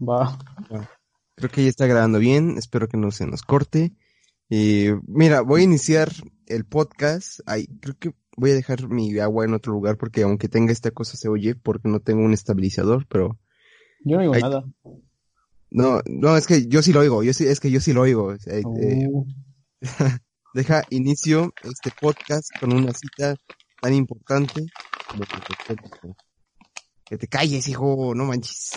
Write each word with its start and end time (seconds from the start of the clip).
Va. 0.00 0.38
Creo 1.36 1.50
que 1.50 1.62
ya 1.62 1.68
está 1.68 1.86
grabando 1.86 2.18
bien, 2.18 2.56
espero 2.58 2.88
que 2.88 2.96
no 2.96 3.10
se 3.10 3.26
nos 3.26 3.42
corte. 3.42 3.92
Y 4.48 4.86
mira, 5.06 5.42
voy 5.42 5.60
a 5.62 5.64
iniciar 5.64 6.10
el 6.46 6.64
podcast. 6.64 7.40
Ay, 7.46 7.66
creo 7.80 7.96
que 7.98 8.14
voy 8.36 8.50
a 8.50 8.54
dejar 8.54 8.88
mi 8.88 9.18
agua 9.18 9.44
en 9.44 9.54
otro 9.54 9.72
lugar 9.72 9.96
porque 9.96 10.22
aunque 10.22 10.48
tenga 10.48 10.72
esta 10.72 10.90
cosa 10.90 11.16
se 11.16 11.28
oye 11.28 11.54
porque 11.54 11.88
no 11.88 12.00
tengo 12.00 12.24
un 12.24 12.32
estabilizador, 12.32 13.06
pero 13.08 13.38
Yo 14.04 14.16
no 14.16 14.22
digo 14.22 14.34
Ay. 14.34 14.42
nada. 14.42 14.64
no, 15.70 16.00
no, 16.06 16.36
es 16.36 16.46
que 16.46 16.66
yo 16.66 16.82
sí 16.82 16.92
lo 16.92 17.00
oigo, 17.00 17.22
yo 17.22 17.32
sí, 17.32 17.46
es 17.46 17.60
que 17.60 17.70
yo 17.70 17.80
sí 17.80 17.92
lo 17.92 18.02
oigo. 18.02 18.32
Eh, 18.32 18.38
eh, 18.46 19.08
Uh, 19.08 19.24
deja 20.54 20.82
inicio 20.90 21.52
este 21.62 21.90
podcast 21.98 22.48
con 22.58 22.72
una 22.72 22.92
cita 22.92 23.36
tan 23.80 23.94
importante 23.94 24.66
que 27.04 27.16
te 27.16 27.28
calles, 27.28 27.68
hijo, 27.68 28.14
no 28.14 28.24
manches. 28.24 28.72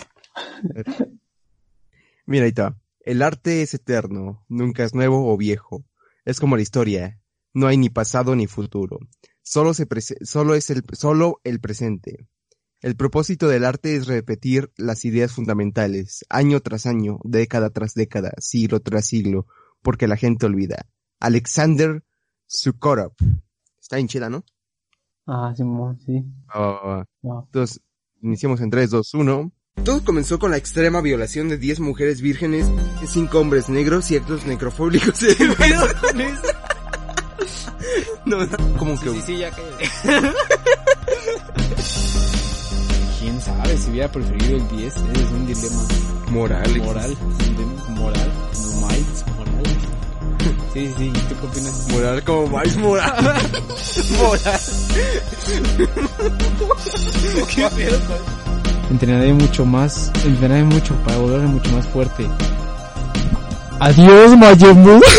Mira, 2.26 2.44
ahí 2.44 2.50
está. 2.50 2.76
El 3.00 3.22
arte 3.22 3.62
es 3.62 3.74
eterno, 3.74 4.44
nunca 4.48 4.84
es 4.84 4.94
nuevo 4.94 5.32
o 5.32 5.36
viejo. 5.36 5.84
Es 6.24 6.40
como 6.40 6.56
la 6.56 6.62
historia, 6.62 7.20
no 7.52 7.66
hay 7.66 7.76
ni 7.76 7.90
pasado 7.90 8.34
ni 8.34 8.46
futuro. 8.46 8.98
Solo 9.42 9.74
se 9.74 9.86
solo 10.22 10.54
es 10.54 10.70
el 10.70 10.82
solo 10.92 11.40
el 11.44 11.60
presente. 11.60 12.26
El 12.80 12.96
propósito 12.96 13.48
del 13.48 13.64
arte 13.64 13.96
es 13.96 14.06
repetir 14.06 14.72
las 14.76 15.04
ideas 15.04 15.32
fundamentales, 15.32 16.24
año 16.28 16.60
tras 16.60 16.86
año, 16.86 17.18
década 17.24 17.70
tras 17.70 17.94
década, 17.94 18.32
siglo 18.38 18.80
tras 18.80 19.06
siglo, 19.06 19.46
porque 19.82 20.08
la 20.08 20.16
gente 20.16 20.46
olvida. 20.46 20.86
Alexander 21.20 22.04
Sukorov. 22.46 23.12
Está 23.80 23.98
en 23.98 24.08
chida, 24.08 24.28
¿no? 24.30 24.44
Ah, 25.26 25.54
Simón, 25.56 25.98
sí. 26.00 26.24
Ah, 26.48 27.04
Va. 27.26 27.42
entonces, 27.46 27.80
iniciamos 28.22 28.60
en 28.60 28.70
3, 28.70 28.90
2, 28.90 29.14
1. 29.14 29.52
Todo 29.82 30.04
comenzó 30.04 30.38
con 30.38 30.50
la 30.50 30.56
extrema 30.56 31.00
violación 31.00 31.48
de 31.48 31.58
10 31.58 31.80
mujeres 31.80 32.20
vírgenes, 32.22 32.66
5 33.06 33.38
hombres 33.38 33.68
negros 33.68 34.10
y 34.10 34.16
actos 34.16 34.46
necrofóbicos. 34.46 35.20
no, 38.24 38.38
como 38.78 38.98
que... 38.98 39.10
Sí, 39.10 39.22
sí, 39.26 39.36
ya 39.38 39.50
cállate. 39.50 39.90
¿Quién 43.20 43.40
sabe 43.42 43.76
si 43.76 43.90
hubiera 43.90 44.10
preferido 44.10 44.56
el 44.56 44.68
10? 44.68 44.94
Es 44.94 45.02
un 45.02 45.46
dilema 45.46 45.84
Moral. 46.30 46.78
moral. 46.78 47.16
moral, 47.90 48.32
como 48.54 48.86
Miles 48.88 49.24
Morales. 49.36 49.76
Sí, 50.72 50.94
sí, 50.96 51.04
¿y 51.04 51.12
tú 51.12 51.34
qué 51.40 51.46
opinas? 51.46 51.88
Moral 51.90 52.24
como 52.24 52.46
más 52.46 52.76
moral. 52.76 53.12
moral. 54.18 54.60
¿Qué 57.54 57.68
pedo 57.76 58.43
Entrenaré 58.90 59.32
mucho 59.32 59.64
más, 59.64 60.12
entrenaré 60.24 60.64
mucho 60.64 60.94
para 61.04 61.18
volverme 61.18 61.46
mucho 61.48 61.70
más 61.72 61.86
fuerte. 61.88 62.28
Adiós, 63.80 64.36
Mayemu. 64.36 65.00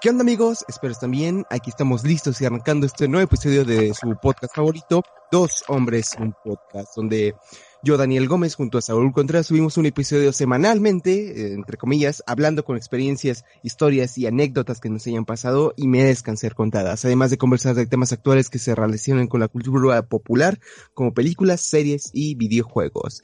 ¿Qué 0.00 0.10
onda 0.10 0.22
amigos? 0.22 0.64
Espero 0.68 0.92
estén 0.92 1.10
bien. 1.10 1.44
Aquí 1.50 1.70
estamos 1.70 2.04
listos 2.04 2.40
y 2.40 2.46
arrancando 2.46 2.86
este 2.86 3.08
nuevo 3.08 3.24
episodio 3.24 3.64
de 3.64 3.92
su 3.94 4.16
podcast 4.16 4.54
favorito, 4.54 5.02
Dos 5.30 5.64
Hombres, 5.68 6.16
un 6.18 6.34
podcast, 6.44 6.94
donde 6.96 7.34
yo, 7.84 7.96
Daniel 7.96 8.26
Gómez, 8.26 8.56
junto 8.56 8.78
a 8.78 8.82
Saúl 8.82 9.12
Contreras, 9.12 9.46
subimos 9.46 9.76
un 9.76 9.86
episodio 9.86 10.32
semanalmente, 10.32 11.12
eh, 11.12 11.54
entre 11.54 11.76
comillas, 11.76 12.24
hablando 12.26 12.64
con 12.64 12.76
experiencias, 12.76 13.44
historias 13.62 14.18
y 14.18 14.26
anécdotas 14.26 14.80
que 14.80 14.90
nos 14.90 15.06
hayan 15.06 15.24
pasado 15.24 15.74
y 15.76 15.86
merezcan 15.86 16.36
ser 16.36 16.54
contadas, 16.54 17.04
además 17.04 17.30
de 17.30 17.38
conversar 17.38 17.76
de 17.76 17.86
temas 17.86 18.12
actuales 18.12 18.50
que 18.50 18.58
se 18.58 18.74
relacionan 18.74 19.28
con 19.28 19.40
la 19.40 19.48
cultura 19.48 20.02
popular, 20.02 20.58
como 20.92 21.14
películas, 21.14 21.60
series 21.60 22.10
y 22.12 22.34
videojuegos. 22.34 23.22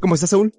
¿Cómo 0.00 0.14
estás, 0.14 0.30
Saúl? 0.30 0.54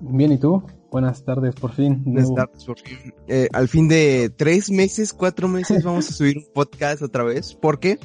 Bien, 0.00 0.30
¿y 0.30 0.38
tú? 0.38 0.62
Buenas 0.92 1.24
tardes, 1.24 1.56
por 1.56 1.72
fin. 1.72 2.02
Buenas 2.04 2.32
tardes, 2.32 2.64
por 2.64 2.78
fin. 2.78 3.12
Eh, 3.26 3.48
al 3.52 3.66
fin 3.66 3.88
de 3.88 4.30
tres 4.34 4.70
meses, 4.70 5.12
cuatro 5.12 5.48
meses, 5.48 5.82
vamos 5.82 6.08
a 6.08 6.12
subir 6.12 6.38
un 6.38 6.46
podcast 6.54 7.02
otra 7.02 7.24
vez. 7.24 7.54
¿Por 7.54 7.80
qué? 7.80 7.98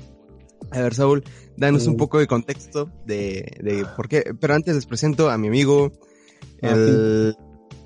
A 0.73 0.81
ver, 0.81 0.94
Saúl, 0.94 1.23
danos 1.57 1.85
un 1.88 1.94
Sí. 1.94 1.97
poco 1.97 2.19
de 2.19 2.28
contexto 2.28 2.89
de, 3.06 3.57
de 3.61 3.85
por 3.95 4.07
qué. 4.09 4.34
Pero 4.39 4.53
antes 4.56 4.75
les 4.75 4.85
presento 4.85 5.29
a 5.29 5.38
mi 5.38 5.47
amigo, 5.47 5.91
Ah, 6.61 6.69
el, 6.72 7.35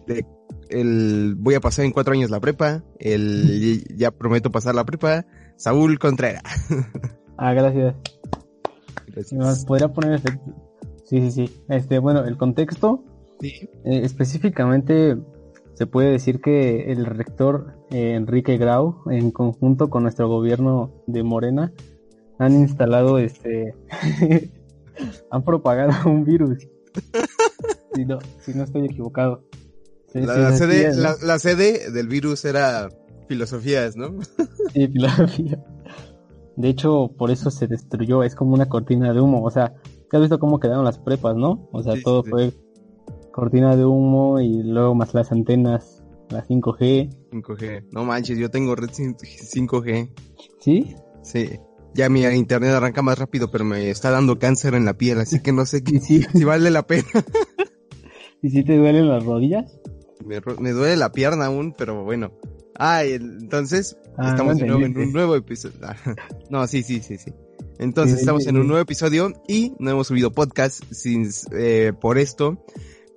de- 0.07 0.25
el 0.69 1.35
voy 1.37 1.55
a 1.55 1.59
pasar 1.59 1.85
en 1.85 1.91
cuatro 1.91 2.13
años 2.13 2.29
la 2.29 2.39
prepa, 2.39 2.83
el 2.99 3.83
ya 3.97 4.11
prometo 4.11 4.51
pasar 4.51 4.75
la 4.75 4.85
prepa, 4.85 5.25
Saúl 5.57 5.99
Contreras. 5.99 6.43
Ah, 7.39 7.53
gracias. 7.53 7.93
Gracias. 9.13 9.59
¿Me 9.61 9.65
¿Podría 9.67 9.93
poner 9.93 10.13
efecto? 10.13 10.55
Sí, 11.05 11.21
sí, 11.21 11.31
sí. 11.31 11.61
Este, 11.69 11.99
bueno, 11.99 12.25
el 12.25 12.35
contexto, 12.35 13.03
Sí. 13.39 13.69
eh, 13.85 14.01
específicamente, 14.03 15.15
se 15.75 15.85
puede 15.85 16.09
decir 16.11 16.41
que 16.41 16.91
el 16.91 17.05
rector 17.05 17.75
eh, 17.91 18.15
Enrique 18.15 18.57
Grau, 18.57 19.03
en 19.11 19.29
conjunto 19.29 19.91
con 19.91 20.01
nuestro 20.01 20.27
gobierno 20.27 20.91
de 21.05 21.21
Morena, 21.21 21.71
han 22.39 22.53
instalado 22.53 23.17
este. 23.17 23.73
han 25.31 25.43
propagado 25.43 26.09
un 26.09 26.23
virus. 26.23 26.67
Si 27.93 28.05
no, 28.05 28.19
si 28.39 28.53
no 28.53 28.63
estoy 28.63 28.85
equivocado. 28.85 29.43
Sí, 30.11 30.21
La, 30.21 30.33
sí, 30.33 30.39
la 30.41 30.51
sede, 30.53 30.95
la, 30.95 31.15
la 31.21 31.39
sede 31.39 31.91
del 31.91 32.07
virus 32.07 32.45
era 32.45 32.89
filosofías, 33.27 33.95
¿no? 33.95 34.19
Sí, 34.73 34.87
filosofía. 34.87 35.63
De 36.55 36.69
hecho, 36.69 37.11
por 37.17 37.31
eso 37.31 37.51
se 37.51 37.67
destruyó, 37.67 38.23
es 38.23 38.35
como 38.35 38.53
una 38.53 38.67
cortina 38.67 39.13
de 39.13 39.21
humo. 39.21 39.43
O 39.43 39.51
sea, 39.51 39.75
¿te 40.09 40.17
has 40.17 40.21
visto 40.21 40.39
cómo 40.39 40.59
quedaron 40.59 40.83
las 40.85 40.97
prepas, 40.99 41.35
no? 41.35 41.69
O 41.71 41.83
sea, 41.83 41.93
Sí, 41.95 42.03
todo 42.03 42.23
fue 42.23 42.51
cortina 43.31 43.75
de 43.75 43.85
humo 43.85 44.39
y 44.39 44.63
luego 44.63 44.95
más 44.95 45.13
las 45.13 45.31
antenas, 45.31 46.03
la 46.29 46.43
5G. 46.43 47.29
5G. 47.31 47.87
No 47.91 48.03
manches, 48.03 48.37
yo 48.39 48.49
tengo 48.49 48.75
red 48.75 48.89
5G. 48.89 50.09
¿Sí? 50.59 50.95
Sí. 51.21 51.59
Ya 51.97 52.07
mi 52.09 52.23
internet 52.23 52.71
arranca 52.71 53.01
más 53.01 53.17
rápido, 53.19 53.49
pero 53.51 53.65
me 53.65 53.89
está 53.89 54.11
dando 54.11 54.37
cáncer 54.39 54.75
en 54.75 54.85
la 54.85 54.93
piel, 54.97 55.19
así 55.19 55.41
que 55.41 55.51
no 55.51 55.65
sé 55.65 55.77
¿Y 55.77 55.81
qué- 55.81 55.99
sí, 55.99 56.21
si 56.33 56.43
vale 56.45 56.69
la 56.71 56.85
pena. 56.87 57.07
¿Y 58.41 58.49
sí 58.51 58.63
te 58.63 58.77
duelen 58.77 59.09
las 59.09 59.25
rodillas? 59.25 59.79
Me, 60.23 60.39
me 60.59 60.71
duele 60.71 60.95
la 60.95 61.11
pierna 61.11 61.47
aún, 61.47 61.73
pero 61.77 62.03
bueno. 62.03 62.31
Ah, 62.77 63.03
entonces 63.03 63.97
Ah, 64.17 64.29
estamos 64.29 64.55
no 64.57 64.61
de 64.61 64.67
nuevo 64.67 64.85
en 64.85 64.97
un 64.97 65.11
nuevo 65.13 65.35
episodio. 65.35 65.77
Ah, 65.81 65.95
No, 66.49 66.67
sí, 66.67 66.83
sí, 66.83 67.01
sí, 67.01 67.17
sí. 67.17 67.33
Entonces 67.79 68.15
Sí, 68.17 68.21
estamos 68.21 68.43
sí, 68.43 68.49
en 68.49 68.57
un 68.57 68.67
nuevo 68.67 68.81
episodio 68.81 69.33
y 69.47 69.73
no 69.79 69.89
hemos 69.91 70.07
subido 70.07 70.31
podcast 70.31 70.83
sin, 70.91 71.29
eh, 71.57 71.93
por 71.99 72.17
esto, 72.19 72.63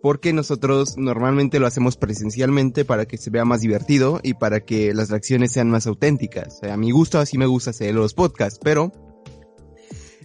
porque 0.03 0.33
nosotros 0.33 0.97
normalmente 0.97 1.59
lo 1.61 1.67
hacemos 1.67 1.97
presencialmente 1.97 2.85
para 2.85 3.07
que 3.07 3.17
se 3.19 3.31
vea 3.31 3.45
más 3.45 3.61
divertido 3.61 4.21
y 4.23 4.35
para 4.35 4.61
que 4.61 4.95
las 4.95 5.11
reacciones 5.11 5.53
sean 5.53 5.71
más 5.71 5.87
auténticas. 5.87 6.63
A 6.63 6.77
mi 6.77 6.91
gusto 6.91 7.19
así 7.19 7.37
me 7.39 7.47
gusta 7.47 7.71
hacer 7.71 7.95
los 7.95 8.15
podcasts, 8.15 8.59
pero 8.63 8.93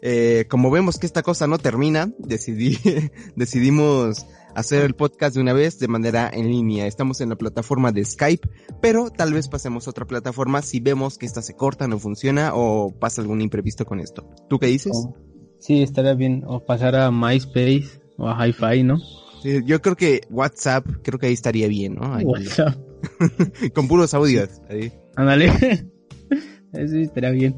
eh, 0.02 0.46
como 0.50 0.69
vemos 0.72 0.97
que 1.00 1.06
esta 1.06 1.24
cosa 1.24 1.47
no 1.47 1.58
termina, 1.58 2.12
decidí, 2.19 2.78
decidimos 3.36 4.25
hacer 4.56 4.84
el 4.84 4.94
podcast 4.96 5.36
de 5.36 5.41
una 5.41 5.53
vez 5.53 5.80
de 5.80 5.88
manera 5.88 6.30
en 6.31 6.47
línea. 6.50 6.88
Estamos 6.88 7.19
en 7.22 7.30
la 7.30 7.36
plataforma 7.36 7.92
de 7.92 8.06
Skype, 8.06 8.47
pero 8.81 9.09
tal 9.09 9.34
vez 9.34 9.47
pasemos 9.50 9.88
a 9.88 9.90
otra 9.90 10.06
plataforma 10.06 10.62
si 10.62 10.80
vemos 10.80 11.18
que 11.18 11.25
esta 11.25 11.42
se 11.42 11.56
corta, 11.56 11.88
no 11.88 12.00
funciona 12.00 12.52
o 12.53 12.92
pasa 12.97 13.22
algún 13.22 13.42
imprevisto 13.42 13.86
con 13.86 14.00
esto. 14.00 14.30
¿Tú 14.50 14.59
qué 14.59 14.68
dices? 14.68 14.94
O- 14.96 15.16
sí, 15.59 15.81
estaría 15.81 16.13
bien. 16.13 16.44
O 16.47 16.63
pasar 16.66 16.96
a 16.96 17.12
MySpace 17.12 18.02
o 18.18 18.30
a 18.30 18.47
Hi-Fi, 18.47 18.84
¿no? 18.84 19.00
Yo 19.66 19.81
creo 19.81 19.95
que 19.95 20.22
WhatsApp, 20.31 20.88
creo 21.03 21.19
que 21.19 21.28
ahí 21.28 21.33
estaría 21.33 21.67
bien, 21.67 21.95
¿no? 21.95 22.16
Ahí, 22.16 22.25
WhatsApp. 22.25 22.75
con 23.75 23.88
puros 23.88 24.13
audios. 24.13 24.50
ahí. 24.69 24.91
Ándale. 25.16 25.47
Eso 26.73 26.95
estaría 26.97 27.29
bien. 27.29 27.56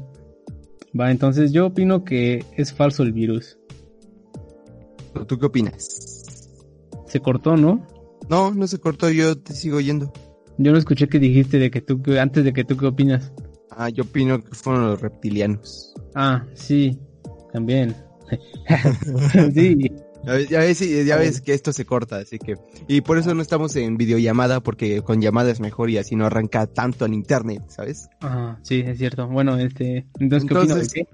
Va, 0.98 1.10
entonces 1.10 1.52
yo 1.52 1.66
opino 1.66 2.04
que 2.04 2.44
es 2.56 2.72
falso 2.72 3.02
el 3.02 3.12
virus. 3.12 3.58
¿Tú 5.26 5.38
qué 5.38 5.46
opinas? 5.46 6.24
Se 7.06 7.20
cortó, 7.20 7.56
¿no? 7.56 7.86
No, 8.28 8.52
no 8.52 8.66
se 8.66 8.78
cortó, 8.78 9.08
yo 9.10 9.38
te 9.38 9.54
sigo 9.54 9.78
oyendo. 9.78 10.12
Yo 10.58 10.72
no 10.72 10.78
escuché 10.78 11.08
que 11.08 11.18
dijiste 11.18 11.58
de 11.58 11.70
que 11.70 11.80
tú, 11.80 12.02
antes 12.20 12.44
de 12.44 12.52
que 12.52 12.64
tú 12.64 12.76
qué 12.76 12.86
opinas. 12.86 13.32
Ah, 13.70 13.88
yo 13.88 14.04
opino 14.04 14.42
que 14.42 14.54
fueron 14.54 14.88
los 14.88 15.00
reptilianos. 15.00 15.94
Ah, 16.14 16.44
sí, 16.54 16.98
también. 17.52 17.96
sí, 19.54 19.87
Ya 20.28 20.34
ves, 20.34 20.48
ya 20.48 20.58
ves, 20.60 21.06
ya 21.06 21.16
ves 21.16 21.40
que 21.40 21.54
esto 21.54 21.72
se 21.72 21.86
corta, 21.86 22.16
así 22.16 22.38
que... 22.38 22.56
Y 22.86 23.00
por 23.00 23.16
eso 23.16 23.34
no 23.34 23.40
estamos 23.40 23.74
en 23.76 23.96
videollamada, 23.96 24.60
porque 24.60 25.00
con 25.00 25.22
llamada 25.22 25.50
es 25.50 25.60
mejor 25.60 25.88
y 25.88 25.96
así 25.96 26.16
no 26.16 26.26
arranca 26.26 26.66
tanto 26.66 27.06
en 27.06 27.14
internet, 27.14 27.62
¿sabes? 27.68 28.08
ah, 28.20 28.58
sí, 28.62 28.82
es 28.86 28.98
cierto. 28.98 29.26
Bueno, 29.26 29.56
este, 29.56 30.06
entonces, 30.20 30.48
¿qué 30.48 30.54
opinas 30.54 30.76
Entonces, 30.76 30.92
de 30.92 31.04
qué? 31.04 31.08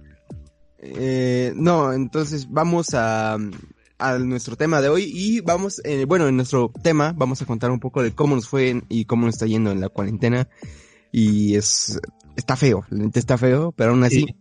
Eh, 0.96 1.52
no, 1.54 1.92
entonces 1.92 2.50
vamos 2.50 2.88
a, 2.94 3.38
a 3.98 4.18
nuestro 4.18 4.56
tema 4.56 4.80
de 4.80 4.88
hoy 4.88 5.10
y 5.14 5.40
vamos, 5.40 5.80
eh, 5.84 6.04
bueno, 6.06 6.28
en 6.28 6.36
nuestro 6.36 6.70
tema 6.82 7.14
vamos 7.16 7.40
a 7.40 7.46
contar 7.46 7.70
un 7.70 7.80
poco 7.80 8.02
de 8.02 8.12
cómo 8.12 8.34
nos 8.34 8.48
fue 8.48 8.82
y 8.88 9.04
cómo 9.04 9.26
nos 9.26 9.36
está 9.36 9.46
yendo 9.46 9.70
en 9.70 9.80
la 9.80 9.88
cuarentena 9.88 10.48
y 11.12 11.54
es, 11.54 12.00
está 12.36 12.56
feo, 12.56 12.84
está 13.14 13.38
feo, 13.38 13.72
pero 13.72 13.92
aún 13.92 14.04
así 14.04 14.26
Sí. 14.26 14.36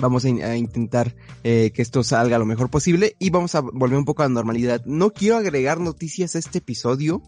Vamos 0.00 0.24
a, 0.24 0.28
a 0.28 0.56
intentar 0.56 1.14
eh, 1.44 1.70
que 1.74 1.82
esto 1.82 2.02
salga 2.02 2.38
lo 2.38 2.46
mejor 2.46 2.70
posible 2.70 3.16
y 3.18 3.30
vamos 3.30 3.54
a 3.54 3.60
volver 3.60 3.98
un 3.98 4.04
poco 4.04 4.22
a 4.22 4.26
la 4.26 4.34
normalidad. 4.34 4.82
No 4.84 5.10
quiero 5.10 5.36
agregar 5.36 5.80
noticias 5.80 6.34
a 6.34 6.38
este 6.38 6.58
episodio 6.58 7.22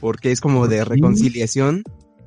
porque 0.00 0.30
es 0.32 0.40
como 0.40 0.68
de 0.68 0.84
reconciliación 0.84 1.82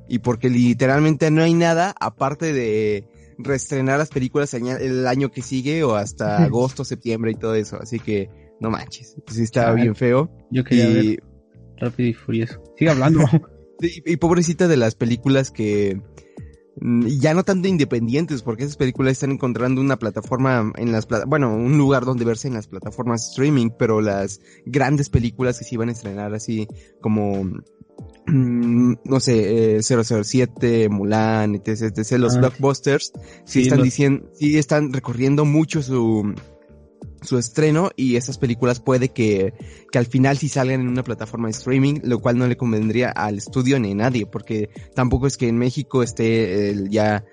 y 0.08 0.18
porque 0.18 0.50
literalmente 0.50 1.30
no 1.30 1.42
hay 1.42 1.54
nada 1.54 1.94
aparte 2.00 2.52
de 2.52 3.06
reestrenar 3.38 3.98
las 3.98 4.10
películas 4.10 4.52
el 4.54 5.06
año 5.06 5.30
que 5.30 5.42
sigue 5.42 5.82
o 5.84 5.94
hasta 5.94 6.36
agosto, 6.44 6.84
septiembre 6.84 7.32
y 7.32 7.34
todo 7.34 7.54
eso. 7.54 7.78
Así 7.80 7.98
que 7.98 8.28
no 8.60 8.70
manches, 8.70 9.16
sí 9.26 9.42
está 9.42 9.64
Chale. 9.66 9.82
bien 9.82 9.94
feo. 9.94 10.30
Yo 10.50 10.64
quería 10.64 10.88
ver 10.88 11.04
Y, 11.04 11.18
Rápido 11.78 12.08
y 12.10 12.14
Furioso. 12.14 12.62
Sigue 12.78 12.90
hablando. 12.90 13.20
y, 13.80 14.12
y 14.12 14.16
pobrecita 14.16 14.68
de 14.68 14.76
las 14.76 14.94
películas 14.94 15.50
que 15.50 16.00
ya 16.80 17.34
no 17.34 17.44
tanto 17.44 17.68
independientes, 17.68 18.42
porque 18.42 18.64
esas 18.64 18.76
películas 18.76 19.12
están 19.12 19.30
encontrando 19.32 19.80
una 19.80 19.98
plataforma 19.98 20.72
en 20.76 20.90
las 20.92 21.06
plata- 21.06 21.26
bueno, 21.26 21.54
un 21.54 21.76
lugar 21.76 22.04
donde 22.04 22.24
verse 22.24 22.48
en 22.48 22.54
las 22.54 22.66
plataformas 22.66 23.28
streaming, 23.30 23.70
pero 23.78 24.00
las 24.00 24.40
grandes 24.64 25.08
películas 25.10 25.58
que 25.58 25.64
se 25.64 25.74
iban 25.74 25.90
a 25.90 25.92
estrenar 25.92 26.34
así 26.34 26.66
como 27.00 27.44
mm, 28.26 28.94
no 29.04 29.20
sé, 29.20 29.76
eh, 29.76 29.82
007, 29.82 30.88
Mulan, 30.88 31.54
etc, 31.56 31.92
etc, 31.96 32.12
los 32.18 32.36
Ah, 32.36 32.38
blockbusters, 32.40 33.12
sí, 33.14 33.20
Sí, 33.44 33.62
están 33.62 33.78
los- 33.78 33.84
diciendo, 33.84 34.28
sí 34.34 34.56
están 34.58 34.92
recorriendo 34.92 35.44
mucho 35.44 35.82
su 35.82 36.32
su 37.22 37.38
estreno 37.38 37.90
y 37.96 38.16
esas 38.16 38.38
películas 38.38 38.80
puede 38.80 39.08
que, 39.08 39.54
que 39.90 39.98
al 39.98 40.06
final 40.06 40.36
sí 40.38 40.48
salgan 40.48 40.80
en 40.80 40.88
una 40.88 41.04
plataforma 41.04 41.48
de 41.48 41.52
streaming, 41.52 42.00
lo 42.02 42.20
cual 42.20 42.38
no 42.38 42.46
le 42.46 42.56
convendría 42.56 43.10
al 43.10 43.38
estudio 43.38 43.78
ni 43.78 43.92
a 43.92 43.94
nadie, 43.94 44.26
porque 44.26 44.70
tampoco 44.94 45.26
es 45.26 45.36
que 45.36 45.48
en 45.48 45.58
México 45.58 46.02
esté 46.02 46.74
ya 46.88 47.24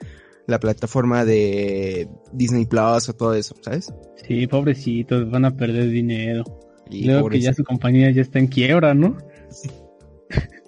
la 0.47 0.59
plataforma 0.59 1.25
de 1.25 2.09
Disney 2.33 2.65
Plus 2.65 3.09
o 3.09 3.13
todo 3.13 3.33
eso, 3.33 3.55
¿sabes? 3.61 3.93
Sí, 4.27 4.47
pobrecitos, 4.47 5.29
van 5.29 5.45
a 5.45 5.55
perder 5.55 5.89
dinero. 5.89 6.43
Y 6.89 7.05
Luego 7.05 7.29
que 7.29 7.39
ya 7.39 7.53
su 7.53 7.63
compañía 7.63 8.09
ya 8.11 8.21
está 8.21 8.39
en 8.39 8.47
quiebra, 8.47 8.93
¿no? 8.93 9.17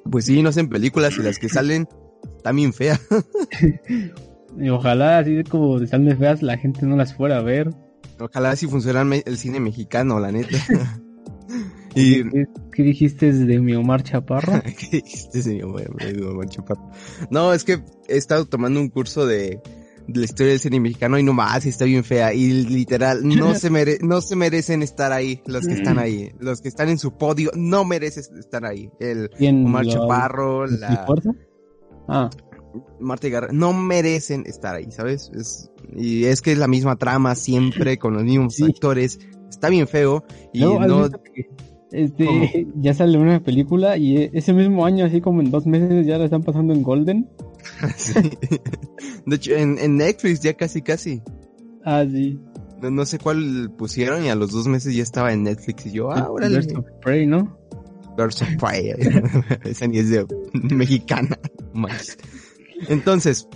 Pues 0.09 0.25
sí, 0.25 0.41
no 0.43 0.49
hacen 0.49 0.69
películas 0.69 1.17
y 1.17 1.23
las 1.23 1.39
que 1.39 1.49
salen 1.49 1.87
también 2.43 2.73
feas. 2.73 3.01
Y 4.59 4.69
ojalá 4.69 5.19
así 5.19 5.43
como 5.43 5.79
de 5.79 5.87
salen 5.87 6.17
feas 6.17 6.41
la 6.41 6.57
gente 6.57 6.85
no 6.85 6.95
las 6.97 7.13
fuera 7.13 7.37
a 7.37 7.41
ver. 7.41 7.73
Ojalá 8.21 8.55
si 8.55 8.67
funciona 8.67 9.03
me- 9.03 9.23
el 9.25 9.37
cine 9.37 9.59
mexicano, 9.59 10.19
la 10.19 10.31
neta. 10.31 10.57
y 11.95 12.23
¿Qué, 12.71 12.83
dijiste 12.83 13.33
de 13.33 13.59
mi 13.59 13.73
Omar 13.73 14.03
Chaparro? 14.03 14.61
¿Qué 14.63 14.97
dijiste, 14.97 15.41
señor? 15.41 15.93
Me 15.95 16.13
digo, 16.13 16.31
Omar 16.31 16.47
Chaparro. 16.49 16.89
No, 17.29 17.53
es 17.53 17.63
que 17.63 17.83
he 18.07 18.17
estado 18.17 18.45
tomando 18.45 18.79
un 18.79 18.89
curso 18.89 19.25
de, 19.25 19.59
de 20.07 20.19
la 20.19 20.25
historia 20.25 20.51
del 20.51 20.59
cine 20.59 20.79
mexicano 20.79 21.17
y 21.19 21.23
no 21.23 21.33
más, 21.33 21.65
está 21.65 21.85
bien 21.85 22.03
fea. 22.03 22.33
Y 22.33 22.63
literal, 22.63 23.27
no 23.27 23.55
se 23.55 23.69
mere, 23.69 23.97
no 24.01 24.21
se 24.21 24.35
merecen 24.35 24.83
estar 24.83 25.11
ahí, 25.11 25.41
los 25.45 25.67
que 25.67 25.73
están 25.73 25.99
ahí. 25.99 26.31
Los 26.39 26.61
que 26.61 26.67
están 26.69 26.89
en 26.89 26.97
su 26.97 27.17
podio, 27.17 27.51
no 27.55 27.83
merecen 27.85 28.23
estar 28.37 28.65
ahí. 28.65 28.89
El 28.99 29.29
¿Quién 29.37 29.65
Omar 29.65 29.85
Chaparro, 29.85 30.67
¿Mi 30.67 30.77
la 30.77 31.05
fuerza? 31.05 31.31
Ah, 32.07 32.29
Marta 32.99 33.27
Garra, 33.29 33.49
no 33.51 33.73
merecen 33.73 34.43
estar 34.45 34.75
ahí, 34.75 34.91
¿sabes? 34.91 35.31
Es, 35.35 35.69
y 35.95 36.25
es 36.25 36.41
que 36.41 36.51
es 36.53 36.57
la 36.57 36.67
misma 36.67 36.95
trama 36.95 37.35
siempre, 37.35 37.97
con 37.97 38.13
los 38.13 38.23
mismos 38.23 38.55
Sí. 38.55 38.63
actores. 38.63 39.19
Está 39.49 39.69
bien 39.69 39.87
feo. 39.87 40.23
Y 40.53 40.59
Luego, 40.61 40.79
¿has 40.81 40.87
no, 40.87 41.01
visto 41.03 41.21
que, 41.23 41.49
este, 41.91 42.25
¿Cómo? 42.25 42.45
ya 42.81 42.93
sale 42.93 43.17
una 43.17 43.43
película 43.43 43.97
y 43.97 44.17
e- 44.17 44.31
ese 44.33 44.53
mismo 44.53 44.85
año, 44.85 45.05
así 45.05 45.19
como 45.21 45.41
en 45.41 45.51
dos 45.51 45.65
meses, 45.67 46.05
ya 46.05 46.17
la 46.17 46.25
están 46.25 46.43
pasando 46.43 46.73
en 46.73 46.83
Golden. 46.83 47.29
Sí. 47.95 48.13
De 49.25 49.35
hecho, 49.35 49.53
en, 49.55 49.77
en 49.77 49.97
Netflix 49.97 50.39
ya 50.41 50.53
casi 50.53 50.81
casi. 50.81 51.21
Ah, 51.85 52.03
sí. 52.09 52.39
No, 52.81 52.89
no 52.89 53.05
sé 53.05 53.19
cuál 53.19 53.71
pusieron 53.77 54.25
y 54.25 54.29
a 54.29 54.35
los 54.35 54.51
dos 54.51 54.67
meses 54.67 54.95
ya 54.95 55.03
estaba 55.03 55.31
en 55.33 55.43
Netflix 55.43 55.85
y 55.85 55.91
yo, 55.91 56.11
ah, 56.11 56.27
órale. 56.31 56.57
Birds 56.59 56.73
of 56.75 56.85
Prey, 57.01 57.27
¿no? 57.27 57.55
Birds 58.17 58.41
of 58.41 58.49
Prey. 58.59 58.93
Esa 59.63 59.85
ni 59.87 59.99
es 59.99 60.09
de 60.09 60.25
mexicana. 60.53 61.37
Manches. 61.73 62.17
Entonces, 62.89 63.47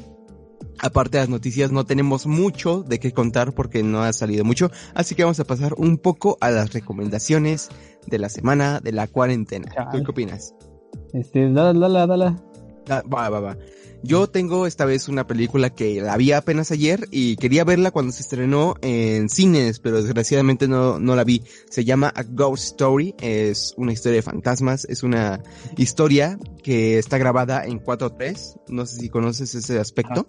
aparte 0.80 1.18
de 1.18 1.24
las 1.24 1.30
noticias, 1.30 1.72
no 1.72 1.86
tenemos 1.86 2.28
mucho 2.28 2.84
de 2.84 3.00
qué 3.00 3.12
contar 3.12 3.54
porque 3.54 3.84
no 3.84 4.04
ha 4.04 4.14
salido 4.14 4.44
mucho. 4.44 4.72
Así 4.94 5.16
que 5.16 5.24
vamos 5.24 5.40
a 5.40 5.46
pasar 5.46 5.74
un 5.78 5.98
poco 5.98 6.38
a 6.42 6.52
las 6.52 6.74
recomendaciones 6.74 7.70
de 8.08 8.20
la 8.20 8.30
semana 8.30 8.80
de 8.80 8.92
la 8.92 9.08
cuarentena. 9.08 9.72
¿Tú 9.92 10.04
qué 10.04 10.12
opinas? 10.12 10.54
Este, 11.14 11.52
dala, 11.52 11.74
dala, 11.74 12.08
dala. 12.08 12.44
Ah, 12.90 13.04
va, 13.12 13.30
va, 13.30 13.40
va. 13.40 13.58
Yo 14.08 14.28
tengo 14.28 14.68
esta 14.68 14.86
vez 14.86 15.08
una 15.10 15.26
película 15.26 15.72
que 15.72 16.00
la 16.02 16.16
vi 16.18 16.32
apenas 16.32 16.72
ayer 16.72 17.08
y 17.12 17.36
quería 17.38 17.64
verla 17.64 17.90
cuando 17.92 18.12
se 18.12 18.22
estrenó 18.22 18.76
en 18.82 19.30
cines, 19.30 19.80
pero 19.80 20.02
desgraciadamente 20.02 20.68
no, 20.68 21.00
no 21.00 21.16
la 21.16 21.24
vi. 21.24 21.42
Se 21.70 21.84
llama 21.86 22.14
A 22.16 22.22
Ghost 22.24 22.64
Story, 22.66 23.16
es 23.20 23.74
una 23.78 23.94
historia 23.94 24.18
de 24.18 24.22
fantasmas, 24.22 24.86
es 24.86 25.02
una 25.02 25.42
historia 25.78 26.38
que 26.64 27.00
está 27.00 27.18
grabada 27.18 27.66
en 27.66 27.80
4.3, 27.84 28.62
no 28.70 28.86
sé 28.86 28.98
si 29.00 29.10
conoces 29.10 29.56
ese 29.56 29.80
aspecto. 29.80 30.26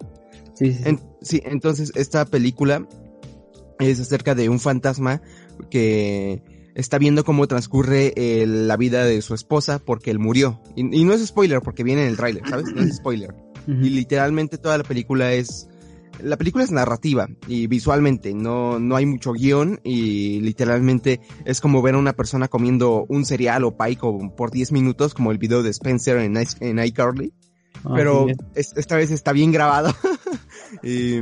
Sí, 0.55 0.71
sí. 0.71 0.73
sí. 0.73 0.81
En- 0.85 0.99
sí, 1.21 1.41
entonces 1.45 1.91
esta 1.95 2.25
película 2.25 2.87
es 3.79 3.99
acerca 3.99 4.33
de 4.33 4.49
un 4.49 4.59
fantasma 4.59 5.21
que 5.69 6.41
está 6.77 6.97
viendo 6.97 7.25
cómo 7.25 7.47
transcurre 7.47 8.13
eh, 8.15 8.45
la 8.47 8.77
vida 8.77 9.03
de 9.03 9.21
su 9.21 9.33
esposa 9.33 9.79
porque 9.79 10.11
él 10.11 10.19
murió. 10.19 10.61
Y, 10.75 10.81
y 10.97 11.03
no 11.03 11.11
es 11.13 11.25
spoiler 11.25 11.61
porque 11.61 11.83
viene 11.83 12.03
en 12.03 12.09
el 12.09 12.15
tráiler, 12.17 12.43
¿sabes? 12.47 12.73
No 12.73 12.81
es 12.81 12.95
spoiler. 12.97 13.35
Y 13.67 13.89
literalmente 13.89 14.57
toda 14.57 14.77
la 14.77 14.85
película 14.85 15.33
es... 15.33 15.67
La 16.23 16.37
película 16.37 16.63
es 16.63 16.71
narrativa 16.71 17.27
y 17.47 17.67
visualmente, 17.67 18.33
no, 18.33 18.79
no 18.79 18.95
hay 18.95 19.05
mucho 19.05 19.33
guion 19.33 19.81
y 19.83 20.39
literalmente 20.39 21.19
es 21.45 21.59
como 21.61 21.81
ver 21.81 21.93
a 21.95 21.97
una 21.99 22.13
persona 22.13 22.47
comiendo 22.47 23.05
un 23.09 23.23
cereal 23.25 23.65
o 23.65 23.77
pie 23.77 23.99
por 24.35 24.49
10 24.49 24.71
minutos 24.71 25.13
como 25.13 25.31
el 25.31 25.37
video 25.37 25.61
de 25.63 25.69
Spencer 25.71 26.17
en, 26.19 26.37
en 26.61 26.79
iCarly 26.83 27.33
Ah, 27.83 27.91
pero 27.93 28.25
es- 28.55 28.73
esta 28.77 28.95
vez 28.95 29.11
está 29.11 29.31
bien 29.33 29.51
grabado. 29.51 29.93
y, 30.83 31.19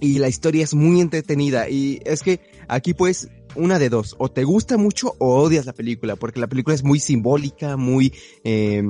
y 0.00 0.18
la 0.18 0.28
historia 0.28 0.64
es 0.64 0.74
muy 0.74 1.00
entretenida. 1.00 1.68
Y 1.68 2.00
es 2.04 2.22
que 2.22 2.40
aquí 2.66 2.94
pues 2.94 3.28
una 3.54 3.78
de 3.78 3.88
dos, 3.88 4.14
o 4.18 4.30
te 4.30 4.44
gusta 4.44 4.76
mucho 4.76 5.14
o 5.18 5.36
odias 5.42 5.66
la 5.66 5.72
película, 5.72 6.16
porque 6.16 6.40
la 6.40 6.46
película 6.48 6.74
es 6.74 6.84
muy 6.84 7.00
simbólica, 7.00 7.76
muy... 7.76 8.12
eh, 8.44 8.82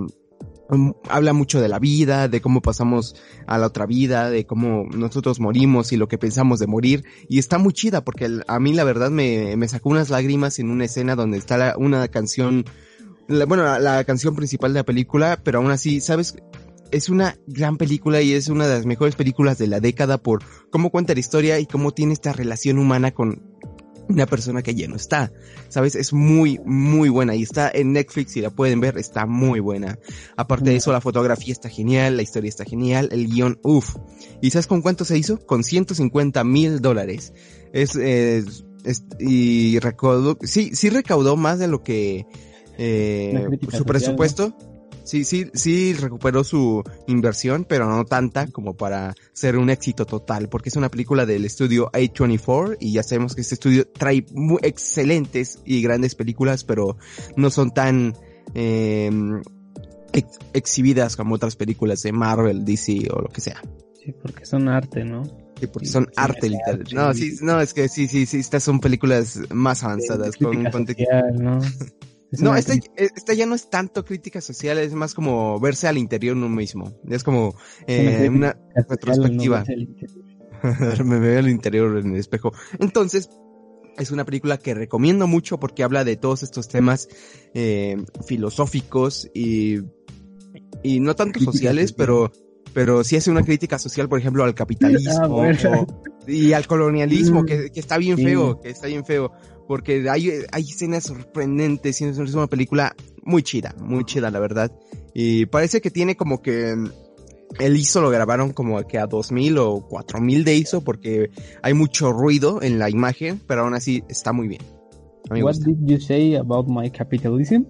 um, 0.71 0.93
habla 1.09 1.33
mucho 1.33 1.61
de 1.61 1.69
la 1.69 1.79
vida, 1.79 2.29
de 2.29 2.41
cómo 2.41 2.61
pasamos 2.61 3.17
a 3.47 3.59
la 3.59 3.67
otra 3.67 3.87
vida, 3.87 4.31
de 4.31 4.45
cómo 4.47 4.85
nosotros 4.95 5.41
morimos 5.41 5.93
y 5.93 5.97
lo 5.97 6.09
que 6.09 6.19
pensamos 6.19 6.59
de 6.59 6.67
morir. 6.67 7.05
Y 7.29 7.39
está 7.39 7.59
muy 7.59 7.73
chida 7.73 8.05
porque 8.05 8.29
a 8.47 8.61
mí 8.61 8.73
la 8.75 8.85
verdad 8.85 9.11
me, 9.11 9.57
me 9.57 9.69
sacó 9.69 9.89
unas 9.89 10.11
lágrimas 10.11 10.59
en 10.59 10.71
una 10.71 10.85
escena 10.85 11.17
donde 11.17 11.39
está 11.39 11.57
la- 11.57 11.77
una 11.79 12.07
canción, 12.09 12.65
la- 13.29 13.47
bueno, 13.47 13.79
la 13.79 14.05
canción 14.05 14.35
principal 14.37 14.73
de 14.75 14.81
la 14.81 14.85
película, 14.85 15.41
pero 15.43 15.59
aún 15.61 15.71
así, 15.71 16.01
¿sabes? 16.01 16.37
Es 16.91 17.09
una 17.11 17.37
gran 17.47 17.77
película 17.77 18.23
y 18.23 18.33
es 18.33 18.49
una 18.49 18.67
de 18.67 18.75
las 18.75 18.87
mejores 18.87 19.15
películas 19.15 19.59
de 19.59 19.67
la 19.67 19.81
década 19.81 20.19
por 20.19 20.43
cómo 20.71 20.91
cuenta 20.91 21.13
la 21.15 21.21
historia 21.21 21.59
y 21.61 21.67
cómo 21.67 21.93
tiene 21.93 22.15
esta 22.15 22.33
relación 22.33 22.79
humana 22.79 23.11
con 23.11 23.43
una 24.09 24.27
persona 24.27 24.63
que 24.63 24.75
ya 24.75 24.89
no 24.89 24.97
está. 24.97 25.33
¿Sabes? 25.69 25.95
Es 25.95 26.13
muy, 26.13 26.61
muy 26.65 27.09
buena 27.09 27.35
y 27.35 27.43
está 27.43 27.71
en 27.73 27.93
Netflix, 27.93 28.33
si 28.33 28.41
la 28.41 28.51
pueden 28.51 28.81
ver, 28.81 28.97
está 28.99 29.27
muy 29.27 29.61
buena. 29.61 29.99
Aparte 30.37 30.71
de 30.71 30.77
eso, 30.77 30.93
la 30.93 31.01
fotografía 31.01 31.53
está 31.53 31.69
genial, 31.69 32.17
la 32.17 32.23
historia 32.23 32.49
está 32.49 32.65
genial, 32.65 33.09
el 33.13 33.29
guion, 33.29 33.59
uff. 33.63 33.97
¿Y 34.41 34.51
sabes 34.51 34.67
con 34.67 34.83
cuánto 34.83 35.05
se 35.05 35.19
hizo? 35.19 35.39
Con 35.47 35.63
150 35.65 36.43
mil 36.45 36.81
dólares. 36.81 37.33
Es, 37.73 37.97
eh, 37.97 38.45
es- 38.85 39.05
y 39.21 39.79
recaudó, 39.81 40.39
sí, 40.43 40.71
sí 40.75 40.89
recaudó 40.91 41.37
más 41.37 41.59
de 41.59 41.69
lo 41.69 41.83
que, 41.83 42.27
eh, 42.79 43.33
su 43.79 43.85
presupuesto. 43.85 44.57
Sí, 45.09 45.25
sí, 45.25 45.47
sí 45.55 45.95
recuperó 45.95 46.45
su 46.45 46.85
inversión, 47.07 47.65
pero 47.67 47.89
no 47.89 48.05
tanta 48.05 48.47
como 48.49 48.77
para 48.77 49.15
ser 49.33 49.57
un 49.57 49.71
éxito 49.71 50.05
total, 50.05 50.51
porque 50.51 50.69
es 50.69 50.77
una 50.77 50.91
película 50.91 51.25
del 51.25 51.47
estudio 51.47 51.91
A24 51.93 52.77
y 52.79 52.93
ya 52.93 53.03
sabemos 53.03 53.35
que 53.35 53.41
este 53.41 53.55
estudio 53.55 53.89
trae 53.89 54.27
muy 54.35 54.59
excelentes 54.63 55.61
y 55.65 55.81
grandes 55.81 56.15
películas, 56.15 56.63
pero 56.63 56.99
no 57.37 57.49
son 57.49 57.71
tan 57.71 58.15
eh, 58.55 59.11
ex- 60.13 60.39
exhibidas 60.53 61.17
como 61.17 61.37
otras 61.37 61.57
películas 61.57 62.03
de 62.03 62.13
Marvel, 62.13 62.67
DC 62.67 63.09
o 63.11 63.23
lo 63.23 63.29
que 63.31 63.41
sea. 63.41 63.63
Sí, 64.05 64.13
porque 64.13 64.45
son 64.45 64.69
arte, 64.69 65.05
¿no? 65.05 65.25
Sí, 65.59 65.67
porque 65.73 65.89
son 65.89 66.05
sí, 66.05 66.13
arte 66.17 66.51
literal. 66.51 66.81
arte, 66.83 66.95
No, 66.95 67.15
sí. 67.15 67.39
no, 67.41 67.63
es 67.63 67.73
que 67.73 67.89
sí, 67.89 68.09
sí, 68.09 68.27
sí, 68.27 68.41
estas 68.41 68.63
son 68.63 68.79
películas 68.79 69.41
más 69.55 69.83
avanzadas 69.85 70.37
con 70.37 70.63
¿no? 70.63 71.61
Es 72.31 72.41
No, 72.41 72.51
una 72.51 72.59
esta, 72.59 72.73
crítica- 72.73 72.95
esta 73.17 73.33
ya 73.35 73.47
no 73.47 73.55
es 73.55 73.71
tanto 73.71 74.05
crítica 74.05 74.41
social, 74.41 74.79
es 74.79 74.93
más 74.93 75.15
como 75.15 75.59
verse 75.61 75.89
al 75.89 75.97
interior 75.99 76.37
uno 76.37 76.49
mismo. 76.49 76.93
Es 77.09 77.25
como 77.25 77.55
eh, 77.87 78.29
una 78.31 78.57
retrospectiva. 78.89 79.65
me 81.05 81.19
veo 81.21 81.39
al 81.39 81.49
interior 81.49 81.97
en 81.99 82.13
el 82.13 82.17
espejo. 82.21 82.53
Entonces, 82.79 83.31
es 83.97 84.11
una 84.11 84.25
película 84.25 84.59
que 84.59 84.75
recomiendo 84.75 85.27
mucho 85.27 85.59
porque 85.59 85.83
habla 85.83 86.05
de 86.05 86.17
todos 86.17 86.43
estos 86.43 86.69
temas 86.69 87.09
eh, 87.55 87.97
filosóficos 88.27 89.29
y, 89.35 89.79
y 90.83 91.01
no 91.01 91.15
tanto 91.17 91.41
sociales, 91.41 91.91
social. 91.91 91.97
pero, 91.97 92.33
pero 92.75 93.05
sí 93.05 93.17
hace 93.17 93.31
una 93.31 93.43
crítica 93.43 93.79
social, 93.79 94.09
por 94.09 94.19
ejemplo, 94.19 94.45
al 94.45 94.55
capitalismo. 94.55 95.19
Ah, 95.23 95.27
bueno. 95.29 95.87
Y 96.29 96.53
al 96.53 96.67
colonialismo, 96.67 97.45
que, 97.45 97.71
que 97.71 97.81
está 97.81 97.99
bien 97.99 98.17
sí. 98.17 98.25
feo, 98.25 98.61
que 98.61 98.71
está 98.71 98.87
bien 98.87 99.05
feo. 99.05 99.33
Porque 99.67 100.09
hay, 100.09 100.31
hay 100.53 100.63
escenas 100.63 101.05
sorprendentes 101.05 102.01
y 102.01 102.05
es 102.05 102.19
una 102.19 102.47
película 102.47 102.95
muy 103.23 103.43
chida, 103.43 103.75
muy 103.79 104.05
chida, 104.05 104.31
la 104.31 104.41
verdad. 104.41 104.73
Y 105.15 105.47
parece 105.47 105.81
que 105.81 105.91
tiene 105.91 106.17
como 106.17 106.41
que 106.41 106.75
el 107.59 107.77
ISO 107.77 108.01
lo 108.01 108.11
grabaron 108.11 108.53
como 108.53 108.81
que 108.87 108.99
a 108.99 109.07
2000 109.07 109.59
o 109.59 109.87
4000 109.89 110.45
de 110.45 110.55
ISO 110.57 110.83
porque 110.83 111.31
hay 111.63 111.75
mucho 111.75 112.13
ruido 112.13 112.63
en 112.63 112.79
la 112.79 112.91
imagen, 112.91 113.41
pero 113.47 113.63
aún 113.63 113.75
así 113.75 114.05
está 114.09 114.33
muy 114.33 114.49
bien. 114.49 114.63
What 115.31 115.57
did 115.57 115.77
you 115.85 116.01
say 116.01 116.37
about 116.37 116.69
my 116.69 116.91
capitalism? 116.91 117.65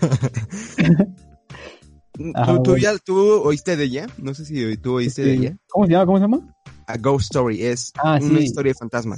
¿Tú, 2.12 2.32
tú 2.62 2.70
bueno. 2.70 2.76
ya, 2.76 2.98
tú 2.98 3.16
oíste 3.42 3.76
de 3.76 3.84
ella? 3.84 4.06
No 4.18 4.34
sé 4.34 4.44
si 4.44 4.76
tú 4.76 4.94
oíste 4.94 5.22
de 5.22 5.34
Este, 5.34 5.46
ella. 5.46 5.56
¿Cómo 5.68 5.86
se 5.86 5.92
llama? 5.92 6.06
¿Cómo 6.06 6.18
se 6.18 6.22
llama? 6.22 6.51
A 6.86 6.96
Ghost 6.98 7.24
Story 7.34 7.62
es 7.62 7.92
Ah, 8.02 8.18
una 8.22 8.38
sí. 8.38 8.44
historia 8.44 8.70
de 8.72 8.78
fantasma. 8.78 9.16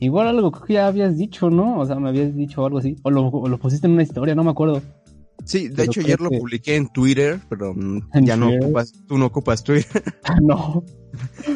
Igual 0.00 0.28
algo 0.28 0.52
que 0.52 0.74
ya 0.74 0.86
habías 0.88 1.16
dicho, 1.16 1.48
¿no? 1.50 1.78
O 1.80 1.86
sea, 1.86 1.96
me 1.96 2.10
habías 2.10 2.34
dicho 2.36 2.64
algo 2.66 2.78
así. 2.78 2.96
O 3.02 3.10
lo, 3.10 3.28
o 3.28 3.48
lo 3.48 3.58
pusiste 3.58 3.86
en 3.86 3.94
una 3.94 4.02
historia, 4.02 4.34
no 4.34 4.44
me 4.44 4.50
acuerdo. 4.50 4.82
Sí, 5.44 5.68
de 5.68 5.74
Pero 5.76 5.90
hecho 5.90 6.00
ayer 6.00 6.20
lo 6.20 6.30
que- 6.30 6.38
publiqué 6.38 6.76
en 6.76 6.88
Twitter, 6.88 7.40
pero 7.48 7.72
mm, 7.74 8.08
¿En 8.14 8.26
ya 8.26 8.36
no 8.36 8.50
ocupas, 8.50 8.92
tú 9.06 9.16
no 9.16 9.26
ocupas 9.26 9.62
Twitter. 9.62 10.02
no. 10.42 10.82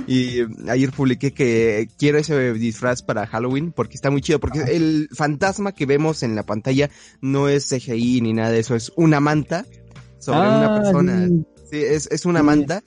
Y 0.06 0.42
mm, 0.42 0.68
ayer 0.70 0.90
publiqué 0.92 1.32
que 1.32 1.88
quiero 1.98 2.18
ese 2.18 2.52
disfraz 2.54 3.02
para 3.02 3.26
Halloween 3.26 3.72
porque 3.72 3.96
está 3.96 4.10
muy 4.10 4.20
chido, 4.22 4.38
porque 4.40 4.60
el 4.68 5.08
fantasma 5.12 5.72
que 5.72 5.86
vemos 5.86 6.22
en 6.22 6.34
la 6.36 6.44
pantalla 6.44 6.88
no 7.20 7.48
es 7.48 7.68
CGI 7.68 8.20
ni 8.20 8.32
nada 8.32 8.50
de 8.50 8.60
eso, 8.60 8.74
es 8.74 8.92
una 8.96 9.20
manta 9.20 9.66
sobre 10.18 10.48
una 10.48 10.66
Ah, 10.66 10.74
persona. 10.82 11.26
sí. 11.28 11.44
Sí, 11.70 11.76
es, 11.78 12.08
es 12.10 12.26
una 12.26 12.40
Sí. 12.40 12.46
manta 12.46 12.82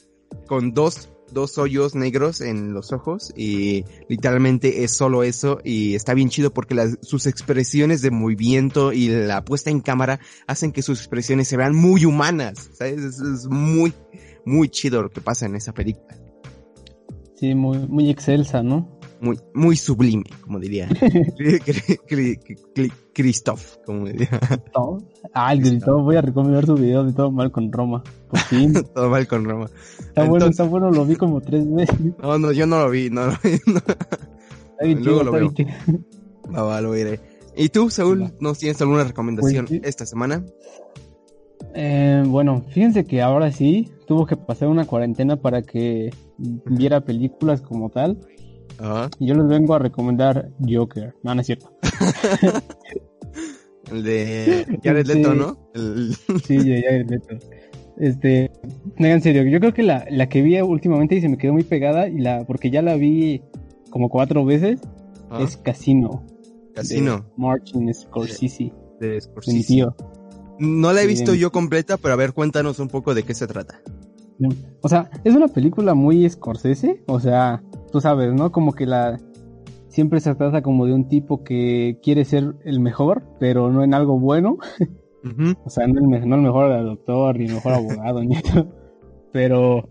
con 0.48 0.74
dos, 0.74 1.10
dos 1.34 1.58
hoyos 1.58 1.96
negros 1.96 2.42
en 2.42 2.74
los 2.74 2.92
ojos 2.92 3.34
y 3.36 3.86
literalmente 4.08 4.84
es 4.84 4.92
solo 4.92 5.24
eso 5.24 5.60
y 5.64 5.96
está 5.96 6.14
bien 6.14 6.30
chido 6.30 6.54
porque 6.54 6.76
las, 6.76 6.98
sus 7.02 7.28
expresiones 7.28 8.02
de 8.02 8.12
movimiento 8.12 8.94
y 8.94 9.08
la 9.10 9.44
puesta 9.44 9.70
en 9.70 9.82
cámara 9.82 10.20
hacen 10.48 10.72
que 10.72 10.82
sus 10.82 11.00
expresiones 11.00 11.48
se 11.48 11.58
vean 11.58 11.76
muy 11.76 12.06
humanas, 12.06 12.70
¿sabes? 12.74 13.00
Es, 13.00 13.20
es 13.20 13.48
muy, 13.48 13.94
muy 14.46 14.70
chido 14.70 15.02
lo 15.02 15.10
que 15.10 15.22
pasa 15.22 15.46
en 15.46 15.56
esa 15.56 15.74
película. 15.74 16.18
Sí, 17.36 17.56
muy, 17.56 17.80
muy 17.80 18.10
excelsa, 18.10 18.64
¿no? 18.64 19.00
Muy, 19.24 19.40
muy 19.54 19.78
sublime, 19.78 20.26
como 20.42 20.60
diría 20.60 20.90
Christoph, 23.14 23.78
como 23.86 24.08
diría. 24.08 24.28
Todo. 24.74 24.98
Ah, 25.34 25.54
el 25.54 25.62
gritó, 25.62 26.04
voy 26.04 26.18
a 26.18 26.22
recomendar 26.22 26.66
su 26.66 26.76
video 26.76 27.06
de 27.06 27.14
todo 27.14 27.32
mal 27.32 27.50
con 27.50 27.72
Roma. 27.72 28.04
Por 28.28 28.40
fin. 28.42 28.74
Todo 28.94 29.10
mal 29.10 29.26
con 29.26 29.46
Roma. 29.46 29.68
Está 29.98 30.26
bueno, 30.26 30.48
está 30.48 30.66
bueno, 30.66 30.92
lo 30.92 31.06
vi 31.06 31.16
como 31.16 31.40
tres 31.40 31.64
veces. 31.74 31.98
No, 32.22 32.38
no, 32.38 32.52
yo 32.52 32.68
no 32.68 32.80
lo 32.80 32.90
vi, 32.90 33.10
no 33.10 33.28
lo 33.28 33.32
vi. 33.42 33.52
no. 33.66 33.78
Está 33.78 34.84
bien 34.84 35.02
Luego 35.06 35.22
chido, 35.22 35.32
lo 35.32 35.48
está 35.48 35.64
bien. 35.64 36.06
Va, 36.54 36.64
va, 36.64 36.82
lo 36.82 36.90
veré. 36.90 37.22
¿Y 37.56 37.70
tú, 37.70 37.90
Saúl, 37.90 38.34
nos 38.42 38.58
tienes 38.58 38.82
alguna 38.82 39.06
recomendación 39.06 39.68
Pues 39.68 39.80
sí. 39.80 39.88
esta 39.88 40.06
semana? 40.06 40.44
Eh, 41.76 42.24
bueno, 42.28 42.66
fíjense 42.72 43.06
que 43.06 43.22
ahora 43.22 43.54
sí 43.54 43.90
tuvo 44.06 44.26
que 44.26 44.36
pasar 44.36 44.68
una 44.68 44.84
cuarentena 44.86 45.38
para 45.38 45.62
que 45.62 46.10
viera 46.38 47.06
películas 47.06 47.62
como 47.62 47.90
tal. 47.90 48.18
Ajá. 48.80 49.10
Y 49.20 49.28
yo 49.28 49.36
les 49.36 49.48
vengo 49.48 49.76
a 49.76 49.80
recomendar 49.80 50.50
Joker. 50.68 51.14
No, 51.24 51.36
no 51.36 51.42
es 51.42 51.48
cierto. 51.48 51.72
El 53.92 54.04
de 54.04 54.80
Jared 54.84 55.06
Sí. 55.06 55.14
Leto, 55.18 55.34
¿no? 55.36 55.58
El- 55.74 56.16
Sí, 56.46 56.58
ya, 56.58 56.82
ya, 56.82 56.92
Leto. 57.04 57.36
Este, 57.98 58.52
no, 58.98 59.08
en 59.08 59.22
serio, 59.22 59.44
yo 59.44 59.60
creo 59.60 59.74
que 59.74 59.84
la, 59.84 60.06
la 60.10 60.28
que 60.28 60.42
vi 60.42 60.60
últimamente 60.62 61.16
y 61.16 61.22
se 61.22 61.30
me 61.30 61.38
quedó 61.38 61.54
muy 61.54 61.64
pegada, 61.64 62.08
y 62.08 62.18
la, 62.20 62.44
porque 62.46 62.72
ya 62.72 62.82
la 62.82 62.96
vi 62.96 63.44
como 63.92 64.10
cuatro 64.10 64.46
veces, 64.46 64.80
es 65.40 65.58
Casino. 65.58 66.24
Casino 66.74 67.18
De 67.18 67.24
Martin 67.38 67.94
Scorsese, 67.94 68.74
de 69.00 69.08
de 69.08 69.16
mi 69.16 69.22
Scorsese. 69.22 69.68
tío. 69.68 69.96
No 70.60 70.92
la 70.94 71.02
he 71.02 71.04
Sí, 71.04 71.10
visto 71.10 71.32
bien. 71.34 71.42
yo 71.42 71.52
completa, 71.52 71.98
pero 71.98 72.14
a 72.14 72.18
ver, 72.18 72.34
cuéntanos 72.34 72.80
un 72.80 72.88
poco 72.88 73.14
de 73.14 73.24
qué 73.24 73.34
se 73.36 73.46
trata. 73.46 73.80
O 74.82 74.90
sea, 74.90 75.10
es 75.24 75.36
una 75.36 75.48
película 75.48 75.94
muy 75.94 76.28
Scorsese, 76.28 77.04
o 77.06 77.20
sea, 77.20 77.62
tú 77.94 78.02
sabes, 78.02 78.34
¿no? 78.34 78.52
Como 78.52 78.74
que 78.74 78.86
la 78.86 79.18
siempre 79.88 80.20
se 80.20 80.34
trata 80.36 80.62
como 80.64 80.86
de 80.88 80.94
un 80.94 81.08
tipo 81.08 81.44
que 81.44 82.00
quiere 82.04 82.26
ser 82.26 82.56
el 82.66 82.80
mejor, 82.82 83.24
pero 83.40 83.72
no 83.72 83.84
en 83.84 83.94
algo 83.94 84.20
bueno, 84.20 84.58
o 85.64 85.70
sea, 85.70 85.88
no 85.88 86.00
el, 86.02 86.08
me- 86.08 86.26
no 86.26 86.36
el 86.36 86.42
mejor 86.42 86.84
doctor 86.84 87.38
ni 87.38 87.46
el 87.46 87.54
mejor 87.54 87.74
abogado, 87.74 88.22
ni 88.26 88.36
eso. 88.36 88.68
pero 89.32 89.88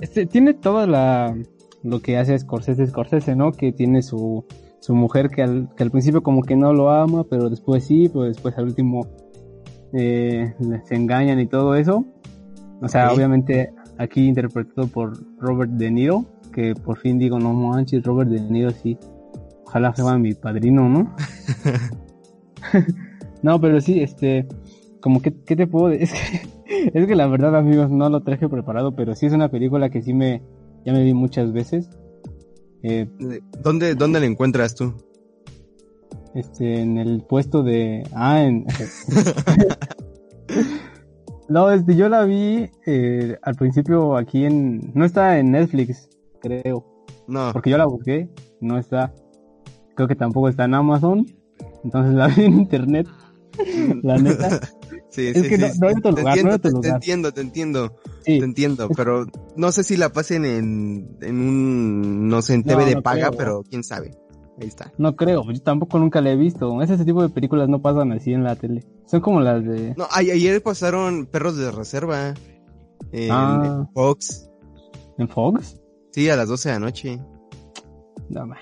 este 0.00 0.26
tiene 0.26 0.54
toda 0.54 0.86
la 0.86 1.36
lo 1.84 2.00
que 2.00 2.16
hace 2.18 2.36
Scorsese 2.38 2.86
Scorsese, 2.86 3.36
¿no? 3.36 3.52
Que 3.52 3.70
tiene 3.72 4.02
su 4.02 4.44
su 4.80 4.94
mujer 4.94 5.28
que 5.28 5.42
al, 5.42 5.68
que 5.76 5.82
al 5.82 5.90
principio 5.90 6.22
como 6.22 6.42
que 6.42 6.56
no 6.56 6.72
lo 6.72 6.90
ama, 6.90 7.24
pero 7.24 7.50
después 7.50 7.84
sí, 7.84 8.08
pero 8.08 8.24
después 8.24 8.56
al 8.56 8.64
último 8.64 9.06
eh, 9.92 10.54
se 10.84 10.94
engañan 10.94 11.38
y 11.40 11.46
todo 11.46 11.74
eso. 11.74 12.04
O 12.80 12.88
sea, 12.88 13.12
obviamente 13.12 13.72
aquí 13.98 14.26
interpretado 14.26 14.86
por 14.86 15.18
Robert 15.38 15.72
De 15.72 15.90
Niro, 15.90 16.24
que 16.58 16.74
por 16.74 16.98
fin 16.98 17.18
digo, 17.18 17.38
no 17.38 17.52
manches, 17.52 18.02
Robert 18.02 18.28
De 18.28 18.40
Niro 18.40 18.70
sí. 18.70 18.98
Ojalá 19.64 19.92
fuera 19.92 20.18
mi 20.18 20.34
padrino, 20.34 20.88
¿no? 20.88 21.14
no, 23.42 23.60
pero 23.60 23.80
sí, 23.80 24.00
este, 24.00 24.48
como 25.00 25.22
que, 25.22 25.32
¿qué 25.44 25.54
te 25.54 25.66
puedo 25.66 25.88
decir? 25.88 26.08
Es 26.68 26.92
que, 26.92 26.98
es 26.98 27.06
que 27.06 27.16
la 27.16 27.26
verdad, 27.26 27.56
amigos, 27.56 27.90
no 27.90 28.10
lo 28.10 28.22
traje 28.22 28.46
preparado, 28.46 28.94
pero 28.94 29.14
sí 29.14 29.24
es 29.24 29.32
una 29.32 29.50
película 29.50 29.88
que 29.88 30.02
sí 30.02 30.12
me, 30.12 30.42
ya 30.84 30.92
me 30.92 31.02
vi 31.02 31.14
muchas 31.14 31.50
veces. 31.50 31.88
Eh, 32.82 33.08
¿Dónde, 33.62 33.94
¿Dónde 33.94 34.20
la 34.20 34.26
encuentras 34.26 34.74
tú? 34.74 34.92
este, 36.34 36.80
en 36.80 36.98
el 36.98 37.22
puesto 37.22 37.62
de, 37.62 38.04
ah, 38.14 38.42
en, 38.42 38.66
no, 41.48 41.70
este, 41.70 41.96
yo 41.96 42.08
la 42.08 42.24
vi, 42.24 42.70
eh, 42.86 43.36
al 43.42 43.54
principio 43.54 44.16
aquí 44.16 44.44
en, 44.44 44.92
no 44.94 45.04
está 45.04 45.38
en 45.38 45.52
Netflix, 45.52 46.08
creo. 46.40 46.84
No. 47.26 47.52
Porque 47.52 47.70
yo 47.70 47.78
la 47.78 47.86
busqué, 47.86 48.28
no 48.60 48.78
está. 48.78 49.12
Creo 49.94 50.08
que 50.08 50.14
tampoco 50.14 50.48
está 50.48 50.64
en 50.64 50.74
Amazon. 50.74 51.26
Entonces 51.84 52.14
la 52.16 52.28
vi 52.28 52.44
en 52.44 52.54
internet, 52.58 53.06
la 54.02 54.18
neta. 54.18 54.60
Sí, 55.10 55.28
Es 55.28 55.42
sí, 55.42 55.48
que 55.48 55.56
sí, 55.56 55.62
no- 55.62 55.68
no 55.80 55.88
hay 55.88 55.94
otro 55.96 56.12
no 56.12 56.18
entiendo, 56.18 56.50
hay 56.50 56.56
otro 56.56 56.80
te, 56.80 56.88
entiendo, 56.88 57.32
te 57.32 57.40
entiendo, 57.40 57.96
Sí, 58.24 58.38
te 58.38 58.44
entiendo, 58.44 58.88
pero 58.94 59.24
no 59.56 59.72
sé 59.72 59.82
si 59.82 59.96
la 59.96 60.10
pasen 60.12 60.44
en, 60.44 61.16
en 61.22 61.40
un, 61.40 62.28
no 62.28 62.42
sé, 62.42 62.54
en 62.54 62.60
No, 62.60 62.66
TV 62.66 62.84
de 62.84 62.94
no 62.96 63.02
paga, 63.02 63.28
creo. 63.28 63.38
pero 63.38 63.62
quién 63.68 63.82
sabe. 63.82 64.10
Ahí 64.60 64.66
está. 64.68 64.92
no 64.98 65.14
creo, 65.16 65.44
yo 65.50 65.62
tampoco 65.62 65.98
nunca 66.00 66.20
la 66.20 66.30
he 66.32 66.36
visto. 66.36 66.82
Ese 66.82 67.04
tipo 67.04 67.22
de 67.22 67.28
películas 67.28 67.68
no 67.68 67.80
pasan 67.80 68.10
así 68.12 68.32
en 68.32 68.42
la 68.44 68.56
tele. 68.56 68.84
Son 69.06 69.20
como 69.20 69.40
las 69.40 69.64
de... 69.64 69.94
No, 69.96 70.06
ayer 70.12 70.60
pasaron 70.62 71.26
Perros 71.26 71.56
de 71.56 71.70
Reserva 71.70 72.34
en 73.12 73.30
Ah. 73.30 73.88
Fox. 73.94 74.50
¿En 75.16 75.28
Fox? 75.28 75.80
Sí, 76.18 76.28
a 76.28 76.34
las 76.36 76.48
12 76.48 76.68
de 76.68 76.74
la 76.74 76.80
noche. 76.80 77.20
No, 78.28 78.44
ma. 78.44 78.56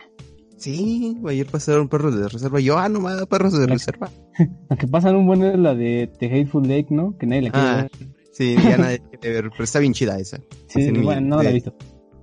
Sí, 0.58 1.16
ayer 1.26 1.46
pasaron 1.46 1.88
Perros 1.88 2.14
de 2.14 2.28
Reserva. 2.28 2.60
Yo, 2.60 2.76
ah, 2.76 2.86
no 2.90 3.00
me 3.00 3.12
da 3.14 3.24
Perros 3.24 3.54
de 3.58 3.66
La- 3.66 3.72
Reserva. 3.72 4.10
La 4.68 4.76
que 4.76 4.86
pasan 4.86 5.16
un 5.16 5.26
buen 5.26 5.42
es 5.42 5.58
la 5.58 5.74
de 5.74 6.10
The 6.18 6.26
Hateful 6.26 6.68
Lake, 6.68 6.88
¿no? 6.90 7.16
Que 7.16 7.24
nadie 7.26 7.42
la 7.44 7.50
quiere 7.52 7.66
Ah, 7.66 7.76
ver. 7.76 7.90
sí, 8.32 8.56
ya 8.62 8.76
nadie 8.76 8.98
quiere 9.10 9.40
ver, 9.40 9.50
pero 9.52 9.64
está 9.64 9.78
bien 9.78 9.94
chida 9.94 10.18
esa. 10.18 10.36
Sí, 10.66 10.82
sí, 10.82 10.90
bueno, 10.90 11.22
no 11.36 11.42
la 11.42 11.48
he 11.48 11.54
visto. 11.54 11.74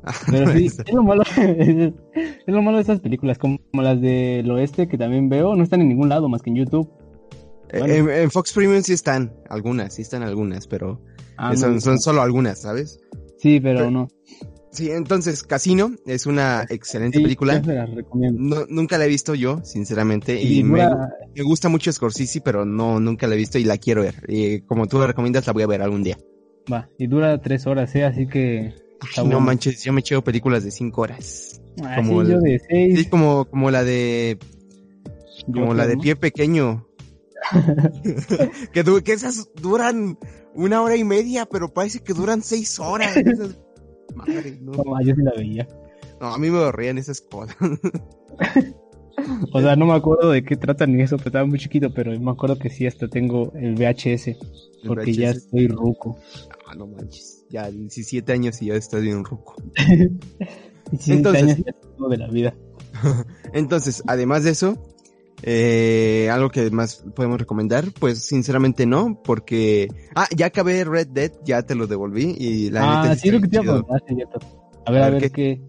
Pero 0.29 0.51
sí, 0.51 0.65
es 0.67 0.93
lo 0.93 1.01
malo, 1.01 1.23
es 1.37 1.93
lo 2.45 2.61
malo 2.61 2.77
de 2.77 2.81
estas 2.81 2.99
películas, 2.99 3.39
como 3.39 3.57
las 3.73 3.99
del 4.01 4.51
oeste 4.51 4.87
que 4.87 4.99
también 4.99 5.29
veo, 5.29 5.55
no 5.55 5.63
están 5.63 5.81
en 5.81 5.89
ningún 5.89 6.09
lado 6.09 6.29
más 6.29 6.43
que 6.43 6.51
en 6.51 6.57
YouTube. 6.57 6.87
Bueno. 7.71 7.91
En, 7.91 8.09
en 8.09 8.29
Fox 8.29 8.53
Premium 8.53 8.83
sí 8.83 8.93
están, 8.93 9.33
algunas, 9.49 9.95
sí 9.95 10.03
están 10.03 10.21
algunas, 10.21 10.67
pero 10.67 11.01
Ah, 11.37 11.55
son, 11.55 11.73
no. 11.75 11.81
son 11.81 11.99
solo 11.99 12.21
algunas, 12.21 12.61
¿sabes? 12.61 12.99
Sí, 13.39 13.59
pero 13.59 13.79
pero- 13.79 13.91
no. 13.91 14.07
Sí, 14.73 14.89
entonces 14.89 15.43
Casino 15.43 15.91
es 16.07 16.25
una 16.25 16.65
excelente 16.67 17.19
Sí, 17.19 17.23
película. 17.23 17.61
No, 18.11 18.65
nunca 18.67 18.97
la 18.97 19.05
he 19.05 19.07
visto 19.07 19.35
yo, 19.35 19.61
sinceramente, 19.63 20.41
Y 20.41 20.59
y 20.59 20.63
me, 20.63 20.89
gusta 21.43 21.69
mucho 21.69 21.93
Scorsese, 21.93 22.41
pero 22.41 22.65
no, 22.65 22.99
nunca 22.99 23.27
la 23.27 23.35
he 23.35 23.37
visto 23.37 23.59
y 23.59 23.65
la 23.65 23.77
quiero 23.77 24.01
ver. 24.01 24.15
Y 24.27 24.61
como 24.61 24.87
tú 24.87 24.99
la 24.99 25.05
recomiendas, 25.05 25.45
la 25.45 25.53
voy 25.53 25.61
a 25.61 25.67
ver 25.67 25.83
algún 25.83 26.03
día. 26.03 26.17
Va, 26.71 26.89
y 26.97 27.05
dura 27.05 27.39
tres 27.39 27.67
horas, 27.67 27.93
¿eh? 27.93 28.03
Así 28.03 28.27
que... 28.27 28.73
Ay, 29.15 29.27
no 29.27 29.39
manches, 29.39 29.83
yo 29.83 29.93
me 29.93 29.99
echo 29.99 30.23
películas 30.23 30.63
de 30.63 30.71
cinco 30.71 31.01
horas. 31.01 31.61
Ah, 31.83 31.97
como 31.97 32.23
sí, 32.23 32.31
yo 32.31 32.37
el- 32.37 32.41
de 32.41 32.61
seis. 32.67 32.99
Sí, 32.99 33.05
como, 33.05 33.45
como 33.45 33.69
la 33.69 33.83
de, 33.83 34.39
como 35.53 35.75
la 35.75 35.85
de 35.85 35.97
pie 35.97 36.15
pequeño. 36.15 36.87
que, 38.73 39.11
esas 39.13 39.49
duran 39.61 40.17
una 40.55 40.81
hora 40.81 40.95
y 40.95 41.03
media, 41.03 41.45
pero 41.45 41.71
parece 41.71 41.99
que 41.99 42.13
duran 42.13 42.41
seis 42.41 42.79
horas. 42.79 43.15
Esas- 43.17 43.55
Madre, 44.15 44.57
no. 44.61 44.71
No, 44.71 45.01
yo 45.01 45.15
sí 45.15 45.21
la 45.23 45.31
veía. 45.35 45.67
No, 46.21 46.27
a 46.33 46.37
mí 46.37 46.49
me 46.49 46.59
aburrían 46.59 46.97
esas 46.97 47.21
cosas. 47.21 47.55
O 49.53 49.61
sea, 49.61 49.75
no 49.75 49.85
me 49.85 49.93
acuerdo 49.93 50.31
de 50.31 50.43
qué 50.43 50.57
tratan 50.57 50.95
ni 50.95 51.03
eso, 51.03 51.17
pero 51.17 51.29
estaba 51.29 51.45
muy 51.45 51.59
chiquito, 51.59 51.93
pero 51.93 52.19
me 52.19 52.31
acuerdo 52.31 52.57
que 52.57 52.69
sí, 52.69 52.87
hasta 52.87 53.07
tengo 53.07 53.53
el 53.55 53.75
VHS, 53.75 54.35
porque 54.85 55.13
ya 55.13 55.29
estoy 55.29 55.67
ruco. 55.67 56.17
Ah, 56.67 56.73
no 56.75 56.87
manches. 56.87 57.45
Ya 57.49 57.69
17 57.69 58.33
años 58.33 58.61
y 58.61 58.65
ya 58.67 58.75
estás 58.75 59.01
bien 59.01 59.23
ruco. 59.23 59.55
17 60.91 61.13
Entonces- 61.13 61.43
años 61.43 61.57
ya 61.59 62.07
de 62.09 62.17
la 62.17 62.27
vida. 62.27 62.53
Entonces, 63.53 64.03
además 64.07 64.43
de 64.43 64.49
eso, 64.51 64.92
eh, 65.41 66.29
algo 66.31 66.49
que 66.49 66.69
más 66.71 67.03
podemos 67.15 67.39
recomendar, 67.39 67.85
pues 67.99 68.19
sinceramente 68.19 68.85
no, 68.85 69.21
porque... 69.23 69.87
Ah, 70.15 70.27
ya 70.35 70.45
acabé 70.47 70.83
Red 70.83 71.07
Dead, 71.07 71.31
ya 71.43 71.63
te 71.63 71.75
lo 71.75 71.87
devolví 71.87 72.35
y 72.37 72.69
la 72.69 72.83
ah, 72.83 73.03
neta 73.03 73.15
sí, 73.15 73.31
lo 73.31 73.41
que 73.41 73.47
te 73.47 73.61
iba 73.61 73.77
a 73.77 73.99
cierto. 74.07 74.39
A 74.85 74.91
ver, 74.91 75.03
a, 75.03 75.09
ver, 75.09 75.21
¿qué- 75.21 75.61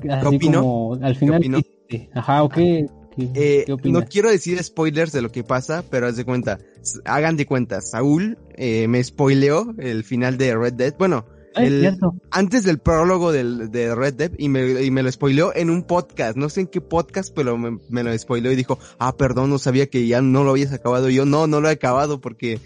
qué, 0.00 0.10
así 0.10 0.38
como 0.38 0.98
al 1.00 1.14
final? 1.16 1.40
¿qué- 1.88 2.10
Ajá, 2.14 2.42
¿o 2.42 2.48
qué, 2.48 2.86
Eh, 3.16 3.64
qué 3.66 3.90
no 3.90 4.04
quiero 4.04 4.30
decir 4.30 4.62
spoilers 4.62 5.12
de 5.12 5.22
lo 5.22 5.30
que 5.30 5.42
pasa, 5.44 5.84
pero 5.90 6.06
haz 6.06 6.16
de 6.16 6.24
cuenta, 6.24 6.58
hagan 7.04 7.36
de 7.36 7.46
cuenta, 7.46 7.80
Saúl 7.80 8.38
eh, 8.56 8.88
me 8.88 9.02
spoileó 9.02 9.74
el 9.78 10.04
final 10.04 10.36
de 10.36 10.54
Red 10.56 10.74
Dead, 10.74 10.94
bueno, 10.98 11.26
el- 11.56 11.96
antes 12.30 12.64
del 12.64 12.78
prólogo 12.78 13.32
del, 13.32 13.70
de 13.70 13.94
Red 13.94 14.14
Dead 14.14 14.32
y 14.38 14.48
me, 14.48 14.82
y 14.82 14.90
me 14.90 15.02
lo 15.02 15.10
spoileó 15.10 15.54
en 15.54 15.70
un 15.70 15.82
podcast, 15.84 16.36
no 16.36 16.48
sé 16.48 16.62
en 16.62 16.66
qué 16.66 16.80
podcast, 16.80 17.32
pero 17.34 17.56
me, 17.56 17.78
me 17.88 18.02
lo 18.02 18.16
spoileó 18.18 18.52
y 18.52 18.56
dijo, 18.56 18.78
ah, 18.98 19.16
perdón, 19.16 19.50
no 19.50 19.58
sabía 19.58 19.86
que 19.88 20.06
ya 20.06 20.20
no 20.22 20.44
lo 20.44 20.50
habías 20.50 20.72
acabado. 20.72 21.08
Y 21.10 21.14
yo, 21.14 21.24
no, 21.24 21.46
no 21.46 21.60
lo 21.60 21.68
he 21.68 21.72
acabado 21.72 22.20
porque 22.20 22.60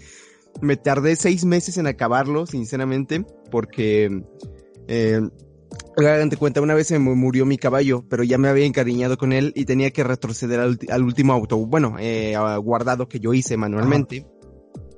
me 0.61 0.75
tardé 0.77 1.15
seis 1.15 1.45
meses 1.45 1.77
en 1.77 1.87
acabarlo, 1.87 2.45
sinceramente, 2.45 3.25
porque, 3.49 4.23
eh, 4.87 5.21
hagan 5.97 6.29
de 6.29 6.37
cuenta, 6.37 6.59
una 6.61 6.73
vez 6.73 6.87
se 6.87 6.99
me 6.99 7.15
murió 7.15 7.45
mi 7.45 7.57
caballo, 7.57 8.03
pero 8.09 8.23
ya 8.23 8.37
me 8.37 8.49
había 8.49 8.65
encariñado 8.65 9.17
con 9.17 9.31
él 9.31 9.53
y 9.55 9.65
tenía 9.65 9.91
que 9.91 10.03
retroceder 10.03 10.59
al, 10.59 10.77
al 10.89 11.03
último 11.03 11.31
auto, 11.33 11.57
bueno, 11.57 11.95
eh, 11.99 12.35
guardado 12.61 13.07
que 13.07 13.19
yo 13.19 13.33
hice 13.33 13.55
manualmente. 13.57 14.25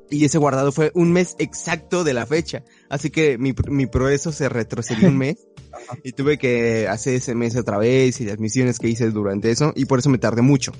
Y 0.10 0.26
ese 0.26 0.38
guardado 0.38 0.72
fue 0.72 0.92
un 0.94 1.12
mes 1.12 1.36
exacto 1.40 2.04
de 2.04 2.14
la 2.14 2.28
fecha. 2.28 2.64
Así 2.94 3.10
que 3.10 3.40
mi, 3.40 3.56
mi 3.70 3.88
progreso 3.88 4.32
se 4.32 4.50
retrocedió 4.50 5.08
un 5.10 5.18
mes. 5.18 5.38
y 6.04 6.12
tuve 6.12 6.38
que 6.38 6.88
hacer 6.88 7.16
ese 7.16 7.34
mes 7.34 7.56
otra 7.56 7.80
vez 7.80 8.22
y 8.22 8.26
las 8.26 8.38
misiones 8.38 8.78
que 8.78 8.88
hice 8.88 9.10
durante 9.10 9.50
eso. 9.50 9.74
Y 9.76 9.86
por 9.86 9.98
eso 9.98 10.12
me 10.12 10.20
tardé 10.20 10.44
mucho. 10.44 10.72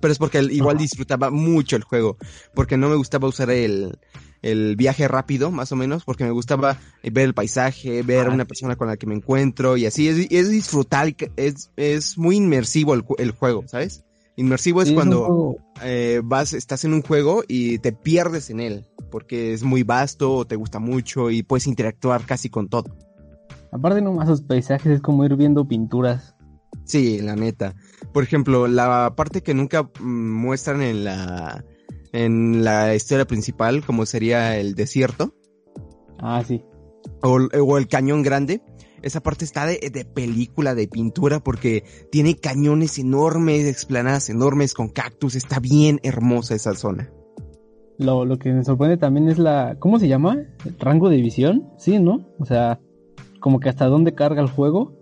Pero 0.00 0.12
es 0.12 0.18
porque 0.18 0.38
igual 0.38 0.76
Ajá. 0.76 0.82
disfrutaba 0.82 1.30
mucho 1.30 1.74
el 1.74 1.82
juego. 1.82 2.18
Porque 2.54 2.76
no 2.76 2.88
me 2.88 2.94
gustaba 2.94 3.26
usar 3.26 3.50
el, 3.50 3.98
el 4.42 4.76
viaje 4.76 5.08
rápido, 5.08 5.50
más 5.50 5.72
o 5.72 5.76
menos. 5.76 6.04
Porque 6.04 6.22
me 6.22 6.30
gustaba 6.30 6.78
ver 7.02 7.24
el 7.24 7.34
paisaje, 7.34 8.02
ver 8.04 8.28
a 8.28 8.30
Ah, 8.30 8.34
una 8.34 8.44
persona 8.44 8.76
con 8.76 8.86
la 8.86 8.96
que 8.96 9.08
me 9.08 9.16
encuentro. 9.16 9.76
Y 9.76 9.86
así 9.86 10.06
es, 10.06 10.28
es 10.30 10.48
disfrutar. 10.50 11.16
Es, 11.34 11.72
es 11.76 12.16
muy 12.16 12.36
inmersivo 12.36 12.94
el, 12.94 13.02
el 13.18 13.32
juego, 13.32 13.64
¿sabes? 13.66 14.04
Inmersivo 14.38 14.82
es 14.82 14.88
Sí, 14.88 14.94
cuando 14.94 15.56
eh, 15.82 16.20
vas, 16.22 16.52
estás 16.52 16.84
en 16.84 16.94
un 16.94 17.02
juego 17.02 17.42
y 17.48 17.78
te 17.80 17.92
pierdes 17.92 18.50
en 18.50 18.60
él, 18.60 18.86
porque 19.10 19.52
es 19.52 19.64
muy 19.64 19.82
vasto 19.82 20.32
o 20.32 20.46
te 20.46 20.54
gusta 20.54 20.78
mucho 20.78 21.30
y 21.30 21.42
puedes 21.42 21.66
interactuar 21.66 22.24
casi 22.24 22.48
con 22.48 22.68
todo. 22.68 22.96
Aparte 23.72 24.00
nomás 24.00 24.28
sus 24.28 24.42
paisajes 24.42 24.92
es 24.92 25.00
como 25.00 25.24
ir 25.24 25.34
viendo 25.34 25.66
pinturas. 25.66 26.36
Sí, 26.84 27.18
la 27.18 27.34
neta. 27.34 27.74
Por 28.12 28.22
ejemplo, 28.22 28.68
la 28.68 29.12
parte 29.16 29.42
que 29.42 29.54
nunca 29.54 29.82
mm, 29.82 30.32
muestran 30.40 30.82
en 30.82 31.02
la 31.02 31.64
en 32.12 32.62
la 32.62 32.94
historia 32.94 33.26
principal, 33.26 33.84
como 33.84 34.06
sería 34.06 34.56
el 34.56 34.76
desierto 34.76 35.34
Ah, 36.20 36.42
sí. 36.46 36.64
o, 37.22 37.38
o 37.60 37.76
el 37.78 37.88
cañón 37.88 38.22
grande, 38.22 38.62
esa 39.02 39.20
parte 39.20 39.44
está 39.44 39.66
de, 39.66 39.90
de 39.92 40.04
película, 40.04 40.74
de 40.74 40.88
pintura, 40.88 41.40
porque 41.40 41.84
tiene 42.10 42.36
cañones 42.36 42.98
enormes, 42.98 43.66
explanadas 43.66 44.30
enormes 44.30 44.74
con 44.74 44.88
cactus, 44.88 45.34
está 45.34 45.60
bien 45.60 46.00
hermosa 46.02 46.54
esa 46.54 46.74
zona. 46.74 47.10
Lo, 47.98 48.24
lo 48.24 48.38
que 48.38 48.52
me 48.52 48.64
sorprende 48.64 48.96
también 48.96 49.28
es 49.28 49.38
la... 49.38 49.76
¿Cómo 49.80 49.98
se 49.98 50.06
llama? 50.06 50.44
¿El 50.64 50.78
rango 50.78 51.08
de 51.08 51.16
visión? 51.16 51.68
Sí, 51.78 51.98
¿no? 51.98 52.28
O 52.38 52.44
sea, 52.44 52.80
como 53.40 53.58
que 53.58 53.68
hasta 53.68 53.86
dónde 53.86 54.14
carga 54.14 54.40
el 54.40 54.48
juego. 54.48 54.92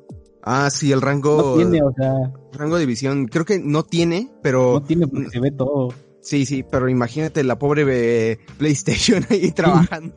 Ah, 0.43 0.71
sí, 0.71 0.93
el 0.93 1.03
rango, 1.03 1.37
No 1.37 1.57
tiene, 1.57 1.83
o 1.83 1.93
sea, 1.93 2.33
rango 2.53 2.79
de 2.79 2.87
visión, 2.87 3.26
creo 3.26 3.45
que 3.45 3.59
no 3.59 3.83
tiene, 3.83 4.31
pero 4.43 4.75
no 4.75 4.83
tiene 4.83 5.09
porque 5.09 5.29
se 5.29 5.41
ve 5.41 5.50
todo. 5.50 5.88
Sí, 6.28 6.47
sí, 6.47 6.64
pero 6.68 6.88
imagínate 6.88 7.42
la 7.45 7.59
pobre 7.59 7.85
eh, 8.33 8.38
PlayStation 8.59 9.25
ahí 9.30 9.52
trabajando. 9.52 10.15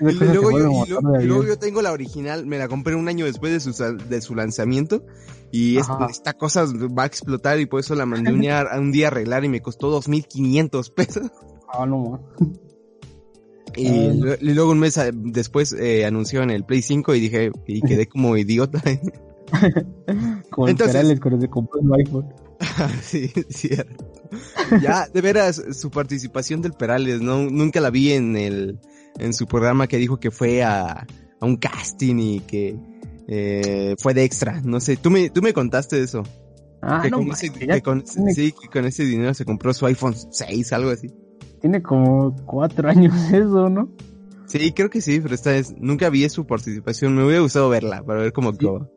Y 0.00 0.12
luego, 0.12 0.32
yo, 0.34 0.42
vuelve 0.42 0.68
y 0.68 0.72
motor 0.72 1.02
lo- 1.02 1.10
de 1.12 1.24
y 1.24 1.26
luego 1.26 1.42
avión. 1.42 1.46
yo 1.56 1.58
tengo 1.58 1.82
la 1.82 1.92
original, 1.92 2.46
me 2.46 2.58
la 2.58 2.68
compré 2.68 2.94
un 2.94 3.08
año 3.08 3.24
después 3.24 3.52
de 3.52 3.60
su, 3.60 3.72
de 4.08 4.20
su 4.20 4.34
lanzamiento 4.34 5.04
y 5.50 5.78
es- 5.78 5.86
esta 6.10 6.34
cosa 6.34 6.64
va 6.66 7.04
a 7.04 7.06
explotar 7.06 7.58
y 7.60 7.66
por 7.66 7.80
eso 7.80 7.94
la 7.94 8.06
mandé 8.06 8.32
un 8.32 8.40
día, 8.40 8.60
a 8.60 8.78
un 8.80 8.92
día 8.92 9.06
a 9.06 9.10
arreglar 9.10 9.44
y 9.44 9.48
me 9.48 9.60
costó 9.60 9.90
2.500 10.00 10.92
pesos. 10.94 11.30
Ah, 11.72 11.86
no. 11.86 12.20
Y, 13.74 13.86
Ah. 13.88 14.36
y 14.40 14.52
luego 14.52 14.72
un 14.72 14.80
mes 14.80 14.98
a- 14.98 15.10
después 15.12 15.72
eh, 15.72 16.04
anunció 16.04 16.42
en 16.42 16.50
el 16.50 16.64
Play 16.64 16.82
5 16.82 17.14
y 17.14 17.20
dije, 17.20 17.50
y 17.66 17.80
quedé 17.80 18.06
como 18.06 18.36
idiota. 18.36 18.82
Como 20.50 20.66
el 20.66 20.72
Entonces- 20.72 20.94
Perales 20.96 21.20
cuando 21.20 21.40
se 21.40 21.48
compró 21.48 21.80
el 21.80 21.92
iPhone. 22.00 22.34
sí, 23.02 23.28
cierto. 23.48 24.11
Ya, 24.80 25.06
de 25.12 25.20
veras, 25.20 25.62
su 25.72 25.90
participación 25.90 26.62
del 26.62 26.72
Perales, 26.72 27.20
no, 27.20 27.42
nunca 27.50 27.80
la 27.80 27.90
vi 27.90 28.12
en 28.12 28.36
el, 28.36 28.78
en 29.18 29.34
su 29.34 29.46
programa 29.46 29.86
que 29.86 29.98
dijo 29.98 30.18
que 30.18 30.30
fue 30.30 30.62
a, 30.62 31.06
a 31.40 31.46
un 31.46 31.56
casting 31.56 32.16
y 32.18 32.40
que 32.40 32.76
eh, 33.28 33.94
fue 33.98 34.14
de 34.14 34.24
extra. 34.24 34.60
No 34.62 34.80
sé, 34.80 34.96
tú 34.96 35.10
me, 35.10 35.30
tú 35.30 35.42
me 35.42 35.52
contaste 35.52 36.02
eso. 36.02 36.22
Ah, 36.80 37.00
que 37.02 37.10
no, 37.10 37.18
con 37.18 37.30
ese, 37.30 37.52
que 37.52 37.80
con- 37.82 38.02
tiene, 38.02 38.34
sí, 38.34 38.52
que 38.60 38.68
con 38.68 38.84
ese 38.86 39.04
dinero 39.04 39.34
se 39.34 39.44
compró 39.44 39.72
su 39.72 39.86
iPhone 39.86 40.14
6, 40.30 40.72
algo 40.72 40.90
así. 40.90 41.12
tiene 41.60 41.80
como 41.82 42.34
cuatro 42.44 42.88
años 42.88 43.14
eso, 43.32 43.68
¿no? 43.68 43.88
Sí, 44.46 44.72
creo 44.72 44.90
que 44.90 45.00
sí, 45.00 45.20
pero 45.20 45.34
esta 45.34 45.50
vez 45.52 45.72
nunca 45.78 46.10
vi 46.10 46.28
su 46.28 46.44
participación. 46.46 47.14
Me 47.14 47.24
hubiera 47.24 47.40
gustado 47.40 47.68
verla 47.68 48.02
para 48.02 48.20
ver 48.20 48.32
cómo 48.32 48.48
actuaba. 48.50 48.88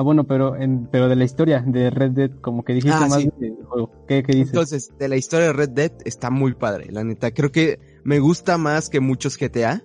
Ah, 0.00 0.02
bueno, 0.02 0.24
pero 0.24 0.56
en, 0.56 0.86
pero 0.90 1.10
de 1.10 1.16
la 1.16 1.24
historia 1.24 1.62
de 1.66 1.90
Red 1.90 2.12
Dead, 2.12 2.30
como 2.40 2.64
que 2.64 2.72
dijiste 2.72 2.96
Ah, 2.96 3.06
más 3.06 3.20
sí. 3.20 3.28
juego. 3.68 3.90
¿Qué, 4.08 4.22
qué 4.22 4.32
dices? 4.32 4.48
Entonces, 4.54 4.90
de 4.98 5.08
la 5.08 5.16
historia 5.18 5.48
de 5.48 5.52
Red 5.52 5.68
Dead 5.68 5.92
está 6.06 6.30
muy 6.30 6.54
padre, 6.54 6.90
la 6.90 7.04
neta. 7.04 7.32
Creo 7.32 7.52
que 7.52 7.78
me 8.02 8.18
gusta 8.18 8.56
más 8.56 8.88
que 8.88 9.00
muchos 9.00 9.36
GTA. 9.38 9.82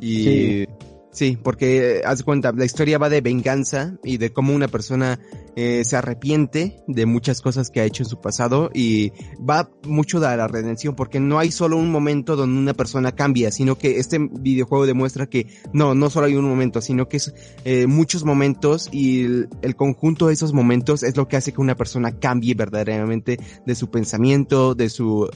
Y 0.00 0.24
Sí. 0.24 0.66
Sí, 1.16 1.38
porque 1.42 1.96
eh, 1.96 2.02
haz 2.04 2.22
cuenta, 2.22 2.52
la 2.52 2.66
historia 2.66 2.98
va 2.98 3.08
de 3.08 3.22
venganza 3.22 3.96
y 4.04 4.18
de 4.18 4.34
cómo 4.34 4.54
una 4.54 4.68
persona 4.68 5.18
eh, 5.56 5.82
se 5.82 5.96
arrepiente 5.96 6.82
de 6.86 7.06
muchas 7.06 7.40
cosas 7.40 7.70
que 7.70 7.80
ha 7.80 7.84
hecho 7.84 8.02
en 8.02 8.08
su 8.08 8.20
pasado 8.20 8.70
y 8.74 9.12
va 9.38 9.70
mucho 9.84 10.20
de 10.20 10.36
la 10.36 10.46
redención 10.46 10.94
porque 10.94 11.18
no 11.18 11.38
hay 11.38 11.50
solo 11.50 11.78
un 11.78 11.90
momento 11.90 12.36
donde 12.36 12.60
una 12.60 12.74
persona 12.74 13.12
cambia, 13.12 13.50
sino 13.50 13.78
que 13.78 13.98
este 13.98 14.18
videojuego 14.18 14.84
demuestra 14.84 15.26
que 15.26 15.46
no, 15.72 15.94
no 15.94 16.10
solo 16.10 16.26
hay 16.26 16.34
un 16.34 16.44
momento, 16.44 16.82
sino 16.82 17.08
que 17.08 17.16
es 17.16 17.34
eh, 17.64 17.86
muchos 17.86 18.24
momentos 18.24 18.90
y 18.92 19.22
el, 19.22 19.74
conjunto 19.74 20.26
de 20.26 20.34
esos 20.34 20.52
momentos 20.52 21.02
es 21.02 21.16
lo 21.16 21.28
que 21.28 21.38
hace 21.38 21.52
que 21.52 21.62
una 21.62 21.76
persona 21.76 22.12
cambie 22.18 22.54
verdaderamente 22.54 23.38
de 23.64 23.74
su 23.74 23.90
pensamiento, 23.90 24.74
de 24.74 24.90
sus 24.90 25.30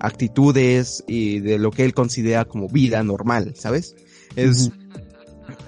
actitudes 0.00 1.04
y 1.06 1.38
de 1.38 1.58
lo 1.58 1.70
que 1.70 1.84
él 1.84 1.94
considera 1.94 2.46
como 2.46 2.68
vida 2.68 3.02
normal, 3.04 3.54
¿sabes? 3.56 3.94
Es. 4.36 4.70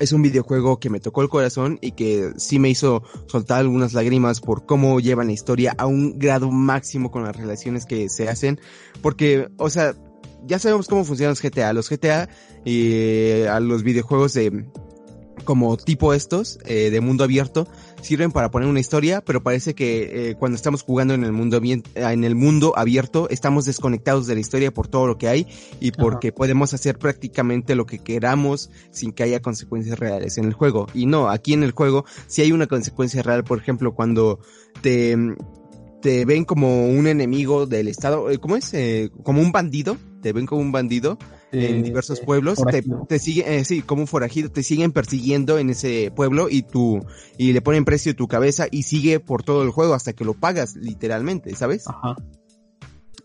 Es 0.00 0.12
un 0.12 0.22
videojuego 0.22 0.80
que 0.80 0.90
me 0.90 0.98
tocó 0.98 1.22
el 1.22 1.28
corazón 1.28 1.78
y 1.80 1.92
que 1.92 2.32
sí 2.36 2.58
me 2.58 2.70
hizo 2.70 3.02
soltar 3.26 3.60
algunas 3.60 3.92
lágrimas 3.92 4.40
por 4.40 4.66
cómo 4.66 4.98
llevan 4.98 5.28
la 5.28 5.34
historia 5.34 5.74
a 5.78 5.86
un 5.86 6.18
grado 6.18 6.50
máximo 6.50 7.10
con 7.10 7.22
las 7.22 7.36
relaciones 7.36 7.86
que 7.86 8.08
se 8.08 8.28
hacen. 8.28 8.58
Porque, 9.02 9.48
o 9.58 9.68
sea, 9.70 9.94
ya 10.46 10.58
sabemos 10.58 10.88
cómo 10.88 11.04
funcionan 11.04 11.32
los 11.32 11.42
GTA. 11.42 11.72
Los 11.74 11.90
GTA 11.90 12.28
y 12.64 13.42
a 13.42 13.60
los 13.60 13.82
videojuegos 13.82 14.32
de 14.32 14.64
como 15.44 15.76
tipo 15.76 16.14
estos, 16.14 16.58
eh, 16.64 16.90
de 16.90 17.00
mundo 17.00 17.24
abierto, 17.24 17.66
sirven 18.02 18.32
para 18.32 18.50
poner 18.50 18.68
una 18.68 18.80
historia, 18.80 19.20
pero 19.20 19.42
parece 19.42 19.74
que 19.74 20.30
eh, 20.30 20.34
cuando 20.36 20.56
estamos 20.56 20.82
jugando 20.82 21.14
en 21.14 21.24
el 21.24 21.32
mundo 21.32 21.60
abien- 21.60 21.84
en 21.94 22.24
el 22.24 22.34
mundo 22.34 22.72
abierto, 22.76 23.28
estamos 23.30 23.64
desconectados 23.64 24.26
de 24.26 24.34
la 24.34 24.40
historia 24.40 24.72
por 24.72 24.88
todo 24.88 25.06
lo 25.06 25.18
que 25.18 25.28
hay 25.28 25.46
y 25.80 25.92
porque 25.92 26.32
podemos 26.32 26.74
hacer 26.74 26.98
prácticamente 26.98 27.74
lo 27.74 27.86
que 27.86 27.98
queramos 27.98 28.70
sin 28.90 29.12
que 29.12 29.22
haya 29.22 29.40
consecuencias 29.40 29.98
reales 29.98 30.38
en 30.38 30.44
el 30.46 30.52
juego. 30.54 30.86
Y 30.94 31.06
no, 31.06 31.28
aquí 31.28 31.52
en 31.52 31.62
el 31.62 31.72
juego 31.72 32.04
si 32.26 32.42
hay 32.42 32.52
una 32.52 32.66
consecuencia 32.66 33.22
real, 33.22 33.44
por 33.44 33.58
ejemplo, 33.58 33.94
cuando 33.94 34.40
te 34.82 35.16
te 36.02 36.24
ven 36.24 36.46
como 36.46 36.86
un 36.88 37.06
enemigo 37.06 37.66
del 37.66 37.86
estado, 37.86 38.30
eh, 38.30 38.38
¿cómo 38.38 38.56
es? 38.56 38.72
Eh, 38.72 39.10
como 39.22 39.42
un 39.42 39.52
bandido, 39.52 39.98
te 40.22 40.32
ven 40.32 40.46
como 40.46 40.62
un 40.62 40.72
bandido 40.72 41.18
en 41.52 41.76
Eh, 41.80 41.82
diversos 41.82 42.20
eh, 42.20 42.22
pueblos, 42.24 42.58
te, 42.70 42.82
te 43.08 43.18
siguen, 43.18 43.52
eh, 43.52 43.64
sí, 43.64 43.82
como 43.82 44.02
un 44.02 44.06
forajido, 44.08 44.50
te 44.50 44.62
siguen 44.62 44.92
persiguiendo 44.92 45.58
en 45.58 45.70
ese 45.70 46.12
pueblo 46.14 46.48
y 46.48 46.62
tú, 46.62 47.04
y 47.38 47.52
le 47.52 47.60
ponen 47.62 47.84
precio 47.84 48.12
a 48.12 48.14
tu 48.16 48.28
cabeza 48.28 48.66
y 48.70 48.84
sigue 48.84 49.20
por 49.20 49.42
todo 49.42 49.62
el 49.62 49.70
juego 49.70 49.94
hasta 49.94 50.12
que 50.12 50.24
lo 50.24 50.34
pagas, 50.34 50.76
literalmente, 50.76 51.54
¿sabes? 51.56 51.88
Ajá. 51.88 52.16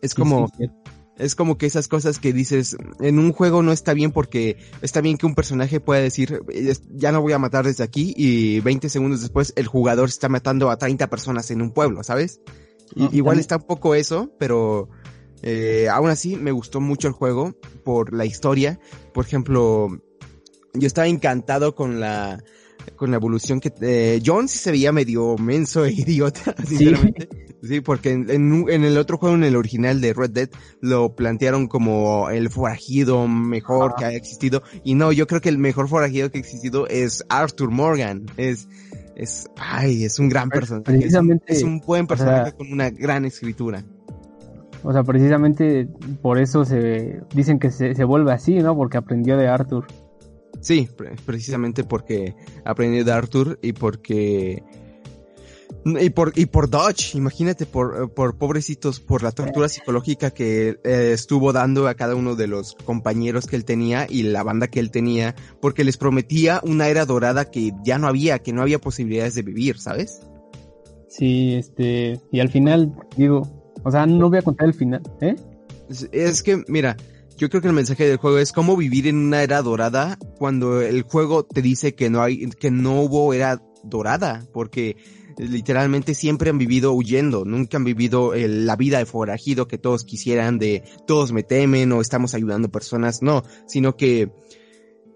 Es 0.02 0.14
como, 0.14 0.48
sí, 0.58 0.66
sí. 0.66 0.72
es 1.18 1.36
como 1.36 1.58
que 1.58 1.66
esas 1.66 1.88
cosas 1.88 2.20
que 2.20 2.34
dices, 2.34 2.76
en 3.00 3.20
un 3.20 3.32
juego 3.32 3.64
no 3.64 3.72
está 3.72 3.94
bien 3.94 4.12
porque 4.12 4.58
está 4.82 5.02
bien 5.02 5.18
que 5.18 5.26
un 5.26 5.36
personaje 5.36 5.80
pueda 5.80 6.02
decir, 6.02 6.42
"Es- 6.50 6.82
ya 6.94 7.12
no 7.12 7.22
voy 7.22 7.34
a 7.34 7.40
matar 7.40 7.66
desde 7.66 7.84
aquí 7.84 8.14
y 8.18 8.60
20 8.60 8.90
segundos 8.90 9.22
después 9.22 9.54
el 9.56 9.68
jugador 9.68 10.10
está 10.10 10.30
matando 10.30 10.70
a 10.70 10.78
30 10.78 11.08
personas 11.10 11.50
en 11.52 11.62
un 11.62 11.72
pueblo, 11.72 12.04
¿sabes? 12.04 12.42
No, 12.96 13.06
igual 13.06 13.14
también- 13.36 13.40
está 13.40 13.56
un 13.58 13.64
poco 13.64 13.96
eso, 13.96 14.32
pero 14.38 14.90
eh, 15.46 15.88
aún 15.90 16.10
así 16.10 16.36
me 16.36 16.52
gustó 16.52 16.82
mucho 16.82 17.08
el 17.08 17.14
juego 17.14 17.56
por 17.84 18.14
la 18.14 18.26
historia. 18.26 18.80
Por 19.14 19.26
ejemplo, 19.26 19.90
yo 20.74 20.88
estaba 20.88 21.08
encantado 21.08 21.76
con 21.76 22.00
la 22.00 22.44
con 22.96 23.12
la 23.12 23.18
evolución 23.18 23.60
que 23.60 23.74
eh, 23.82 24.22
John 24.24 24.48
sí 24.48 24.58
se 24.58 24.72
veía 24.72 24.92
medio 24.92 25.38
menso 25.38 25.86
e 25.86 25.92
idiota, 25.98 26.56
sinceramente. 26.68 27.30
Sí, 27.62 27.82
porque 27.82 28.12
en, 28.12 28.30
en, 28.30 28.84
el 28.84 28.98
otro 28.98 29.18
juego, 29.18 29.36
en 29.36 29.44
el 29.44 29.56
original 29.56 30.02
de 30.02 30.14
Red 30.14 30.32
Dead, 30.32 30.50
lo 30.82 31.16
plantearon 31.16 31.68
como 31.68 32.30
el 32.30 32.50
forajido 32.50 33.28
mejor 33.28 33.96
que 33.96 34.06
haya 34.06 34.18
existido. 34.18 34.62
Y 34.84 34.94
no, 34.94 35.12
yo 35.12 35.26
creo 35.26 35.42
que 35.42 35.50
el 35.50 35.58
mejor 35.58 35.88
forajido 35.88 36.30
que 36.30 36.38
ha 36.38 36.42
existido 36.42 36.88
es 36.88 37.24
Arthur 37.30 37.72
Morgan. 37.72 38.26
Es, 38.38 38.68
es, 39.16 39.48
ay, 39.58 40.04
es 40.04 40.20
un 40.20 40.30
gran 40.30 40.50
personaje. 40.50 40.84
Precisamente, 40.84 41.54
es, 41.54 41.64
un, 41.64 41.80
buen 41.80 42.06
personaje 42.06 42.54
con 42.54 42.72
una 42.72 42.92
gran 42.92 43.26
escritura. 43.26 43.84
O 44.86 44.94
sea, 44.94 45.04
precisamente 45.04 45.88
por 46.22 46.38
eso 46.38 46.64
se 46.64 47.22
dicen 47.34 47.60
que 47.60 47.72
se, 47.72 47.96
se 47.96 48.04
vuelve 48.04 48.32
así, 48.32 48.56
¿no? 48.60 48.76
Porque 48.76 48.98
aprendió 48.98 49.36
de 49.36 49.48
Arthur. 49.48 49.88
Sí, 50.62 50.88
precisamente 51.26 51.84
porque 51.84 52.36
aprendió 52.64 53.04
de 53.04 53.12
Arthur 53.12 53.60
y 53.62 53.74
porque 53.74 54.64
y 55.86 56.10
por, 56.10 56.34
y 56.36 56.48
por 56.48 56.70
Dodge, 56.70 57.16
imagínate, 57.16 57.68
por, 57.68 58.12
por 58.12 58.38
pobrecitos, 58.38 59.00
por 59.00 59.22
la 59.22 59.32
tortura 59.32 59.70
psicológica 59.70 60.32
que 60.32 60.80
eh, 60.84 61.12
estuvo 61.14 61.54
dando 61.54 61.88
a 61.88 61.94
cada 61.94 62.16
uno 62.16 62.36
de 62.36 62.48
los 62.48 62.74
compañeros 62.74 63.46
que 63.46 63.56
él 63.56 63.66
tenía 63.66 64.08
y 64.10 64.24
la 64.24 64.42
banda 64.42 64.68
que 64.68 64.80
él 64.80 64.90
tenía, 64.90 65.36
porque 65.62 65.84
les 65.84 65.98
prometía 65.98 66.60
una 66.64 66.88
era 66.88 67.06
dorada 67.06 67.52
que 67.52 67.72
ya 67.84 68.00
no 68.00 68.08
había, 68.08 68.40
que 68.40 68.52
no 68.52 68.64
había 68.64 68.80
posibilidades 68.80 69.36
de 69.36 69.44
vivir, 69.44 69.78
¿sabes? 69.78 70.22
Sí, 71.08 71.54
este, 71.54 72.20
y 72.32 72.40
al 72.40 72.50
final, 72.50 72.96
digo, 73.16 73.55
o 73.86 73.92
sea, 73.92 74.06
no 74.06 74.30
voy 74.30 74.40
a 74.40 74.42
contar 74.42 74.68
el 74.68 74.74
final, 74.74 75.02
¿eh? 75.22 75.36
es 76.12 76.42
que, 76.42 76.64
mira, 76.68 76.98
yo 77.38 77.50
creo 77.50 77.62
que 77.62 77.68
el 77.68 77.74
mensaje 77.74 78.08
del 78.08 78.18
juego 78.18 78.40
es 78.40 78.52
cómo 78.52 78.76
vivir 78.76 79.08
en 79.08 79.18
una 79.18 79.44
era 79.44 79.62
dorada 79.62 80.18
cuando 80.38 80.82
el 80.82 81.04
juego 81.04 81.44
te 81.44 81.62
dice 81.62 81.94
que 81.94 82.10
no 82.10 82.22
hay, 82.22 82.50
que 82.50 82.72
no 82.72 83.02
hubo 83.02 83.34
era 83.34 83.62
dorada, 83.84 84.44
porque 84.54 84.98
literalmente 85.38 86.16
siempre 86.16 86.50
han 86.50 86.58
vivido 86.58 86.94
huyendo, 86.94 87.46
nunca 87.46 87.78
han 87.78 87.84
vivido 87.84 88.34
la 88.36 88.76
vida 88.76 89.00
de 89.00 89.06
forajido 89.06 89.68
que 89.68 89.78
todos 89.78 90.04
quisieran 90.04 90.58
de 90.58 90.84
todos 91.06 91.32
me 91.32 91.44
temen 91.44 91.92
o 91.92 92.02
estamos 92.02 92.34
ayudando 92.34 92.70
personas, 92.70 93.22
no, 93.22 93.44
sino 93.68 93.96
que 93.98 94.32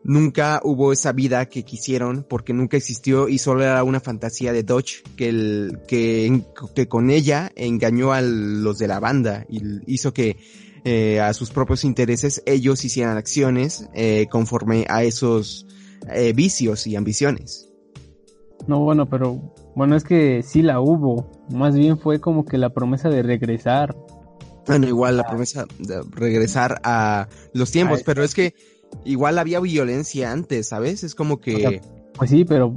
nunca 0.04 0.62
hubo 0.64 0.94
esa 0.94 1.12
vida 1.12 1.46
que 1.48 1.64
quisieron 1.64 2.26
porque 2.28 2.54
nunca 2.54 2.78
existió 2.78 3.28
y 3.28 3.38
solo 3.38 3.64
era 3.64 3.84
una 3.84 4.00
fantasía 4.00 4.54
de 4.54 4.64
Dodge 4.64 5.04
que 5.16 5.30
el, 5.30 5.80
que, 5.88 6.44
que 6.76 6.88
con 6.88 7.10
ella 7.10 7.52
engañó 7.56 8.14
a 8.14 8.22
los 8.22 8.78
de 8.78 8.88
la 8.88 9.00
banda 9.00 9.46
y 9.50 9.62
hizo 9.94 10.14
que 10.14 10.38
eh, 10.86 11.20
a 11.20 11.34
sus 11.34 11.52
propios 11.52 11.84
intereses, 11.84 12.42
ellos 12.46 12.86
hicieran 12.86 13.18
acciones 13.18 13.90
eh, 13.94 14.28
conforme 14.32 14.86
a 14.90 15.04
esos 15.04 15.68
eh, 16.10 16.34
vicios 16.34 16.88
y 16.88 16.96
ambiciones. 16.96 17.70
No, 18.68 18.80
bueno, 18.80 19.10
pero 19.10 19.54
bueno, 19.76 19.96
es 19.96 20.04
que 20.04 20.42
sí 20.44 20.62
la 20.62 20.80
hubo. 20.80 21.30
Más 21.50 21.76
bien 21.76 21.98
fue 21.98 22.22
como 22.22 22.46
que 22.46 22.58
la 22.58 22.70
promesa 22.70 23.10
de 23.10 23.24
regresar. 23.24 23.96
Bueno, 24.68 24.88
igual 24.88 25.18
la 25.18 25.28
promesa 25.28 25.66
de 25.80 26.02
regresar 26.12 26.80
a 26.84 27.28
los 27.54 27.72
tiempos, 27.72 28.04
pero 28.04 28.24
es 28.24 28.34
que 28.34 28.54
igual 29.06 29.40
había 29.40 29.60
violencia 29.60 30.32
antes, 30.32 30.70
¿sabes? 30.70 31.04
Es 31.04 31.16
como 31.16 31.40
que... 31.40 31.82
pues 32.14 32.30
sí, 32.30 32.46
pero 32.46 32.76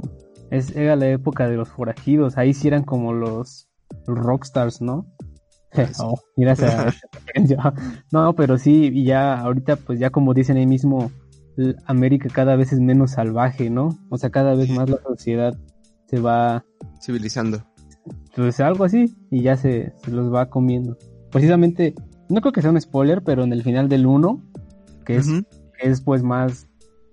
es, 0.49 0.75
era 0.75 0.95
la 0.95 1.09
época 1.09 1.47
de 1.47 1.57
los 1.57 1.69
forajidos. 1.69 2.37
Ahí 2.37 2.53
sí 2.53 2.67
eran 2.67 2.83
como 2.83 3.13
los 3.13 3.67
rockstars, 4.07 4.81
¿no? 4.81 5.07
Oh, 5.99 6.19
no, 8.11 8.35
pero 8.35 8.59
sí, 8.59 8.91
y 8.93 9.05
ya 9.05 9.39
ahorita, 9.39 9.75
pues 9.77 9.99
ya 9.99 10.11
como 10.11 10.35
dicen 10.35 10.57
ahí 10.57 10.67
mismo, 10.67 11.11
América 11.85 12.29
cada 12.31 12.55
vez 12.55 12.73
es 12.73 12.79
menos 12.79 13.11
salvaje, 13.11 13.71
¿no? 13.71 13.97
O 14.09 14.17
sea, 14.17 14.29
cada 14.29 14.55
vez 14.55 14.69
más 14.69 14.89
la 14.89 15.01
sociedad 15.01 15.57
se 16.07 16.19
va 16.19 16.63
civilizando. 17.01 17.63
Pues 18.35 18.59
algo 18.59 18.83
así, 18.83 19.15
y 19.31 19.41
ya 19.41 19.55
se, 19.57 19.93
los 20.07 20.33
va 20.33 20.49
comiendo. 20.49 20.97
Precisamente, 21.31 21.95
no 22.29 22.41
creo 22.41 22.53
que 22.53 22.61
sea 22.61 22.71
un 22.71 22.81
spoiler, 22.81 23.23
pero 23.23 23.43
en 23.43 23.53
el 23.53 23.63
final 23.63 23.89
del 23.89 24.05
1, 24.05 24.43
que 25.05 25.15
es, 25.17 25.27
es 25.83 26.01
pues 26.01 26.23
más, 26.23 26.67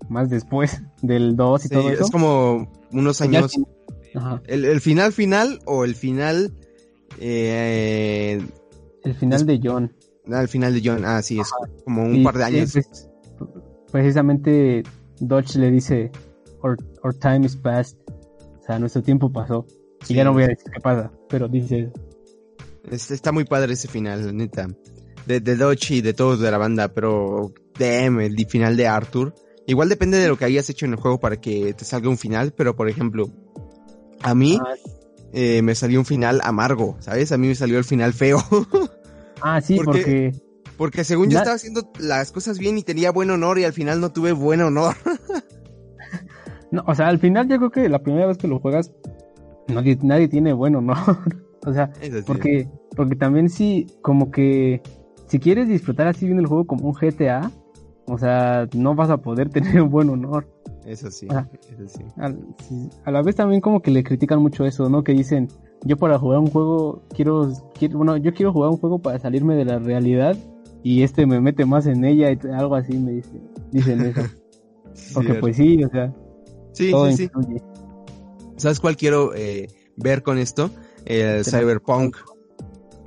más 0.09 0.29
después 0.29 0.81
del 1.01 1.35
2 1.35 1.65
y 1.65 1.69
todo 1.69 1.89
eso. 1.89 2.03
Es 2.05 2.11
como 2.11 2.71
unos 2.91 3.21
años. 3.21 3.53
El, 4.45 4.65
el 4.65 4.81
final 4.81 5.13
final 5.13 5.59
o 5.65 5.85
el 5.85 5.95
final 5.95 6.53
eh, 7.19 8.41
el 9.03 9.13
final 9.15 9.45
de 9.45 9.59
John. 9.63 9.93
Al 10.31 10.47
final 10.47 10.73
de 10.73 10.81
John, 10.83 11.03
ah, 11.05 11.21
sí, 11.21 11.39
es 11.39 11.49
como 11.83 12.03
un 12.03 12.23
par 12.23 12.37
de 12.37 12.43
años. 12.43 12.73
Pues, 12.73 13.09
precisamente 13.91 14.83
Dodge 15.19 15.55
le 15.57 15.71
dice, 15.71 16.11
our, 16.61 16.77
time 17.19 17.45
is 17.45 17.55
past. 17.55 17.97
O 18.09 18.63
sea, 18.63 18.79
nuestro 18.79 19.01
tiempo 19.01 19.31
pasó. 19.31 19.65
Y 20.07 20.13
ya 20.13 20.23
no 20.23 20.33
voy 20.33 20.43
a 20.43 20.47
decir 20.47 20.71
qué 20.71 20.79
pasa, 20.79 21.11
pero 21.29 21.47
dice... 21.47 21.91
está 22.89 23.31
muy 23.31 23.45
padre 23.45 23.73
ese 23.73 23.87
final, 23.87 24.35
neta. 24.35 24.67
De, 25.25 25.39
de 25.39 25.55
Dodge 25.55 25.91
y 25.91 26.01
de 26.01 26.13
todos 26.13 26.39
de 26.39 26.49
la 26.49 26.57
banda, 26.57 26.87
pero 26.87 27.53
damn, 27.81 28.19
el 28.19 28.45
final 28.47 28.77
de 28.77 28.87
Arthur. 28.87 29.33
Igual 29.67 29.89
depende 29.89 30.17
de 30.17 30.27
lo 30.27 30.37
que 30.37 30.45
hayas 30.45 30.69
hecho 30.69 30.85
en 30.85 30.93
el 30.93 30.99
juego 30.99 31.19
para 31.19 31.37
que 31.37 31.73
te 31.73 31.85
salga 31.85 32.09
un 32.09 32.17
final, 32.17 32.53
pero 32.55 32.75
por 32.75 32.89
ejemplo, 32.89 33.29
a 34.21 34.35
mí 34.35 34.59
ah, 34.61 34.73
eh, 35.33 35.61
me 35.61 35.75
salió 35.75 35.99
un 35.99 36.05
final 36.05 36.41
amargo, 36.43 36.97
¿sabes? 36.99 37.31
A 37.31 37.37
mí 37.37 37.47
me 37.47 37.55
salió 37.55 37.77
el 37.77 37.83
final 37.83 38.13
feo. 38.13 38.39
ah, 39.41 39.61
sí, 39.61 39.79
porque... 39.83 40.33
Porque, 40.77 41.03
según 41.03 41.29
yo 41.29 41.37
estaba 41.37 41.57
haciendo 41.57 41.91
las 41.99 42.31
cosas 42.31 42.57
bien 42.57 42.75
y 42.75 42.81
tenía 42.81 43.11
buen 43.11 43.29
honor 43.29 43.59
y 43.59 43.65
al 43.65 43.73
final 43.73 44.01
no 44.01 44.11
tuve 44.11 44.31
buen 44.31 44.61
honor. 44.61 44.95
no, 46.71 46.83
o 46.87 46.95
sea, 46.95 47.07
al 47.07 47.19
final 47.19 47.47
yo 47.47 47.57
creo 47.57 47.69
que 47.69 47.87
la 47.87 48.01
primera 48.01 48.25
vez 48.25 48.39
que 48.39 48.47
lo 48.47 48.59
juegas, 48.59 48.91
nadie, 49.67 49.99
nadie 50.01 50.27
tiene 50.27 50.53
buen 50.53 50.75
honor. 50.75 50.97
o 51.67 51.71
sea, 51.71 51.91
porque, 52.25 52.67
porque 52.95 53.15
también 53.15 53.49
sí, 53.49 53.85
como 54.01 54.31
que 54.31 54.81
si 55.27 55.39
quieres 55.39 55.67
disfrutar 55.67 56.07
así 56.07 56.25
bien 56.25 56.39
el 56.39 56.47
juego 56.47 56.65
como 56.65 56.87
un 56.87 56.93
GTA, 56.93 57.51
o 58.11 58.17
sea, 58.17 58.67
no 58.75 58.93
vas 58.93 59.09
a 59.09 59.17
poder 59.17 59.49
tener 59.53 59.81
un 59.81 59.89
buen 59.89 60.09
honor. 60.09 60.47
Eso 60.85 61.11
sí, 61.11 61.27
eso 61.27 61.87
sí. 61.87 62.03
A, 63.05 63.11
la 63.11 63.21
vez 63.21 63.35
también 63.35 63.61
como 63.61 63.81
que 63.81 63.91
le 63.91 64.03
critican 64.03 64.41
mucho 64.41 64.65
eso, 64.65 64.89
¿no? 64.89 65.03
Que 65.03 65.13
dicen, 65.13 65.47
yo 65.83 65.95
para 65.95 66.19
jugar 66.19 66.39
un 66.39 66.47
juego 66.47 67.03
quiero, 67.15 67.51
quiero, 67.77 67.97
bueno, 67.97 68.17
yo 68.17 68.33
quiero 68.33 68.51
jugar 68.51 68.71
un 68.71 68.77
juego 68.77 68.99
para 68.99 69.19
salirme 69.19 69.55
de 69.55 69.65
la 69.65 69.79
realidad 69.79 70.35
y 70.83 71.03
este 71.03 71.25
me 71.25 71.39
mete 71.39 71.65
más 71.65 71.85
en 71.85 72.03
ella 72.03 72.31
y 72.31 72.39
algo 72.47 72.75
así 72.75 72.97
me 72.97 73.11
dicen, 73.11 73.41
dicen 73.71 74.01
eso. 74.01 74.21
Porque 75.13 75.35
pues 75.35 75.55
sí, 75.55 75.83
o 75.83 75.89
sea, 75.89 76.13
sí, 76.73 76.91
sí, 77.15 77.15
sí. 77.17 77.29
¿Sabes 78.57 78.79
cuál 78.79 78.97
quiero 78.97 79.33
eh, 79.35 79.69
ver 79.95 80.21
con 80.23 80.37
esto? 80.37 80.69
El 81.05 81.45
Cyberpunk. 81.45 82.17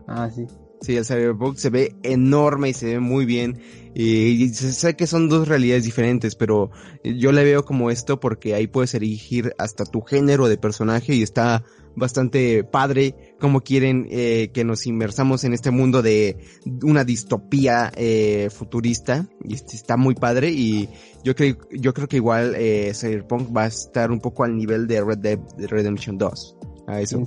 Ah, 0.06 0.30
sí. 0.30 0.46
Sí, 0.84 0.98
el 0.98 1.06
Cyberpunk 1.06 1.56
se 1.56 1.70
ve 1.70 1.96
enorme 2.02 2.68
y 2.68 2.74
se 2.74 2.84
ve 2.84 3.00
muy 3.00 3.24
bien. 3.24 3.58
Y 3.94 4.50
sé 4.50 4.96
que 4.96 5.06
son 5.06 5.30
dos 5.30 5.48
realidades 5.48 5.84
diferentes, 5.84 6.34
pero 6.34 6.70
yo 7.02 7.32
le 7.32 7.42
veo 7.42 7.64
como 7.64 7.90
esto 7.90 8.20
porque 8.20 8.54
ahí 8.54 8.66
puedes 8.66 8.92
elegir 8.92 9.54
hasta 9.56 9.86
tu 9.86 10.02
género 10.02 10.46
de 10.46 10.58
personaje 10.58 11.14
y 11.14 11.22
está 11.22 11.64
bastante 11.96 12.64
padre 12.64 13.36
como 13.40 13.62
quieren 13.62 14.08
eh, 14.10 14.50
que 14.52 14.64
nos 14.64 14.86
inmersamos 14.86 15.44
en 15.44 15.54
este 15.54 15.70
mundo 15.70 16.02
de 16.02 16.36
una 16.82 17.02
distopía 17.02 17.90
eh, 17.96 18.50
futurista. 18.52 19.26
Y 19.42 19.54
está 19.54 19.96
muy 19.96 20.14
padre 20.14 20.50
y 20.50 20.90
yo 21.22 21.34
creo 21.34 21.56
yo 21.70 21.94
creo 21.94 22.08
que 22.08 22.16
igual 22.16 22.56
eh, 22.56 22.92
Cyberpunk 22.94 23.56
va 23.56 23.62
a 23.62 23.68
estar 23.68 24.10
un 24.10 24.20
poco 24.20 24.44
al 24.44 24.54
nivel 24.54 24.86
de 24.86 25.02
Red 25.02 25.18
Dead 25.18 25.38
Redemption 25.56 26.18
2 26.18 26.56
a 26.88 27.00
eso. 27.00 27.24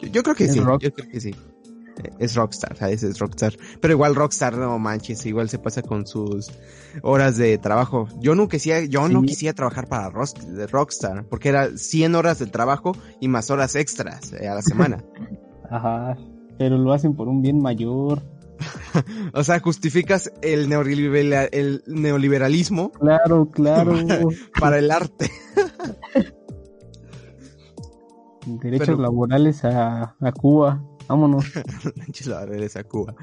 Yo, 0.00 0.22
creo 0.22 0.34
que 0.34 0.48
sí 0.48 0.58
yo 0.58 0.78
creo 0.78 1.08
que 1.10 1.20
sí 1.20 1.34
es 2.18 2.34
Rockstar, 2.34 2.76
¿sabes? 2.76 3.02
Es 3.02 3.18
Rockstar. 3.18 3.54
Pero 3.80 3.94
igual 3.94 4.14
Rockstar, 4.14 4.56
no 4.56 4.78
manches, 4.78 5.24
igual 5.26 5.48
se 5.48 5.58
pasa 5.58 5.82
con 5.82 6.06
sus 6.06 6.50
horas 7.02 7.36
de 7.36 7.58
trabajo. 7.58 8.08
Yo 8.20 8.34
no 8.34 8.48
quisiera, 8.48 8.84
yo 8.84 9.08
no 9.08 9.22
quisiera 9.22 9.54
trabajar 9.54 9.88
para 9.88 10.10
Rockstar, 10.10 11.24
porque 11.28 11.48
era 11.48 11.76
100 11.76 12.14
horas 12.14 12.38
de 12.38 12.46
trabajo 12.46 12.92
y 13.20 13.28
más 13.28 13.50
horas 13.50 13.74
extras 13.76 14.32
eh, 14.32 14.48
a 14.48 14.54
la 14.54 14.62
semana. 14.62 15.04
Ajá, 15.70 16.16
pero 16.58 16.76
lo 16.76 16.92
hacen 16.92 17.14
por 17.14 17.28
un 17.28 17.42
bien 17.42 17.60
mayor. 17.60 18.22
o 19.34 19.42
sea, 19.42 19.60
justificas 19.60 20.32
el, 20.42 20.70
el 20.70 21.82
neoliberalismo. 21.86 22.92
Claro, 22.92 23.48
claro. 23.50 23.94
para 24.60 24.78
el 24.78 24.90
arte. 24.90 25.30
Derechos 28.46 28.98
laborales 28.98 29.64
a, 29.64 30.16
a 30.20 30.32
Cuba. 30.32 30.82
Vámonos. 31.08 31.44
a 32.76 32.84
Cuba. 32.84 33.14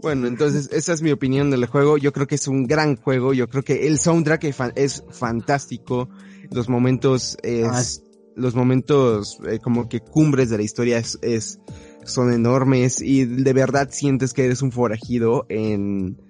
Bueno, 0.00 0.26
entonces 0.26 0.68
esa 0.72 0.92
es 0.92 1.02
mi 1.02 1.10
opinión 1.10 1.50
del 1.50 1.66
juego. 1.66 1.98
Yo 1.98 2.12
creo 2.12 2.26
que 2.26 2.34
es 2.34 2.48
un 2.48 2.66
gran 2.66 2.96
juego. 2.96 3.32
Yo 3.32 3.48
creo 3.48 3.62
que 3.62 3.86
el 3.86 3.98
soundtrack 3.98 4.44
es 4.76 5.04
fantástico. 5.10 6.08
Los 6.50 6.68
momentos 6.68 7.36
es, 7.42 7.66
ah, 7.66 8.02
los 8.36 8.54
momentos 8.54 9.38
eh, 9.48 9.58
como 9.58 9.88
que 9.88 10.00
cumbres 10.00 10.50
de 10.50 10.58
la 10.58 10.62
historia 10.62 10.98
es, 10.98 11.60
son 12.04 12.32
enormes 12.32 13.00
y 13.00 13.24
de 13.24 13.52
verdad 13.52 13.88
sientes 13.90 14.32
que 14.32 14.44
eres 14.44 14.62
un 14.62 14.70
forajido 14.70 15.46
en, 15.48 16.20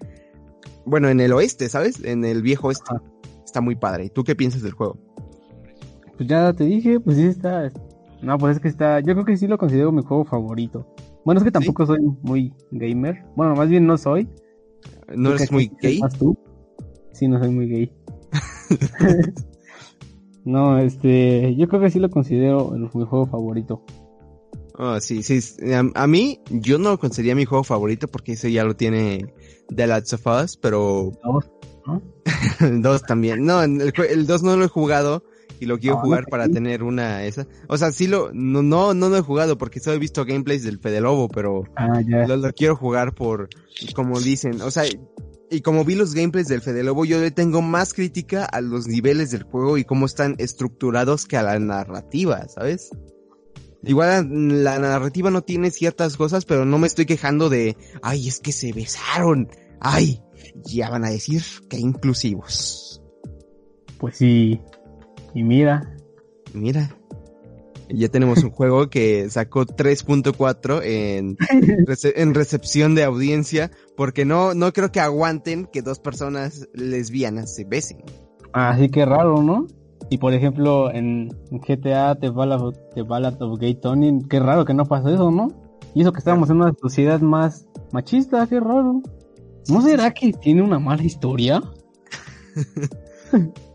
bueno, 0.87 1.09
en 1.09 1.21
el 1.21 1.33
oeste, 1.33 1.69
¿sabes? 1.69 2.03
En 2.03 2.25
el 2.25 2.43
viejo 2.43 2.69
oeste. 2.69 2.95
Está 3.45 3.61
muy 3.61 3.77
padre. 3.77 4.09
¿Tú 4.09 4.25
qué 4.25 4.35
piensas 4.35 4.63
del 4.63 4.73
juego? 4.73 4.99
pues 6.17 6.29
ya 6.29 6.53
te 6.53 6.65
dije, 6.65 6.99
pues 6.99 7.17
sí 7.17 7.27
está. 7.27 7.71
No, 8.27 8.39
pues 8.39 8.57
es 8.57 8.61
que 8.61 8.67
está. 8.67 8.99
Yo 8.99 9.13
creo 9.13 9.25
que 9.25 9.37
sí 9.37 9.47
lo 9.47 9.57
considero 9.57 9.93
mi 9.93 10.03
juego 10.03 10.25
favorito. 10.25 10.93
Bueno, 11.25 11.39
es 11.39 11.45
que 11.45 11.53
tampoco 11.53 11.87
soy 11.87 12.01
muy 12.23 12.53
gamer. 12.73 13.25
Bueno, 13.37 13.55
más 13.55 13.69
bien 13.69 13.87
no 13.87 13.97
soy. 13.97 14.29
¿No 15.15 15.31
eres 15.31 15.53
muy 15.53 15.71
gay? 15.81 16.01
¿Más 16.01 16.19
tú? 16.19 16.37
Sí, 17.13 17.29
no 17.29 17.39
soy 17.39 17.51
muy 17.51 17.69
gay. 17.69 17.93
no, 20.45 20.77
este. 20.77 21.55
Yo 21.55 21.69
creo 21.69 21.81
que 21.81 21.91
sí 21.91 22.01
lo 22.01 22.11
considero 22.11 22.73
mi 22.73 22.89
juego 22.89 23.27
favorito. 23.27 23.85
Oh, 24.75 24.99
sí, 24.99 25.23
sí. 25.23 25.39
A, 25.95 26.07
mí, 26.09 26.41
yo 26.51 26.79
no 26.79 26.91
lo 26.91 26.99
consideraría 26.99 27.37
mi 27.37 27.45
juego 27.45 27.63
favorito 27.63 28.09
porque 28.09 28.33
ese 28.33 28.51
ya 28.51 28.65
lo 28.65 28.75
tiene 28.75 29.33
The 29.69 29.87
Last 29.87 30.15
of 30.15 30.27
Us, 30.27 30.57
pero. 30.57 31.13
Dos, 31.23 31.49
¿no? 31.87 32.03
dos 32.81 33.03
también. 33.03 33.45
No, 33.45 33.63
el, 33.63 33.93
el 34.11 34.27
dos 34.27 34.43
no 34.43 34.57
lo 34.57 34.65
he 34.65 34.69
jugado 34.69 35.23
y 35.61 35.67
lo 35.67 35.79
quiero 35.79 35.99
jugar 35.99 36.27
para 36.27 36.49
tener 36.49 36.83
una 36.83 37.25
esa. 37.25 37.47
O 37.69 37.79
sea, 37.79 37.93
sí 37.93 38.07
lo 38.07 38.31
no 38.33 38.63
no 38.63 38.95
no 38.95 39.09
lo 39.09 39.17
he 39.17 39.23
jugado 39.23 39.59
porque 39.59 39.81
solo 39.81 39.97
he 39.97 40.01
visto 40.01 40.25
gameplays 40.25 40.65
del 40.65 40.79
Fede 40.79 41.01
Lobo, 41.01 41.29
pero 41.29 41.65
ah. 41.77 42.01
Lo, 42.07 42.37
lo, 42.37 42.53
quiero 42.53 42.77
jugar 42.77 43.15
por 43.15 43.49
como 43.95 44.21
dicen, 44.21 44.61
o 44.63 44.71
sea, 44.71 44.85
y 45.51 45.61
como 45.61 45.85
vi 45.85 45.95
los 45.95 46.15
gameplays 46.15 46.49
del 46.49 46.63
Fede 46.63 46.83
Lobo, 46.83 47.05
yo 47.05 47.21
le 47.21 47.31
tengo 47.31 47.63
más 47.63 47.95
crítica 47.95 48.45
a 48.45 48.61
los 48.61 48.87
niveles 48.87 49.31
del 49.31 49.45
juego 49.45 49.79
y 49.79 49.85
cómo 49.85 50.07
están 50.07 50.35
estructurados 50.39 51.27
que 51.27 51.37
a 51.37 51.43
la 51.43 51.59
narrativa, 51.59 52.47
¿sabes? 52.49 52.91
Igual 53.85 54.65
la 54.65 54.79
narrativa 54.79 55.31
no 55.31 55.43
tiene 55.43 55.71
ciertas 55.71 56.17
cosas, 56.17 56.45
pero 56.45 56.65
no 56.65 56.79
me 56.79 56.89
estoy 56.89 57.07
quejando 57.07 57.49
de, 57.49 57.77
ay, 58.03 58.27
es 58.27 58.41
que 58.41 58.51
se 58.51 58.73
besaron. 58.73 59.49
Ay, 59.81 60.21
ya 60.65 60.91
van 60.91 61.05
a 61.05 61.11
decir 61.11 61.43
que 61.69 61.79
inclusivos. 61.79 63.01
Pues 63.99 64.17
sí. 64.17 64.61
Y 65.37 65.45
mira. 65.45 65.95
Mira. 66.55 66.97
Ya 67.91 68.09
tenemos 68.09 68.43
un 68.43 68.51
juego 68.53 68.89
que 68.89 69.29
sacó 69.29 69.67
3.4 69.67 70.81
en, 70.83 71.37
en 72.17 72.35
recepción 72.35 72.95
de 72.95 73.05
audiencia, 73.05 73.71
porque 73.99 74.25
no, 74.25 74.55
no 74.55 74.73
creo 74.73 74.91
que 74.91 75.01
aguanten 75.01 75.67
que 75.67 75.83
dos 75.83 75.99
personas 75.99 76.67
lesbianas 76.73 77.55
se 77.55 77.65
besen. 77.65 77.99
Así 78.55 78.89
que 78.89 79.05
raro, 79.05 79.43
¿no? 79.43 79.67
Y 80.09 80.17
por 80.17 80.33
ejemplo, 80.33 80.91
en 80.91 81.29
GTA 81.51 82.15
The 82.15 82.31
Ballad, 82.31 82.73
The 82.95 83.03
Ballad 83.03 83.43
of 83.43 83.61
Gay 83.61 83.75
Tony, 83.75 84.23
qué 84.31 84.41
raro 84.41 84.65
que 84.65 84.73
no 84.73 84.87
pasó 84.87 85.11
eso, 85.11 85.31
¿no? 85.31 85.49
Y 85.95 86.01
eso 86.01 86.13
que 86.13 86.21
estábamos 86.21 86.49
en 86.49 86.63
una 86.63 86.73
sociedad 86.81 87.21
más 87.21 87.67
machista, 87.93 88.47
qué 88.47 88.59
raro. 88.59 89.03
¿No 89.69 89.83
será 89.83 90.15
que 90.15 90.33
tiene 90.33 90.63
una 90.63 90.79
mala 90.79 91.03
historia? 91.03 91.63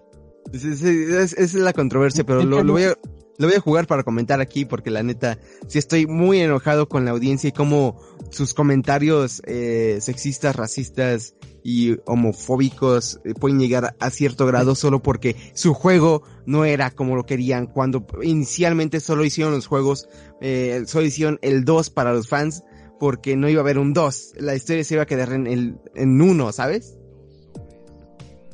Esa 0.54 1.24
es, 1.24 1.54
la 1.54 1.74
controversia, 1.74 2.26
pero 2.26 2.44
lo, 2.44 2.64
voy 2.64 2.84
a, 2.84 2.98
lo 3.38 3.48
voy 3.48 3.56
a 3.56 3.60
jugar 3.60 3.88
para 3.88 4.04
comentar 4.04 4.42
aquí 4.42 4.66
porque 4.66 4.92
la 4.92 5.02
neta, 5.02 5.40
sí 5.68 5.80
estoy 5.80 6.06
muy 6.06 6.40
enojado 6.40 6.88
con 6.90 7.06
la 7.06 7.12
audiencia 7.12 7.48
y 7.48 7.52
cómo 7.52 8.00
sus 8.30 8.54
comentarios 8.54 9.42
eh, 9.46 9.98
sexistas, 10.02 10.56
racistas 10.56 11.36
y 11.64 11.98
homofóbicos 12.06 13.20
eh, 13.24 13.34
pueden 13.34 13.60
llegar 13.60 13.96
a 14.00 14.10
cierto 14.10 14.46
grado 14.46 14.76
solo 14.76 15.02
porque 15.02 15.36
su 15.54 15.74
juego 15.74 16.24
no 16.46 16.66
era 16.66 16.92
como 16.92 17.16
lo 17.16 17.26
querían 17.26 17.68
cuando 17.68 18.06
inicialmente 18.22 19.00
solo 19.00 19.26
hicieron 19.26 19.54
los 19.54 19.68
juegos, 19.68 20.08
eh, 20.42 20.84
solo 20.86 21.06
hicieron 21.06 21.40
el 21.42 21.66
2 21.66 21.90
para 21.90 22.14
los 22.14 22.28
fans 22.28 22.64
porque 23.00 23.36
no 23.36 23.50
iba 23.50 23.62
a 23.62 23.64
haber 23.64 23.80
un 23.80 23.94
2, 23.94 24.34
la 24.38 24.56
historia 24.56 24.84
se 24.84 24.96
iba 24.96 25.04
a 25.04 25.08
quedar 25.08 25.34
en 25.34 25.48
el 25.48 25.78
en 25.96 26.22
uno, 26.22 26.52
¿sabes? 26.52 26.98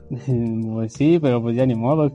Pues 0.74 0.93
sí, 0.93 1.20
pero 1.22 1.41
pues 1.41 1.56
ya 1.56 1.65
ni 1.65 1.76
modo 1.76 2.12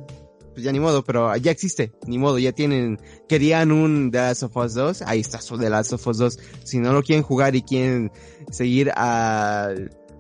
pues 0.52 0.64
ya 0.64 0.72
ni 0.72 0.81
modo, 0.81 1.02
pero 1.02 1.35
ya 1.37 1.50
existe, 1.50 1.92
ni 2.07 2.18
modo, 2.18 2.38
ya 2.38 2.52
tienen, 2.52 2.98
querían 3.28 3.72
un 3.72 4.11
The 4.11 4.18
Last 4.18 4.42
of 4.44 4.57
Us 4.57 4.74
2, 4.74 5.02
ahí 5.02 5.20
está 5.20 5.40
su 5.40 5.59
The 5.59 5.70
Last 5.70 5.92
of 5.94 6.07
Us 6.07 6.18
2, 6.18 6.38
si 6.64 6.78
no 6.78 6.92
lo 6.92 7.02
quieren 7.02 7.22
jugar 7.22 7.57
y 7.57 7.62
quieren 7.62 8.12
seguir 8.50 8.90
a, 8.94 9.70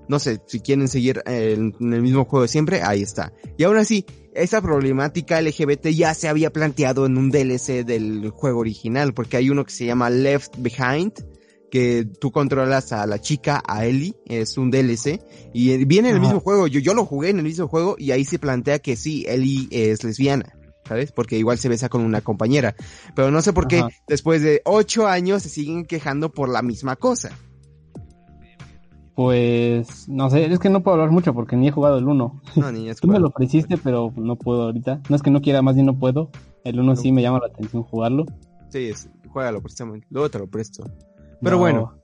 no 0.08 0.18
sé, 0.18 0.40
si 0.46 0.60
quieren 0.60 0.88
seguir 0.88 1.22
en, 1.26 1.74
el 1.80 2.02
mismo 2.02 2.24
juego 2.24 2.46
siempre, 2.46 2.82
ahí 2.82 3.02
está. 3.02 3.32
Y 3.56 3.64
aún 3.64 3.76
así, 3.76 4.06
esa 4.34 4.62
problemática 4.62 5.40
LGBT 5.40 5.88
ya 5.88 6.14
se 6.14 6.28
había 6.28 6.50
planteado 6.50 7.06
en 7.06 7.18
un 7.18 7.30
DLC 7.30 7.84
del 7.84 8.30
juego 8.30 8.60
original, 8.60 9.12
porque 9.12 9.36
hay 9.36 9.50
uno 9.50 9.64
que 9.64 9.72
se 9.72 9.86
llama 9.86 10.10
Left 10.10 10.54
Behind, 10.58 11.12
que 11.72 12.04
tú 12.04 12.30
controlas 12.30 12.92
a 12.92 13.06
la 13.06 13.18
chica, 13.18 13.62
a 13.66 13.86
Ellie, 13.86 14.14
es 14.26 14.58
un 14.58 14.70
DLC, 14.70 15.22
y 15.54 15.82
viene 15.86 16.10
en 16.10 16.16
el 16.16 16.20
mismo 16.20 16.38
juego, 16.38 16.66
yo, 16.66 16.80
yo 16.80 16.92
lo 16.92 17.06
jugué 17.06 17.30
en 17.30 17.38
el 17.38 17.44
mismo 17.44 17.66
juego 17.66 17.96
y 17.98 18.10
ahí 18.10 18.26
se 18.26 18.38
plantea 18.38 18.80
que 18.80 18.94
sí, 18.94 19.24
Ellie 19.26 19.68
es 19.70 20.04
lesbiana. 20.04 20.52
¿Sabes? 20.84 21.12
Porque 21.12 21.38
igual 21.38 21.56
se 21.56 21.70
besa 21.70 21.88
con 21.88 22.02
una 22.02 22.20
compañera. 22.20 22.74
Pero 23.14 23.30
no 23.30 23.40
sé 23.40 23.54
por 23.54 23.68
qué 23.68 23.82
después 24.06 24.42
de 24.42 24.60
ocho 24.64 25.06
años 25.06 25.44
se 25.44 25.48
siguen 25.48 25.86
quejando 25.86 26.30
por 26.30 26.50
la 26.50 26.60
misma 26.60 26.96
cosa. 26.96 27.30
Pues, 29.14 30.08
no 30.08 30.28
sé, 30.28 30.52
es 30.52 30.58
que 30.58 30.68
no 30.68 30.82
puedo 30.82 30.96
hablar 30.96 31.12
mucho 31.12 31.32
porque 31.32 31.56
ni 31.56 31.68
he 31.68 31.70
jugado 31.70 31.96
el 31.96 32.06
1. 32.06 32.42
No, 32.56 32.72
ni 32.72 32.92
Tú 33.00 33.08
me 33.08 33.18
lo 33.18 33.28
ofreciste, 33.28 33.78
pero 33.78 34.12
no 34.16 34.36
puedo 34.36 34.64
ahorita. 34.64 35.00
No 35.08 35.16
es 35.16 35.22
que 35.22 35.30
no 35.30 35.40
quiera, 35.40 35.62
más 35.62 35.76
bien 35.76 35.86
no 35.86 35.98
puedo. 35.98 36.30
El 36.64 36.80
1 36.80 36.96
sí 36.96 37.12
me 37.12 37.22
llama 37.22 37.38
la 37.38 37.46
atención 37.46 37.84
jugarlo. 37.84 38.26
Sí, 38.68 38.88
es, 38.88 39.08
juégalo 39.28 39.62
precisamente. 39.62 40.06
Luego 40.10 40.28
te 40.28 40.38
lo 40.38 40.48
presto. 40.48 40.84
Pero 41.42 41.58
bueno, 41.58 41.98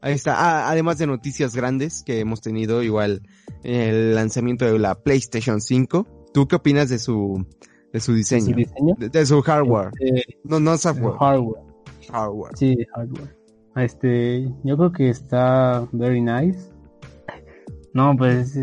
ahí 0.00 0.14
está. 0.14 0.34
Ah, 0.36 0.70
además 0.70 0.98
de 0.98 1.06
noticias 1.06 1.54
grandes 1.54 2.02
que 2.02 2.20
hemos 2.20 2.40
tenido, 2.40 2.82
igual 2.82 3.22
el 3.62 4.14
lanzamiento 4.14 4.64
de 4.64 4.78
la 4.78 4.94
PlayStation 4.94 5.60
5. 5.60 6.06
¿Tú 6.32 6.46
qué 6.46 6.56
opinas 6.56 6.88
de 6.88 6.98
su 6.98 7.46
de 7.92 8.00
su 8.00 8.14
diseño? 8.14 8.46
¿De 8.46 8.52
su, 8.52 8.56
diseño? 8.56 8.94
De, 8.98 9.26
su 9.26 9.42
hardware. 9.42 9.90
Este, 9.98 10.38
no, 10.44 10.60
no 10.60 10.76
software. 10.76 11.14
Hardware. 11.18 11.62
Hardware. 12.10 12.56
Sí, 12.56 12.76
hardware. 12.94 13.36
Este, 13.76 14.52
yo 14.64 14.76
creo 14.76 14.92
que 14.92 15.08
está 15.10 15.86
very 15.92 16.20
nice. 16.20 16.58
No, 17.94 18.14
pues, 18.16 18.56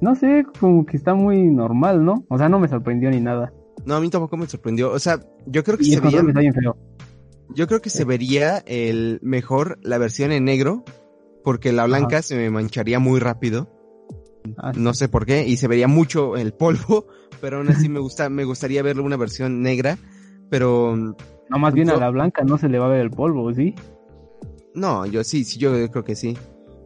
no 0.00 0.14
sé, 0.14 0.44
como 0.58 0.84
que 0.86 0.96
está 0.96 1.14
muy 1.14 1.48
normal, 1.48 2.04
¿no? 2.04 2.24
O 2.28 2.38
sea, 2.38 2.48
no 2.48 2.58
me 2.58 2.68
sorprendió 2.68 3.10
ni 3.10 3.20
nada. 3.20 3.52
No, 3.84 3.96
a 3.96 4.00
mí 4.00 4.10
tampoco 4.10 4.36
me 4.36 4.46
sorprendió. 4.46 4.92
O 4.92 4.98
sea, 4.98 5.20
yo 5.46 5.64
creo 5.64 5.78
que 5.78 5.84
y 5.84 5.92
se 5.92 6.00
veía... 6.00 6.20
Está 6.20 6.40
bien 6.40 6.54
feo. 6.54 6.76
Yo 7.54 7.66
creo 7.66 7.80
que 7.80 7.90
se 7.90 8.04
vería 8.04 8.58
el 8.66 9.18
mejor 9.22 9.78
la 9.82 9.98
versión 9.98 10.32
en 10.32 10.44
negro, 10.44 10.84
porque 11.44 11.72
la 11.72 11.86
blanca 11.86 12.16
Ajá. 12.16 12.22
se 12.22 12.36
me 12.36 12.50
mancharía 12.50 12.98
muy 12.98 13.20
rápido. 13.20 13.68
Ah, 14.56 14.72
no 14.74 14.94
sé 14.94 15.08
por 15.08 15.26
qué, 15.26 15.46
y 15.46 15.56
se 15.56 15.68
vería 15.68 15.88
mucho 15.88 16.36
el 16.36 16.52
polvo, 16.52 17.06
pero 17.40 17.58
aún 17.58 17.68
así 17.68 17.88
me 17.88 18.00
gusta, 18.00 18.28
me 18.28 18.44
gustaría 18.44 18.82
verlo 18.82 19.04
una 19.04 19.16
versión 19.16 19.62
negra, 19.62 19.98
pero... 20.50 20.96
No, 20.96 21.58
más 21.58 21.74
bien 21.74 21.88
yo... 21.88 21.96
a 21.96 22.00
la 22.00 22.10
blanca 22.10 22.42
no 22.44 22.58
se 22.58 22.68
le 22.68 22.78
va 22.78 22.86
a 22.86 22.90
ver 22.90 23.00
el 23.00 23.10
polvo, 23.10 23.52
¿sí? 23.54 23.74
No, 24.74 25.06
yo 25.06 25.22
sí, 25.22 25.44
sí, 25.44 25.58
yo 25.58 25.90
creo 25.90 26.04
que 26.04 26.16
sí. 26.16 26.36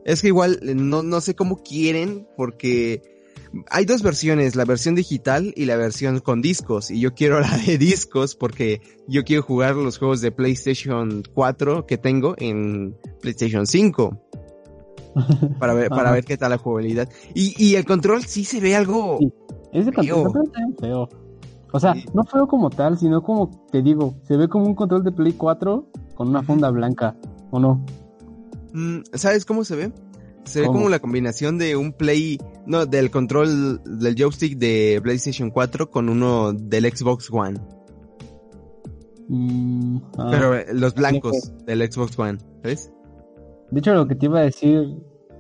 Es 0.05 0.23
que 0.23 0.29
igual 0.29 0.61
no, 0.63 1.03
no 1.03 1.21
sé 1.21 1.35
cómo 1.35 1.63
quieren, 1.63 2.27
porque 2.37 3.16
hay 3.71 3.85
dos 3.85 4.03
versiones, 4.03 4.57
la 4.57 4.65
versión 4.65 4.95
digital 4.95 5.53
y 5.57 5.67
la 5.67 5.77
versión 5.77 6.21
con 6.21 6.43
discos. 6.43 6.91
Y 6.91 7.01
yo 7.01 7.15
quiero 7.15 7.41
la 7.41 7.57
de 7.57 7.79
discos 7.79 8.35
porque 8.35 8.81
yo 9.09 9.25
quiero 9.25 9.43
jugar 9.43 9.77
los 9.77 9.99
juegos 9.99 10.21
de 10.21 10.33
PlayStation 10.33 11.23
4 11.35 11.87
que 11.87 11.99
tengo 11.99 12.35
en 12.39 12.97
PlayStation 13.21 13.67
5. 13.67 14.23
Para 15.59 15.73
ver, 15.73 15.89
para 15.89 16.11
ver 16.11 16.27
qué 16.27 16.37
tal 16.37 16.51
la 16.51 16.59
jugabilidad. 16.59 17.09
Y, 17.35 17.55
y 17.57 17.77
el 17.77 17.87
control 17.87 18.25
sí 18.25 18.45
se 18.45 18.61
ve 18.61 18.77
algo. 18.77 19.17
Sí. 19.19 19.33
Ese 19.73 19.91
control 19.91 20.45
está 20.45 20.61
feo. 20.79 21.09
O 21.73 21.81
sea, 21.81 21.95
sí. 21.95 22.05
no 22.13 22.25
feo 22.25 22.47
como 22.47 22.69
tal, 22.69 22.99
sino 22.99 23.23
como 23.23 23.51
te 23.71 23.81
digo, 23.81 24.15
se 24.25 24.37
ve 24.37 24.47
como 24.49 24.67
un 24.67 24.75
control 24.75 25.05
de 25.05 25.13
Play 25.13 25.33
4 25.33 25.87
con 26.15 26.29
una 26.29 26.43
funda 26.43 26.71
blanca, 26.71 27.17
¿o 27.51 27.59
no? 27.59 27.85
Mm, 28.73 29.01
¿Sabes 29.15 29.45
cómo 29.45 29.65
se 29.65 29.77
ve? 29.77 29.93
Se 30.47 30.61
ve 30.61 30.67
como 30.67 30.89
la 30.89 31.01
combinación 31.01 31.59
de 31.59 31.77
un 31.77 31.93
Play, 31.93 32.39
no, 32.67 32.87
del 32.87 33.11
control 33.11 33.83
del 33.85 34.15
joystick 34.17 34.57
de 34.59 35.01
PlayStation 35.03 35.51
4 35.51 35.91
con 35.91 36.09
uno 36.09 36.53
del 36.53 36.85
Xbox 36.85 37.29
One. 37.31 37.59
Mm, 39.29 39.97
ah, 40.19 40.29
Pero 40.31 40.55
eh, 40.55 40.67
los 40.73 40.95
blancos 40.95 41.53
del 41.67 41.91
Xbox 41.91 42.19
One, 42.19 42.39
¿ves? 42.63 42.93
De 43.71 43.81
hecho, 43.81 43.93
lo 43.95 44.07
que 44.07 44.15
te 44.15 44.27
iba 44.27 44.39
a 44.39 44.43
decir, 44.43 44.97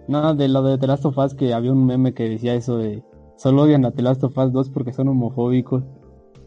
no, 0.09 0.35
de 0.35 0.49
lo 0.49 0.63
de 0.63 0.79
The 0.79 0.87
Last 0.89 1.05
of 1.07 1.17
Us, 1.19 1.35
que 1.35 1.55
había 1.55 1.73
un 1.73 1.87
meme 1.87 2.13
que 2.13 2.29
decía 2.29 2.55
eso 2.55 2.79
de, 2.79 3.05
solo 3.37 3.63
odian 3.63 3.85
a 3.85 3.93
The 3.93 4.03
Last 4.03 4.25
of 4.25 4.37
Us 4.37 4.53
2 4.53 4.71
porque 4.71 4.93
son 4.93 5.09
homofóbicos. 5.09 5.85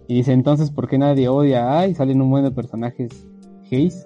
Y 0.08 0.16
dice, 0.16 0.34
entonces, 0.34 0.72
¿por 0.72 0.90
qué 0.90 0.98
nadie 0.98 1.30
odia? 1.30 1.80
Ay, 1.80 1.96
salen 1.96 2.22
un 2.22 2.30
buen 2.30 2.44
de 2.44 2.52
personajes 2.52 3.12
gays. 3.70 4.06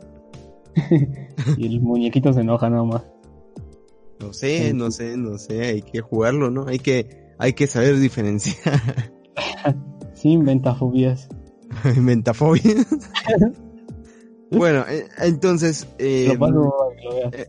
y 1.57 1.65
el 1.65 1.81
muñequito 1.81 2.33
se 2.33 2.41
enoja 2.41 2.69
nada 2.69 2.83
más. 2.83 3.12
No 4.23 4.33
sé, 4.33 4.73
no 4.73 4.89
sé, 4.89 5.17
no 5.17 5.37
sé, 5.37 5.61
hay 5.61 5.81
que 5.81 5.99
jugarlo, 5.99 6.49
¿no? 6.49 6.67
Hay 6.67 6.79
que, 6.79 7.33
hay 7.37 7.53
que 7.53 7.67
saber 7.67 7.99
diferenciar. 7.99 9.11
sí, 10.13 10.29
inventafobias. 10.29 11.27
inventafobias. 11.95 12.87
bueno, 14.51 14.85
eh, 14.87 15.07
entonces, 15.19 15.87
eh. 15.99 16.31
Eh, 16.31 17.47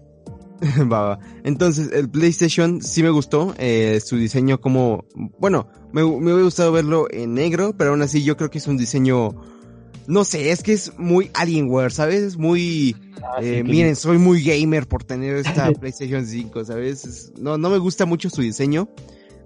va, 0.91 1.01
va. 1.03 1.19
Entonces, 1.45 1.91
el 1.93 2.09
PlayStation 2.09 2.83
sí 2.83 3.05
me 3.05 3.11
gustó, 3.11 3.55
eh, 3.59 4.01
su 4.05 4.17
diseño 4.17 4.61
como, 4.61 5.05
bueno, 5.39 5.69
me, 5.93 6.03
me 6.03 6.09
hubiera 6.09 6.43
gustado 6.43 6.73
verlo 6.73 7.07
en 7.11 7.35
negro, 7.35 7.75
pero 7.77 7.91
aún 7.91 8.03
así 8.03 8.25
yo 8.25 8.37
creo 8.37 8.51
que 8.51 8.59
es 8.59 8.67
un 8.67 8.77
diseño 8.77 9.31
no 10.07 10.25
sé, 10.25 10.51
es 10.51 10.62
que 10.62 10.73
es 10.73 10.93
muy 10.99 11.31
Alienware, 11.35 11.93
¿sabes? 11.93 12.23
Es 12.23 12.37
muy, 12.37 12.97
Ah, 13.23 13.40
eh, 13.40 13.64
miren, 13.64 13.97
soy 13.97 14.19
muy 14.19 14.43
gamer 14.45 14.87
por 14.87 15.03
tener 15.03 15.37
esta 15.37 15.73
PlayStation 15.81 16.27
5, 16.27 16.64
¿sabes? 16.64 17.05
Es- 17.05 17.33
no, 17.38 17.57
no 17.59 17.71
me 17.71 17.79
gusta 17.79 18.05
mucho 18.07 18.29
su 18.31 18.43
diseño, 18.43 18.88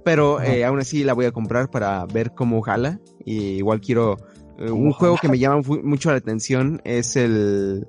pero 0.05 0.43
eh, 0.43 0.65
aún 0.65 0.81
así 0.81 1.05
la 1.05 1.13
voy 1.15 1.27
a 1.27 1.33
comprar 1.33 1.71
para 1.71 2.05
ver 2.07 2.33
cómo 2.35 2.61
jala. 2.61 3.01
Y 3.25 3.39
igual 3.57 3.81
quiero, 3.81 4.17
eh, 4.59 4.71
un 4.71 4.79
¿Cómo 4.81 4.93
juego 4.93 5.17
que 5.17 5.29
me 5.29 5.39
llama 5.39 5.63
mucho 5.83 6.11
la 6.11 6.17
atención 6.17 6.81
es 6.85 7.15
el... 7.17 7.87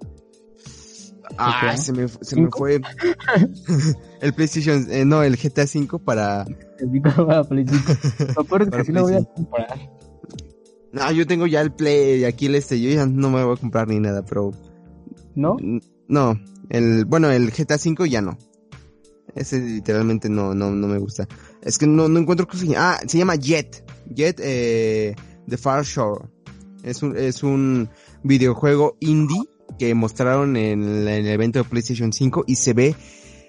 Ah, 1.37 1.75
se 1.77 1.93
me, 1.93 2.07
se 2.07 2.35
me 2.35 2.49
fue 2.49 2.81
el 4.21 4.33
PlayStation, 4.33 4.85
eh, 4.91 5.05
no, 5.05 5.23
el 5.23 5.37
GTA 5.37 5.65
5 5.65 5.99
para... 5.99 6.45
El 6.79 6.89
Vico 6.89 7.09
para 7.25 7.43
Play 7.43 7.65
5. 7.67 7.93
Lo 8.35 8.43
peor 8.45 8.61
es 8.63 8.69
Para 8.69 8.83
que 8.83 8.87
sí 8.87 8.91
lo 8.91 9.03
voy 9.03 9.13
a 9.15 9.23
comprar. 9.23 9.67
No, 10.91 11.11
yo 11.11 11.27
tengo 11.27 11.45
ya 11.47 11.61
el 11.61 11.71
Play, 11.71 12.23
aquí 12.25 12.47
el 12.47 12.55
este, 12.55 12.79
yo 12.81 12.89
ya 12.89 13.05
no 13.05 13.29
me 13.29 13.43
voy 13.43 13.55
a 13.55 13.59
comprar 13.59 13.87
ni 13.87 13.99
nada, 13.99 14.23
pero 14.25 14.51
¿No? 15.35 15.57
No, 16.07 16.39
el, 16.69 17.05
bueno, 17.05 17.29
el 17.29 17.51
GTA 17.51 17.75
V 17.75 18.09
ya 18.09 18.21
no. 18.21 18.37
Ese 19.35 19.59
literalmente 19.59 20.27
no, 20.27 20.55
no, 20.55 20.71
no 20.71 20.87
me 20.87 20.97
gusta. 20.97 21.27
Es 21.61 21.77
que 21.77 21.85
no, 21.85 22.07
no 22.09 22.19
encuentro. 22.19 22.47
Ah, 22.75 22.99
se 23.07 23.17
llama 23.19 23.35
Jet. 23.35 23.83
Jet, 24.09 24.39
eh, 24.43 25.15
The 25.47 25.57
Far 25.57 25.85
Shore. 25.85 26.25
Es 26.83 27.03
un, 27.03 27.15
es 27.15 27.43
un 27.43 27.89
videojuego 28.23 28.97
indie 28.99 29.43
que 29.77 29.93
mostraron 29.93 30.57
en, 30.57 30.83
el- 30.83 31.07
en 31.07 31.25
el 31.27 31.31
evento 31.33 31.59
de 31.59 31.65
PlayStation 31.65 32.11
5 32.11 32.43
y 32.47 32.55
se 32.55 32.73
ve 32.73 32.95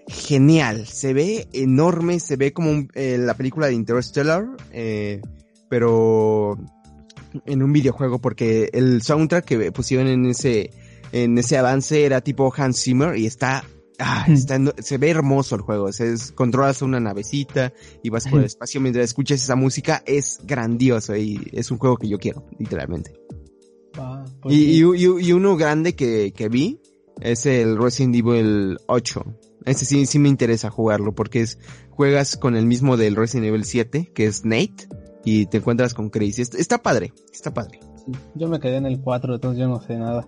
genial. 0.07 0.87
Se 0.87 1.15
ve 1.15 1.49
enorme, 1.55 2.21
se 2.21 2.37
ve 2.37 2.53
como 2.53 2.71
un- 2.71 2.91
eh, 2.95 3.17
la 3.19 3.35
película 3.35 3.67
de 3.69 3.73
Interstellar, 3.75 4.47
eh, 4.73 5.23
pero 5.71 6.59
en 7.47 7.63
un 7.63 7.73
videojuego 7.73 8.19
porque 8.21 8.71
el 8.73 9.03
soundtrack 9.03 9.45
que 9.45 9.73
pusieron 9.73 10.07
en 10.09 10.27
ese, 10.27 10.71
en 11.13 11.37
ese 11.39 11.59
avance 11.59 12.05
era 12.05 12.21
tipo 12.21 12.53
Hans 12.57 12.83
Zimmer 12.83 13.17
y 13.17 13.27
está, 13.27 13.65
ah, 13.99 14.27
está 14.29 14.57
en- 14.57 14.73
se 14.79 14.99
ve 14.99 15.11
hermoso 15.11 15.55
el 15.57 15.63
juego. 15.63 15.93
Se 15.93 16.13
es- 16.13 16.33
controlas 16.33 16.83
una 16.83 17.01
navecita 17.01 17.73
y 18.03 18.11
vas 18.11 18.27
por 18.29 18.41
el 18.41 18.47
espacio 18.47 18.81
mientras 18.81 19.05
escuchas 19.05 19.43
esa 19.43 19.57
música. 19.57 20.03
Es 20.07 20.41
grandioso 20.45 21.17
y 21.17 21.41
es 21.53 21.71
un 21.71 21.79
juego 21.79 21.97
que 21.97 22.09
yo 22.09 22.19
quiero, 22.19 22.45
literalmente. 22.59 23.13
Ah, 23.97 24.25
pues 24.41 24.55
Y, 24.55 24.59
sí. 24.59 24.83
y, 24.85 25.05
y- 25.07 25.27
y 25.29 25.33
uno 25.33 25.57
grande 25.57 25.95
que, 25.95 26.33
que 26.33 26.49
vi 26.49 26.81
es 27.21 27.45
el 27.47 27.77
Resident 27.77 28.15
Evil 28.17 28.79
8. 28.87 29.25
Ese 29.67 29.85
sí, 29.85 30.07
sí 30.07 30.19
me 30.19 30.29
interesa 30.31 30.71
jugarlo 30.71 31.15
porque 31.15 31.43
es, 31.43 31.59
juegas 31.91 32.37
con 32.37 32.57
el 32.57 32.65
mismo 32.65 32.97
del 32.97 33.15
Resident 33.15 33.49
Evil 33.49 33.65
7, 33.65 34.11
que 34.15 34.25
es 34.25 34.45
Nate, 34.47 34.89
y 35.25 35.47
te 35.47 35.59
encuentras 35.59 35.95
con 35.95 36.11
Crazy. 36.11 36.43
Está, 36.43 36.59
está 36.59 36.79
padre, 36.79 37.13
está 37.33 37.53
padre. 37.53 37.81
Yo 38.35 38.49
me 38.49 38.59
quedé 38.61 38.77
en 38.77 38.87
el 38.87 39.01
4, 39.01 39.35
entonces 39.35 39.61
yo 39.61 39.69
no 39.69 39.81
sé 39.81 39.97
nada. 39.97 40.27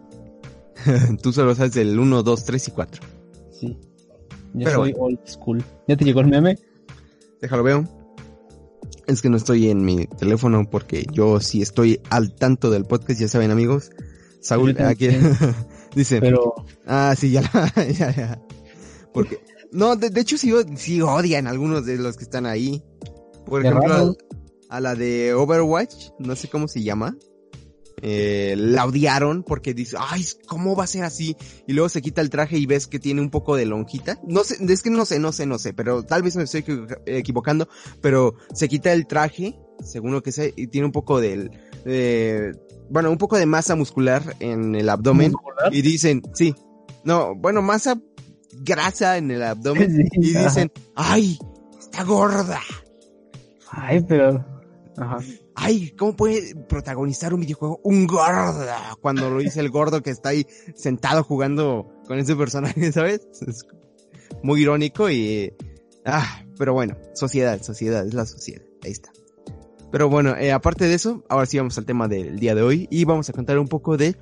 Tú 1.22 1.33
solo 1.33 1.55
sabes 1.55 1.74
del 1.74 1.98
1, 1.98 2.22
2, 2.22 2.44
3 2.44 2.68
y 2.68 2.70
4. 2.70 3.02
Sí. 3.50 3.78
Yo 4.55 4.64
Pero 4.64 4.76
soy 4.76 4.94
old 4.98 5.18
school. 5.26 5.64
¿Ya 5.88 5.96
te 5.96 6.05
llegó 6.05 6.20
el 6.20 6.28
meme? 6.28 6.59
Déjalo 7.40 7.62
veo. 7.62 7.85
Es 9.07 9.22
que 9.22 9.28
no 9.31 9.37
estoy 9.37 9.68
en 9.68 9.85
mi 9.85 10.07
teléfono 10.07 10.68
porque 10.70 11.07
yo 11.12 11.40
sí 11.40 11.62
estoy 11.62 12.00
al 12.11 12.35
tanto 12.35 12.70
del 12.70 12.85
podcast, 12.85 13.20
ya 13.20 13.28
saben 13.28 13.50
amigos. 13.50 13.90
Saúl, 14.40 14.76
aquí 14.81 15.09
dice, 15.94 16.20
Pero 16.20 16.55
ah, 16.87 17.14
sí, 17.16 17.31
ya, 17.31 17.42
la- 17.42 17.85
ya, 17.98 18.14
ya. 18.14 18.42
Porque, 19.12 19.40
no, 19.72 19.96
de, 19.96 20.11
de 20.11 20.20
hecho 20.20 20.37
sí, 20.38 20.52
sí 20.76 21.00
odian 21.00 21.46
algunos 21.46 21.87
de 21.87 21.96
los 21.96 22.16
que 22.16 22.24
están 22.24 22.46
ahí. 22.46 22.83
Por 23.46 23.64
ejemplo. 23.64 24.16
A, 24.76 24.80
la 24.80 24.94
de 24.94 25.35
Overwatch, 25.35 26.11
no 26.18 26.37
sé 26.37 26.48
cómo 26.48 26.68
se 26.68 26.82
llama. 26.82 27.16
Eh, 28.04 28.54
la 28.56 28.85
odiaron 28.85 29.44
porque 29.44 29.74
dice, 29.74 29.96
ay, 30.00 30.24
¿cómo 30.48 30.74
va 30.74 30.85
a 30.85 30.87
ser 30.88 31.04
así? 31.04 31.37
Y 31.68 31.72
luego 31.72 31.88
se 31.88 32.02
quita 32.02 32.20
el 32.20 32.30
traje 32.30 32.58
y 32.58 32.66
ves 32.66 32.88
que 32.88 32.98
tiene 32.98 33.20
un 33.20 33.30
poco 33.30 33.54
de 33.54 33.64
lonjita. 33.64 34.18
No 34.26 34.42
sé, 34.42 34.56
es 34.61 34.82
que 34.82 34.90
no 34.90 35.04
sé, 35.04 35.20
no 35.20 35.30
sé, 35.30 35.46
no 35.46 35.56
sé, 35.58 35.72
pero 35.72 36.02
tal 36.02 36.22
vez 36.22 36.35
me 36.35 36.42
estoy 36.42 36.62
equivo- 36.62 36.87
equivocando, 37.06 37.68
pero 38.00 38.35
se 38.54 38.68
quita 38.68 38.92
el 38.92 39.06
traje, 39.06 39.56
según 39.85 40.11
lo 40.12 40.22
que 40.22 40.32
sé, 40.32 40.52
y 40.56 40.66
tiene 40.66 40.87
un 40.87 40.92
poco 40.92 41.20
del, 41.20 41.50
eh, 41.85 42.50
bueno, 42.90 43.08
un 43.11 43.18
poco 43.18 43.37
de 43.38 43.46
masa 43.46 43.76
muscular 43.76 44.35
en 44.40 44.74
el 44.74 44.88
abdomen. 44.88 45.30
¿Muscular? 45.30 45.72
Y 45.72 45.82
dicen, 45.82 46.22
sí, 46.35 46.56
no, 47.04 47.37
bueno, 47.37 47.62
masa 47.62 48.00
grasa 48.64 49.16
en 49.16 49.30
el 49.30 49.42
abdomen. 49.44 49.92
Sí, 50.12 50.18
Y 50.32 50.35
dicen, 50.35 50.72
ay, 50.96 51.38
está 51.78 52.02
gorda. 52.02 52.58
Ay, 53.70 54.04
pero. 54.08 54.44
Ajá. 54.96 55.18
Ay, 55.55 55.90
¿cómo 55.92 56.16
puede 56.16 56.55
protagonizar 56.55 57.33
un 57.33 57.40
videojuego 57.40 57.81
un 57.85 58.07
gordo? 58.07 58.66
Cuando 59.00 59.31
lo 59.31 59.38
dice 59.38 59.61
el 59.61 59.70
gordo 59.70 60.02
que 60.02 60.11
está 60.11 60.31
ahí 60.31 60.46
sentado 60.74 61.24
jugando 61.24 61.90
con 62.07 62.18
ese 62.18 62.37
personaje, 62.37 62.92
¿sabes? 62.92 63.26
Es 63.46 63.64
muy 64.42 64.62
irónico 64.62 65.11
y... 65.11 65.52
Ah, 66.05 66.44
pero 66.59 66.74
bueno, 66.74 66.96
sociedad, 67.14 67.62
sociedad, 67.62 68.07
es 68.07 68.14
la 68.14 68.26
sociedad. 68.26 68.62
Ahí 68.83 68.90
está. 68.90 69.12
Pero 69.90 70.09
bueno, 70.09 70.37
eh, 70.37 70.52
aparte 70.52 70.87
de 70.87 70.94
eso, 70.94 71.22
ahora 71.28 71.46
sí 71.46 71.59
vamos 71.59 71.76
al 71.78 71.85
tema 71.85 72.09
del 72.09 72.38
día 72.38 72.55
de 72.55 72.62
hoy 72.62 72.88
y 72.90 73.05
vamos 73.05 73.28
a 73.28 73.33
contar 73.33 73.59
un 73.59 73.68
poco 73.68 73.96
de 73.96 74.16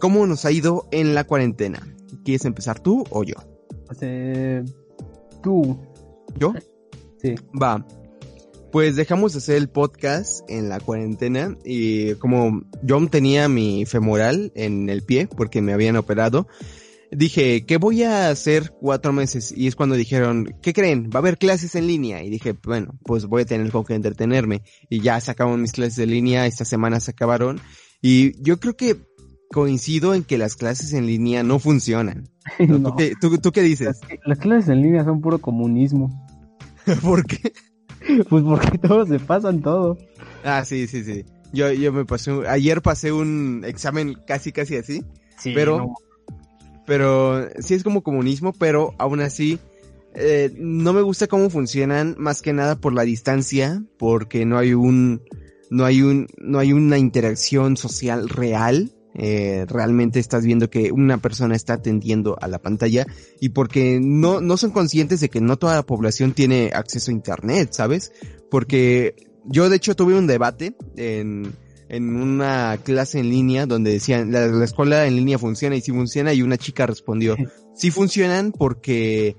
cómo 0.00 0.26
nos 0.26 0.44
ha 0.44 0.50
ido 0.50 0.88
en 0.90 1.14
la 1.14 1.24
cuarentena. 1.24 1.86
¿Quieres 2.24 2.44
empezar 2.44 2.80
tú 2.80 3.04
o 3.10 3.22
yo? 3.22 3.34
Eh, 4.00 4.64
tú. 5.42 5.78
¿Yo? 6.36 6.54
Sí. 7.20 7.34
Va. 7.60 7.84
Pues 8.72 8.96
dejamos 8.96 9.32
de 9.32 9.38
hacer 9.38 9.56
el 9.56 9.68
podcast 9.68 10.48
en 10.48 10.70
la 10.70 10.80
cuarentena 10.80 11.56
y 11.64 12.14
como 12.14 12.62
yo 12.82 13.06
tenía 13.08 13.46
mi 13.48 13.84
femoral 13.84 14.50
en 14.54 14.88
el 14.88 15.02
pie 15.02 15.28
porque 15.28 15.60
me 15.60 15.74
habían 15.74 15.96
operado, 15.96 16.46
dije, 17.10 17.66
¿qué 17.66 17.76
voy 17.76 18.02
a 18.02 18.30
hacer 18.30 18.72
cuatro 18.80 19.12
meses? 19.12 19.52
Y 19.54 19.66
es 19.66 19.76
cuando 19.76 19.94
dijeron, 19.94 20.54
¿qué 20.62 20.72
creen? 20.72 21.10
Va 21.14 21.16
a 21.16 21.18
haber 21.18 21.36
clases 21.36 21.74
en 21.74 21.86
línea. 21.86 22.22
Y 22.24 22.30
dije, 22.30 22.54
bueno, 22.64 22.98
pues 23.04 23.26
voy 23.26 23.42
a 23.42 23.44
tener 23.44 23.70
con 23.70 23.84
que 23.84 23.94
entretenerme. 23.94 24.62
Y 24.88 25.00
ya 25.00 25.20
se 25.20 25.30
acabaron 25.32 25.60
mis 25.60 25.72
clases 25.72 25.96
de 25.96 26.06
línea, 26.06 26.46
esta 26.46 26.64
semana 26.64 26.98
se 27.00 27.10
acabaron. 27.10 27.60
Y 28.00 28.42
yo 28.42 28.58
creo 28.58 28.74
que 28.74 28.96
coincido 29.50 30.14
en 30.14 30.24
que 30.24 30.38
las 30.38 30.56
clases 30.56 30.94
en 30.94 31.06
línea 31.06 31.42
no 31.42 31.58
funcionan. 31.58 32.30
¿no? 32.58 32.78
No. 32.78 32.88
¿Tú, 32.92 32.96
qué, 32.96 33.12
tú- 33.20 33.36
tú 33.38 33.52
qué 33.52 33.60
dices? 33.60 33.98
Las, 34.08 34.18
las 34.24 34.38
clases 34.38 34.70
en 34.70 34.80
línea 34.80 35.04
son 35.04 35.20
puro 35.20 35.38
comunismo. 35.42 36.26
¿Por 37.02 37.26
qué? 37.26 37.52
Pues 38.28 38.42
porque 38.44 38.78
todos 38.78 39.08
se 39.08 39.18
pasan 39.18 39.60
todo. 39.62 39.98
Ah, 40.44 40.64
sí, 40.64 40.86
sí, 40.86 41.04
sí. 41.04 41.24
Yo, 41.52 41.70
yo 41.72 41.92
me 41.92 42.04
pasé, 42.04 42.32
un- 42.32 42.46
ayer 42.46 42.80
pasé 42.82 43.12
un 43.12 43.62
examen 43.66 44.16
casi, 44.26 44.52
casi 44.52 44.76
así, 44.76 45.04
Sí, 45.38 45.52
Pero- 45.54 45.78
no. 45.78 45.94
pero 46.86 47.48
sí 47.60 47.74
es 47.74 47.82
como 47.84 48.02
comunismo, 48.02 48.52
pero 48.52 48.94
aún 48.98 49.20
así, 49.20 49.58
eh, 50.14 50.52
no 50.56 50.92
me 50.92 51.02
gusta 51.02 51.26
cómo 51.26 51.50
funcionan, 51.50 52.14
más 52.18 52.42
que 52.42 52.52
nada 52.52 52.76
por 52.76 52.92
la 52.92 53.02
distancia, 53.02 53.82
porque 53.98 54.44
no 54.46 54.58
hay 54.58 54.74
un, 54.74 55.22
no 55.70 55.84
hay 55.84 56.02
un, 56.02 56.26
no 56.38 56.58
hay 56.58 56.72
una 56.72 56.98
interacción 56.98 57.76
social 57.76 58.28
real. 58.28 58.92
Eh, 59.14 59.66
realmente 59.68 60.20
estás 60.20 60.44
viendo 60.44 60.70
que 60.70 60.90
una 60.90 61.18
persona 61.18 61.54
está 61.54 61.74
atendiendo 61.74 62.38
a 62.40 62.48
la 62.48 62.60
pantalla 62.60 63.06
y 63.40 63.50
porque 63.50 64.00
no, 64.02 64.40
no 64.40 64.56
son 64.56 64.70
conscientes 64.70 65.20
de 65.20 65.28
que 65.28 65.40
no 65.40 65.58
toda 65.58 65.74
la 65.74 65.82
población 65.82 66.32
tiene 66.32 66.70
acceso 66.72 67.10
a 67.10 67.14
internet, 67.14 67.70
¿sabes? 67.72 68.12
Porque 68.50 69.14
yo 69.44 69.68
de 69.68 69.76
hecho 69.76 69.94
tuve 69.94 70.14
un 70.14 70.26
debate 70.26 70.74
en, 70.96 71.52
en 71.88 72.16
una 72.16 72.78
clase 72.82 73.18
en 73.18 73.28
línea 73.28 73.66
donde 73.66 73.92
decían, 73.92 74.32
la, 74.32 74.46
la 74.46 74.64
escuela 74.64 75.06
en 75.06 75.16
línea 75.16 75.38
funciona 75.38 75.76
y 75.76 75.82
si 75.82 75.92
funciona 75.92 76.32
y 76.32 76.42
una 76.42 76.56
chica 76.56 76.86
respondió, 76.86 77.36
sí 77.74 77.90
funcionan 77.90 78.52
porque 78.52 79.36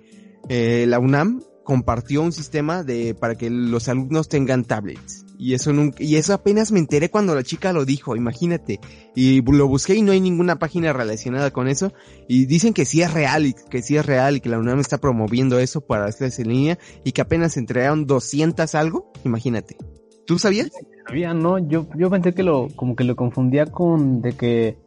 eh, 0.49 0.85
la 0.87 0.99
UNAM 0.99 1.41
compartió 1.63 2.21
un 2.21 2.31
sistema 2.31 2.83
de 2.83 3.15
para 3.15 3.35
que 3.35 3.49
los 3.49 3.87
alumnos 3.87 4.27
tengan 4.27 4.65
tablets. 4.65 5.22
Y 5.37 5.53
eso 5.53 5.73
nunca, 5.73 6.01
y 6.03 6.15
eso 6.15 6.33
apenas 6.33 6.71
me 6.71 6.79
enteré 6.79 7.09
cuando 7.09 7.35
la 7.35 7.43
chica 7.43 7.73
lo 7.73 7.85
dijo, 7.85 8.15
imagínate. 8.15 8.79
Y 9.15 9.41
lo 9.41 9.67
busqué 9.67 9.95
y 9.95 10.01
no 10.01 10.11
hay 10.11 10.21
ninguna 10.21 10.59
página 10.59 10.93
relacionada 10.93 11.51
con 11.51 11.67
eso. 11.67 11.91
Y 12.27 12.45
dicen 12.45 12.73
que 12.73 12.85
sí 12.85 13.01
es 13.01 13.13
real, 13.13 13.45
y 13.45 13.53
que 13.53 13.81
sí 13.81 13.97
es 13.97 14.05
real, 14.05 14.37
y 14.37 14.41
que 14.41 14.49
la 14.49 14.59
UNAM 14.59 14.79
está 14.79 14.99
promoviendo 14.99 15.59
eso 15.59 15.81
para 15.81 16.05
las 16.05 16.15
clases 16.15 16.39
en 16.39 16.49
línea, 16.49 16.79
y 17.03 17.11
que 17.11 17.21
apenas 17.21 17.53
se 17.53 17.59
entregaron 17.59 18.05
200 18.05 18.73
algo, 18.75 19.11
imagínate. 19.23 19.77
¿Tú 20.25 20.39
sabías? 20.39 20.71
Sabía, 21.07 21.33
no, 21.33 21.57
yo, 21.57 21.87
yo 21.97 22.09
pensé 22.09 22.33
que 22.33 22.43
lo, 22.43 22.69
como 22.75 22.95
que 22.95 23.03
lo 23.03 23.15
confundía 23.15 23.65
con 23.65 24.21
de 24.21 24.33
que, 24.33 24.77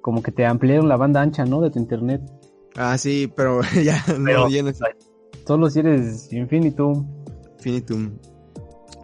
como 0.00 0.22
que 0.22 0.32
te 0.32 0.46
ampliaron 0.46 0.88
la 0.88 0.96
banda 0.96 1.20
ancha, 1.20 1.44
¿no? 1.44 1.60
De 1.60 1.70
tu 1.70 1.78
internet. 1.78 2.22
Ah, 2.76 2.96
sí, 2.96 3.30
pero 3.34 3.60
ya, 3.84 4.02
no, 4.18 4.48
ya 4.48 4.62
no 4.62 4.70
Solo 5.46 5.68
si 5.68 5.80
eres 5.80 6.32
infinitum. 6.32 7.06
infinitum. 7.56 8.12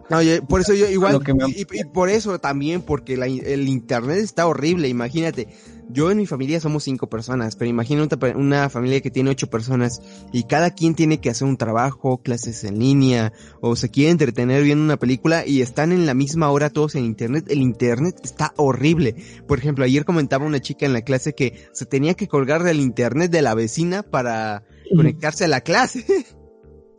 No, 0.09 0.21
yo- 0.21 0.41
por 0.45 0.61
eso 0.61 0.73
yo 0.73 0.89
igual, 0.89 1.19
me- 1.33 1.49
y, 1.49 1.61
y 1.69 1.83
por 1.93 2.09
eso 2.09 2.39
también, 2.39 2.81
porque 2.81 3.17
la- 3.17 3.25
el 3.27 3.67
internet 3.67 4.19
está 4.19 4.47
horrible, 4.47 4.87
imagínate. 4.87 5.47
yo 5.89 6.11
en 6.11 6.17
mi 6.17 6.25
familia 6.25 6.59
somos 6.59 6.83
cinco 6.83 7.07
personas, 7.07 7.55
pero 7.55 7.69
imagina 7.69 8.05
una 8.35 8.69
familia 8.69 8.99
que 8.99 9.09
tiene 9.09 9.29
ocho 9.29 9.47
personas 9.49 10.01
y 10.33 10.43
cada 10.43 10.71
quien 10.71 10.95
tiene 10.95 11.21
que 11.21 11.29
hacer 11.29 11.47
un 11.47 11.55
trabajo, 11.55 12.17
clases 12.17 12.65
en 12.65 12.77
línea, 12.79 13.31
o 13.61 13.77
se 13.77 13.89
quiere 13.89 14.11
entretener 14.11 14.63
viendo 14.63 14.83
una 14.83 14.97
película 14.97 15.45
y 15.47 15.61
están 15.61 15.93
en 15.93 16.05
la 16.05 16.13
misma 16.13 16.49
hora 16.51 16.69
todos 16.71 16.95
en 16.95 17.05
internet. 17.05 17.45
El 17.47 17.61
internet 17.61 18.15
está 18.21 18.53
horrible. 18.57 19.15
Por 19.47 19.59
ejemplo, 19.59 19.85
ayer 19.85 20.03
comentaba 20.03 20.45
una 20.45 20.59
chica 20.59 20.85
en 20.85 20.91
la 20.91 21.03
clase 21.03 21.33
que 21.33 21.67
se 21.71 21.85
tenía 21.85 22.15
que 22.15 22.27
colgar 22.27 22.63
del 22.63 22.81
internet 22.81 23.31
de 23.31 23.41
la 23.41 23.53
vecina 23.55 24.03
para 24.03 24.65
conectarse 24.93 25.45
a 25.45 25.47
la 25.47 25.61
clase. 25.61 26.03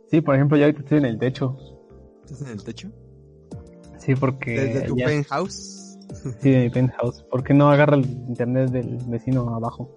Sí, 0.09 0.21
por 0.21 0.33
ejemplo, 0.33 0.57
yo 0.57 0.63
ahorita 0.63 0.81
estoy 0.81 0.97
en 0.97 1.05
el 1.05 1.19
techo. 1.19 1.55
¿Estás 2.25 2.41
en 2.41 2.47
el 2.47 2.63
techo? 2.63 2.89
Sí, 3.99 4.15
porque... 4.15 4.51
¿Desde 4.59 4.81
tu 4.87 4.95
penthouse? 4.95 5.97
Sí, 6.41 6.49
de 6.49 6.63
mi 6.63 6.69
penthouse. 6.69 7.23
¿Por 7.23 7.43
qué 7.43 7.53
no 7.53 7.69
agarra 7.69 7.95
el 7.95 8.05
internet 8.05 8.71
del 8.71 8.97
vecino 9.07 9.55
abajo? 9.55 9.93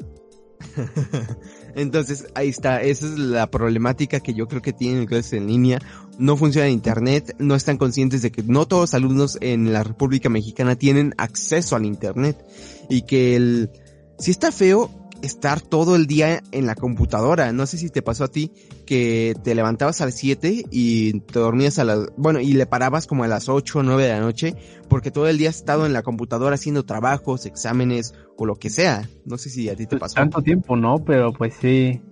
Entonces, 1.74 2.26
ahí 2.34 2.48
está. 2.48 2.82
Esa 2.82 3.06
es 3.06 3.18
la 3.18 3.50
problemática 3.50 4.20
que 4.20 4.34
yo 4.34 4.46
creo 4.46 4.62
que 4.62 4.72
tienen 4.72 5.06
clases 5.06 5.34
en 5.34 5.46
línea. 5.46 5.78
No 6.18 6.36
funciona 6.36 6.68
internet, 6.68 7.34
no 7.38 7.54
están 7.54 7.78
conscientes 7.78 8.22
de 8.22 8.30
que 8.30 8.42
no 8.42 8.66
todos 8.66 8.82
los 8.82 8.94
alumnos 8.94 9.38
en 9.40 9.72
la 9.72 9.82
República 9.82 10.28
Mexicana 10.28 10.76
tienen 10.76 11.14
acceso 11.16 11.76
al 11.76 11.86
internet. 11.86 12.44
Y 12.88 13.02
que 13.02 13.36
el... 13.36 13.70
Si 14.18 14.30
está 14.30 14.52
feo, 14.52 14.90
estar 15.22 15.60
todo 15.60 15.96
el 15.96 16.06
día 16.06 16.42
en 16.50 16.66
la 16.66 16.74
computadora. 16.74 17.52
No 17.52 17.66
sé 17.66 17.78
si 17.78 17.88
te 17.88 18.02
pasó 18.02 18.24
a 18.24 18.28
ti 18.28 18.52
que 18.84 19.34
te 19.42 19.54
levantabas 19.54 20.00
a 20.00 20.06
las 20.06 20.16
7 20.16 20.64
y 20.70 21.20
te 21.20 21.38
dormías 21.38 21.78
a 21.78 21.84
las, 21.84 22.08
bueno, 22.16 22.40
y 22.40 22.52
le 22.52 22.66
parabas 22.66 23.06
como 23.06 23.24
a 23.24 23.28
las 23.28 23.48
8 23.48 23.78
o 23.78 23.82
9 23.82 24.02
de 24.02 24.08
la 24.10 24.20
noche 24.20 24.54
porque 24.88 25.10
todo 25.10 25.28
el 25.28 25.38
día 25.38 25.50
has 25.50 25.56
estado 25.56 25.86
en 25.86 25.92
la 25.92 26.02
computadora 26.02 26.56
haciendo 26.56 26.84
trabajos, 26.84 27.46
exámenes 27.46 28.14
o 28.36 28.44
lo 28.44 28.56
que 28.56 28.68
sea. 28.68 29.08
No 29.24 29.38
sé 29.38 29.48
si 29.48 29.68
a 29.68 29.76
ti 29.76 29.86
te 29.86 29.96
pasó. 29.96 30.16
Tanto 30.16 30.42
tiempo 30.42 30.76
no, 30.76 30.96
pero 31.04 31.32
pues 31.32 31.54
sí. 31.60 32.02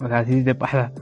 O 0.00 0.08
sea, 0.08 0.24
sí 0.24 0.42
te 0.42 0.54
pasa. 0.54 0.92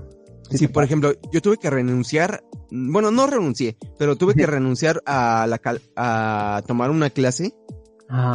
Sí, 0.50 0.68
por 0.68 0.84
ejemplo, 0.84 1.12
yo 1.32 1.40
tuve 1.40 1.56
que 1.56 1.70
renunciar, 1.70 2.44
bueno, 2.70 3.10
no 3.10 3.26
renuncié, 3.26 3.78
pero 3.98 4.16
tuve 4.16 4.34
que 4.34 4.46
renunciar 4.46 5.02
a 5.06 5.46
la 5.46 5.60
a 5.96 6.62
tomar 6.66 6.90
una 6.90 7.08
clase 7.08 7.54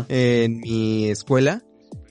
en 0.10 0.60
mi 0.62 1.10
escuela 1.10 1.64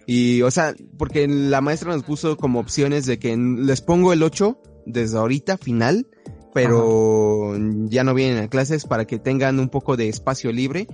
y, 0.07 0.43
o 0.43 0.51
sea, 0.51 0.75
porque 0.99 1.27
la 1.27 1.61
maestra 1.61 1.93
nos 1.93 2.05
puso 2.05 2.37
como 2.37 2.61
opciones 2.61 3.07
de 3.07 3.19
que 3.19 3.37
les 3.37 3.81
pongo 3.81 4.13
el 4.13 4.23
8 4.23 4.61
desde 4.87 5.19
ahorita, 5.19 5.59
final, 5.59 6.07
pero 6.55 7.55
ya 7.89 8.05
no 8.05 8.15
vienen 8.15 8.43
a 8.43 8.49
clases 8.49 8.87
para 8.87 9.05
que 9.05 9.19
tengan 9.19 9.59
un 9.59 9.69
poco 9.69 9.97
de 9.97 10.09
espacio 10.09 10.53
libre, 10.53 10.87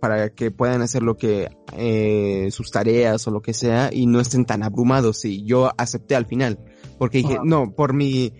para 0.00 0.30
que 0.30 0.50
puedan 0.50 0.82
hacer 0.82 1.02
lo 1.02 1.16
que, 1.16 1.48
eh, 1.76 2.48
sus 2.50 2.70
tareas 2.72 3.26
o 3.26 3.30
lo 3.30 3.40
que 3.40 3.54
sea 3.54 3.90
y 3.92 4.06
no 4.06 4.20
estén 4.20 4.44
tan 4.44 4.64
abrumados. 4.64 5.24
Y 5.24 5.44
yo 5.44 5.70
acepté 5.78 6.16
al 6.16 6.26
final, 6.26 6.58
porque 6.98 7.18
dije, 7.18 7.38
no, 7.44 7.72
por 7.74 7.94
mi, 7.94 8.32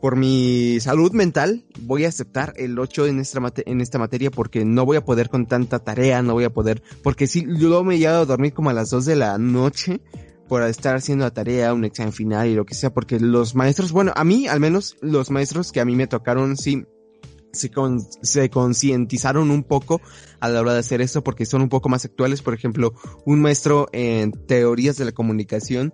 por 0.00 0.16
mi 0.16 0.78
salud 0.80 1.12
mental, 1.12 1.64
voy 1.80 2.04
a 2.04 2.08
aceptar 2.08 2.52
el 2.56 2.78
8 2.78 3.06
en 3.06 3.20
esta, 3.20 3.98
materia 3.98 4.30
porque 4.30 4.64
no 4.64 4.84
voy 4.84 4.96
a 4.96 5.04
poder 5.04 5.28
con 5.28 5.46
tanta 5.46 5.78
tarea, 5.78 6.22
no 6.22 6.34
voy 6.34 6.44
a 6.44 6.50
poder, 6.50 6.82
porque 7.02 7.26
si 7.26 7.46
yo 7.58 7.84
me 7.84 7.96
he 7.96 7.98
llegado 7.98 8.22
a 8.22 8.26
dormir 8.26 8.52
como 8.52 8.70
a 8.70 8.72
las 8.74 8.90
2 8.90 9.04
de 9.04 9.16
la 9.16 9.38
noche 9.38 10.00
por 10.48 10.62
estar 10.62 10.94
haciendo 10.94 11.24
la 11.24 11.32
tarea, 11.32 11.74
un 11.74 11.84
examen 11.84 12.12
final 12.12 12.48
y 12.48 12.54
lo 12.54 12.64
que 12.64 12.74
sea, 12.74 12.92
porque 12.92 13.18
los 13.18 13.54
maestros, 13.54 13.92
bueno, 13.92 14.12
a 14.14 14.24
mí 14.24 14.46
al 14.46 14.60
menos 14.60 14.96
los 15.00 15.30
maestros 15.30 15.72
que 15.72 15.80
a 15.80 15.84
mí 15.84 15.96
me 15.96 16.06
tocaron 16.06 16.56
sí 16.56 16.84
se, 17.52 17.70
se 18.22 18.50
concientizaron 18.50 19.50
un 19.50 19.64
poco 19.64 20.00
a 20.40 20.48
la 20.48 20.60
hora 20.60 20.74
de 20.74 20.80
hacer 20.80 21.00
esto 21.00 21.22
porque 21.22 21.46
son 21.46 21.62
un 21.62 21.68
poco 21.68 21.88
más 21.88 22.04
actuales. 22.04 22.42
Por 22.42 22.54
ejemplo, 22.54 22.94
un 23.24 23.40
maestro 23.40 23.88
en 23.92 24.32
teorías 24.32 24.96
de 24.96 25.04
la 25.04 25.12
comunicación 25.12 25.92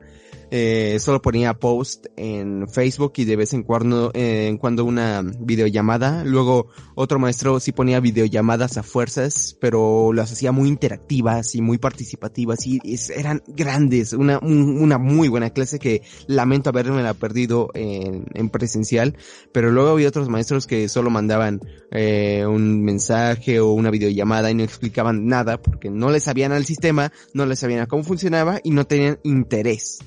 eh, 0.54 0.98
solo 1.00 1.22
ponía 1.22 1.54
post 1.54 2.08
en 2.14 2.68
Facebook 2.68 3.14
y 3.16 3.24
de 3.24 3.36
vez 3.36 3.54
en 3.54 3.62
cuando, 3.62 4.10
eh, 4.12 4.48
en 4.48 4.58
cuando 4.58 4.84
una 4.84 5.22
videollamada. 5.22 6.24
Luego 6.24 6.66
otro 6.94 7.18
maestro 7.18 7.58
sí 7.58 7.72
ponía 7.72 8.00
videollamadas 8.00 8.76
a 8.76 8.82
fuerzas, 8.82 9.56
pero 9.62 10.12
las 10.12 10.30
hacía 10.30 10.52
muy 10.52 10.68
interactivas 10.68 11.54
y 11.54 11.62
muy 11.62 11.78
participativas 11.78 12.66
y 12.66 12.80
eran 13.16 13.42
grandes. 13.46 14.12
Una, 14.12 14.40
una 14.40 14.98
muy 14.98 15.28
buena 15.28 15.48
clase 15.48 15.78
que 15.78 16.02
lamento 16.26 16.68
haberme 16.68 17.02
la 17.02 17.14
perdido 17.14 17.70
en, 17.72 18.26
en 18.34 18.50
presencial, 18.50 19.16
pero 19.52 19.70
luego 19.70 19.88
había 19.88 20.08
otros 20.08 20.28
maestros 20.28 20.66
que 20.66 20.86
solo 20.90 21.08
mandaban 21.08 21.60
eh, 21.90 22.44
un 22.46 22.82
mensaje 22.82 23.58
o 23.60 23.72
una 23.72 23.90
videollamada 23.90 24.41
y 24.50 24.54
no 24.54 24.62
explicaban 24.62 25.26
nada 25.26 25.60
porque 25.60 25.90
no 25.90 26.10
le 26.10 26.20
sabían 26.20 26.52
al 26.52 26.64
sistema, 26.64 27.12
no 27.34 27.46
le 27.46 27.56
sabían 27.56 27.80
a 27.80 27.86
cómo 27.86 28.02
funcionaba 28.02 28.60
y 28.62 28.70
no 28.70 28.86
tenían 28.86 29.18
interés 29.22 30.00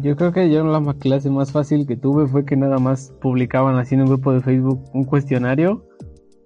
yo 0.00 0.16
creo 0.16 0.32
que 0.32 0.50
yo 0.50 0.64
la 0.64 0.94
clase 0.94 1.30
más 1.30 1.52
fácil 1.52 1.86
que 1.86 1.96
tuve 1.96 2.26
fue 2.26 2.44
que 2.44 2.56
nada 2.56 2.78
más 2.78 3.12
publicaban 3.20 3.76
así 3.76 3.94
en 3.94 4.02
un 4.02 4.08
grupo 4.08 4.32
de 4.32 4.40
Facebook 4.40 4.84
un 4.92 5.04
cuestionario 5.04 5.86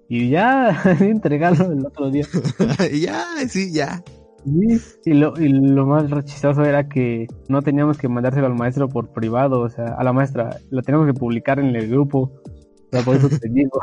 y 0.09 0.29
ya 0.29 0.81
entregarlo 0.99 1.71
el 1.71 1.85
otro 1.85 2.09
día. 2.09 2.25
ya, 3.01 3.25
sí, 3.47 3.71
ya. 3.73 4.03
y 4.45 5.13
lo, 5.13 5.39
y 5.39 5.49
lo 5.49 5.85
más 5.85 6.09
rechistoso 6.09 6.63
era 6.63 6.87
que 6.87 7.27
no 7.49 7.61
teníamos 7.61 7.97
que 7.97 8.07
mandárselo 8.07 8.47
al 8.47 8.55
maestro 8.55 8.87
por 8.87 9.11
privado, 9.11 9.61
o 9.61 9.69
sea, 9.69 9.95
a 9.97 10.03
la 10.03 10.13
maestra, 10.13 10.57
lo 10.69 10.81
teníamos 10.81 11.07
que 11.07 11.19
publicar 11.19 11.59
en 11.59 11.75
el 11.75 11.89
grupo. 11.89 12.31
O 12.41 12.89
sea, 12.91 13.01
por 13.03 13.17
eso 13.17 13.29
te 13.29 13.49
digo. 13.51 13.81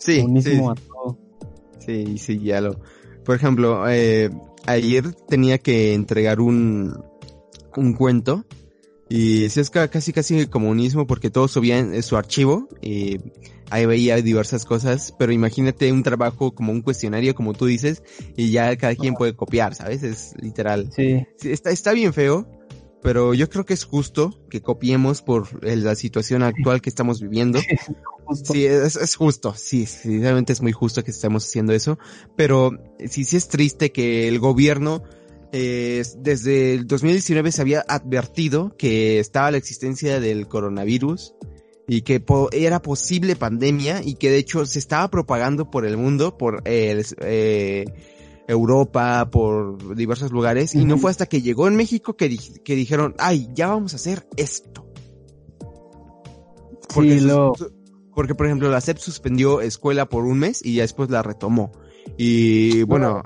Sí, 0.00 0.26
sí. 0.42 0.60
Sí, 1.78 2.18
sí, 2.18 2.40
ya 2.40 2.60
lo. 2.60 2.80
Por 3.24 3.36
ejemplo, 3.36 3.88
eh, 3.88 4.30
ayer 4.66 5.12
tenía 5.28 5.58
que 5.58 5.94
entregar 5.94 6.40
un, 6.40 7.02
un 7.76 7.92
cuento. 7.94 8.44
Y 9.08 9.48
si 9.50 9.60
es 9.60 9.70
casi 9.70 10.12
casi 10.12 10.46
comunismo 10.46 11.06
porque 11.06 11.30
todos 11.30 11.52
subían 11.52 12.02
su 12.02 12.16
archivo 12.16 12.68
y 12.82 13.20
ahí 13.70 13.86
veía 13.86 14.16
diversas 14.16 14.64
cosas, 14.64 15.14
pero 15.16 15.32
imagínate 15.32 15.92
un 15.92 16.02
trabajo 16.02 16.54
como 16.54 16.72
un 16.72 16.82
cuestionario 16.82 17.34
como 17.34 17.52
tú 17.52 17.66
dices 17.66 18.02
y 18.36 18.50
ya 18.50 18.76
cada 18.76 18.96
quien 18.96 19.14
puede 19.14 19.34
copiar, 19.34 19.76
¿sabes? 19.76 20.02
Es 20.02 20.34
literal. 20.40 20.90
Sí. 20.92 21.24
está, 21.42 21.70
está 21.70 21.92
bien 21.92 22.12
feo, 22.12 22.48
pero 23.02 23.34
yo 23.34 23.48
creo 23.48 23.64
que 23.64 23.74
es 23.74 23.84
justo 23.84 24.40
que 24.50 24.62
copiemos 24.62 25.22
por 25.22 25.64
la 25.64 25.94
situación 25.94 26.42
actual 26.42 26.80
que 26.80 26.88
estamos 26.90 27.20
viviendo. 27.20 27.60
Sí, 28.42 28.66
es, 28.66 28.96
es 28.96 29.14
justo, 29.14 29.54
sí, 29.54 29.86
sí, 29.86 30.18
realmente 30.18 30.52
es 30.52 30.60
muy 30.60 30.72
justo 30.72 31.04
que 31.04 31.12
estemos 31.12 31.46
haciendo 31.46 31.72
eso, 31.72 31.96
pero 32.34 32.72
sí, 33.08 33.22
sí 33.22 33.36
es 33.36 33.46
triste 33.46 33.92
que 33.92 34.26
el 34.26 34.40
gobierno 34.40 35.04
eh, 35.52 36.02
desde 36.18 36.74
el 36.74 36.86
2019 36.86 37.52
se 37.52 37.62
había 37.62 37.84
advertido 37.88 38.76
que 38.76 39.20
estaba 39.20 39.50
la 39.50 39.58
existencia 39.58 40.18
del 40.20 40.48
coronavirus 40.48 41.34
y 41.88 42.02
que 42.02 42.22
era 42.52 42.82
posible 42.82 43.36
pandemia 43.36 44.02
y 44.04 44.14
que 44.14 44.30
de 44.30 44.38
hecho 44.38 44.66
se 44.66 44.78
estaba 44.78 45.08
propagando 45.08 45.70
por 45.70 45.86
el 45.86 45.96
mundo, 45.96 46.36
por 46.36 46.62
eh, 46.64 47.84
Europa, 48.48 49.28
por 49.30 49.96
diversos 49.96 50.30
lugares 50.30 50.74
y 50.74 50.84
no 50.84 50.98
fue 50.98 51.10
hasta 51.10 51.26
que 51.26 51.42
llegó 51.42 51.66
en 51.68 51.76
México 51.76 52.16
que, 52.16 52.36
que 52.64 52.76
dijeron, 52.76 53.14
ay, 53.18 53.48
ya 53.54 53.68
vamos 53.68 53.92
a 53.92 53.96
hacer 53.96 54.26
esto. 54.36 54.86
Porque, 56.94 57.20
porque 58.14 58.34
por 58.34 58.46
ejemplo 58.46 58.70
la 58.70 58.80
SEP 58.80 58.98
suspendió 58.98 59.60
escuela 59.60 60.08
por 60.08 60.24
un 60.24 60.38
mes 60.38 60.64
y 60.64 60.74
ya 60.74 60.82
después 60.82 61.10
la 61.10 61.22
retomó. 61.22 61.72
Y 62.16 62.82
bueno, 62.84 63.22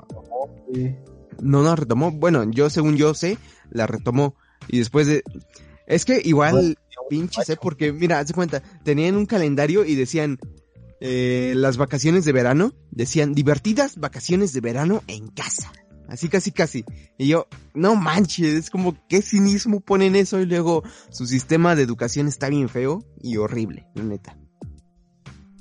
no 1.39 1.63
la 1.63 1.75
retomó. 1.75 2.11
Bueno, 2.11 2.49
yo 2.49 2.69
según 2.69 2.97
yo 2.97 3.13
sé, 3.13 3.37
la 3.69 3.87
retomó. 3.87 4.35
Y 4.67 4.79
después 4.79 5.07
de... 5.07 5.23
Es 5.87 6.05
que 6.05 6.21
igual, 6.23 6.77
pinche 7.09 7.43
sé, 7.43 7.57
porque 7.57 7.91
mira, 7.91 8.19
haz 8.19 8.31
cuenta, 8.33 8.61
tenían 8.83 9.15
un 9.15 9.25
calendario 9.25 9.85
y 9.85 9.95
decían 9.95 10.39
eh, 11.03 11.53
las 11.55 11.77
vacaciones 11.77 12.25
de 12.25 12.31
verano, 12.31 12.73
decían 12.91 13.33
divertidas 13.33 13.97
vacaciones 13.97 14.53
de 14.53 14.61
verano 14.61 15.01
en 15.07 15.29
casa. 15.29 15.71
Así 16.07 16.29
casi 16.29 16.51
casi. 16.51 16.85
Y 17.17 17.27
yo, 17.27 17.47
no 17.73 17.95
manches, 17.95 18.53
es 18.53 18.69
como 18.69 18.95
qué 19.07 19.23
cinismo 19.23 19.79
ponen 19.79 20.15
eso 20.15 20.39
y 20.39 20.45
luego 20.45 20.83
su 21.09 21.25
sistema 21.25 21.75
de 21.75 21.81
educación 21.81 22.27
está 22.27 22.49
bien 22.49 22.69
feo 22.69 23.03
y 23.19 23.37
horrible, 23.37 23.87
la 23.95 24.03
neta. 24.03 24.37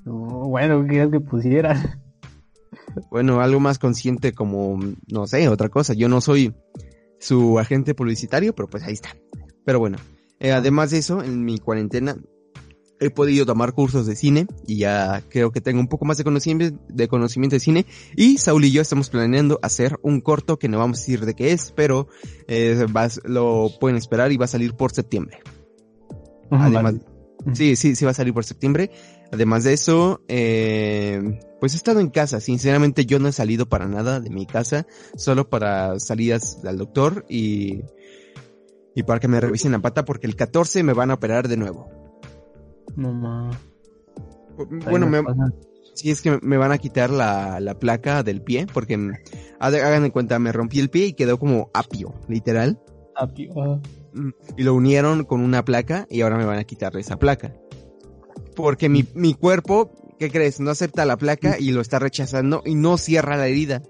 bueno, 0.04 0.84
¿qué 0.86 1.08
que 1.10 1.20
pusieran? 1.20 2.02
bueno, 3.10 3.40
algo 3.40 3.60
más 3.60 3.78
consciente 3.78 4.34
como, 4.34 4.78
no 5.10 5.26
sé, 5.26 5.48
otra 5.48 5.70
cosa. 5.70 5.94
Yo 5.94 6.08
no 6.08 6.20
soy 6.20 6.54
su 7.18 7.58
agente 7.58 7.94
publicitario, 7.94 8.54
pero 8.54 8.68
pues 8.68 8.82
ahí 8.82 8.92
está. 8.92 9.16
Pero 9.64 9.78
bueno, 9.78 9.96
eh, 10.38 10.52
además 10.52 10.90
de 10.90 10.98
eso, 10.98 11.22
en 11.22 11.46
mi 11.46 11.58
cuarentena 11.58 12.16
he 13.00 13.10
podido 13.10 13.46
tomar 13.46 13.72
cursos 13.72 14.06
de 14.06 14.14
cine 14.14 14.46
y 14.66 14.78
ya 14.78 15.22
creo 15.28 15.50
que 15.50 15.60
tengo 15.60 15.80
un 15.80 15.88
poco 15.88 16.04
más 16.04 16.18
de 16.18 16.24
conocimiento 16.24 16.78
de, 16.88 17.08
conocimiento 17.08 17.56
de 17.56 17.60
cine 17.60 17.86
y 18.14 18.38
Saúl 18.38 18.64
y 18.66 18.72
yo 18.72 18.82
estamos 18.82 19.08
planeando 19.08 19.58
hacer 19.62 19.98
un 20.02 20.20
corto 20.20 20.58
que 20.58 20.68
no 20.68 20.78
vamos 20.78 20.98
a 20.98 21.00
decir 21.00 21.24
de 21.24 21.34
qué 21.34 21.52
es, 21.52 21.72
pero 21.72 22.08
eh, 22.46 22.86
lo 23.24 23.70
pueden 23.80 23.96
esperar 23.96 24.32
y 24.32 24.36
va 24.36 24.44
a 24.44 24.48
salir 24.48 24.74
por 24.74 24.92
septiembre. 24.92 25.38
además, 26.50 26.94
Sí, 27.54 27.76
sí, 27.76 27.96
sí 27.96 28.04
va 28.04 28.10
a 28.10 28.14
salir 28.14 28.34
por 28.34 28.44
septiembre. 28.44 28.90
Además 29.32 29.64
de 29.64 29.72
eso, 29.72 30.22
eh, 30.28 31.40
pues 31.60 31.74
he 31.74 31.76
estado 31.76 32.00
en 32.00 32.10
casa. 32.10 32.40
Sinceramente 32.40 33.06
yo 33.06 33.18
no 33.18 33.28
he 33.28 33.32
salido 33.32 33.68
para 33.68 33.86
nada 33.86 34.20
de 34.20 34.30
mi 34.30 34.46
casa, 34.46 34.86
solo 35.16 35.48
para 35.48 35.98
salidas 36.00 36.58
al 36.64 36.78
doctor 36.78 37.24
y, 37.28 37.82
y 38.94 39.02
para 39.04 39.20
que 39.20 39.28
me 39.28 39.40
revisen 39.40 39.72
la 39.72 39.78
pata 39.78 40.04
porque 40.04 40.26
el 40.26 40.36
14 40.36 40.82
me 40.82 40.92
van 40.92 41.10
a 41.10 41.14
operar 41.14 41.48
de 41.48 41.56
nuevo. 41.56 41.99
No 42.96 43.12
más. 43.12 43.56
Bueno, 44.90 45.06
me, 45.06 45.22
sí 45.94 46.10
es 46.10 46.20
que 46.20 46.38
me 46.42 46.56
van 46.56 46.72
a 46.72 46.78
quitar 46.78 47.10
la, 47.10 47.60
la 47.60 47.78
placa 47.78 48.22
del 48.22 48.42
pie 48.42 48.66
porque 48.72 48.94
hagan 49.58 50.04
en 50.04 50.10
cuenta, 50.10 50.38
me 50.38 50.52
rompí 50.52 50.80
el 50.80 50.90
pie 50.90 51.06
y 51.06 51.12
quedó 51.14 51.38
como 51.38 51.70
apio, 51.72 52.14
literal. 52.28 52.78
Apio. 53.16 53.52
ah. 53.62 53.80
Mm, 54.12 54.30
Y 54.56 54.62
lo 54.64 54.74
unieron 54.74 55.24
con 55.24 55.40
una 55.40 55.64
placa 55.64 56.06
y 56.10 56.20
ahora 56.22 56.36
me 56.36 56.44
van 56.44 56.58
a 56.58 56.64
quitar 56.64 56.96
esa 56.96 57.18
placa. 57.18 57.54
Porque 58.56 58.88
mi, 58.88 59.06
mi 59.14 59.34
cuerpo, 59.34 59.92
¿qué 60.18 60.30
crees? 60.30 60.60
No 60.60 60.70
acepta 60.70 61.04
la 61.06 61.16
placa 61.16 61.58
y 61.58 61.70
lo 61.70 61.80
está 61.80 61.98
rechazando 61.98 62.62
y 62.64 62.74
no 62.74 62.98
cierra 62.98 63.36
la 63.36 63.46
herida. 63.46 63.82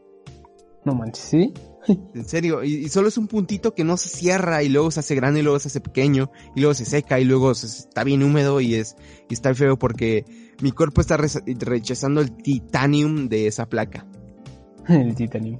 No 0.84 0.94
manches, 0.94 1.24
¿sí? 1.24 1.54
En 2.14 2.24
serio, 2.24 2.62
y, 2.64 2.74
y 2.74 2.88
solo 2.88 3.08
es 3.08 3.16
un 3.18 3.26
puntito 3.28 3.74
que 3.74 3.84
no 3.84 3.96
se 3.96 4.08
cierra 4.08 4.62
y 4.62 4.68
luego 4.68 4.90
se 4.90 5.00
hace 5.00 5.14
grande 5.14 5.40
y 5.40 5.42
luego 5.42 5.58
se 5.60 5.68
hace 5.68 5.80
pequeño 5.80 6.30
y 6.54 6.60
luego 6.60 6.74
se 6.74 6.84
seca 6.84 7.18
y 7.20 7.24
luego 7.24 7.54
se- 7.54 7.66
está 7.66 8.04
bien 8.04 8.22
húmedo 8.22 8.60
y 8.60 8.74
es 8.74 8.96
y 9.28 9.34
está 9.34 9.54
feo 9.54 9.78
porque 9.78 10.24
mi 10.60 10.72
cuerpo 10.72 11.00
está 11.00 11.16
rechazando 11.16 12.20
el 12.20 12.32
titanium 12.36 13.28
de 13.28 13.46
esa 13.46 13.66
placa. 13.68 14.06
El 14.88 15.14
titanium. 15.14 15.58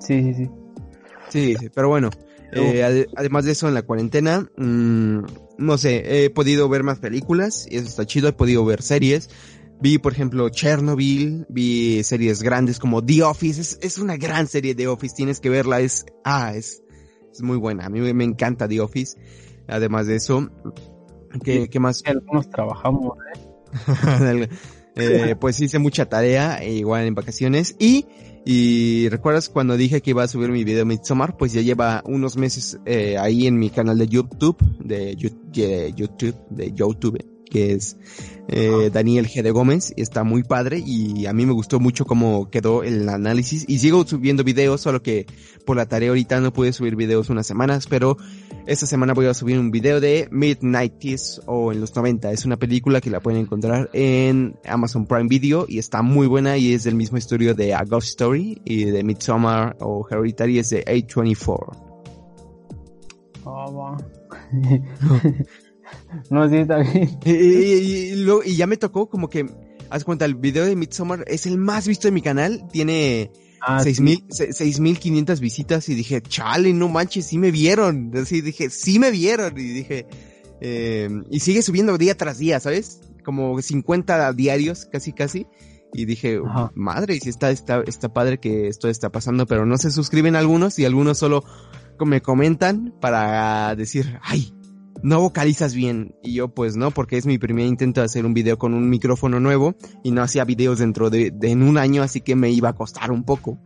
Sí, 0.00 0.22
sí, 0.22 0.34
sí. 0.34 0.50
Sí, 1.30 1.56
sí, 1.58 1.68
pero 1.74 1.88
bueno, 1.88 2.08
eh, 2.52 2.82
ade- 2.84 3.08
además 3.16 3.44
de 3.44 3.52
eso 3.52 3.68
en 3.68 3.74
la 3.74 3.82
cuarentena, 3.82 4.48
mm, 4.56 5.18
no 5.58 5.76
sé, 5.76 6.24
he 6.24 6.30
podido 6.30 6.68
ver 6.68 6.82
más 6.84 6.98
películas 6.98 7.66
y 7.70 7.76
eso 7.76 7.86
está 7.88 8.06
chido, 8.06 8.28
he 8.28 8.32
podido 8.32 8.64
ver 8.64 8.80
series. 8.82 9.28
Vi, 9.80 9.98
por 9.98 10.12
ejemplo, 10.12 10.48
Chernobyl, 10.48 11.46
vi 11.48 12.02
series 12.02 12.42
grandes 12.42 12.78
como 12.78 13.04
The 13.04 13.22
Office, 13.22 13.60
es, 13.60 13.78
es 13.80 13.98
una 13.98 14.16
gran 14.16 14.48
serie 14.48 14.74
The 14.74 14.88
Office, 14.88 15.14
tienes 15.14 15.38
que 15.38 15.50
verla, 15.50 15.80
es, 15.80 16.06
ah, 16.24 16.52
es, 16.54 16.82
es 17.32 17.42
muy 17.42 17.58
buena, 17.58 17.86
a 17.86 17.88
mí 17.88 18.00
me, 18.12 18.24
encanta 18.24 18.66
The 18.66 18.80
Office. 18.80 19.16
Además 19.68 20.06
de 20.06 20.16
eso, 20.16 20.50
¿qué, 21.44 21.62
Sí. 21.62 21.68
qué 21.68 21.78
más? 21.78 22.02
Algunos 22.06 22.48
trabajamos, 22.50 23.16
¿eh? 23.34 24.48
Eh, 25.00 25.36
pues 25.38 25.60
hice 25.60 25.78
mucha 25.78 26.06
tarea, 26.06 26.56
e 26.56 26.72
igual 26.72 27.04
en 27.04 27.14
vacaciones. 27.14 27.76
Y, 27.78 28.06
y 28.44 29.08
recuerdas 29.10 29.48
cuando 29.48 29.76
dije 29.76 30.00
que 30.00 30.10
iba 30.10 30.24
a 30.24 30.28
subir 30.28 30.50
mi 30.50 30.64
video 30.64 30.84
Midsommar, 30.84 31.36
pues 31.36 31.52
ya 31.52 31.60
lleva 31.60 32.02
unos 32.04 32.36
meses 32.36 32.80
eh, 32.84 33.16
ahí 33.16 33.46
en 33.46 33.58
mi 33.58 33.70
canal 33.70 33.96
de 33.96 34.08
YouTube, 34.08 34.58
de 34.80 35.14
YouTube, 35.14 36.34
de 36.50 36.72
YouTube, 36.72 37.16
que 37.48 37.72
es 37.72 37.96
eh, 38.48 38.90
Daniel 38.92 39.26
G. 39.26 39.42
de 39.42 39.50
Gómez, 39.50 39.92
está 39.96 40.24
muy 40.24 40.42
padre 40.42 40.82
y 40.84 41.26
a 41.26 41.32
mí 41.32 41.44
me 41.44 41.52
gustó 41.52 41.80
mucho 41.80 42.06
cómo 42.06 42.50
quedó 42.50 42.82
el 42.82 43.08
análisis 43.08 43.64
y 43.68 43.78
sigo 43.78 44.06
subiendo 44.06 44.44
videos, 44.44 44.80
solo 44.80 45.02
que 45.02 45.26
por 45.66 45.76
la 45.76 45.86
tarea 45.86 46.08
ahorita 46.08 46.40
no 46.40 46.52
pude 46.52 46.72
subir 46.72 46.96
videos 46.96 47.28
unas 47.28 47.46
semanas, 47.46 47.86
pero 47.86 48.16
esta 48.66 48.86
semana 48.86 49.12
voy 49.12 49.26
a 49.26 49.34
subir 49.34 49.58
un 49.58 49.70
video 49.70 50.00
de 50.00 50.28
Mid-90s 50.30 51.42
o 51.46 51.72
en 51.72 51.80
los 51.80 51.94
90. 51.94 52.32
Es 52.32 52.44
una 52.44 52.56
película 52.56 53.00
que 53.00 53.10
la 53.10 53.20
pueden 53.20 53.40
encontrar 53.40 53.90
en 53.92 54.56
Amazon 54.64 55.06
Prime 55.06 55.28
Video 55.28 55.66
y 55.68 55.78
está 55.78 56.02
muy 56.02 56.26
buena 56.26 56.56
y 56.56 56.72
es 56.72 56.84
del 56.84 56.94
mismo 56.94 57.18
estudio 57.18 57.54
de 57.54 57.74
A 57.74 57.84
Ghost 57.84 58.08
Story 58.08 58.60
y 58.64 58.84
de 58.84 59.04
Midsommar 59.04 59.76
o 59.80 60.06
Hereditary 60.10 60.58
es 60.58 60.70
de 60.70 60.84
A24. 60.84 61.76
Ah, 63.44 63.66
va. 63.70 63.96
no, 66.30 66.48
sí, 66.48 66.56
está 66.56 66.78
bien. 66.78 67.18
Y, 67.24 67.30
y- 67.30 68.12
y 68.12 68.16
lo- 68.16 68.42
y 68.44 68.56
ya 68.56 68.66
me 68.66 68.76
tocó 68.76 69.08
como 69.08 69.28
que, 69.28 69.46
haz 69.90 70.04
cuenta, 70.04 70.24
el 70.24 70.34
video 70.34 70.64
de 70.64 70.76
Midsommar 70.76 71.24
es 71.26 71.46
el 71.46 71.58
más 71.58 71.86
visto 71.88 72.08
de 72.08 72.12
mi 72.12 72.22
canal, 72.22 72.64
tiene 72.72 73.30
Ah, 73.60 73.82
seis 73.82 73.96
sí. 73.96 74.02
visitas 75.40 75.88
y 75.88 75.94
dije, 75.94 76.20
chale, 76.22 76.72
no 76.72 76.88
manches, 76.88 77.26
sí 77.26 77.38
me 77.38 77.50
vieron. 77.50 78.12
Así 78.16 78.40
dije, 78.40 78.70
sí 78.70 78.98
me 79.00 79.10
vieron. 79.10 79.58
Y 79.58 79.62
dije, 79.64 80.06
eh, 80.60 81.08
y 81.28 81.40
sigue 81.40 81.62
subiendo 81.62 81.98
día 81.98 82.16
tras 82.16 82.38
día, 82.38 82.60
¿sabes? 82.60 83.00
Como 83.24 83.60
50 83.60 84.32
diarios, 84.32 84.86
casi 84.86 85.12
casi. 85.12 85.46
Y 85.92 86.04
dije, 86.04 86.38
Ajá. 86.46 86.70
madre, 86.76 87.18
si 87.18 87.30
está, 87.30 87.50
está, 87.50 87.82
está 87.86 88.12
padre 88.12 88.38
que 88.38 88.68
esto 88.68 88.88
está 88.88 89.10
pasando, 89.10 89.44
pero 89.46 89.66
no 89.66 89.76
se 89.76 89.90
suscriben 89.90 90.36
algunos 90.36 90.78
y 90.78 90.84
algunos 90.84 91.18
solo 91.18 91.42
me 92.06 92.20
comentan 92.22 92.94
para 93.00 93.74
decir, 93.74 94.18
ay, 94.22 94.52
no 95.02 95.20
vocalizas 95.20 95.74
bien. 95.74 96.14
Y 96.22 96.34
yo 96.34 96.48
pues 96.48 96.76
no, 96.76 96.90
porque 96.90 97.16
es 97.16 97.26
mi 97.26 97.38
primer 97.38 97.66
intento 97.66 98.00
de 98.00 98.06
hacer 98.06 98.26
un 98.26 98.34
video 98.34 98.58
con 98.58 98.74
un 98.74 98.88
micrófono 98.88 99.40
nuevo 99.40 99.74
y 100.02 100.10
no 100.10 100.22
hacía 100.22 100.44
videos 100.44 100.78
dentro 100.78 101.10
de, 101.10 101.32
en 101.42 101.62
un 101.62 101.78
año, 101.78 102.02
así 102.02 102.20
que 102.20 102.36
me 102.36 102.50
iba 102.50 102.70
a 102.70 102.74
costar 102.74 103.10
un 103.10 103.24
poco. 103.24 103.58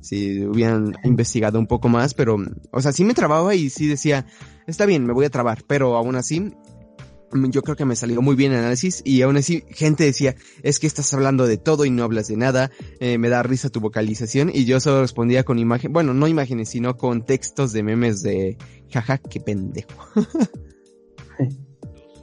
Si 0.00 0.44
hubieran 0.44 0.96
investigado 1.04 1.58
un 1.58 1.66
poco 1.66 1.88
más, 1.88 2.14
pero, 2.14 2.36
o 2.70 2.82
sea, 2.82 2.92
sí 2.92 3.04
me 3.04 3.14
trababa 3.14 3.54
y 3.54 3.68
sí 3.68 3.88
decía, 3.88 4.26
está 4.66 4.86
bien, 4.86 5.04
me 5.04 5.12
voy 5.12 5.24
a 5.24 5.30
trabar, 5.30 5.64
pero 5.66 5.96
aún 5.96 6.14
así, 6.14 6.40
mm, 6.40 7.50
yo 7.50 7.62
creo 7.62 7.74
que 7.74 7.84
me 7.84 7.96
salió 7.96 8.22
muy 8.22 8.36
bien 8.36 8.52
el 8.52 8.60
análisis 8.60 9.02
y 9.04 9.22
aún 9.22 9.36
así 9.38 9.64
gente 9.70 10.04
decía, 10.04 10.36
es 10.62 10.78
que 10.78 10.86
estás 10.86 11.12
hablando 11.14 11.48
de 11.48 11.56
todo 11.56 11.84
y 11.84 11.90
no 11.90 12.04
hablas 12.04 12.28
de 12.28 12.36
nada, 12.36 12.70
eh, 13.00 13.18
me 13.18 13.28
da 13.28 13.42
risa 13.42 13.70
tu 13.70 13.80
vocalización 13.80 14.50
y 14.54 14.66
yo 14.66 14.78
solo 14.78 15.00
respondía 15.00 15.42
con 15.42 15.58
imagen, 15.58 15.92
bueno, 15.92 16.14
no 16.14 16.28
imágenes, 16.28 16.68
sino 16.68 16.96
con 16.96 17.24
textos 17.24 17.72
de 17.72 17.82
memes 17.82 18.22
de, 18.22 18.56
jaja, 18.90 19.18
qué 19.18 19.40
pendejo. 19.40 19.88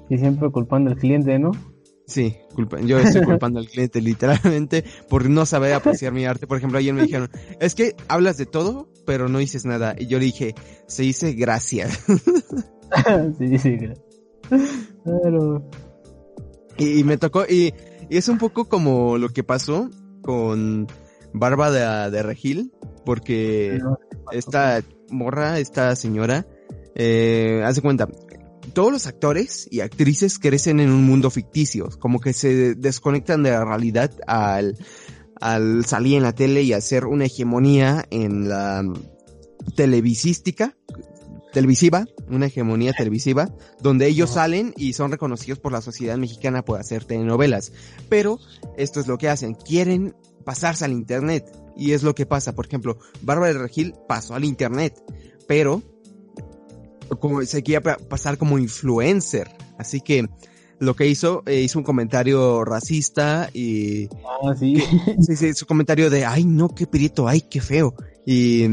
Y 0.09 0.17
siempre 0.17 0.49
culpando 0.51 0.91
al 0.91 0.97
cliente, 0.97 1.37
¿no? 1.39 1.51
Sí, 2.07 2.37
culpa, 2.53 2.79
yo 2.81 2.99
estoy 2.99 3.23
culpando 3.23 3.59
al 3.59 3.67
cliente 3.67 3.99
literalmente 3.99 4.83
por 5.09 5.27
no 5.27 5.45
saber 5.47 5.73
apreciar 5.73 6.13
mi 6.13 6.25
arte. 6.25 6.45
Por 6.45 6.57
ejemplo, 6.57 6.77
ayer 6.77 6.93
me 6.93 7.01
dijeron, 7.03 7.29
es 7.59 7.73
que 7.73 7.95
hablas 8.07 8.37
de 8.37 8.45
todo, 8.45 8.87
pero 9.07 9.27
no 9.27 9.39
dices 9.39 9.65
nada. 9.65 9.95
Y 9.97 10.05
yo 10.05 10.19
le 10.19 10.25
dije, 10.25 10.53
se 10.87 11.01
dice 11.01 11.33
gracias. 11.33 12.03
sí, 13.39 13.57
sí, 13.57 13.77
gra- 13.77 13.99
Claro. 15.03 15.67
y, 16.77 16.99
y 16.99 17.03
me 17.03 17.17
tocó, 17.17 17.45
y, 17.49 17.73
y 18.09 18.17
es 18.17 18.27
un 18.29 18.37
poco 18.37 18.65
como 18.65 19.17
lo 19.17 19.29
que 19.29 19.43
pasó 19.43 19.89
con 20.21 20.85
Barba 21.33 21.71
de, 21.71 22.11
de 22.11 22.21
Regil, 22.23 22.71
porque 23.03 23.79
esta 24.31 24.83
morra, 25.09 25.57
esta 25.59 25.95
señora, 25.95 26.45
eh, 26.95 27.61
hace 27.65 27.81
cuenta, 27.81 28.07
todos 28.73 28.91
los 28.91 29.07
actores 29.07 29.67
y 29.71 29.81
actrices 29.81 30.39
crecen 30.39 30.79
en 30.79 30.89
un 30.89 31.05
mundo 31.05 31.29
ficticio, 31.29 31.89
como 31.99 32.19
que 32.19 32.33
se 32.33 32.75
desconectan 32.75 33.43
de 33.43 33.51
la 33.51 33.65
realidad 33.65 34.11
al, 34.27 34.77
al 35.39 35.85
salir 35.85 36.17
en 36.17 36.23
la 36.23 36.33
tele 36.33 36.63
y 36.63 36.73
hacer 36.73 37.05
una 37.05 37.25
hegemonía 37.25 38.05
en 38.09 38.49
la 38.49 38.83
televisística, 39.75 40.75
televisiva, 41.53 42.05
una 42.29 42.47
hegemonía 42.47 42.93
televisiva, 42.93 43.49
donde 43.81 44.07
ellos 44.07 44.31
salen 44.31 44.73
y 44.77 44.93
son 44.93 45.11
reconocidos 45.11 45.59
por 45.59 45.71
la 45.71 45.81
sociedad 45.81 46.17
mexicana 46.17 46.63
por 46.65 46.79
hacer 46.79 47.05
telenovelas. 47.05 47.71
Pero 48.09 48.39
esto 48.77 48.99
es 48.99 49.07
lo 49.07 49.17
que 49.17 49.29
hacen, 49.29 49.53
quieren 49.53 50.15
pasarse 50.43 50.85
al 50.85 50.91
internet. 50.91 51.45
Y 51.77 51.91
es 51.91 52.03
lo 52.03 52.15
que 52.15 52.25
pasa, 52.25 52.55
por 52.55 52.67
ejemplo, 52.67 52.97
Bárbara 53.21 53.53
de 53.53 53.59
Regil 53.59 53.95
pasó 54.07 54.35
al 54.35 54.45
internet, 54.45 55.01
pero 55.47 55.81
como 57.19 57.41
se 57.43 57.63
quería 57.63 57.81
pa- 57.81 57.97
pasar 57.97 58.37
como 58.37 58.57
influencer. 58.59 59.49
Así 59.77 60.01
que 60.01 60.27
lo 60.79 60.95
que 60.95 61.07
hizo, 61.07 61.43
eh, 61.45 61.61
hizo 61.61 61.79
un 61.79 61.85
comentario 61.85 62.63
racista 62.65 63.49
y 63.53 64.07
Ah, 64.43 64.53
sí. 64.59 64.75
sí, 65.21 65.35
sí, 65.35 65.53
su 65.53 65.65
comentario 65.65 66.09
de, 66.09 66.25
ay 66.25 66.43
no, 66.45 66.69
qué 66.75 66.85
prieto, 66.87 67.27
ay, 67.27 67.41
qué 67.41 67.61
feo. 67.61 67.95
Y 68.25 68.65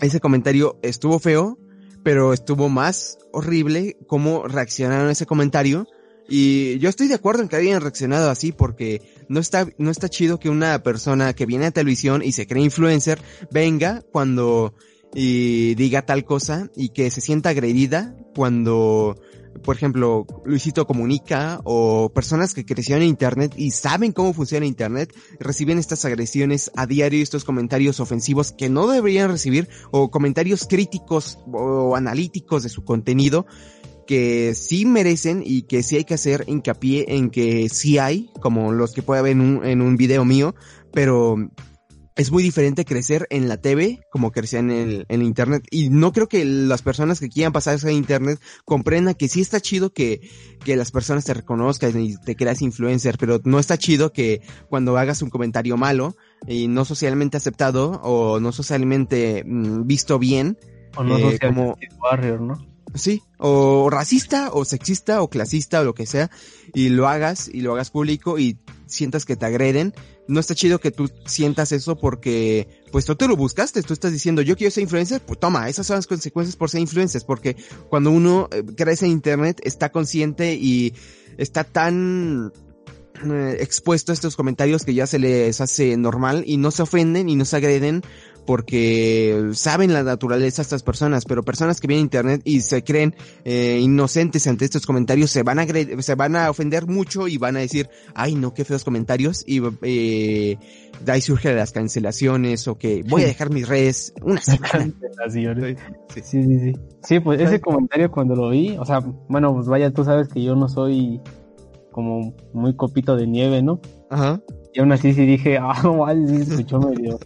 ese 0.00 0.20
comentario 0.20 0.78
estuvo 0.82 1.18
feo, 1.18 1.58
pero 2.02 2.32
estuvo 2.32 2.68
más 2.68 3.18
horrible 3.32 3.96
cómo 4.06 4.48
reaccionaron 4.48 5.08
a 5.08 5.12
ese 5.12 5.26
comentario. 5.26 5.86
Y 6.28 6.78
yo 6.78 6.88
estoy 6.88 7.08
de 7.08 7.14
acuerdo 7.14 7.42
en 7.42 7.48
que 7.48 7.56
hayan 7.56 7.80
reaccionado 7.80 8.30
así 8.30 8.52
porque 8.52 9.02
no 9.28 9.38
está, 9.40 9.66
no 9.78 9.90
está 9.90 10.08
chido 10.08 10.38
que 10.38 10.48
una 10.48 10.82
persona 10.82 11.34
que 11.34 11.46
viene 11.46 11.66
a 11.66 11.70
televisión 11.72 12.22
y 12.24 12.32
se 12.32 12.46
cree 12.46 12.64
influencer 12.64 13.20
venga 13.50 14.02
cuando 14.12 14.72
y 15.14 15.74
diga 15.74 16.02
tal 16.02 16.24
cosa 16.24 16.70
y 16.76 16.90
que 16.90 17.10
se 17.10 17.20
sienta 17.20 17.50
agredida 17.50 18.16
cuando, 18.34 19.16
por 19.62 19.76
ejemplo, 19.76 20.26
Luisito 20.44 20.86
Comunica 20.86 21.60
o 21.64 22.10
personas 22.14 22.54
que 22.54 22.64
crecieron 22.64 23.02
en 23.02 23.08
Internet 23.08 23.52
y 23.56 23.72
saben 23.72 24.12
cómo 24.12 24.32
funciona 24.32 24.64
Internet 24.64 25.14
reciben 25.38 25.78
estas 25.78 26.04
agresiones 26.04 26.70
a 26.76 26.86
diario 26.86 27.18
y 27.18 27.22
estos 27.22 27.44
comentarios 27.44 28.00
ofensivos 28.00 28.52
que 28.52 28.68
no 28.68 28.86
deberían 28.86 29.30
recibir 29.30 29.68
o 29.90 30.10
comentarios 30.10 30.66
críticos 30.66 31.38
o 31.52 31.94
analíticos 31.94 32.62
de 32.62 32.68
su 32.70 32.84
contenido 32.84 33.46
que 34.06 34.54
sí 34.54 34.84
merecen 34.84 35.42
y 35.44 35.62
que 35.62 35.82
sí 35.82 35.96
hay 35.96 36.04
que 36.04 36.14
hacer 36.14 36.44
hincapié 36.46 37.16
en 37.16 37.30
que 37.30 37.68
sí 37.68 37.98
hay, 37.98 38.30
como 38.40 38.72
los 38.72 38.92
que 38.92 39.02
puede 39.02 39.20
haber 39.20 39.32
en 39.32 39.40
un, 39.40 39.64
en 39.64 39.80
un 39.80 39.96
video 39.96 40.24
mío, 40.24 40.54
pero 40.92 41.36
es 42.16 42.30
muy 42.30 42.42
diferente 42.42 42.84
crecer 42.84 43.26
en 43.30 43.48
la 43.48 43.56
TV 43.56 44.00
como 44.10 44.32
crecer 44.32 44.60
en 44.60 44.70
el, 44.70 45.06
en 45.08 45.22
internet. 45.22 45.64
Y 45.70 45.88
no 45.90 46.12
creo 46.12 46.28
que 46.28 46.44
las 46.44 46.82
personas 46.82 47.20
que 47.20 47.28
quieran 47.28 47.52
pasarse 47.52 47.88
a 47.88 47.92
internet 47.92 48.38
comprendan 48.64 49.14
que 49.14 49.28
sí 49.28 49.40
está 49.40 49.60
chido 49.60 49.92
que, 49.92 50.20
que 50.64 50.76
las 50.76 50.90
personas 50.90 51.24
te 51.24 51.34
reconozcan 51.34 51.98
y 52.00 52.16
te 52.16 52.36
creas 52.36 52.60
influencer, 52.62 53.16
pero 53.18 53.40
no 53.44 53.58
está 53.58 53.78
chido 53.78 54.12
que 54.12 54.42
cuando 54.68 54.96
hagas 54.98 55.22
un 55.22 55.30
comentario 55.30 55.76
malo 55.76 56.14
y 56.46 56.68
no 56.68 56.84
socialmente 56.84 57.36
aceptado 57.36 57.92
o 58.02 58.40
no 58.40 58.52
socialmente 58.52 59.42
mm, 59.46 59.86
visto 59.86 60.18
bien, 60.18 60.58
O 60.96 61.02
no 61.04 61.16
Eh, 61.18 61.38
como- 61.40 61.76
warrior, 62.02 62.40
¿no? 62.42 62.71
Sí, 62.94 63.22
o 63.38 63.88
racista, 63.90 64.50
o 64.52 64.64
sexista, 64.64 65.22
o 65.22 65.30
clasista, 65.30 65.80
o 65.80 65.84
lo 65.84 65.94
que 65.94 66.04
sea, 66.04 66.30
y 66.74 66.90
lo 66.90 67.08
hagas, 67.08 67.48
y 67.48 67.62
lo 67.62 67.72
hagas 67.72 67.90
público, 67.90 68.38
y 68.38 68.58
sientas 68.86 69.24
que 69.24 69.34
te 69.34 69.46
agreden, 69.46 69.94
no 70.28 70.40
está 70.40 70.54
chido 70.54 70.78
que 70.78 70.90
tú 70.90 71.10
sientas 71.24 71.72
eso 71.72 71.96
porque, 71.96 72.68
pues 72.92 73.04
tú 73.06 73.16
te 73.16 73.26
lo 73.26 73.36
buscaste, 73.36 73.82
tú 73.82 73.94
estás 73.94 74.12
diciendo, 74.12 74.42
yo 74.42 74.56
quiero 74.56 74.70
ser 74.70 74.82
influencer, 74.82 75.22
pues 75.22 75.40
toma, 75.40 75.68
esas 75.68 75.86
son 75.86 75.96
las 75.96 76.06
consecuencias 76.06 76.56
por 76.56 76.68
ser 76.70 76.80
influencer, 76.80 77.22
porque 77.26 77.56
cuando 77.88 78.10
uno 78.10 78.48
eh, 78.52 78.62
crece 78.76 79.06
en 79.06 79.12
internet, 79.12 79.60
está 79.64 79.90
consciente 79.90 80.54
y 80.54 80.94
está 81.38 81.64
tan 81.64 82.52
eh, 83.24 83.56
expuesto 83.60 84.12
a 84.12 84.14
estos 84.14 84.36
comentarios 84.36 84.84
que 84.84 84.94
ya 84.94 85.06
se 85.06 85.18
les 85.18 85.60
hace 85.60 85.96
normal 85.96 86.44
y 86.46 86.56
no 86.56 86.70
se 86.70 86.82
ofenden 86.82 87.28
y 87.28 87.36
no 87.36 87.44
se 87.44 87.56
agreden 87.56 88.02
porque 88.46 89.50
saben 89.52 89.92
la 89.92 90.02
naturaleza 90.02 90.62
de 90.62 90.62
estas 90.62 90.82
personas, 90.82 91.24
pero 91.24 91.42
personas 91.42 91.80
que 91.80 91.86
vienen 91.86 92.02
a 92.02 92.06
internet 92.06 92.42
y 92.44 92.60
se 92.60 92.82
creen 92.84 93.14
eh, 93.44 93.78
inocentes 93.80 94.46
ante 94.46 94.64
estos 94.64 94.86
comentarios 94.86 95.30
se 95.30 95.42
van 95.42 95.58
a 95.58 95.66
se 96.02 96.14
van 96.14 96.36
a 96.36 96.50
ofender 96.50 96.86
mucho 96.86 97.28
y 97.28 97.38
van 97.38 97.56
a 97.56 97.60
decir, 97.60 97.88
ay 98.14 98.34
no, 98.34 98.54
qué 98.54 98.64
feos 98.64 98.84
comentarios 98.84 99.44
y 99.46 99.62
eh, 99.82 100.58
de 101.04 101.12
ahí 101.12 101.20
surgen 101.20 101.56
las 101.56 101.72
cancelaciones 101.72 102.68
o 102.68 102.76
que 102.76 103.02
voy 103.08 103.22
a 103.22 103.26
dejar 103.26 103.50
mis 103.50 103.68
redes 103.68 104.12
una 104.22 104.40
semana. 104.40 104.70
Cancelaciones. 104.70 105.78
Sí. 106.14 106.20
Sí, 106.22 106.42
sí, 106.42 106.58
sí. 106.58 106.72
Sí, 107.02 107.20
pues 107.20 107.40
ese 107.40 107.60
comentario 107.60 108.10
cuando 108.10 108.34
lo 108.34 108.50
vi, 108.50 108.76
o 108.78 108.84
sea, 108.84 109.00
bueno, 109.28 109.54
pues 109.54 109.66
vaya, 109.66 109.92
tú 109.92 110.04
sabes 110.04 110.28
que 110.28 110.42
yo 110.42 110.54
no 110.54 110.68
soy 110.68 111.20
como 111.90 112.34
muy 112.52 112.74
copito 112.76 113.16
de 113.16 113.26
nieve, 113.26 113.62
¿no? 113.62 113.80
Ajá. 114.10 114.40
Y 114.72 114.80
aún 114.80 114.92
así 114.92 115.12
sí 115.12 115.26
dije, 115.26 115.58
ah, 115.60 115.74
no, 115.82 115.98
mal, 115.98 116.26
sí 116.26 116.44
se 116.44 116.54
escuchó 116.54 116.80
medio, 116.80 117.18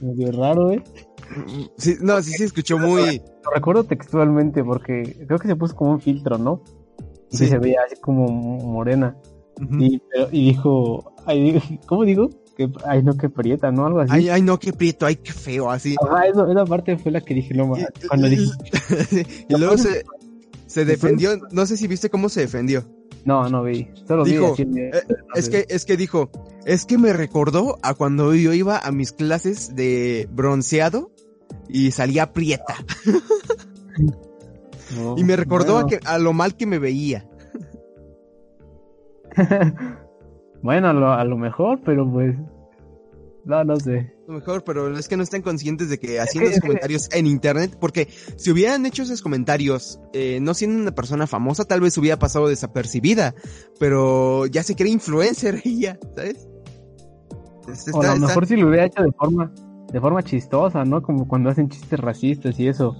medio 0.00 0.32
raro, 0.32 0.70
¿eh? 0.72 0.82
Sí, 1.76 1.96
no, 2.00 2.20
sí 2.22 2.32
se 2.32 2.44
escuchó 2.44 2.78
muy... 2.78 3.22
Lo 3.44 3.50
recuerdo 3.54 3.84
textualmente 3.84 4.64
porque 4.64 5.24
creo 5.26 5.38
que 5.38 5.48
se 5.48 5.56
puso 5.56 5.76
como 5.76 5.92
un 5.92 6.00
filtro, 6.00 6.38
¿no? 6.38 6.62
Y 7.30 7.36
Sí. 7.36 7.46
se 7.46 7.58
veía 7.58 7.80
así 7.86 7.94
como 8.00 8.26
morena. 8.28 9.16
Y, 9.78 9.98
pero- 10.10 10.28
y 10.32 10.46
dijo, 10.46 11.14
ay, 11.26 11.60
¿cómo 11.86 12.04
digo? 12.04 12.30
Que, 12.56 12.68
ay, 12.84 13.02
no, 13.02 13.16
que 13.16 13.28
prieta, 13.28 13.70
¿no? 13.70 13.86
Algo 13.86 14.00
así. 14.00 14.10
Ay, 14.12 14.28
ay, 14.28 14.42
no, 14.42 14.58
qué 14.58 14.72
prieto, 14.72 15.06
ay, 15.06 15.16
qué 15.16 15.32
feo, 15.32 15.70
así. 15.70 15.94
Eso, 16.28 16.50
esa 16.50 16.64
parte 16.64 16.98
fue 16.98 17.12
la 17.12 17.20
que 17.20 17.34
dije, 17.34 17.54
no, 17.54 17.72
cuando 18.08 18.28
dije, 18.28 18.44
y 19.48 19.56
luego 19.56 19.78
se, 19.78 20.04
se 20.66 20.84
defendió, 20.84 21.30
no 21.52 21.64
sé 21.66 21.76
si 21.76 21.86
viste 21.86 22.10
cómo 22.10 22.28
se 22.28 22.40
defendió. 22.40 22.84
No, 23.24 23.48
no 23.48 23.62
vi, 23.62 23.88
solo 24.06 24.24
Dijo, 24.24 24.54
vi 24.54 24.80
eh, 24.80 24.90
Es 25.34 25.48
que, 25.48 25.66
es 25.68 25.84
que 25.84 25.96
dijo, 25.96 26.30
es 26.64 26.84
que 26.86 26.98
me 26.98 27.12
recordó 27.12 27.78
a 27.82 27.94
cuando 27.94 28.34
yo 28.34 28.52
iba 28.52 28.78
a 28.78 28.90
mis 28.92 29.12
clases 29.12 29.74
de 29.74 30.28
bronceado 30.32 31.10
y 31.68 31.90
salía 31.90 32.32
prieta. 32.32 32.74
No, 34.96 35.14
Y 35.18 35.24
me 35.24 35.36
recordó 35.36 35.78
a, 35.78 35.86
que, 35.86 36.00
a 36.04 36.18
lo 36.18 36.32
mal 36.32 36.56
que 36.56 36.66
me 36.66 36.78
veía. 36.78 37.26
Bueno, 40.62 40.88
a 40.88 40.92
lo, 40.92 41.12
a 41.12 41.24
lo 41.24 41.38
mejor, 41.38 41.80
pero 41.84 42.10
pues. 42.10 42.36
No, 43.44 43.64
no 43.64 43.76
sé. 43.76 44.14
Lo 44.30 44.36
mejor, 44.36 44.62
pero 44.62 44.96
es 44.96 45.08
que 45.08 45.16
no 45.16 45.24
están 45.24 45.42
conscientes 45.42 45.88
de 45.90 45.98
que 45.98 46.20
haciendo 46.20 46.48
es 46.50 46.56
esos 46.56 46.62
comentarios 46.68 47.08
en 47.12 47.26
internet, 47.26 47.76
porque 47.80 48.06
si 48.36 48.52
hubieran 48.52 48.86
hecho 48.86 49.02
esos 49.02 49.22
comentarios, 49.22 49.98
eh, 50.12 50.38
no 50.40 50.54
siendo 50.54 50.80
una 50.82 50.92
persona 50.94 51.26
famosa, 51.26 51.64
tal 51.64 51.80
vez 51.80 51.98
hubiera 51.98 52.16
pasado 52.16 52.46
desapercibida, 52.46 53.34
pero 53.80 54.46
ya 54.46 54.62
se 54.62 54.76
cree 54.76 54.92
influencer 54.92 55.60
ella, 55.64 55.98
¿sabes? 56.14 56.46
O 57.92 58.00
a 58.02 58.06
lo 58.06 58.12
está- 58.14 58.26
mejor 58.28 58.46
si 58.46 58.56
lo 58.56 58.68
hubiera 58.68 58.86
hecho 58.86 59.02
de 59.02 59.10
forma, 59.10 59.52
de 59.92 60.00
forma 60.00 60.22
chistosa, 60.22 60.84
¿no? 60.84 61.02
Como 61.02 61.26
cuando 61.26 61.50
hacen 61.50 61.68
chistes 61.68 61.98
racistas 61.98 62.58
y 62.60 62.68
eso. 62.68 62.94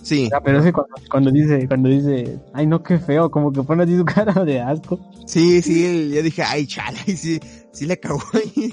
Sí, 0.00 0.28
Ah, 0.32 0.40
pero 0.40 0.58
es 0.60 0.64
que 0.66 0.72
cuando, 0.72 0.94
cuando 1.10 1.30
dice, 1.32 1.66
cuando 1.66 1.88
dice, 1.88 2.38
ay 2.54 2.68
no, 2.68 2.80
qué 2.84 3.00
feo, 3.00 3.28
como 3.28 3.50
que 3.52 3.62
pone 3.64 3.82
así 3.82 3.96
su 3.96 4.04
cara 4.04 4.44
de 4.44 4.60
asco. 4.60 5.00
sí, 5.26 5.62
sí, 5.62 6.10
yo 6.14 6.22
dije, 6.22 6.44
ay, 6.44 6.64
chala, 6.68 6.98
y 7.08 7.16
sí, 7.16 7.40
sí 7.72 7.86
le 7.86 7.98
cagó 7.98 8.22
ahí. 8.34 8.72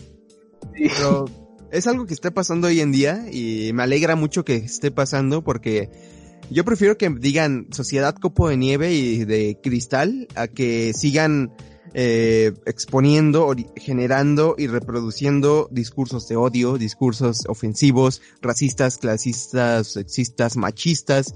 Pero 0.72 1.26
es 1.74 1.88
algo 1.88 2.05
que 2.05 2.13
está 2.13 2.32
pasando 2.32 2.67
hoy 2.67 2.80
en 2.82 2.91
día 2.91 3.26
y 3.32 3.71
me 3.74 3.84
alegra 3.84 4.15
mucho 4.15 4.45
que 4.45 4.55
esté 4.55 4.91
pasando 4.91 5.43
porque 5.43 5.89
yo 6.51 6.63
prefiero 6.63 6.97
que 6.99 7.09
digan 7.09 7.67
sociedad 7.71 8.15
copo 8.15 8.47
de 8.47 8.57
nieve 8.57 8.93
y 8.93 9.26
de 9.26 9.59
cristal 9.61 10.28
a 10.36 10.47
que 10.47 10.93
sigan 10.93 11.51
eh, 11.95 12.53
exponiendo, 12.67 13.55
generando 13.76 14.53
y 14.55 14.67
reproduciendo 14.67 15.67
discursos 15.71 16.28
de 16.28 16.36
odio, 16.36 16.78
discursos 16.78 17.45
ofensivos, 17.47 18.21
racistas, 18.41 18.99
clasistas, 18.99 19.88
sexistas, 19.88 20.57
machistas. 20.57 21.34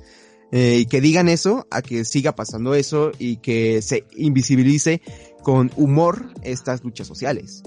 eh, 0.52 0.80
y 0.82 0.86
que 0.86 1.02
digan 1.02 1.30
eso, 1.30 1.68
a 1.72 1.82
que 1.82 2.06
siga 2.06 2.34
pasando 2.34 2.76
eso 2.76 3.12
y 3.18 3.38
que 3.38 3.82
se 3.82 4.06
invisibilice 4.16 5.02
con 5.42 5.72
humor 5.76 6.30
estas 6.44 6.84
luchas 6.84 7.08
sociales. 7.08 7.64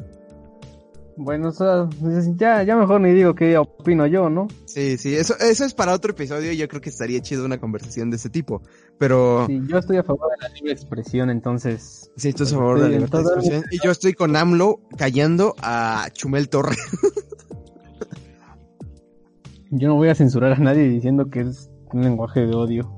Bueno, 1.22 1.48
o 1.48 1.52
sea, 1.52 1.86
pues, 2.00 2.34
ya, 2.38 2.62
ya 2.62 2.76
mejor 2.76 3.02
ni 3.02 3.12
digo 3.12 3.34
qué 3.34 3.58
opino 3.58 4.06
yo, 4.06 4.30
¿no? 4.30 4.48
Sí, 4.64 4.96
sí, 4.96 5.14
eso, 5.14 5.34
eso 5.38 5.66
es 5.66 5.74
para 5.74 5.92
otro 5.92 6.12
episodio. 6.12 6.50
Yo 6.54 6.66
creo 6.66 6.80
que 6.80 6.88
estaría 6.88 7.20
chido 7.20 7.44
una 7.44 7.60
conversación 7.60 8.08
de 8.10 8.16
ese 8.16 8.30
tipo. 8.30 8.62
Pero 8.98 9.46
sí, 9.46 9.60
Sí, 9.60 9.66
yo 9.68 9.76
estoy 9.76 9.98
a 9.98 10.02
favor 10.02 10.30
de 10.30 10.48
la 10.48 10.54
libre 10.54 10.72
expresión, 10.72 11.28
entonces. 11.28 12.10
esto 12.16 12.44
es 12.44 12.52
a 12.54 12.56
favor 12.56 12.76
de 12.78 12.84
la 12.84 12.86
Sí, 12.88 12.94
libertad 12.94 13.18
de 13.18 13.24
expresión. 13.24 13.64
Y 13.70 13.78
yo 13.84 13.90
estoy 13.90 14.14
con 14.14 14.34
AMLO 14.34 14.80
callando 14.96 15.54
a 15.58 16.08
Chumel 16.14 16.48
Torre. 16.48 16.76
Yo 19.72 19.86
no 19.88 19.94
voy 19.94 20.08
a 20.08 20.14
censurar 20.16 20.52
a 20.52 20.58
nadie 20.58 20.88
diciendo 20.88 21.30
que 21.30 21.40
es 21.42 21.70
un 21.92 22.02
lenguaje 22.02 22.40
de 22.40 22.54
odio. 22.54 22.90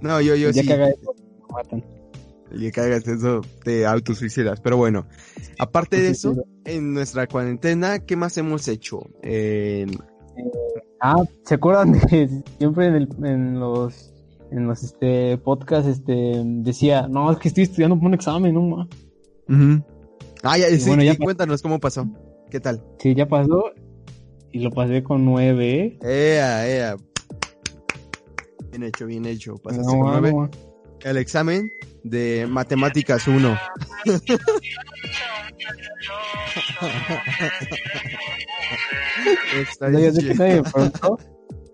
No, 0.00 0.20
yo, 0.20 0.34
yo 0.34 0.50
ya 0.50 0.62
sí. 0.62 0.66
que 0.66 0.72
haga 0.74 0.88
eso, 0.88 1.14
lo 1.40 1.54
matan. 1.54 1.84
Y 2.56 2.70
que 2.70 2.80
hagas 2.80 3.06
eso, 3.08 3.40
te 3.64 3.86
autosuicidas. 3.86 4.60
Pero 4.60 4.76
bueno, 4.76 5.06
aparte 5.58 6.00
de 6.00 6.10
eso, 6.10 6.34
en 6.64 6.94
nuestra 6.94 7.26
cuarentena, 7.26 7.98
¿qué 7.98 8.16
más 8.16 8.36
hemos 8.38 8.68
hecho? 8.68 9.00
Eh, 9.22 9.86
Ah, 11.00 11.22
¿se 11.44 11.56
acuerdan 11.56 11.92
de 11.92 12.42
siempre 12.58 12.86
en, 12.86 12.94
el, 12.94 13.08
en 13.24 13.60
los 13.60 14.10
en 14.50 14.66
los 14.66 14.82
este 14.82 15.36
podcasts 15.36 15.86
este 15.88 16.42
decía, 16.44 17.08
no, 17.08 17.30
es 17.30 17.38
que 17.38 17.48
estoy 17.48 17.64
estudiando 17.64 17.96
para 17.96 18.08
un 18.08 18.14
examen, 18.14 18.54
no 18.54 18.88
ujú. 19.48 19.82
Ah, 20.42 20.56
ya, 20.56 20.68
sí, 20.70 20.86
bueno, 20.86 21.02
ya 21.02 21.16
cuéntanos 21.16 21.60
cómo 21.60 21.78
pasó. 21.78 22.06
¿Qué 22.50 22.60
tal? 22.60 22.82
Sí, 22.98 23.14
ya 23.14 23.26
pasó 23.26 23.72
y 24.52 24.60
lo 24.60 24.70
pasé 24.70 25.02
con 25.02 25.24
nueve. 25.24 25.98
Ea, 26.02 26.68
ea. 26.68 26.96
Bien 28.70 28.84
hecho, 28.84 29.06
bien 29.06 29.26
hecho. 29.26 29.56
Pasaste 29.56 29.92
No, 29.92 30.00
con 30.02 30.10
nueve. 30.10 30.32
no, 30.32 30.50
El 31.04 31.18
examen 31.18 31.70
de 32.02 32.46
matemáticas 32.48 33.28
1. 33.28 33.58
Está 39.60 39.90
no, 39.90 40.00
yo 40.00 40.12
sé 40.12 40.26
que 40.26 40.34
nadie 40.34 40.56
me 40.56 40.62
preguntó, 40.70 41.18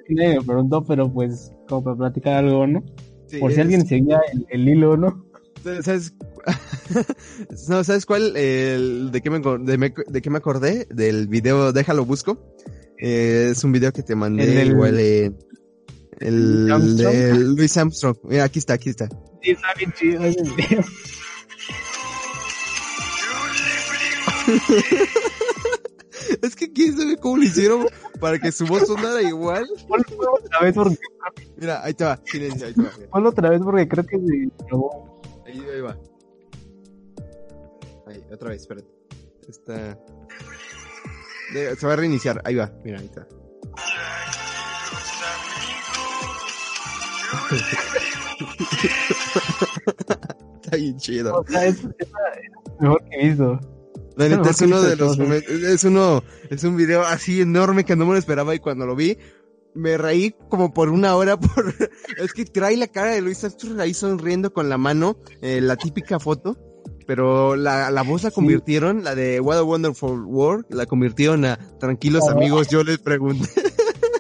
nadie 0.09 0.39
me 0.39 0.45
preguntó, 0.45 0.85
pero 0.85 1.13
pues 1.13 1.53
como 1.69 1.85
para 1.85 1.97
platicar 1.97 2.45
algo, 2.45 2.67
¿no? 2.67 2.85
Sí, 3.27 3.39
Por 3.39 3.51
si 3.51 3.57
es- 3.57 3.61
alguien 3.63 3.87
seguía 3.87 4.21
el, 4.33 4.47
el 4.51 4.69
hilo, 4.69 4.97
¿no? 4.97 5.25
¿Sabes? 5.83 6.15
no, 7.69 7.85
¿sabes 7.85 8.07
cuál? 8.07 8.37
El, 8.37 9.11
de, 9.13 9.21
qué 9.21 9.31
me, 9.31 9.41
de, 9.41 9.79
me- 9.79 9.95
de 10.07 10.23
qué 10.23 10.31
me 10.31 10.39
acordé? 10.39 10.87
Del 10.91 11.29
video 11.29 11.73
Déjalo 11.73 12.05
Busco. 12.05 12.55
Eh, 12.99 13.49
es 13.53 13.63
un 13.65 13.73
video 13.73 13.93
que 13.93 14.03
te 14.03 14.15
mandé 14.15 14.61
¿El 14.63 14.69
igual 14.69 14.99
eh, 14.99 15.33
el 16.21 16.71
Armstrong? 16.71 17.13
de 17.15 17.35
Louis 17.35 17.77
Armstrong. 17.77 18.17
Mira, 18.25 18.45
aquí 18.45 18.59
está, 18.59 18.75
aquí 18.75 18.91
está. 18.91 19.09
Sí, 19.43 19.51
está 19.51 19.75
bien 19.77 19.93
chido 19.93 20.25
ese 20.25 20.43
video. 20.43 20.85
Es 26.43 26.55
que 26.55 26.73
quién 26.73 26.97
sabe 26.97 27.17
cómo 27.17 27.39
lo 27.39 27.43
hicieron 27.45 27.87
para 28.21 28.39
que 28.39 28.53
su 28.53 28.67
voz 28.67 28.87
sonara 28.87 29.23
igual. 29.23 29.67
Ponlo 29.89 30.35
otra 30.35 30.61
vez 30.61 30.75
porque, 30.75 30.97
Mira, 31.57 31.85
ahí 31.85 31.95
te 31.95 32.05
va, 32.05 32.21
silencio, 32.25 32.67
ahí 32.67 32.75
te 32.75 32.83
va. 32.83 32.91
ponlo 33.11 33.31
otra 33.31 33.51
vez 33.51 33.61
porque 33.63 33.89
creo 33.89 34.07
que 34.07 34.17
se 34.19 34.49
grabó. 34.67 35.21
Ahí, 35.47 35.61
ahí 35.75 35.81
va. 35.81 35.99
Ahí, 38.07 38.25
otra 38.33 38.51
vez, 38.51 38.63
espérate. 38.63 38.89
Está. 39.49 39.99
Se 41.53 41.87
va 41.87 41.93
a 41.93 41.97
reiniciar. 41.97 42.41
Ahí 42.45 42.55
va, 42.55 42.73
mira, 42.85 43.01
ahí 43.01 43.07
está. 43.07 43.27
está 50.63 50.77
bien 50.77 50.97
chido. 50.99 51.41
O 51.41 51.47
sea, 51.47 51.67
es, 51.67 51.77
es 51.79 51.85
la- 52.11 52.77
mejor 52.81 53.03
que 53.11 53.17
he 53.21 53.29
visto. 53.29 53.61
La 54.17 54.29
neta 54.29 54.51
es 54.51 54.61
uno 54.61 54.83
de 54.83 54.97
los 54.97 55.19
momentos, 55.19 55.51
es 55.51 55.85
uno, 55.85 56.23
es 56.51 56.63
un 56.65 56.77
video 56.77 57.03
así 57.05 57.41
enorme 57.41 57.85
que 57.85 57.97
no 57.97 58.05
me 58.07 58.13
lo 58.13 58.19
esperaba 58.19 58.55
y 58.55 58.59
cuando 58.59 58.85
lo 58.85 58.95
vi, 58.95 59.17
me 59.75 59.97
reí 59.97 60.35
como 60.51 60.75
por 60.75 60.91
una 60.91 61.17
hora 61.17 61.37
por, 61.41 61.75
es 62.19 62.33
que 62.35 62.45
trae 62.45 62.77
la 62.77 62.89
cara 62.89 63.13
de 63.13 63.23
Luis 63.23 63.43
Armstrong 63.45 63.81
ahí 63.81 63.95
sonriendo 63.95 64.53
con 64.53 64.69
la 64.69 64.77
mano, 64.79 65.17
eh, 65.41 65.61
la 65.63 65.77
típica 65.77 66.19
foto, 66.19 66.59
pero 67.07 67.57
la, 67.57 67.91
la 67.91 68.03
voz 68.03 68.25
la 68.25 68.31
convirtieron, 68.31 69.05
la 69.05 69.15
de 69.15 69.41
What 69.41 69.59
a 69.59 69.63
Wonderful 69.63 70.25
World, 70.27 70.67
la 70.71 70.85
convirtieron 70.87 71.45
a 71.47 71.59
Tranquilos 71.79 72.25
Oh. 72.27 72.31
amigos, 72.33 72.69
yo 72.69 72.83
les 72.85 72.99
pregunté. 72.99 73.49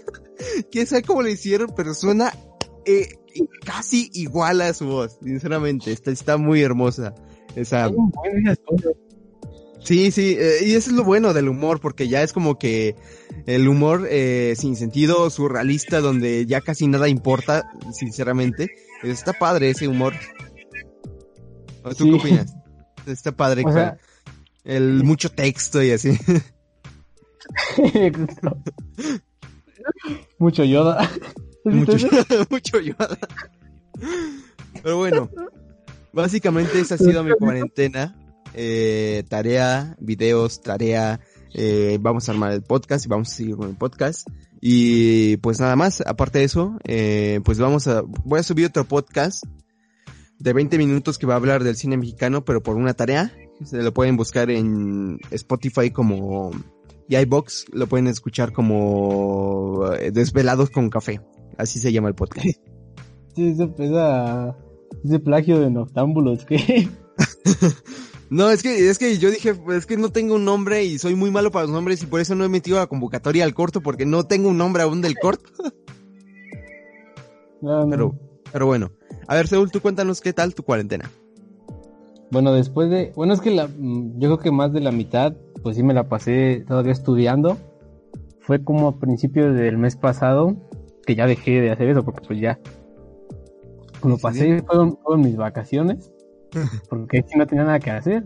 Quién 0.71 0.87
sabe 0.87 1.03
cómo 1.03 1.21
le 1.23 1.33
hicieron, 1.33 1.73
pero 1.77 1.93
suena 1.95 2.33
eh, 2.87 3.09
casi 3.65 4.11
igual 4.15 4.61
a 4.61 4.73
su 4.75 4.87
voz, 4.87 5.19
sinceramente, 5.23 5.93
está, 5.93 6.11
está 6.11 6.37
muy 6.37 6.63
hermosa. 6.63 7.15
Esa. 7.57 7.91
Sí, 9.83 10.11
sí, 10.11 10.37
eh, 10.39 10.59
y 10.63 10.75
eso 10.75 10.91
es 10.91 10.97
lo 10.97 11.05
bueno 11.05 11.33
del 11.33 11.49
humor, 11.49 11.81
porque 11.81 12.09
ya 12.09 12.23
es 12.23 12.33
como 12.33 12.59
que 12.59 12.97
el 13.47 13.67
humor 13.67 14.07
eh, 14.11 14.55
sin 14.57 14.77
sentido, 14.77 15.31
surrealista, 15.31 16.01
donde 16.01 16.45
ya 16.47 16.61
casi 16.61 16.87
nada 16.87 17.09
importa, 17.09 17.71
sinceramente. 17.93 18.71
Está 19.03 19.33
padre 19.33 19.71
ese 19.71 19.89
humor. 19.89 20.13
¿O 21.83 21.95
¿Tú 21.95 22.05
Sí. 22.05 22.11
qué 22.11 22.17
opinas? 22.17 22.55
Está 23.07 23.33
padre 23.33 23.63
O 23.65 23.73
sea, 23.73 23.97
el 24.65 25.03
mucho 25.03 25.31
texto 25.31 25.83
y 25.83 25.93
así. 25.93 26.19
mucho 30.39 30.65
Yoda. 30.65 31.09
¿Has 31.65 31.75
visto 31.75 32.47
mucho, 32.51 32.81
Yoda. 32.81 33.19
Pero 34.83 34.97
bueno, 34.97 35.31
básicamente 36.13 36.81
esa 36.81 36.95
ha 36.95 36.99
sido 36.99 37.23
mi 37.23 37.33
cuarentena. 37.33 38.17
Eh, 38.55 39.25
tarea, 39.29 39.97
videos, 40.01 40.61
tarea. 40.61 41.21
eh, 41.55 41.99
vamos 42.01 42.29
a 42.29 42.33
armar 42.33 42.53
el 42.53 42.63
podcast 42.63 43.05
y 43.05 43.09
vamos 43.09 43.31
a 43.33 43.35
seguir 43.35 43.57
con 43.57 43.69
el 43.71 43.77
podcast. 43.77 44.29
Y 44.61 45.37
pues 45.39 45.59
nada 45.61 45.77
más, 45.77 46.03
aparte 46.03 46.39
de 46.41 46.45
eso, 46.45 46.79
eh, 46.85 47.41
pues 47.45 47.59
vamos 47.59 47.87
a, 47.89 48.03
voy 48.03 48.41
a 48.41 48.43
subir 48.43 48.67
otro 48.67 48.85
podcast 48.85 49.45
de 50.39 50.53
20 50.53 50.79
minutos 50.79 51.19
que 51.19 51.27
va 51.27 51.35
a 51.35 51.37
hablar 51.37 51.65
del 51.65 51.77
cine 51.77 51.97
mexicano, 51.97 52.45
pero 52.45 52.63
por 52.63 52.77
una 52.77 52.95
tarea. 52.95 53.33
Se 53.65 53.83
lo 53.83 53.93
pueden 53.93 54.17
buscar 54.17 54.51
en 54.51 55.19
Spotify 55.31 55.91
como 55.91 56.51
y 57.11 57.17
iBox, 57.17 57.67
lo 57.73 57.89
pueden 57.89 58.07
escuchar 58.07 58.53
como 58.53 59.93
eh, 59.99 60.13
Desvelados 60.13 60.71
con 60.71 60.89
Café. 60.89 61.21
Así 61.61 61.79
se 61.79 61.93
llama 61.93 62.09
el 62.09 62.15
podcast. 62.15 62.47
Sí, 63.37 63.47
eso 63.47 63.73
pesa. 63.77 64.57
Ese 65.05 65.21
plagio 65.21 65.61
de 65.61 65.71
noctámbulos 65.71 66.45
que. 66.45 66.89
No, 68.31 68.49
es 68.49 68.63
que, 68.63 68.89
es 68.89 68.99
que 68.99 69.19
yo 69.19 69.29
dije, 69.29 69.55
es 69.71 69.87
que 69.87 69.97
no 69.97 70.11
tengo 70.11 70.37
un 70.37 70.45
nombre 70.45 70.85
y 70.85 70.99
soy 70.99 71.17
muy 71.17 71.33
malo 71.33 71.51
para 71.51 71.65
los 71.65 71.73
nombres 71.73 72.01
y 72.05 72.07
por 72.07 72.21
eso 72.21 72.37
no 72.37 72.45
he 72.45 72.49
metido 72.49 72.79
la 72.79 72.87
convocatoria 72.87 73.43
al 73.43 73.55
corto 73.55 73.81
porque 73.81 74.07
no 74.07 74.23
tengo 74.23 74.49
un 74.49 74.57
nombre 74.57 74.85
aún 74.85 75.03
del 75.03 75.17
corto. 75.19 75.51
No, 77.63 77.85
no. 77.85 77.91
Pero, 77.91 78.15
pero 78.51 78.65
bueno. 78.65 78.91
A 79.27 79.35
ver, 79.35 79.47
Seúl, 79.47 79.71
tú 79.71 79.83
cuéntanos 79.83 80.23
qué 80.23 80.33
tal 80.33 80.55
tu 80.55 80.63
cuarentena. 80.63 81.11
Bueno, 82.31 82.55
después 82.55 82.89
de. 82.89 83.13
Bueno, 83.15 83.35
es 83.35 83.43
que 83.43 83.51
la, 83.51 83.67
mm, 83.67 84.19
yo 84.19 84.29
creo 84.29 84.39
que 84.39 84.51
más 84.51 84.73
de 84.73 84.81
la 84.81 84.91
mitad, 84.93 85.35
pues 85.63 85.77
sí 85.77 85.83
me 85.83 85.93
la 85.93 86.09
pasé 86.09 86.65
todavía 86.67 86.93
estudiando. 86.93 87.59
Fue 88.41 88.65
como 88.65 88.89
a 88.89 88.99
principios 88.99 89.55
del 89.55 89.77
mes 89.77 89.97
pasado 89.97 90.57
que 91.11 91.17
ya 91.17 91.27
dejé 91.27 91.61
de 91.61 91.73
hacer 91.73 91.89
eso, 91.89 92.05
porque 92.05 92.25
pues 92.25 92.41
ya. 92.41 92.57
Lo 94.05 94.17
pasé, 94.17 94.63
fueron, 94.63 94.97
fueron 94.99 95.23
mis 95.23 95.37
vacaciones, 95.37 96.13
porque 96.89 97.25
no 97.37 97.47
tenía 97.47 97.65
nada 97.65 97.81
que 97.81 97.91
hacer. 97.91 98.25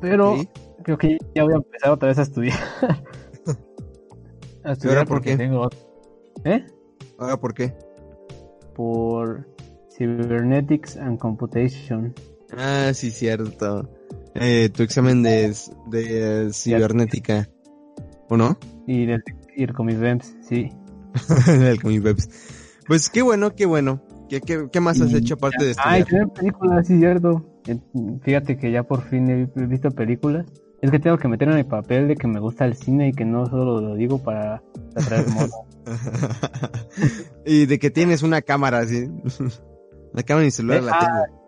Pero 0.00 0.36
creo 0.84 0.96
que 0.96 1.18
ya 1.34 1.42
voy 1.42 1.54
a 1.54 1.56
empezar 1.56 1.90
otra 1.90 2.08
vez 2.08 2.18
a 2.18 2.22
estudiar. 2.22 2.58
a 4.64 4.72
estudiar 4.72 4.98
ahora 4.98 5.08
por 5.08 5.16
porque 5.16 5.30
qué? 5.30 5.36
tengo. 5.36 5.68
¿Eh? 6.44 6.64
Ahora, 7.18 7.36
¿por 7.38 7.54
qué? 7.54 7.74
Por 8.74 9.48
Cybernetics 9.96 10.96
and 10.96 11.18
Computation. 11.18 12.14
Ah, 12.56 12.92
sí, 12.94 13.10
cierto. 13.10 13.90
Eh, 14.34 14.68
tu 14.68 14.84
examen 14.84 15.24
de, 15.24 15.52
de 15.88 16.52
cibernética. 16.52 17.48
¿O 18.28 18.36
no? 18.36 18.56
Y 18.86 19.06
del 19.06 19.22
y 19.56 19.64
el 19.64 19.72
Comic 19.72 20.22
sí. 20.42 20.70
Pues 22.86 23.10
qué 23.10 23.22
bueno, 23.22 23.54
qué 23.54 23.66
bueno. 23.66 24.00
¿Qué, 24.28 24.40
qué, 24.40 24.68
qué 24.72 24.80
más 24.80 25.00
has 25.00 25.12
hecho 25.12 25.34
aparte 25.34 25.64
de 25.64 25.74
Ay, 25.78 26.00
estudiar? 26.00 26.26
tener 26.26 26.28
películas, 26.34 26.86
sí, 26.86 26.98
cierto. 26.98 27.44
Fíjate 28.22 28.56
que 28.56 28.70
ya 28.70 28.82
por 28.84 29.02
fin 29.08 29.28
he 29.28 29.66
visto 29.66 29.90
películas. 29.90 30.46
Es 30.82 30.90
que 30.90 30.98
tengo 30.98 31.16
que 31.18 31.26
meterme 31.26 31.54
en 31.54 31.60
el 31.60 31.66
papel 31.66 32.06
de 32.06 32.14
que 32.16 32.26
me 32.28 32.38
gusta 32.38 32.64
el 32.64 32.76
cine 32.76 33.08
y 33.08 33.12
que 33.12 33.24
no 33.24 33.46
solo 33.46 33.80
lo 33.80 33.94
digo 33.94 34.22
para 34.22 34.62
atraer 34.94 35.26
moda. 35.34 35.48
y 37.44 37.66
de 37.66 37.78
que 37.78 37.90
tienes 37.90 38.22
una 38.22 38.42
cámara, 38.42 38.78
así. 38.78 39.08
La 40.12 40.22
cámara 40.22 40.42
en 40.42 40.46
mi 40.46 40.50
celular 40.50 40.82
la 40.82 40.92
ah, 40.94 40.98
tengo. 41.00 41.42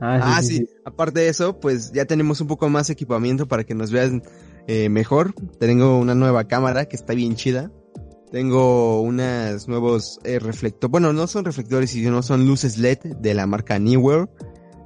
Ah, 0.00 0.36
Ah, 0.36 0.42
sí. 0.42 0.68
Aparte 0.84 1.20
de 1.20 1.28
eso, 1.28 1.58
pues 1.58 1.92
ya 1.92 2.04
tenemos 2.04 2.40
un 2.40 2.46
poco 2.46 2.68
más 2.68 2.90
equipamiento 2.90 3.48
para 3.48 3.64
que 3.64 3.74
nos 3.74 3.90
vean 3.90 4.22
eh, 4.66 4.88
mejor. 4.88 5.32
Tengo 5.58 5.98
una 5.98 6.14
nueva 6.14 6.44
cámara 6.44 6.84
que 6.86 6.96
está 6.96 7.14
bien 7.14 7.34
chida. 7.34 7.70
Tengo 8.30 9.00
unos 9.00 9.68
nuevos 9.68 10.20
eh, 10.24 10.38
reflectores. 10.38 10.90
Bueno, 10.90 11.12
no 11.12 11.26
son 11.26 11.44
reflectores, 11.44 11.90
sino 11.90 12.22
son 12.22 12.46
luces 12.46 12.78
LED 12.78 12.98
de 13.20 13.34
la 13.34 13.46
marca 13.46 13.78
Newer. 13.78 14.28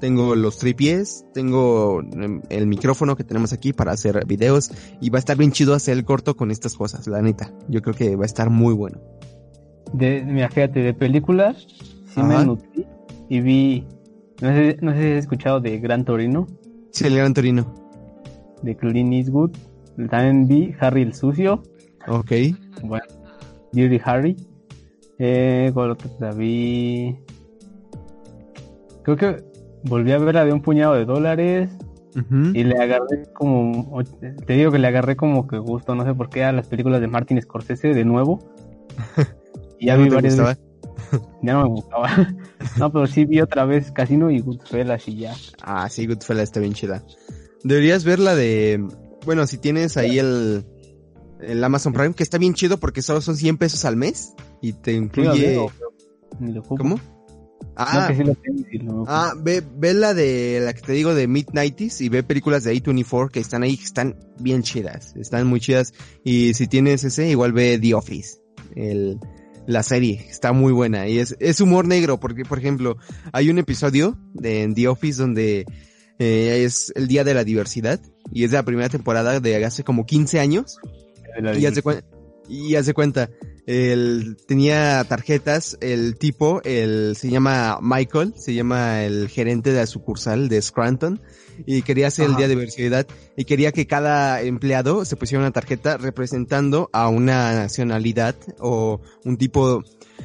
Tengo 0.01 0.35
los 0.35 0.59
tripies, 0.59 1.25
tengo 1.33 2.03
em, 2.03 2.43
el 2.51 2.67
micrófono 2.67 3.17
que 3.17 3.23
tenemos 3.25 3.53
aquí 3.53 3.73
para 3.73 3.93
hacer 3.93 4.25
videos 4.27 4.71
y 5.01 5.11
va 5.11 5.19
a 5.19 5.21
estar 5.21 5.37
bien 5.37 5.53
chido 5.53 5.75
hacer 5.75 5.97
el 5.97 6.05
corto 6.05 6.37
con 6.37 6.51
estas 6.51 6.75
cosas, 6.75 7.07
la 7.07 7.23
neta. 7.23 7.53
Yo 7.69 7.83
creo 7.83 7.95
que 7.95 8.17
va 8.17 8.25
a 8.25 8.27
estar 8.27 8.51
muy 8.51 8.75
bueno. 8.75 9.01
De, 9.93 10.23
mira, 10.25 10.49
fíjate, 10.49 10.81
de 10.81 10.95
películas 10.95 11.67
sí 12.15 12.21
Ajá. 12.21 12.27
me 12.41 12.45
nutrí 12.47 12.85
y 13.29 13.41
vi, 13.41 13.87
no 14.41 14.49
sé, 14.53 14.77
no 14.81 14.93
sé 14.93 14.99
si 15.03 15.07
has 15.13 15.19
escuchado 15.19 15.61
de 15.61 15.79
Gran 15.79 16.05
Torino, 16.05 16.47
Sí, 16.91 17.07
el 17.07 17.17
Gran 17.17 17.33
Torino. 17.33 17.73
de 18.63 18.77
Clint 18.77 19.13
Eastwood. 19.15 19.53
También 20.11 20.49
vi 20.49 20.75
Harry 20.81 21.03
el 21.03 21.15
Sucio, 21.15 21.63
Ok. 22.09 22.33
bueno, 22.83 23.05
Dirty 23.73 24.01
Harry. 24.05 24.37
Eh, 25.19 25.71
¿cuál 25.75 25.91
otra 25.93 26.11
la 26.21 26.33
vi? 26.33 27.17
Creo 29.03 29.17
que 29.17 29.45
volví 29.85 30.13
a 30.13 30.19
ver 30.19 30.35
la 30.35 30.45
de 30.45 30.53
un 30.53 30.63
puñado 30.63 30.95
de 30.95 31.05
dólares 31.05 31.71
y 32.55 32.65
le 32.65 32.79
agarré 32.79 33.25
como, 33.33 34.03
te 34.47 34.53
digo 34.53 34.71
que 34.71 34.79
le 34.79 34.87
agarré 34.87 35.17
como 35.17 35.47
que 35.49 35.59
gusto, 35.59 35.95
no 35.95 36.05
sé 36.05 36.15
por 36.15 36.29
qué 36.29 36.45
a 36.45 36.53
las 36.53 36.69
películas 36.69 37.01
de 37.01 37.09
Martin 37.09 37.41
Scorsese 37.41 37.89
de 37.89 38.05
nuevo. 38.05 38.39
Y 39.79 39.87
ya 39.87 39.97
¿No 39.97 40.05
vi 40.05 40.11
varias 40.11 40.37
gustaba? 40.37 40.51
veces, 41.11 41.29
ya 41.43 41.53
no 41.55 41.63
me 41.65 41.69
gustaba. 41.71 42.09
No, 42.79 42.93
pero 42.93 43.07
sí 43.09 43.25
vi 43.25 43.41
otra 43.41 43.65
vez 43.65 43.91
Casino 43.91 44.31
y 44.31 44.39
Goodfellas 44.39 45.09
y 45.09 45.17
ya. 45.17 45.35
Ah, 45.61 45.89
sí, 45.89 46.07
Goodfellas 46.07 46.45
está 46.45 46.61
bien 46.61 46.73
chida. 46.73 47.03
Deberías 47.65 48.05
ver 48.05 48.21
la 48.21 48.37
de... 48.37 48.81
Bueno, 49.25 49.45
si 49.49 49.59
tienes 49.59 49.97
ahí 49.97 50.21
el, 50.21 50.65
el 51.43 51.63
Amazon 51.63 51.93
Prime, 51.93 52.15
que 52.15 52.23
está 52.23 52.39
bien 52.39 52.55
chido 52.55 52.79
porque 52.79 53.03
solo 53.03 53.21
son 53.21 53.37
100 53.37 53.59
pesos 53.59 53.85
al 53.85 53.97
mes 53.97 54.35
y 54.61 54.73
te 54.73 54.93
incluye... 54.93 55.49
veo, 55.49 55.73
pero. 56.39 56.63
¿Cómo? 56.63 56.97
No, 56.97 57.13
Ah, 57.77 58.07
que 58.09 58.17
sí 58.17 58.25
lo 58.25 58.35
tengo 58.35 58.61
y 58.61 58.65
sí 58.65 58.79
lo 58.79 58.93
ocupo. 58.93 59.07
ah 59.09 59.35
ve, 59.39 59.63
ve 59.77 59.95
la 59.95 60.15
de 60.15 60.61
la 60.63 60.75
que 60.75 60.83
te 60.83 60.93
digo 60.93 61.15
de 61.15 61.29
Mid-90s 61.29 62.01
y 62.01 62.09
ve 62.09 62.23
películas 62.23 62.65
de 62.65 62.75
A24 62.75 63.31
que 63.31 63.41
están 63.41 63.63
ahí, 63.63 63.77
que 63.77 63.85
están 63.85 64.17
bien 64.39 64.63
chidas. 64.63 65.15
Están 65.17 65.47
muy 65.47 65.61
chidas. 65.61 65.95
Y 66.25 66.55
si 66.55 66.67
tienes 66.67 67.05
ese, 67.05 67.31
igual 67.31 67.53
ve 67.53 67.79
The 67.81 67.95
Office. 67.95 68.39
El, 68.75 69.19
la 69.67 69.83
serie 69.83 70.27
está 70.29 70.53
muy 70.53 70.73
buena 70.73 71.07
y 71.09 71.19
es, 71.19 71.37
es 71.39 71.61
humor 71.61 71.87
negro 71.87 72.19
porque, 72.19 72.45
por 72.45 72.59
ejemplo, 72.59 72.97
hay 73.33 73.49
un 73.49 73.59
episodio 73.59 74.19
de 74.35 74.63
en 74.65 74.75
The 74.75 74.89
Office 74.89 75.21
donde 75.21 75.67
eh, 76.19 76.65
es 76.65 76.93
el 76.97 77.07
Día 77.09 77.25
de 77.25 77.35
la 77.35 77.45
Diversidad 77.45 78.01
y 78.33 78.45
es 78.45 78.51
de 78.51 78.57
la 78.57 78.65
primera 78.65 78.89
temporada 78.89 79.41
de 79.41 79.65
hace 79.65 79.85
como 79.85 80.05
15 80.05 80.41
años 80.41 80.79
y 81.39 81.65
cuen- 81.83 82.05
y 82.49 82.75
haz 82.75 82.87
de 82.87 82.95
cuenta, 82.95 83.31
él 83.67 84.37
tenía 84.47 85.05
tarjetas, 85.05 85.79
el 85.81 86.17
tipo, 86.19 86.61
el, 86.65 87.15
se 87.17 87.31
llama 87.31 87.79
Michael, 87.81 88.35
se 88.37 88.55
llama 88.55 89.05
el 89.05 89.29
gerente 89.29 89.71
de 89.71 89.79
la 89.79 89.87
sucursal 89.87 90.49
de 90.49 90.61
Scranton, 90.61 91.21
y 91.65 91.83
quería 91.83 92.09
hacer 92.09 92.27
el 92.29 92.37
día 92.37 92.49
de 92.49 92.55
diversidad, 92.57 93.07
y 93.37 93.45
quería 93.45 93.71
que 93.73 93.87
cada 93.87 94.43
empleado 94.43 95.05
se 95.05 95.17
pusiera 95.17 95.41
una 95.41 95.53
tarjeta 95.53 95.97
representando 95.97 96.91
a 96.93 97.09
una 97.09 97.55
nacionalidad 97.55 98.35
o 98.59 99.01
un 99.25 99.37
tipo 99.37 99.85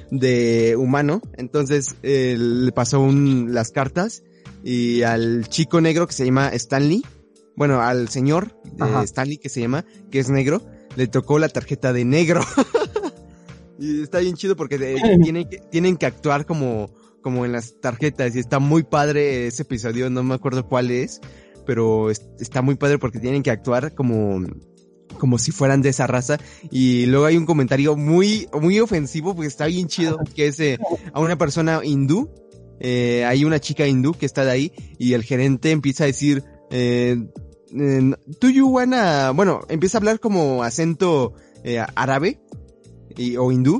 de 0.09 0.75
humano. 0.75 1.21
Entonces, 1.37 1.95
él 2.01 2.65
le 2.65 2.71
pasó 2.71 2.99
un, 2.99 3.53
las 3.53 3.69
cartas, 3.69 4.23
y 4.63 5.03
al 5.03 5.47
chico 5.47 5.79
negro 5.81 6.07
que 6.07 6.13
se 6.13 6.25
llama 6.25 6.49
Stanley, 6.49 7.03
bueno, 7.55 7.81
al 7.81 8.09
señor 8.09 8.59
Ajá. 8.79 9.03
Stanley 9.03 9.37
que 9.37 9.49
se 9.49 9.61
llama, 9.61 9.85
que 10.09 10.19
es 10.19 10.29
negro, 10.29 10.61
le 10.97 11.07
tocó 11.07 11.37
la 11.37 11.47
tarjeta 11.47 11.93
de 11.93 12.03
negro. 12.03 12.41
y 13.79 14.01
está 14.01 14.17
bien 14.17 14.35
chido 14.35 14.55
porque 14.55 14.79
tienen, 15.21 15.47
que, 15.47 15.59
tienen 15.71 15.95
que 15.95 16.07
actuar 16.07 16.47
como, 16.47 16.89
como 17.21 17.45
en 17.45 17.51
las 17.51 17.79
tarjetas 17.79 18.35
y 18.35 18.39
está 18.39 18.57
muy 18.57 18.81
padre 18.81 19.45
ese 19.45 19.61
episodio, 19.61 20.09
no 20.09 20.23
me 20.23 20.33
acuerdo 20.33 20.67
cuál 20.67 20.89
es, 20.89 21.21
pero 21.67 22.09
está 22.09 22.63
muy 22.63 22.75
padre 22.75 22.97
porque 22.97 23.19
tienen 23.19 23.43
que 23.43 23.51
actuar 23.51 23.93
como 23.93 24.43
como 25.19 25.39
si 25.39 25.51
fueran 25.51 25.81
de 25.81 25.89
esa 25.89 26.05
raza 26.05 26.37
y 26.69 27.07
luego 27.07 27.25
hay 27.25 27.37
un 27.37 27.47
comentario 27.47 27.95
muy 27.95 28.47
muy 28.61 28.79
ofensivo 28.79 29.33
porque 29.33 29.47
está 29.47 29.65
bien 29.65 29.87
chido 29.87 30.19
que 30.35 30.47
es 30.47 30.59
eh, 30.59 30.77
a 31.11 31.19
una 31.19 31.39
persona 31.39 31.81
hindú 31.83 32.29
eh, 32.79 33.25
hay 33.25 33.43
una 33.43 33.59
chica 33.59 33.87
hindú 33.87 34.13
que 34.13 34.27
está 34.27 34.45
de 34.45 34.51
ahí 34.51 34.71
y 34.99 35.13
el 35.13 35.23
gerente 35.23 35.71
empieza 35.71 36.03
a 36.03 36.07
decir 36.07 36.43
eh, 36.69 37.17
eh, 37.75 38.13
do 38.39 38.49
you 38.49 38.67
wanna 38.69 39.31
bueno 39.31 39.61
empieza 39.69 39.97
a 39.97 39.99
hablar 39.99 40.19
como 40.19 40.63
acento 40.63 41.33
eh, 41.63 41.83
árabe 41.95 42.39
y, 43.15 43.37
o 43.37 43.51
hindú 43.51 43.79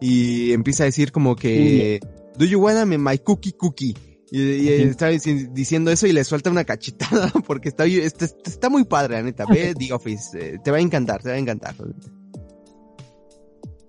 y 0.00 0.52
empieza 0.52 0.84
a 0.84 0.86
decir 0.86 1.12
como 1.12 1.36
que 1.36 2.00
do 2.38 2.44
you 2.44 2.60
wanna 2.60 2.86
me 2.86 2.98
my 2.98 3.18
cookie 3.18 3.52
cookie 3.52 3.94
y, 4.32 4.40
y 4.40 4.68
está 4.82 5.10
dici- 5.10 5.50
diciendo 5.52 5.90
eso 5.90 6.06
y 6.06 6.12
le 6.12 6.22
suelta 6.24 6.50
una 6.50 6.64
cachetada 6.64 7.30
porque 7.46 7.68
está, 7.68 7.84
está 7.84 8.70
muy 8.70 8.84
padre, 8.84 9.14
la 9.16 9.22
neta. 9.24 9.44
Ve 9.44 9.74
The 9.78 9.92
Office, 9.92 10.38
eh, 10.38 10.58
te 10.62 10.70
va 10.70 10.76
a 10.76 10.80
encantar, 10.80 11.20
te 11.20 11.30
va 11.30 11.34
a 11.34 11.38
encantar. 11.38 11.74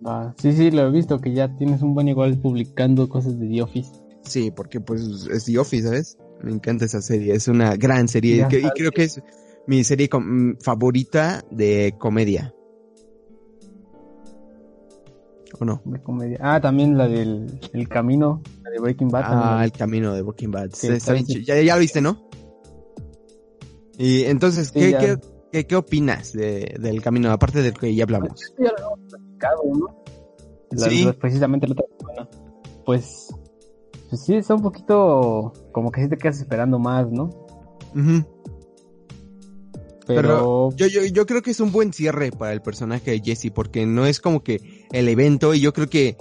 Ah, 0.03 0.33
sí, 0.41 0.51
sí, 0.53 0.71
lo 0.71 0.87
he 0.87 0.91
visto, 0.91 1.19
que 1.21 1.31
ya 1.33 1.55
tienes 1.55 1.83
un 1.83 1.93
buen 1.93 2.07
igual 2.07 2.39
publicando 2.39 3.07
cosas 3.07 3.39
de 3.39 3.47
The 3.47 3.61
Office. 3.61 3.91
Sí, 4.23 4.49
porque 4.49 4.79
pues 4.79 5.01
es 5.31 5.45
The 5.45 5.59
Office, 5.59 5.83
¿sabes? 5.87 6.17
Me 6.43 6.51
encanta 6.51 6.85
esa 6.85 7.01
serie, 7.01 7.33
es 7.35 7.47
una 7.47 7.75
gran 7.75 8.07
serie 8.07 8.37
Ya 8.37 8.47
y 8.57 8.69
creo 8.71 8.91
que 8.91 9.03
es 9.03 9.21
mi 9.67 9.83
serie 9.83 10.09
com- 10.09 10.55
favorita 10.59 11.43
de 11.51 11.93
comedia. 11.99 12.53
¿O 15.59 15.65
no? 15.65 15.81
de 15.85 16.01
comedia. 16.01 16.37
Ah, 16.41 16.59
también 16.61 16.97
la 16.97 17.07
del 17.07 17.59
el 17.73 17.87
camino, 17.89 18.41
la 18.63 18.69
de 18.71 18.79
Breaking 18.79 19.09
Bad. 19.09 19.23
Ah, 19.25 19.61
el 19.63 19.71
camino 19.71 20.13
de 20.13 20.21
Breaking 20.21 20.51
Bad. 20.51 20.69
Sí, 20.73 20.87
Está 20.87 21.13
bien 21.13 21.25
ya, 21.45 21.61
ya 21.61 21.75
lo 21.75 21.81
viste, 21.81 22.01
¿no? 22.01 22.27
Y 23.97 24.23
entonces, 24.23 24.69
Sí, 24.73 24.79
¿qué, 24.79 24.97
qué, 24.97 25.17
qué, 25.51 25.67
qué 25.67 25.75
opinas 25.75 26.33
de, 26.33 26.75
del 26.79 27.01
camino? 27.01 27.31
Aparte 27.31 27.61
del 27.61 27.73
que 27.73 27.93
ya 27.93 28.05
hablamos. 28.05 28.41
Esto 28.41 28.63
ya 28.63 28.71
lo 28.71 28.87
hemos 28.95 28.99
platicado, 29.09 29.61
¿no? 29.65 30.03
La- 30.71 30.89
Sí. 30.89 31.07
precisamente 31.19 31.67
la 31.67 31.73
otra 31.73 31.85
semana. 31.99 32.29
Pues, 32.85 33.27
pues 34.11 34.25
sí, 34.25 34.35
está 34.35 34.55
un 34.55 34.61
poquito 34.61 35.53
como 35.71 35.89
que 35.89 36.03
sí 36.03 36.09
te 36.09 36.17
quedas 36.17 36.37
esperando 36.37 36.77
más, 36.77 37.09
¿no? 37.09 37.29
Ujú. 37.95 38.25
Pero, 40.05 40.69
Yo, 40.75 40.87
yo, 40.87 41.05
yo 41.05 41.25
creo 41.25 41.41
que 41.41 41.51
es 41.51 41.61
un 41.61 41.71
buen 41.71 41.93
cierre 41.93 42.29
para 42.31 42.51
el 42.51 42.61
personaje 42.61 43.11
de 43.11 43.21
Jesse, 43.21 43.51
porque 43.55 43.85
no 43.85 44.05
es 44.05 44.19
como 44.19 44.43
que 44.43 44.85
el 44.91 45.07
evento, 45.07 45.53
y 45.53 45.61
yo 45.61 45.71
creo 45.71 45.87
que, 45.87 46.17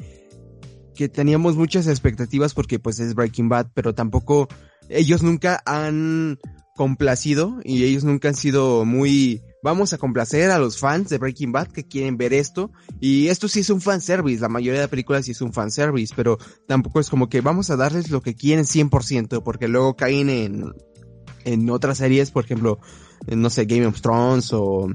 que 0.94 1.08
teníamos 1.08 1.56
muchas 1.56 1.88
expectativas 1.88 2.54
porque 2.54 2.78
pues 2.78 3.00
es 3.00 3.16
Breaking 3.16 3.48
Bad, 3.48 3.72
pero 3.74 3.92
tampoco, 3.92 4.46
ellos 4.88 5.24
nunca 5.24 5.60
han 5.66 6.38
complacido 6.76 7.58
y 7.64 7.82
ellos 7.82 8.04
nunca 8.04 8.28
han 8.28 8.36
sido 8.36 8.84
muy, 8.84 9.42
vamos 9.62 9.92
a 9.92 9.98
complacer 9.98 10.50
a 10.50 10.58
los 10.58 10.78
fans 10.78 11.08
de 11.08 11.18
Breaking 11.18 11.52
Bad 11.52 11.68
que 11.68 11.86
quieren 11.86 12.16
ver 12.16 12.32
esto, 12.32 12.70
y 13.00 13.28
esto 13.28 13.48
sí 13.48 13.60
es 13.60 13.70
un 13.70 13.80
fanservice, 13.80 14.40
la 14.40 14.48
mayoría 14.48 14.80
de 14.80 14.88
películas 14.88 15.26
sí 15.26 15.32
es 15.32 15.40
un 15.40 15.52
fanservice, 15.52 16.14
pero 16.16 16.38
tampoco 16.66 17.00
es 17.00 17.08
como 17.08 17.28
que 17.28 17.40
vamos 17.40 17.70
a 17.70 17.76
darles 17.76 18.10
lo 18.10 18.22
que 18.22 18.34
quieren 18.34 18.64
100%, 18.64 19.42
porque 19.42 19.68
luego 19.68 19.96
caen 19.96 20.30
en, 20.30 20.72
en 21.44 21.70
otras 21.70 21.98
series, 21.98 22.30
por 22.30 22.44
ejemplo, 22.44 22.78
eh, 23.26 23.36
no 23.36 23.50
sé, 23.50 23.64
Game 23.66 23.86
of 23.86 24.00
Thrones 24.00 24.52
o 24.52 24.88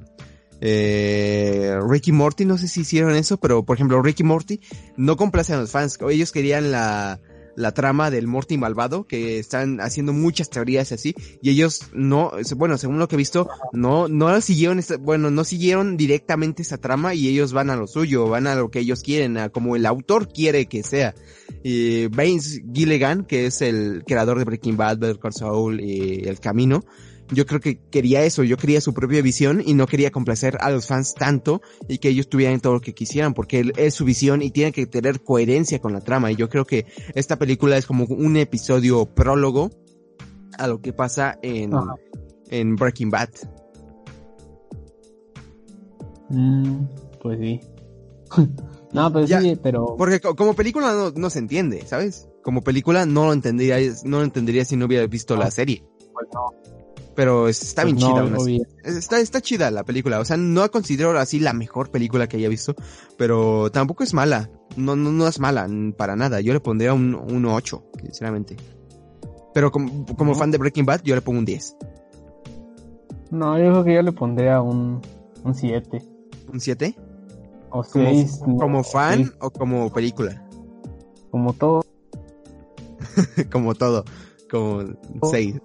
eh, 0.61 1.77
Ricky 1.87 2.11
Morty, 2.11 2.45
no 2.45 2.57
sé 2.57 2.67
si 2.67 2.81
hicieron 2.81 3.15
eso, 3.15 3.37
pero 3.37 3.65
por 3.65 3.75
ejemplo 3.77 4.01
Ricky 4.01 4.23
Morty 4.23 4.61
no 4.97 5.17
complace 5.17 5.53
a 5.53 5.57
los 5.57 5.71
fans, 5.71 5.99
ellos 6.09 6.31
querían 6.31 6.71
la, 6.71 7.19
la 7.55 7.73
trama 7.73 8.11
del 8.11 8.27
Morty 8.27 8.57
malvado, 8.57 9.05
que 9.05 9.39
están 9.39 9.79
haciendo 9.81 10.13
muchas 10.13 10.49
teorías 10.49 10.91
así, 10.91 11.15
y 11.41 11.49
ellos 11.49 11.87
no, 11.93 12.31
bueno, 12.55 12.77
según 12.77 12.99
lo 12.99 13.07
que 13.07 13.15
he 13.15 13.17
visto, 13.17 13.49
no, 13.73 14.07
no 14.07 14.39
siguieron, 14.41 14.81
bueno, 14.99 15.31
no 15.31 15.43
siguieron 15.43 15.97
directamente 15.97 16.61
esa 16.61 16.77
trama 16.77 17.13
y 17.13 17.27
ellos 17.27 17.53
van 17.53 17.69
a 17.69 17.75
lo 17.75 17.87
suyo, 17.87 18.27
van 18.27 18.47
a 18.47 18.55
lo 18.55 18.69
que 18.69 18.79
ellos 18.79 19.01
quieren, 19.01 19.37
a 19.37 19.49
como 19.49 19.75
el 19.75 19.85
autor 19.85 20.31
quiere 20.31 20.67
que 20.67 20.83
sea. 20.83 21.15
Y 21.63 22.07
Vince 22.07 22.63
Gilligan, 22.73 23.25
que 23.25 23.47
es 23.47 23.61
el 23.61 24.03
creador 24.05 24.37
de 24.37 24.45
Breaking 24.45 24.77
Bad, 24.77 24.99
Better 24.99 25.19
Call 25.19 25.33
Saul 25.33 25.81
y 25.81 26.27
El 26.27 26.39
Camino, 26.39 26.83
yo 27.31 27.45
creo 27.45 27.59
que 27.59 27.79
quería 27.89 28.23
eso, 28.23 28.43
yo 28.43 28.57
quería 28.57 28.81
su 28.81 28.93
propia 28.93 29.21
visión 29.21 29.61
y 29.65 29.73
no 29.73 29.87
quería 29.87 30.11
complacer 30.11 30.57
a 30.61 30.69
los 30.71 30.87
fans 30.87 31.13
tanto 31.15 31.61
y 31.87 31.97
que 31.97 32.09
ellos 32.09 32.29
tuvieran 32.29 32.59
todo 32.59 32.73
lo 32.73 32.81
que 32.81 32.93
quisieran, 32.93 33.33
porque 33.33 33.59
él- 33.59 33.73
es 33.77 33.93
su 33.95 34.05
visión 34.05 34.41
y 34.41 34.51
tiene 34.51 34.71
que 34.71 34.85
tener 34.85 35.21
coherencia 35.23 35.79
con 35.79 35.93
la 35.93 36.01
trama. 36.01 36.31
Y 36.31 36.35
yo 36.35 36.49
creo 36.49 36.65
que 36.65 36.85
esta 37.15 37.37
película 37.37 37.77
es 37.77 37.85
como 37.85 38.05
un 38.05 38.37
episodio 38.37 39.05
prólogo 39.05 39.71
a 40.57 40.67
lo 40.67 40.81
que 40.81 40.93
pasa 40.93 41.37
en, 41.41 41.73
Ajá. 41.73 41.95
en 42.49 42.75
Breaking 42.75 43.09
Bad. 43.09 43.29
mm, 46.29 46.85
pues 47.21 47.39
sí. 47.39 47.59
no, 48.93 49.11
pero 49.13 49.25
Ya, 49.25 49.41
sí, 49.41 49.57
pero... 49.61 49.95
Porque 49.97 50.19
co- 50.19 50.35
como 50.35 50.53
película 50.53 50.93
no, 50.93 51.11
no 51.11 51.29
se 51.29 51.39
entiende, 51.39 51.85
¿sabes? 51.85 52.27
Como 52.43 52.61
película 52.61 53.05
no 53.05 53.25
lo 53.25 53.33
entendería, 53.33 53.77
no 54.03 54.19
lo 54.19 54.23
entendería 54.23 54.65
si 54.65 54.75
no 54.77 54.85
hubiera 54.85 55.05
visto 55.07 55.35
la 55.35 55.49
serie. 55.51 55.83
pues 56.13 56.27
no, 56.33 56.51
Pero 57.15 57.47
es- 57.47 57.61
está 57.61 57.83
pues 57.83 57.95
bien 57.95 58.09
no, 58.09 58.37
chida. 58.45 58.65
Está, 58.83 59.19
está 59.19 59.41
chida 59.41 59.71
la 59.71 59.83
película. 59.83 60.19
O 60.19 60.25
sea, 60.25 60.35
no 60.37 60.61
la 60.61 60.69
considero 60.69 61.17
así 61.17 61.39
la 61.39 61.53
mejor 61.53 61.89
película 61.89 62.27
que 62.27 62.37
haya 62.37 62.49
visto. 62.49 62.75
Pero 63.17 63.71
tampoco 63.71 64.03
es 64.03 64.13
mala. 64.13 64.49
No, 64.75 64.95
no, 64.95 65.11
no 65.11 65.27
es 65.27 65.39
mala, 65.39 65.67
para 65.97 66.15
nada. 66.17 66.41
Yo 66.41 66.51
le 66.53 66.59
pondría 66.59 66.93
un, 66.93 67.15
un 67.15 67.45
8, 67.45 67.83
sinceramente. 68.01 68.57
Pero 69.53 69.71
como, 69.71 70.05
como 70.17 70.33
¿No? 70.33 70.37
fan 70.37 70.51
de 70.51 70.57
Breaking 70.57 70.85
Bad, 70.85 71.01
yo 71.03 71.15
le 71.15 71.21
pongo 71.21 71.39
un 71.39 71.45
10. 71.45 71.77
No, 73.31 73.57
yo 73.57 73.71
creo 73.71 73.83
que 73.85 73.93
yo 73.95 74.01
le 74.01 74.11
pondría 74.11 74.61
un, 74.61 75.01
un 75.43 75.55
7 75.55 76.03
¿Un 76.51 76.59
7? 76.59 76.95
o 77.69 77.81
Como, 77.83 78.05
6. 78.05 78.39
como 78.59 78.83
fan 78.83 79.33
o 79.39 79.49
como 79.49 79.91
película. 79.93 80.45
como 81.31 81.53
todo. 81.53 81.81
como 83.51 83.73
todo. 83.75 84.03
Como 84.49 84.83
6. 85.31 85.55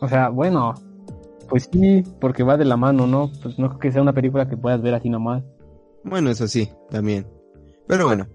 O 0.00 0.08
sea, 0.08 0.28
bueno, 0.28 0.74
pues 1.54 1.70
sí, 1.72 2.02
porque 2.20 2.42
va 2.42 2.56
de 2.56 2.64
la 2.64 2.76
mano, 2.76 3.06
¿no? 3.06 3.30
Pues 3.40 3.60
no 3.60 3.68
creo 3.68 3.78
que 3.78 3.92
sea 3.92 4.02
una 4.02 4.12
película 4.12 4.48
que 4.48 4.56
puedas 4.56 4.82
ver 4.82 4.92
así 4.92 5.08
nomás. 5.08 5.44
Bueno, 6.02 6.28
eso 6.28 6.48
sí, 6.48 6.68
también. 6.90 7.28
Pero 7.86 8.06
bueno, 8.08 8.26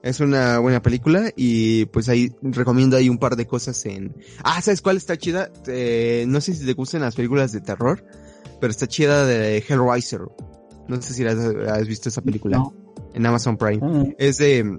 es 0.00 0.20
una 0.20 0.60
buena 0.60 0.80
película 0.80 1.32
y 1.34 1.86
pues 1.86 2.08
ahí 2.08 2.30
recomiendo 2.40 2.96
ahí 2.96 3.08
un 3.08 3.18
par 3.18 3.34
de 3.34 3.48
cosas 3.48 3.84
en... 3.84 4.14
Ah, 4.44 4.62
¿sabes 4.62 4.80
cuál 4.80 4.96
está 4.96 5.16
chida? 5.16 5.50
Eh, 5.66 6.24
no 6.28 6.40
sé 6.40 6.54
si 6.54 6.64
te 6.64 6.74
gustan 6.74 7.00
las 7.00 7.16
películas 7.16 7.50
de 7.50 7.62
terror, 7.62 8.04
pero 8.60 8.70
está 8.70 8.86
chida 8.86 9.26
de 9.26 9.58
Hellraiser. 9.58 10.20
No 10.86 11.02
sé 11.02 11.14
si 11.14 11.26
has, 11.26 11.36
has 11.36 11.88
visto 11.88 12.10
esa 12.10 12.22
película 12.22 12.58
No. 12.58 12.72
en 13.12 13.26
Amazon 13.26 13.56
Prime. 13.56 13.84
Mm. 13.84 14.14
Es 14.18 14.38
de... 14.38 14.78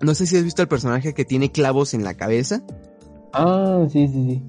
No 0.00 0.14
sé 0.14 0.26
si 0.26 0.36
has 0.36 0.44
visto 0.44 0.62
el 0.62 0.68
personaje 0.68 1.14
que 1.14 1.24
tiene 1.24 1.50
clavos 1.50 1.94
en 1.94 2.04
la 2.04 2.14
cabeza. 2.14 2.62
Ah, 3.32 3.84
sí, 3.90 4.06
sí, 4.06 4.24
sí. 4.24 4.42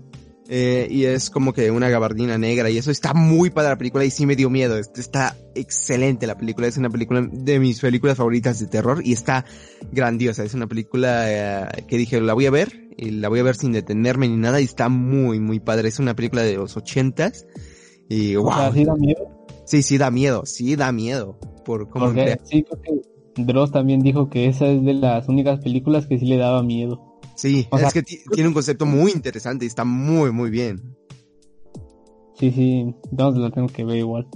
Eh, 0.47 0.87
y 0.91 1.05
es 1.05 1.31
como 1.31 1.53
que 1.53 1.71
una 1.71 1.89
gabardina 1.89 2.37
negra 2.37 2.69
y 2.69 2.77
eso 2.77 2.91
está 2.91 3.15
muy 3.15 3.49
padre 3.49 3.69
la 3.71 3.77
película 3.77 4.05
y 4.05 4.11
sí 4.11 4.25
me 4.27 4.35
dio 4.35 4.49
miedo. 4.49 4.77
Est- 4.77 4.97
Está 4.97 5.35
excelente 5.55 6.27
la 6.27 6.37
película, 6.37 6.67
es 6.67 6.77
una 6.77 6.89
película 6.89 7.27
de 7.31 7.59
mis 7.59 7.79
películas 7.79 8.17
favoritas 8.17 8.59
de 8.59 8.67
terror 8.67 9.01
y 9.03 9.13
está 9.13 9.45
grandiosa. 9.91 10.43
Es 10.43 10.53
una 10.53 10.67
película 10.67 11.25
eh, 11.27 11.85
que 11.87 11.97
dije, 11.97 12.21
la 12.21 12.33
voy 12.33 12.45
a 12.45 12.51
ver 12.51 12.89
y 12.97 13.09
la 13.11 13.29
voy 13.29 13.39
a 13.39 13.43
ver 13.43 13.55
sin 13.55 13.71
detenerme 13.71 14.27
ni 14.27 14.37
nada 14.37 14.61
y 14.61 14.65
está 14.65 14.87
muy, 14.87 15.39
muy 15.39 15.59
padre. 15.59 15.89
Es 15.89 15.97
una 15.99 16.15
película 16.15 16.43
de 16.43 16.55
los 16.57 16.77
ochentas 16.77 17.47
y 18.07 18.35
wow. 18.35 18.49
O 18.49 18.53
sea, 18.55 18.71
sí 18.71 18.85
da 18.85 18.95
miedo. 18.95 19.47
Sí, 19.65 19.81
sí 19.81 19.97
da 19.97 20.11
miedo, 20.11 20.45
sí 20.45 20.75
da 20.75 20.91
miedo 20.91 21.39
por 21.65 21.89
cómo 21.89 22.05
Porque 22.05 22.37
sí, 22.43 22.63
creo 22.63 22.81
que 22.81 23.43
Dross 23.43 23.71
también 23.71 24.01
dijo 24.01 24.29
que 24.29 24.45
esa 24.45 24.67
es 24.67 24.83
de 24.85 24.93
las 24.93 25.27
únicas 25.27 25.59
películas 25.59 26.05
que 26.05 26.19
sí 26.19 26.25
le 26.25 26.37
daba 26.37 26.61
miedo. 26.61 27.14
Sí, 27.35 27.67
o 27.69 27.75
es 27.75 27.81
sea, 27.81 27.91
que 27.91 28.01
ti- 28.03 28.21
tiene 28.31 28.47
un 28.47 28.53
concepto 28.53 28.85
muy 28.85 29.11
interesante 29.11 29.65
y 29.65 29.67
está 29.67 29.83
muy, 29.83 30.31
muy 30.31 30.49
bien. 30.49 30.95
Sí, 32.37 32.51
sí, 32.51 32.93
entonces 33.11 33.41
la 33.41 33.49
tengo 33.51 33.67
que 33.67 33.83
ver 33.85 33.97
igual. 33.97 34.27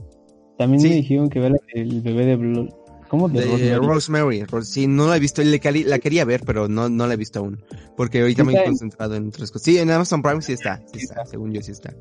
También 0.58 0.82
Sí. 0.82 0.90
me 0.90 0.96
dijeron 0.96 1.30
que 1.30 1.40
ver 1.40 1.54
del 1.74 2.02
bebé 2.02 2.26
de 2.26 2.36
Blue. 2.36 2.70
¿Cómo? 3.10 3.28
De, 3.28 3.42
De 3.42 3.76
Rosemary. 3.78 3.88
Rosemary. 3.88 4.44
Ro- 4.44 4.62
Sí, 4.62 4.86
no 4.88 5.08
la 5.08 5.18
he 5.18 5.20
visto. 5.20 5.42
La 5.44 6.00
quería 6.00 6.26
ver, 6.26 6.44
pero 6.46 6.68
no, 6.68 6.90
no 6.90 7.08
la 7.08 7.16
he 7.16 7.18
visto 7.18 7.40
aún. 7.40 7.64
Porque 7.98 8.22
ahorita 8.22 8.44
me 8.44 8.54
he 8.54 8.64
concentrado 8.64 9.16
en 9.16 9.30
otras 9.30 9.50
cosas. 9.52 9.66
Sí, 9.66 9.80
en 9.80 9.90
Amazon 9.90 10.22
Prime 10.22 10.42
sí 10.42 10.54
está. 10.54 10.82
Sí 10.94 11.00
está, 11.04 11.26
según 11.26 11.52
yo 11.52 11.62
sí 11.62 11.72
está. 11.72 11.96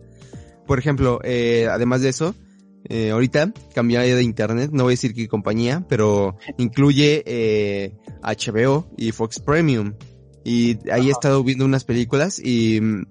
Por 0.67 0.79
ejemplo, 0.79 1.19
eh, 1.25 1.67
además 1.71 2.03
de 2.03 2.11
eso, 2.11 2.35
eh, 2.91 3.11
ahorita 3.11 3.55
cambié 3.75 4.15
de 4.15 4.23
internet. 4.23 4.71
No 4.73 4.83
voy 4.85 4.93
a 4.93 4.95
decir 4.95 5.15
qué 5.15 5.27
compañía, 5.29 5.85
pero 5.89 6.37
incluye 6.59 7.23
eh, 7.27 7.95
HBO 8.23 8.87
y 8.99 9.13
Fox 9.13 9.41
Premium. 9.41 9.95
Y 10.49 10.79
ahí 10.91 11.09
he 11.09 11.11
estado 11.11 11.45
viendo 11.45 11.67
unas 11.67 11.85
películas 11.85 12.41
y 12.43 12.81
mm, 12.81 13.05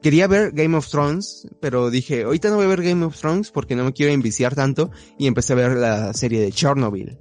quería 0.00 0.28
ver 0.28 0.52
Game 0.52 0.76
of 0.76 0.88
Thrones, 0.88 1.48
pero 1.60 1.90
dije, 1.90 2.22
ahorita 2.22 2.50
no 2.50 2.56
voy 2.56 2.66
a 2.66 2.68
ver 2.68 2.82
Game 2.82 3.04
of 3.04 3.18
Thrones 3.18 3.50
porque 3.50 3.74
no 3.74 3.84
me 3.84 3.92
quiero 3.92 4.12
enviciar 4.12 4.54
tanto 4.54 4.92
y 5.18 5.26
empecé 5.26 5.54
a 5.54 5.56
ver 5.56 5.72
la 5.72 6.12
serie 6.14 6.40
de 6.40 6.52
Chernobyl. 6.52 7.18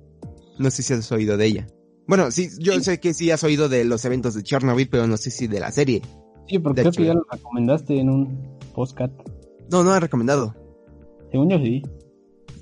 No 0.60 0.70
sé 0.70 0.84
si 0.84 0.94
has 0.94 1.12
oído 1.12 1.38
de 1.38 1.48
ella. 1.48 1.68
Bueno, 2.08 2.30
sí, 2.30 2.50
yo 2.60 2.80
sé 2.82 3.00
que 3.00 3.16
sí 3.16 3.32
has 3.32 3.44
oído 3.44 3.68
de 3.68 3.84
los 3.84 4.06
eventos 4.06 4.36
de 4.36 4.44
Chernobyl, 4.44 4.88
pero 4.90 5.08
no 5.08 5.18
sé 5.18 5.32
si 5.32 5.48
de 5.48 5.60
la 5.60 5.72
serie. 5.72 6.04
Sí, 6.48 6.60
porque 6.60 6.82
creo 6.82 6.92
que 6.92 7.06
ya 7.06 7.14
lo 7.16 7.26
recomendaste 7.32 8.00
en 8.00 8.10
un 8.12 8.60
podcast. 8.76 9.14
No, 9.72 9.84
no 9.84 9.96
he 9.96 10.00
recomendado. 10.00 10.54
Según 11.32 11.50
yo 11.50 11.58
sí. 11.58 11.82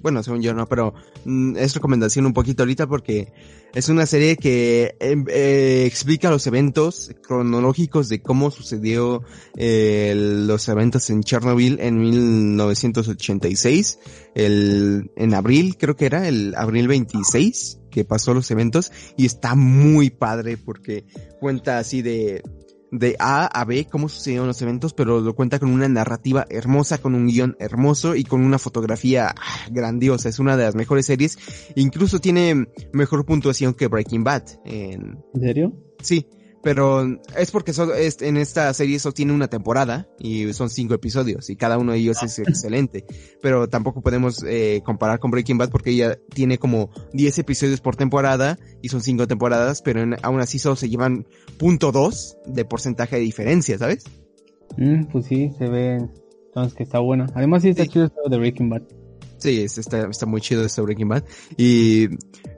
Bueno, 0.02 0.24
según 0.24 0.42
yo 0.42 0.54
no, 0.54 0.68
pero 0.68 0.94
mm, 1.26 1.58
es 1.58 1.76
recomendación 1.76 2.26
un 2.26 2.34
poquito 2.34 2.64
ahorita 2.64 2.88
porque 2.88 3.32
es 3.74 3.90
una 3.90 4.06
serie 4.06 4.36
que 4.36 4.96
em, 5.00 5.26
eh, 5.30 5.86
explica 5.86 6.30
los 6.30 6.46
eventos 6.48 7.12
cronológicos 7.22 8.10
de 8.10 8.22
cómo 8.22 8.52
sucedió 8.52 9.24
eh, 9.56 10.14
los 10.16 10.68
eventos 10.68 11.10
en 11.10 11.24
Chernobyl 11.24 11.80
en 11.80 12.00
1986, 12.00 14.00
el, 14.36 15.12
en 15.16 15.34
abril, 15.34 15.78
creo 15.78 15.96
que 15.96 16.06
era 16.06 16.28
el 16.28 16.54
abril 16.56 16.88
26 16.88 17.80
que 17.92 18.06
pasó 18.06 18.34
los 18.34 18.50
eventos 18.52 18.92
y 19.18 19.26
está 19.26 19.56
muy 19.56 20.10
padre 20.10 20.58
porque 20.58 21.06
cuenta 21.40 21.78
así 21.78 22.02
de 22.02 22.42
de 22.92 23.16
A 23.20 23.46
a 23.46 23.66
B 23.66 23.88
cómo 23.90 24.10
sucedieron 24.10 24.48
los 24.48 24.62
eventos, 24.62 24.94
pero 24.94 25.22
lo 25.22 25.34
cuenta 25.34 25.60
con 25.60 25.70
una 25.70 25.88
narrativa 25.88 26.46
hermosa, 26.50 27.00
con 27.00 27.16
un 27.16 27.28
guion 27.28 27.56
hermoso 27.60 28.16
y 28.16 28.24
con 28.24 28.44
una 28.44 28.60
fotografía 28.60 29.30
ah, 29.30 29.68
grandiosa. 29.72 30.30
Es 30.30 30.40
una 30.40 30.58
de 30.58 30.66
las 30.66 30.76
mejores 30.76 31.06
series. 31.06 31.38
Incluso 31.76 32.20
tiene 32.20 32.68
mejor 32.92 33.26
puntuación 33.26 33.74
que 33.74 33.88
Breaking 33.88 34.24
Bad. 34.24 34.44
En, 34.66 35.24
¿En 35.34 35.42
serio? 35.42 35.74
Sí, 36.02 36.28
pero 36.64 37.20
es 37.38 37.52
porque 37.52 37.74
so- 37.74 37.94
es- 37.94 38.22
en 38.22 38.38
esta 38.38 38.74
serie 38.74 39.00
solo 39.00 39.14
tiene 39.14 39.34
una 39.34 39.48
temporada 39.48 40.08
y 40.20 40.52
son 40.54 40.70
cinco 40.70 40.94
episodios 40.94 41.50
y 41.50 41.56
cada 41.56 41.78
uno 41.78 41.92
de 41.94 42.00
ellos 42.00 42.22
es 42.24 42.40
excelente. 42.40 43.06
Pero 43.42 43.68
tampoco 43.68 44.02
podemos 44.02 44.44
eh, 44.48 44.82
comparar 44.86 45.20
con 45.20 45.32
Breaking 45.32 45.58
Bad 45.58 45.70
porque 45.70 45.92
ella 45.92 46.18
tiene 46.34 46.58
como 46.58 46.90
10 47.14 47.40
episodios 47.40 47.82
por 47.82 47.96
temporada 47.96 48.58
y 48.82 48.90
son 48.90 49.02
cinco 49.02 49.28
temporadas, 49.28 49.82
pero 49.82 50.02
en- 50.02 50.16
aún 50.22 50.40
así 50.40 50.60
solo 50.60 50.76
se 50.76 50.90
llevan 50.90 51.26
punto 51.58 51.92
dos 51.92 52.38
de 52.46 52.66
porcentaje 52.66 53.16
de 53.18 53.22
diferencia, 53.24 53.78
¿sabes? 53.78 54.04
Mm, 54.78 55.06
pues 55.12 55.26
sí, 55.26 55.52
se 55.58 55.68
ve 55.68 55.98
entonces 56.48 56.74
que 56.76 56.84
está 56.84 57.00
buena. 57.00 57.28
Además 57.36 57.62
sí 57.64 57.70
está 57.70 57.84
Sí. 57.84 57.90
chido 57.90 58.06
esto 58.06 58.22
de 58.30 58.38
Breaking 58.38 58.70
Bad. 58.70 58.84
Sí, 59.38 59.62
es- 59.64 59.80
está, 59.80 60.08
está 60.08 60.28
muy 60.28 60.40
chido 60.40 60.64
este 60.64 60.82
Breaking 60.82 61.08
Bad. 61.10 61.24
Y 61.58 62.08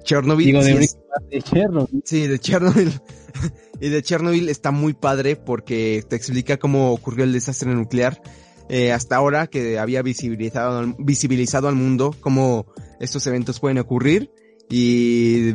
Chernobyl. 0.03 0.45
Digo, 0.45 0.59
de 0.59 0.65
sí 0.65 0.73
Breaking 0.73 0.99
Bad 1.09 1.29
de 1.29 1.41
Chernobyl. 1.41 2.01
Sí, 2.03 2.27
de 2.27 2.39
Chernobyl. 2.39 2.91
y 3.85 3.89
de 3.89 4.01
Chernobyl 4.01 4.49
está 4.49 4.71
muy 4.71 4.93
padre 4.93 5.35
porque 5.35 6.03
te 6.07 6.15
explica 6.15 6.57
cómo 6.57 6.91
ocurrió 6.93 7.23
el 7.25 7.33
desastre 7.33 7.73
nuclear. 7.73 8.21
eh, 8.69 8.91
hasta 8.93 9.17
ahora 9.17 9.47
que 9.47 9.77
había 9.77 10.01
visibilizado, 10.01 10.79
al- 10.79 10.95
visibilizado 10.97 11.67
al 11.67 11.75
mundo 11.75 12.15
cómo 12.21 12.65
estos 12.99 13.27
eventos 13.27 13.59
pueden 13.59 13.77
ocurrir. 13.77 14.31
Y 14.69 15.51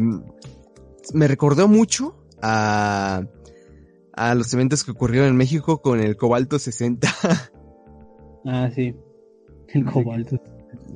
me 1.14 1.26
recordó 1.26 1.68
mucho 1.68 2.22
a, 2.42 3.22
a 4.12 4.34
los 4.34 4.52
eventos 4.52 4.84
que 4.84 4.90
ocurrieron 4.90 5.28
en 5.30 5.36
México 5.36 5.80
con 5.80 6.00
el 6.00 6.16
cobalto 6.16 6.58
60. 6.58 7.08
Ah, 8.44 8.70
sí. 8.74 8.94
El 9.68 9.84
cobalto. 9.84 10.40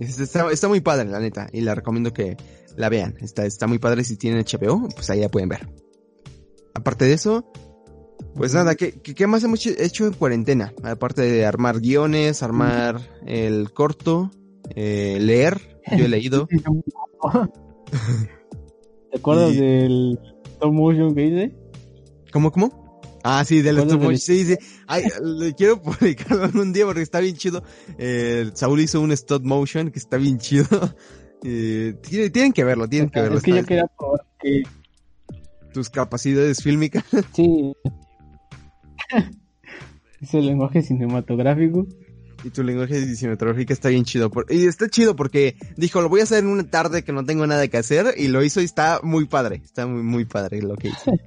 Es- 0.01 0.19
Está, 0.19 0.51
está 0.51 0.69
muy 0.69 0.81
padre, 0.81 1.09
la 1.11 1.19
neta, 1.19 1.49
y 1.53 1.61
la 1.61 1.75
recomiendo 1.75 2.13
que 2.13 2.37
la 2.77 2.89
vean. 2.89 3.15
Está, 3.21 3.45
está 3.45 3.67
muy 3.67 3.79
padre 3.79 4.05
si 4.05 4.17
tienen 4.17 4.45
HBO, 4.45 4.89
pues 4.95 5.11
ahí 5.11 5.21
la 5.21 5.29
pueden 5.29 5.49
ver. 5.51 5.69
Aparte 6.75 7.05
de 7.05 7.13
eso, 7.15 7.51
pues 8.35 8.55
nada, 8.55 8.75
¿qué, 8.75 8.93
qué, 8.93 9.27
más 9.27 9.45
hemos 9.45 9.65
hecho 9.67 10.07
en 10.07 10.15
cuarentena? 10.15 10.73
Aparte 10.83 11.23
de 11.23 11.45
armar 11.45 11.81
guiones, 11.81 12.43
armar 12.43 13.01
el 13.27 13.73
corto, 13.73 14.31
eh, 14.75 15.19
leer, 15.21 15.81
yo 15.97 16.05
he 16.05 16.09
leído. 16.09 16.49
¿Te 19.11 19.19
acuerdas 19.19 19.53
Y- 19.55 19.57
del 19.61 20.19
stop 20.55 20.73
motion 20.73 21.15
que 21.15 21.27
hice? 21.27 21.53
¿Cómo, 22.33 22.51
cómo? 22.51 23.01
Ah, 23.25 23.45
sí, 23.45 23.61
del 23.63 23.77
¿Te 23.77 23.83
stop 23.83 23.99
motion. 24.01 24.19
Sí, 24.19 24.45
sí. 24.45 24.57
Ay, 24.87 25.05
le 25.23 25.55
quiero 25.55 25.81
publicarlo 25.83 26.47
en 26.47 26.59
un 26.59 26.73
día 26.73 26.87
porque 26.87 27.03
está 27.03 27.21
bien 27.21 27.37
chido. 27.37 27.63
Eh, 27.99 28.51
Saúl 28.55 28.81
hizo 28.81 29.01
un 29.01 29.13
stop 29.13 29.45
motion 29.45 29.91
que 29.91 29.99
está 29.99 30.17
bien 30.17 30.39
chido. 30.39 30.67
Eh, 31.45 31.97
tienen, 32.31 32.53
que 32.53 32.63
verlo, 32.63 32.87
tienen 32.89 33.11
que 33.11 33.21
verlo. 33.21 33.39
es 33.39 33.43
que 33.43 33.51
yo 33.51 33.65
quería 33.65 33.87
probar 33.99 34.21
que 34.39 34.63
tus 35.73 35.91
capacidades 35.91 36.63
fílmicas. 36.63 37.05
sí. 37.35 37.73
es 40.21 40.35
el 40.35 40.47
lenguaje 40.47 40.83
cinematográfico. 40.83 41.87
Y 42.45 42.51
tu 42.51 42.65
lenguaje 42.65 43.15
cinematográfico 43.15 43.73
está 43.73 43.89
bien 43.89 44.05
chido. 44.05 44.29
por- 44.31 44.47
y 44.51 44.67
está 44.67 44.89
chido 44.89 45.15
porque 45.15 45.57
dijo, 45.77 46.01
lo 46.01 46.09
voy 46.09 46.21
a 46.21 46.25
hacer 46.25 46.41
en 46.43 46.49
una 46.51 46.69
tarde 46.69 47.05
que 47.05 47.13
no 47.13 47.25
tengo 47.25 47.47
nada 47.47 47.69
que 47.69 47.77
hacer. 47.79 48.15
Y 48.17 48.29
lo 48.29 48.43
hizo 48.43 48.61
y 48.61 48.65
está 48.65 49.01
muy 49.03 49.27
padre. 49.27 49.61
Está 49.65 49.87
muy, 49.87 50.03
muy 50.03 50.25
padre 50.25 50.61
lo 50.63 50.75
que 50.77 50.89
hizo. 50.89 51.13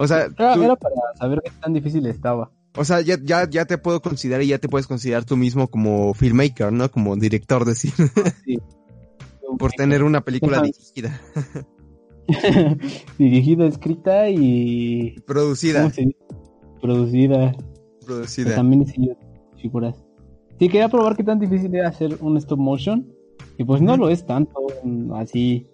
O 0.00 0.06
sea, 0.06 0.26
Era, 0.38 0.54
tú- 0.54 0.62
era 0.62 0.76
para 0.76 0.94
saber 1.18 1.40
qué 1.44 1.50
tan 1.60 1.72
difícil 1.72 2.06
estaba. 2.06 2.52
o 2.76 2.84
sea 2.84 3.00
ya, 3.00 3.18
ya, 3.20 3.50
ya 3.50 3.64
te 3.64 3.78
puedo 3.78 4.00
considerar 4.00 4.42
y 4.44 4.46
ya 4.46 4.58
te 4.58 4.68
puedes 4.68 4.86
considerar 4.86 5.24
tú 5.24 5.36
mismo 5.36 5.66
como 5.66 6.14
filmmaker, 6.14 6.72
¿no? 6.72 6.88
Como 6.88 7.16
director 7.16 7.64
de 7.64 7.74
cine. 7.74 8.08
Sí. 8.44 8.58
por 9.58 9.72
tener 9.72 10.04
una 10.04 10.20
película 10.20 10.62
dirigida, 10.62 11.20
Dirigida, 13.18 13.66
escrita 13.66 14.28
y 14.28 15.16
producida, 15.26 15.90
producida. 16.80 17.54
Producida. 18.06 18.54
también 18.54 18.82
hice 18.82 19.16
figuras. 19.56 20.04
Sí, 20.58 20.68
quería 20.68 20.88
probar 20.88 21.16
qué 21.16 21.24
tan 21.24 21.38
difícil 21.38 21.74
era 21.74 21.88
hacer 21.88 22.18
un 22.20 22.36
stop 22.36 22.58
motion. 22.58 23.06
Y 23.56 23.64
pues 23.64 23.80
no 23.82 23.96
lo 23.96 24.08
es 24.08 24.24
tanto, 24.24 24.52
así. 25.14 25.66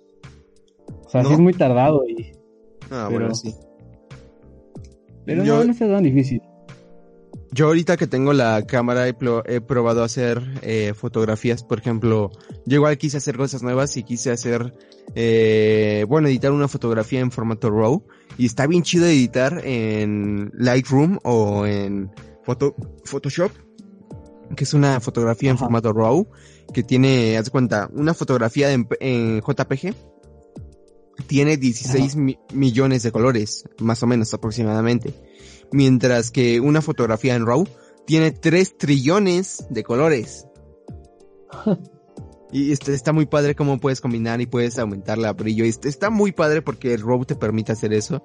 O 1.05 1.09
sea, 1.09 1.23
¿No? 1.23 1.29
sí 1.29 1.35
es 1.35 1.41
muy 1.41 1.53
tardado 1.53 2.03
y. 2.09 2.33
Ah, 2.91 3.07
pero- 3.09 3.21
bueno, 3.21 3.35
sí. 3.35 3.55
Pero 5.27 5.45
Yo- 5.45 5.59
no, 5.59 5.65
no 5.65 5.71
está 5.73 5.89
tan 5.89 6.05
difícil. 6.05 6.41
Yo 7.57 7.67
ahorita 7.69 7.97
que 7.97 8.09
tengo 8.09 8.33
la 8.33 8.67
cámara 8.67 9.07
he, 9.09 9.15
he 9.47 9.61
probado 9.61 10.03
hacer 10.03 10.43
eh, 10.63 10.93
fotografías, 10.93 11.63
por 11.63 11.79
ejemplo, 11.79 12.33
yo 12.67 12.77
igual 12.77 12.99
quise 12.99 13.19
hacer 13.19 13.37
cosas 13.37 13.63
nuevas 13.63 13.97
y 13.97 14.03
quise 14.03 14.33
hacer, 14.33 14.75
eh, 15.15 16.05
bueno, 16.09 16.27
editar 16.27 16.51
una 16.51 16.67
fotografía 16.67 17.21
en 17.21 17.31
formato 17.31 17.71
RAW. 17.71 18.03
Y 18.39 18.47
está 18.47 18.67
bien 18.67 18.83
chido 18.83 19.07
editar 19.07 19.61
en 19.65 20.51
Lightroom 20.55 21.19
o 21.23 21.65
en 21.65 22.11
Photo- 22.45 22.75
Photoshop, 23.05 23.53
que 24.57 24.65
es 24.65 24.75
una 24.75 24.99
fotografía 25.01 25.51
en 25.51 25.59
formato 25.59 25.93
RAW 25.93 26.27
que 26.73 26.83
tiene, 26.83 27.37
haz 27.39 27.51
cuenta, 27.51 27.89
una 27.93 28.15
fotografía 28.15 28.73
en, 28.73 28.89
en 28.99 29.41
JPG 29.43 29.95
tiene 31.29 31.57
16 31.57 32.17
mi- 32.17 32.39
millones 32.53 33.05
de 33.05 33.13
colores, 33.13 33.65
más 33.79 34.03
o 34.03 34.09
menos 34.09 34.35
aproximadamente 34.35 35.15
mientras 35.73 36.31
que 36.31 36.61
una 36.61 36.83
fotografía 36.83 37.35
en 37.35 37.47
RAW 37.47 37.67
tiene 38.07 38.31
3 38.31 38.79
trillones 38.79 39.67
de 39.71 39.83
colores. 39.83 40.47
Y 42.55 42.71
está, 42.71 42.93
está 42.93 43.12
muy 43.12 43.27
padre 43.27 43.57
cómo 43.57 43.81
puedes 43.81 44.01
combinar 44.01 44.41
y 44.41 44.47
puedes 44.47 44.79
aumentar 44.79 45.19
la 45.19 45.33
brillo. 45.33 45.65
Y 45.65 45.71
Está, 45.71 46.09
muy 46.09 46.31
padre 46.31 46.62
porque 46.62 46.95
el 46.95 47.01
RAW 47.01 47.25
te 47.25 47.35
permite 47.35 47.73
hacer 47.73 47.93
eso, 47.93 48.23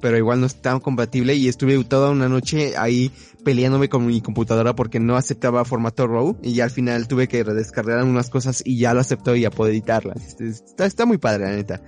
pero 0.00 0.16
igual 0.16 0.40
no 0.40 0.46
es 0.46 0.62
tan 0.62 0.80
compatible 0.80 1.34
y 1.34 1.46
estuve 1.46 1.84
toda 1.84 2.10
una 2.10 2.26
noche 2.26 2.72
ahí 2.78 3.10
peleándome 3.44 3.90
con 3.90 4.06
mi 4.06 4.22
computadora 4.22 4.74
porque 4.74 4.98
no 4.98 5.14
aceptaba 5.14 5.62
formato 5.66 6.06
RAW 6.06 6.38
y 6.42 6.54
ya 6.54 6.64
al 6.64 6.70
final 6.70 7.06
tuve 7.06 7.28
que 7.28 7.44
redescargar 7.44 8.02
unas 8.02 8.30
cosas 8.30 8.62
y 8.64 8.78
ya 8.78 8.94
lo 8.94 9.00
aceptó 9.00 9.36
y 9.36 9.42
ya 9.42 9.50
puedo 9.50 9.70
editarlas. 9.70 10.26
Este, 10.26 10.48
Está, 10.48 10.86
está 10.86 11.04
muy 11.04 11.18
padre, 11.18 11.44
la 11.44 11.56
neta. 11.56 11.82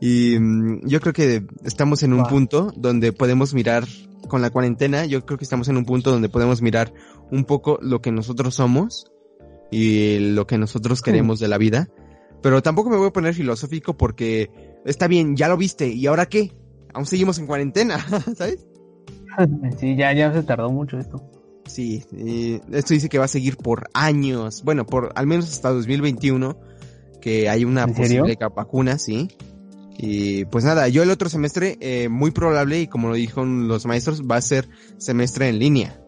Y 0.00 0.40
mm, 0.40 0.88
yo 0.88 0.98
creo 1.00 1.12
que 1.12 1.44
estamos 1.62 2.02
en 2.02 2.14
un 2.14 2.22
Wow. 2.22 2.28
punto 2.28 2.72
donde 2.76 3.12
podemos 3.12 3.54
mirar 3.54 3.86
con 4.26 4.42
la 4.42 4.50
cuarentena, 4.50 5.06
yo 5.06 5.24
creo 5.24 5.38
que 5.38 5.44
estamos 5.44 5.68
en 5.68 5.76
un 5.76 5.84
punto 5.84 6.10
donde 6.10 6.28
podemos 6.28 6.62
mirar 6.62 6.92
un 7.30 7.44
poco 7.44 7.78
lo 7.82 8.00
que 8.00 8.10
nosotros 8.10 8.54
somos 8.54 9.10
y 9.70 10.18
lo 10.18 10.46
que 10.46 10.58
nosotros 10.58 11.02
queremos 11.02 11.38
de 11.40 11.48
la 11.48 11.58
vida. 11.58 11.88
Pero 12.42 12.62
tampoco 12.62 12.90
me 12.90 12.96
voy 12.96 13.08
a 13.08 13.12
poner 13.12 13.34
filosófico 13.34 13.96
porque 13.96 14.50
está 14.84 15.08
bien, 15.08 15.36
ya 15.36 15.48
lo 15.48 15.56
viste, 15.56 15.88
¿y 15.88 16.06
ahora 16.06 16.26
qué? 16.26 16.52
Aún 16.94 17.06
seguimos 17.06 17.38
en 17.38 17.46
cuarentena, 17.46 17.98
¿sabes? 18.36 18.66
sí, 19.78 19.96
ya, 19.96 20.12
ya 20.12 20.32
se 20.32 20.42
tardó 20.42 20.70
mucho 20.70 20.98
esto. 20.98 21.22
Sí, 21.66 22.02
esto 22.72 22.94
dice 22.94 23.08
que 23.08 23.18
va 23.18 23.26
a 23.26 23.28
seguir 23.28 23.56
por 23.58 23.90
años, 23.92 24.62
bueno, 24.64 24.86
por 24.86 25.12
al 25.14 25.26
menos 25.26 25.50
hasta 25.52 25.70
2021, 25.70 26.58
que 27.20 27.48
hay 27.48 27.64
una 27.64 27.86
posible 27.86 28.38
vacuna, 28.54 28.98
sí. 28.98 29.28
Y 29.98 30.44
pues 30.46 30.64
nada, 30.64 30.86
yo 30.88 31.02
el 31.02 31.10
otro 31.10 31.28
semestre, 31.28 31.76
eh, 31.80 32.08
muy 32.08 32.30
probable, 32.30 32.80
y 32.80 32.86
como 32.86 33.08
lo 33.08 33.14
dijeron 33.14 33.66
los 33.66 33.84
maestros, 33.84 34.22
va 34.22 34.36
a 34.36 34.40
ser 34.40 34.68
semestre 34.96 35.48
en 35.48 35.58
línea. 35.58 36.00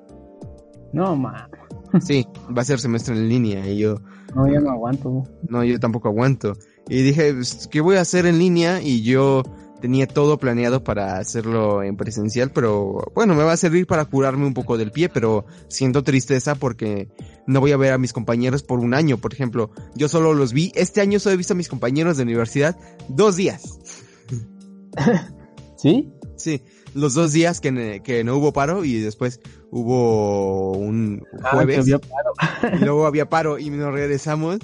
No, 0.93 1.17
ma. 1.17 1.49
Sí, 2.01 2.25
va 2.57 2.63
a 2.63 2.65
ser 2.65 2.79
semestre 2.79 3.17
en 3.17 3.29
línea. 3.29 3.69
Y 3.69 3.79
yo, 3.79 3.97
No, 4.37 4.47
ya 4.47 4.61
no 4.61 4.71
aguanto. 4.71 5.25
no, 5.49 5.65
yo 5.65 5.81
tampoco 5.81 6.07
aguanto. 6.07 6.57
Y 6.89 7.03
dije, 7.03 7.35
pues, 7.35 7.69
¿qué 7.69 7.81
voy 7.81 7.97
a 7.97 8.01
hacer 8.03 8.27
en 8.27 8.39
línea? 8.39 8.81
Y 8.81 9.03
yo 9.03 9.43
tenía 9.81 10.07
todo 10.07 10.39
planeado 10.39 10.85
para 10.85 11.17
hacerlo 11.19 11.83
en 11.83 11.97
presencial, 11.97 12.53
pero 12.53 13.11
bueno, 13.15 13.35
me 13.35 13.43
va 13.43 13.53
a 13.53 13.57
servir 13.57 13.87
para 13.87 14.05
curarme 14.05 14.47
un 14.47 14.55
poco 14.55 14.77
del 14.77 14.93
pie, 14.93 15.09
pero 15.09 15.47
siento 15.69 16.05
tristeza 16.05 16.55
porque 16.55 17.09
no 17.47 17.61
voy 17.61 17.73
a 17.73 17.77
ver 17.77 17.93
a 17.93 17.99
mis 17.99 18.13
compañeros 18.13 18.63
por 18.63 18.79
un 18.79 18.95
año. 18.95 19.17
Por 19.17 19.33
ejemplo, 19.33 19.71
yo 19.95 20.09
solo 20.09 20.35
los 20.35 20.53
vi, 20.53 20.71
este 20.75 21.01
año 21.01 21.19
solo 21.19 21.35
he 21.35 21.39
visto 21.39 21.55
a 21.55 21.57
mis 21.57 21.69
compañeros 21.69 22.17
de 22.17 22.23
universidad 22.23 22.77
dos 23.09 23.37
días. 23.37 23.80
¿Sí? 25.77 26.13
Sí, 26.37 26.63
los 26.95 27.15
dos 27.15 27.33
días 27.33 27.61
que, 27.61 28.01
que 28.03 28.25
no 28.25 28.37
hubo 28.37 28.53
paro 28.53 28.85
y 28.85 28.99
después 29.01 29.41
hubo 29.71 30.73
un 30.73 31.23
Ah, 31.43 31.51
jueves 31.53 31.77
que 31.77 31.81
había 31.95 31.99
paro. 31.99 32.33
y 32.81 32.85
luego 32.85 33.07
había 33.07 33.29
paro 33.29 33.59
y 33.59 33.69
nos 33.71 33.93
regresamos 33.93 34.59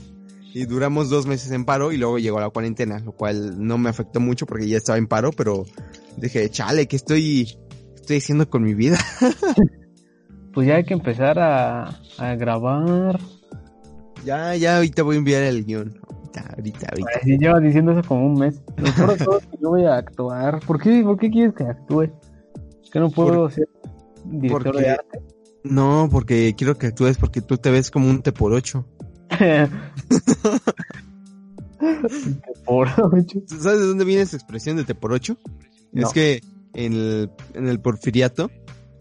y 0.54 0.64
duramos 0.64 1.10
dos 1.10 1.26
meses 1.26 1.50
en 1.52 1.64
paro 1.66 1.92
y 1.92 1.98
luego 1.98 2.18
llegó 2.18 2.40
la 2.40 2.48
cuarentena, 2.48 2.98
lo 3.00 3.12
cual 3.12 3.66
no 3.66 3.76
me 3.76 3.90
afectó 3.90 4.20
mucho 4.20 4.46
porque 4.46 4.66
ya 4.68 4.78
estaba 4.78 4.96
en 4.98 5.06
paro, 5.06 5.30
pero 5.32 5.64
dije, 6.16 6.48
chale, 6.50 6.86
¿qué 6.88 6.96
estoy, 6.96 7.58
estoy 7.94 8.16
haciendo 8.18 8.48
con 8.48 8.62
mi 8.62 8.74
vida? 8.74 8.98
Pues 10.54 10.68
ya 10.68 10.76
hay 10.76 10.84
que 10.84 10.94
empezar 10.94 11.38
a, 11.38 12.00
a 12.16 12.34
grabar. 12.36 13.20
ya, 14.24 14.56
ya, 14.56 14.76
ahorita 14.76 15.02
voy 15.02 15.16
a 15.16 15.18
enviar 15.18 15.42
el 15.42 15.66
guion. 15.66 16.00
Ahorita, 16.40 16.54
ahorita, 16.56 16.86
ahorita. 16.90 17.10
Así 17.20 17.38
lleva 17.38 17.60
diciendo 17.60 17.92
eso 17.92 18.02
como 18.06 18.26
un 18.26 18.34
mes. 18.38 18.60
Lo 18.76 18.84
todo 19.24 19.38
que 19.40 19.56
yo 19.60 19.70
voy 19.70 19.84
a 19.84 19.96
actuar. 19.96 20.60
¿Por 20.66 20.80
qué, 20.80 21.02
¿Por 21.02 21.18
qué 21.18 21.30
quieres 21.30 21.54
que 21.54 21.64
actúe? 21.64 22.10
Que 22.92 23.00
no 23.00 23.10
puedo 23.10 23.48
ser 23.50 23.68
director 24.24 24.64
porque- 24.64 24.80
de 24.82 24.90
arte. 24.90 25.20
No, 25.64 26.08
porque 26.12 26.54
quiero 26.56 26.78
que 26.78 26.86
actúes 26.86 27.16
porque 27.18 27.40
tú 27.40 27.56
te 27.58 27.70
ves 27.70 27.90
como 27.90 28.08
un 28.08 28.22
te 28.22 28.30
por 28.32 28.52
ocho. 28.52 28.86
Por 32.64 32.88
ocho. 33.12 33.40
¿Sabes 33.46 33.80
de 33.80 33.86
dónde 33.86 34.04
viene 34.04 34.22
esa 34.22 34.36
expresión 34.36 34.76
de 34.76 34.84
te 34.84 34.94
por 34.94 35.12
ocho? 35.12 35.36
No. 35.92 36.06
Es 36.06 36.12
que 36.12 36.40
en 36.74 36.92
el, 36.94 37.30
en 37.54 37.68
el 37.68 37.80
porfiriato 37.80 38.50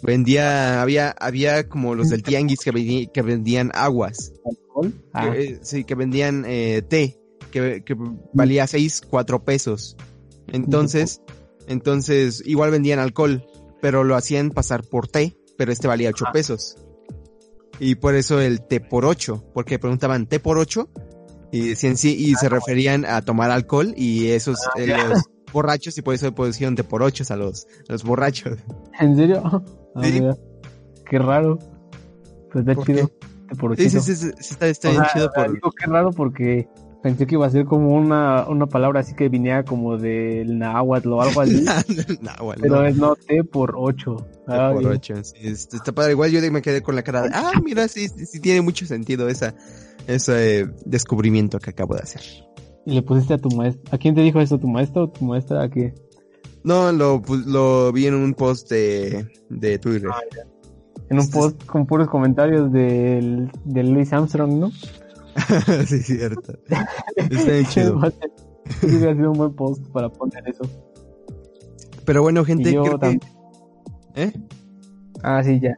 vendía, 0.04 0.82
había, 0.82 1.12
había 1.20 1.68
como 1.70 1.96
los 1.96 2.10
del 2.10 2.24
tianguis 2.24 2.60
que, 2.60 2.72
vendi- 2.74 3.12
que 3.12 3.22
vendían 3.22 3.72
aguas. 3.74 4.34
¿Alcohol? 4.46 4.94
Ah, 5.14 5.32
que, 5.32 5.44
eh, 5.44 5.60
sí, 5.62 5.84
que 5.84 5.96
vendían 5.96 6.44
eh, 6.48 6.82
té, 6.88 7.18
que, 7.62 7.84
que 7.86 7.96
valía 8.34 8.68
seis, 8.68 9.02
cuatro 9.02 9.44
pesos. 9.46 9.96
Entonces, 10.48 11.22
entonces, 11.68 12.44
igual 12.46 12.72
vendían 12.72 13.00
alcohol, 13.00 13.46
pero 13.82 14.04
lo 14.04 14.16
hacían 14.16 14.52
pasar 14.52 14.84
por 14.84 15.08
té, 15.08 15.38
pero 15.58 15.72
este 15.72 15.88
valía 15.88 16.10
ocho 16.10 16.26
Ah. 16.28 16.32
pesos. 16.34 16.78
Y 17.80 17.96
por 17.96 18.16
eso 18.16 18.42
el 18.42 18.62
té 18.62 18.80
por 18.82 19.06
ocho, 19.06 19.44
porque 19.54 19.80
preguntaban 19.80 20.28
té 20.28 20.40
por 20.40 20.58
ocho, 20.58 20.90
y 21.52 21.70
decían 21.70 21.96
sí, 21.98 22.14
y 22.18 22.36
se 22.36 22.50
referían 22.50 23.06
a 23.06 23.22
tomar 23.22 23.52
alcohol, 23.52 23.94
y 23.96 24.28
esos, 24.30 24.60
Ah, 24.68 24.80
eh, 24.82 24.88
los 24.88 25.24
borrachos, 25.54 25.98
y 25.98 26.02
por 26.02 26.14
eso 26.14 26.34
pusieron 26.36 26.76
té 26.76 26.84
por 26.84 27.02
ocho 27.04 27.24
a 27.30 27.36
los, 27.38 27.68
a 27.88 27.94
los 27.94 28.04
borrachos. 28.04 28.60
¿En 29.00 29.16
serio? 29.16 29.42
Ah, 29.46 29.62
Sí. 30.04 30.22
Qué 31.10 31.20
raro. 31.20 31.58
Pues 32.52 32.68
está 32.68 32.76
¿Por 32.76 32.86
chido. 32.86 33.12
Por 33.60 33.78
Sí, 33.78 33.90
sí, 33.90 34.00
sí, 34.02 34.16
sí, 34.16 34.32
sí, 34.40 34.54
está, 34.54 34.68
está 34.68 34.90
O 34.90 34.92
bien 34.92 35.04
sea, 35.04 35.14
chido 35.14 35.30
por... 35.34 35.54
digo 35.54 35.72
qué 35.72 35.86
raro 35.86 36.12
porque 36.12 36.68
pensé 37.06 37.28
que 37.28 37.36
iba 37.36 37.46
a 37.46 37.52
ser 37.52 37.66
como 37.66 37.94
una, 37.94 38.48
una 38.48 38.66
palabra 38.66 39.02
así 39.02 39.14
que 39.14 39.30
viniera 39.30 39.64
como 39.64 39.96
del 39.96 40.58
náhuatl 40.58 41.14
o 41.14 41.22
algo 41.22 41.42
así. 41.42 41.64
pero 42.60 42.78
no. 42.78 42.86
es 42.88 42.98
no, 42.98 43.16
T 43.16 43.44
por 43.44 43.76
8. 43.78 44.28
Está 44.40 44.74
por 44.74 44.88
ocho, 44.88 45.24
sí, 45.24 45.36
está, 45.44 45.78
está 45.78 45.92
padre. 45.92 46.14
Igual 46.14 46.32
yo 46.32 46.52
me 46.52 46.64
quedé 46.64 46.82
con 46.82 46.96
la 46.96 47.04
cara 47.04 47.22
de, 47.22 47.30
ah, 47.32 47.52
mira, 47.64 47.88
sí, 47.88 48.08
sí, 48.08 48.26
sí 48.26 48.40
tiene 48.40 48.62
mucho 48.62 48.88
sentido 48.88 49.30
esa, 49.30 49.54
ese 50.08 50.68
descubrimiento 50.84 51.60
que 51.60 51.70
acabo 51.70 51.94
de 51.94 52.02
hacer. 52.02 52.24
Y 52.88 52.96
le 52.96 53.04
pusiste 53.04 53.36
a 53.36 53.38
tu 53.38 53.50
maestra. 53.50 53.84
¿A 53.94 54.00
quién 54.00 54.16
te 54.16 54.22
dijo 54.22 54.42
eso? 54.42 54.58
¿Tu 54.58 54.68
maestro 54.68 55.04
o 55.04 55.10
tu 55.12 55.26
maestra? 55.26 55.62
¿A 55.62 55.70
qué? 55.70 55.94
No, 56.64 56.92
lo, 56.92 57.22
lo 57.46 57.94
vi 57.94 58.08
en 58.08 58.16
un 58.16 58.34
post 58.34 58.68
de, 58.72 59.28
de 59.50 59.78
Twitter. 59.78 60.10
En 61.12 61.18
un 61.18 61.24
Este- 61.24 61.38
post 61.38 61.66
con 61.68 61.86
puros 61.86 62.08
comentarios 62.10 62.72
del, 62.72 63.52
del 63.64 63.92
Louis 63.92 64.12
Armstrong, 64.12 64.54
¿no? 64.54 64.72
sí, 65.88 66.00
cierto. 66.00 66.54
Está 67.16 67.70
chido. 67.70 68.00
Sí, 68.82 68.88
hubiera 68.88 69.14
sido 69.14 69.30
un 69.32 69.38
buen 69.38 69.54
post 69.54 69.86
para 69.92 70.10
poner 70.10 70.44
eso. 70.50 70.64
Pero 72.04 72.24
bueno, 72.24 72.44
gente, 72.44 72.72
creo 72.72 73.00
que... 73.00 73.20
¿Eh? 74.16 74.34
Ah, 75.22 75.44
sí, 75.44 75.60
ya. 75.60 75.76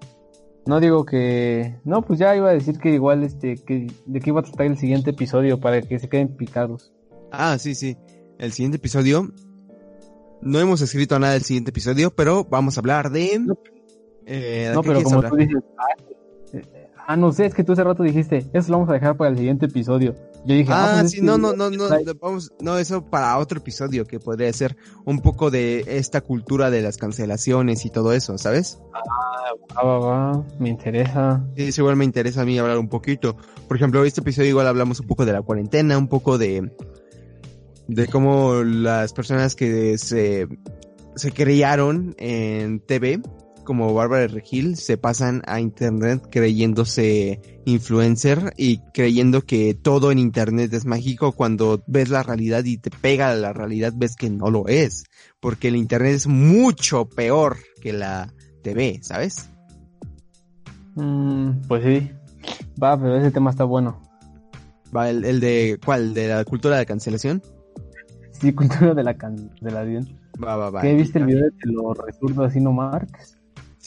No 0.66 0.80
digo 0.80 1.06
que... 1.06 1.76
No, 1.84 2.02
pues 2.02 2.18
ya 2.18 2.34
iba 2.34 2.50
a 2.50 2.54
decir 2.54 2.80
que 2.80 2.92
igual, 2.92 3.24
este, 3.24 3.56
que 3.56 3.88
de 4.06 4.20
qué 4.22 4.30
iba 4.30 4.40
a 4.40 4.44
tratar 4.44 4.68
el 4.68 4.78
siguiente 4.78 5.10
episodio 5.10 5.60
para 5.60 5.82
que 5.82 6.00
se 6.00 6.08
queden 6.08 6.30
picados. 6.38 6.94
Ah, 7.30 7.58
sí, 7.60 7.76
sí. 7.76 7.98
El 8.40 8.54
siguiente 8.54 8.78
episodio... 8.78 9.34
No 10.42 10.60
hemos 10.60 10.80
escrito 10.80 11.20
nada 11.20 11.34
del 11.34 11.42
siguiente 11.42 11.72
episodio, 11.72 12.16
pero 12.16 12.46
vamos 12.46 12.78
a 12.78 12.80
hablar 12.80 13.12
de... 13.12 13.38
No. 13.38 13.58
Eh, 14.26 14.68
¿de 14.70 14.74
No, 14.74 14.82
pero 14.82 15.04
como 15.04 15.18
hablar? 15.18 15.32
tú 15.32 15.38
dices... 15.38 15.62
Ah, 17.08 17.14
ah, 17.14 17.16
no 17.16 17.32
sé, 17.32 17.46
es 17.46 17.54
que 17.54 17.64
tú 17.64 17.72
hace 17.72 17.86
rato 17.86 18.04
dijiste, 18.04 18.46
eso 18.52 18.70
lo 18.70 18.80
vamos 18.80 18.90
a 18.90 18.94
dejar 18.94 19.16
para 19.16 19.30
el 19.30 19.38
siguiente 19.38 19.68
episodio. 19.68 20.14
Yo 20.46 20.56
dije, 20.56 20.70
Ah, 20.74 20.90
pues 20.96 21.06
es 21.06 21.12
sí, 21.12 21.22
no, 21.22 21.38
no, 21.38 21.54
no, 21.54 21.70
no, 21.70 21.86
vamos, 22.20 22.52
no, 22.60 22.78
eso 22.78 23.06
para 23.06 23.38
otro 23.38 23.60
episodio 23.60 24.06
que 24.06 24.20
podría 24.20 24.52
ser 24.52 24.76
un 25.06 25.22
poco 25.22 25.50
de 25.50 25.86
esta 25.88 26.20
cultura 26.20 26.70
de 26.70 26.82
las 26.82 26.98
cancelaciones 26.98 27.86
y 27.86 27.92
todo 27.92 28.12
eso, 28.12 28.38
¿sabes? 28.38 28.82
Va, 28.94 29.84
va, 29.84 30.00
va, 30.00 30.46
me 30.60 30.68
interesa. 30.68 31.46
Sí, 31.56 31.64
eso 31.64 31.82
igual 31.82 31.96
me 31.96 32.04
interesa 32.04 32.42
a 32.42 32.46
mí 32.46 32.60
hablar 32.60 32.78
un 32.78 32.90
poquito. 32.90 33.38
Por 33.70 33.78
ejemplo, 33.78 34.04
este 34.04 34.20
episodio 34.20 34.50
igual 34.50 34.68
hablamos 34.68 35.00
un 35.00 35.08
poco 35.08 35.26
de 35.26 35.32
la 35.32 35.42
cuarentena, 35.42 35.98
un 35.98 36.10
poco 36.10 36.38
de, 36.38 36.74
de 37.88 38.08
cómo 38.08 38.64
las 38.64 39.14
personas 39.14 39.56
que 39.56 39.98
se, 39.98 40.50
se 41.16 41.32
criaron 41.32 42.16
en 42.18 42.82
TV, 42.82 43.22
como 43.68 43.94
Bárbara 43.94 44.22
de 44.22 44.28
Regil, 44.30 44.78
se 44.78 44.98
pasan 44.98 45.42
a 45.46 45.60
internet 45.60 46.30
creyéndose 46.32 47.62
influencer 47.66 48.54
y 48.56 48.78
creyendo 48.94 49.42
que 49.42 49.74
todo 49.74 50.10
en 50.14 50.20
internet 50.20 50.72
es 50.72 50.86
mágico 50.86 51.34
cuando 51.34 51.84
ves 51.86 52.08
la 52.08 52.24
realidad 52.24 52.64
y 52.64 52.78
te 52.78 52.90
pega 52.90 53.30
a 53.30 53.36
la 53.36 53.52
realidad 53.52 53.92
ves 53.94 54.16
que 54.16 54.30
no 54.30 54.50
lo 54.50 54.70
es. 54.70 55.04
Porque 55.42 55.68
el 55.68 55.76
internet 55.76 56.14
es 56.14 56.28
mucho 56.28 57.10
peor 57.10 57.58
que 57.82 57.92
la 57.92 58.34
TV, 58.64 59.00
¿sabes? 59.02 59.50
Mm, 60.96 61.68
pues 61.68 61.84
sí. 61.84 62.10
Va, 62.82 62.98
pero 62.98 63.18
ese 63.18 63.32
tema 63.32 63.50
está 63.50 63.66
bueno. 63.66 64.02
Va, 64.96 65.10
el, 65.10 65.26
el 65.26 65.42
de, 65.42 65.78
¿cuál? 65.84 66.14
¿De 66.14 66.30
la 66.30 66.46
cultura 66.46 66.78
de 66.78 66.86
cancelación? 66.86 67.44
Sí, 68.32 68.54
cultura 68.54 68.94
de 68.94 69.04
la 69.04 69.14
cancelación. 69.14 70.08
Va, 70.42 70.56
va, 70.56 70.70
va. 70.70 70.82
¿Qué 70.82 70.94
viste 70.94 71.20
el 71.20 71.26
video 71.26 71.44
de 71.44 71.52
Te 71.52 71.70
lo 71.70 71.94
resurdo 71.94 72.46
así 72.46 72.62
no 72.62 72.72
Marx? 72.72 73.37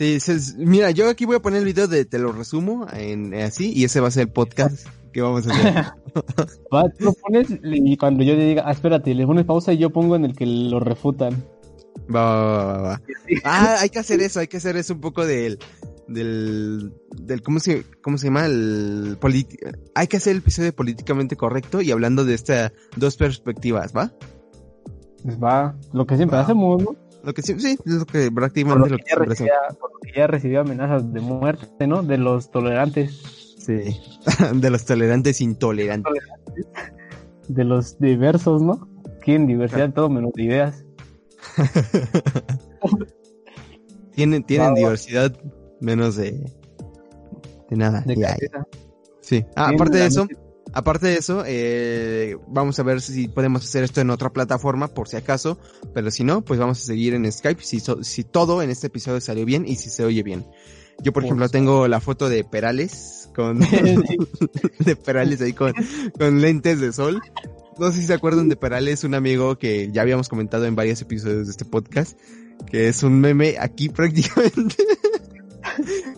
Sí, 0.01 0.19
sí, 0.19 0.33
mira, 0.57 0.93
yo 0.93 1.11
aquí 1.11 1.27
voy 1.27 1.37
a 1.37 1.43
poner 1.43 1.59
el 1.59 1.67
video 1.67 1.87
de, 1.87 2.07
te 2.07 2.19
lo 2.19 2.33
resumo 2.33 2.87
en, 2.91 3.35
eh, 3.35 3.43
así, 3.43 3.71
y 3.75 3.85
ese 3.85 4.01
va 4.01 4.09
a 4.09 4.11
ser 4.11 4.29
el 4.29 4.33
podcast 4.33 4.87
que 5.13 5.21
vamos 5.21 5.47
a 5.47 5.51
hacer. 5.51 5.75
Va, 6.75 6.89
tú 6.89 7.05
lo 7.05 7.13
pones 7.13 7.49
y 7.63 7.99
cuando 7.99 8.25
yo 8.25 8.35
le 8.35 8.47
diga, 8.47 8.63
ah, 8.65 8.73
espérate, 8.73 9.15
le 9.15 9.27
pones 9.27 9.45
pausa 9.45 9.75
y 9.75 9.77
yo 9.77 9.91
pongo 9.91 10.17
en 10.17 10.25
el 10.25 10.35
que 10.35 10.47
lo 10.47 10.81
refutan. 10.81 11.45
Va, 12.09 12.35
va, 12.35 12.65
va, 12.65 12.81
va. 12.81 13.03
Ah, 13.45 13.77
hay 13.81 13.91
que 13.91 13.99
hacer 13.99 14.23
eso, 14.23 14.41
hay 14.41 14.47
que 14.49 14.57
hacer 14.57 14.79
eso 14.79 14.95
un 14.95 15.03
poco 15.03 15.27
del, 15.27 15.59
del, 16.09 16.95
del, 17.19 17.43
¿cómo 17.43 17.61
se, 17.61 17.85
cómo 18.01 18.17
se 18.17 18.29
llama? 18.29 18.47
El 18.47 19.19
hay 19.95 20.07
que 20.07 20.17
hacer 20.17 20.31
el 20.31 20.39
episodio 20.39 20.75
políticamente 20.75 21.37
correcto 21.37 21.83
y 21.83 21.91
hablando 21.91 22.25
de 22.25 22.37
estas 22.37 22.73
dos 22.97 23.19
perspectivas, 23.19 23.95
¿va? 23.95 24.15
Pues 25.23 25.39
va, 25.39 25.77
lo 25.93 26.07
que 26.07 26.17
siempre 26.17 26.39
hacemos, 26.39 26.83
¿no? 26.83 27.10
Lo 27.23 27.35
que 27.35 27.43
sí, 27.43 27.59
sí, 27.61 27.77
es 27.85 27.93
lo 27.93 28.07
que 28.07 28.31
prácticamente 28.33 28.91
lo 28.91 28.97
que, 28.97 29.05
que 29.05 29.14
recibía, 29.16 29.53
por 29.79 29.93
lo 29.93 29.99
que 30.01 30.12
ya 30.16 30.27
recibía 30.27 30.61
amenazas 30.61 31.12
de 31.12 31.21
muerte, 31.21 31.87
¿no? 31.87 32.03
De 32.03 32.16
los 32.16 32.51
tolerantes, 32.51 33.41
Sí. 33.61 34.01
de 34.55 34.71
los 34.71 34.85
tolerantes 34.85 35.41
intolerantes. 35.41 36.12
de 37.49 37.64
los 37.64 37.99
diversos, 37.99 38.62
¿no? 38.62 38.89
Quieren 39.23 39.47
diversidad 39.47 39.93
todo 39.93 40.09
menos 40.09 40.33
de 40.35 40.43
ideas. 40.45 40.85
Tienen, 44.14 44.45
tienen 44.45 44.75
diversidad 44.75 45.33
menos 45.81 46.16
de, 46.16 46.33
de 47.71 47.76
nada. 47.76 48.03
De 48.03 48.17
Ya. 48.17 48.37
Sí. 49.21 49.45
Ah, 49.57 49.68
Tienen 49.68 49.75
aparte 49.80 49.99
de 49.99 50.07
eso, 50.07 50.26
aparte 50.72 51.07
de 51.09 51.14
eso, 51.17 51.42
eh, 51.47 52.37
vamos 52.49 52.79
a 52.79 52.83
ver 52.83 53.01
si 53.01 53.29
podemos 53.29 53.64
hacer 53.64 53.84
esto 53.84 54.01
en 54.01 54.11
otra 54.11 54.30
plataforma, 54.33 54.88
por 54.88 55.09
si 55.09 55.17
acaso, 55.17 55.59
pero 55.95 56.11
si 56.11 56.25
no, 56.25 56.42
pues 56.42 56.59
vamos 56.61 56.80
a 56.80 56.84
seguir 56.84 57.14
en 57.14 57.30
Skype, 57.30 57.63
si, 57.63 57.80
so- 57.80 58.03
si 58.05 58.25
todo 58.25 58.63
en 58.63 58.71
este 58.71 58.87
episodio 58.88 59.21
salió 59.21 59.45
bien 59.45 59.67
y 59.67 59.76
si 59.76 59.91
se 59.91 60.05
oye 60.05 60.22
bien. 60.22 60.47
Yo, 61.03 61.13
por 61.13 61.25
ejemplo, 61.25 61.49
tengo 61.49 61.88
la 61.88 62.01
foto 62.01 62.29
de 62.29 62.45
Perales, 62.45 63.30
con, 63.34 63.59
de 64.79 64.97
Perales 64.97 65.41
ahí 65.41 65.53
con, 65.55 65.72
con 66.18 66.41
lentes 66.41 66.79
de 66.80 66.92
sol. 66.92 67.21
No 67.79 67.91
sé 67.91 68.01
si 68.01 68.07
se 68.07 68.13
acuerdan 68.14 68.49
de 68.51 68.57
Perales, 68.57 69.05
un 69.05 69.14
amigo 69.14 69.57
que 69.57 69.91
ya 69.92 70.03
habíamos 70.03 70.29
comentado 70.29 70.67
en 70.67 70.76
varios 70.76 71.01
episodios 71.01 71.47
de 71.47 71.51
este 71.53 71.64
podcast, 71.64 72.18
que 72.71 72.88
es 72.88 73.03
un 73.03 73.18
meme 73.21 73.57
aquí 73.59 73.88
prácticamente. 73.91 74.76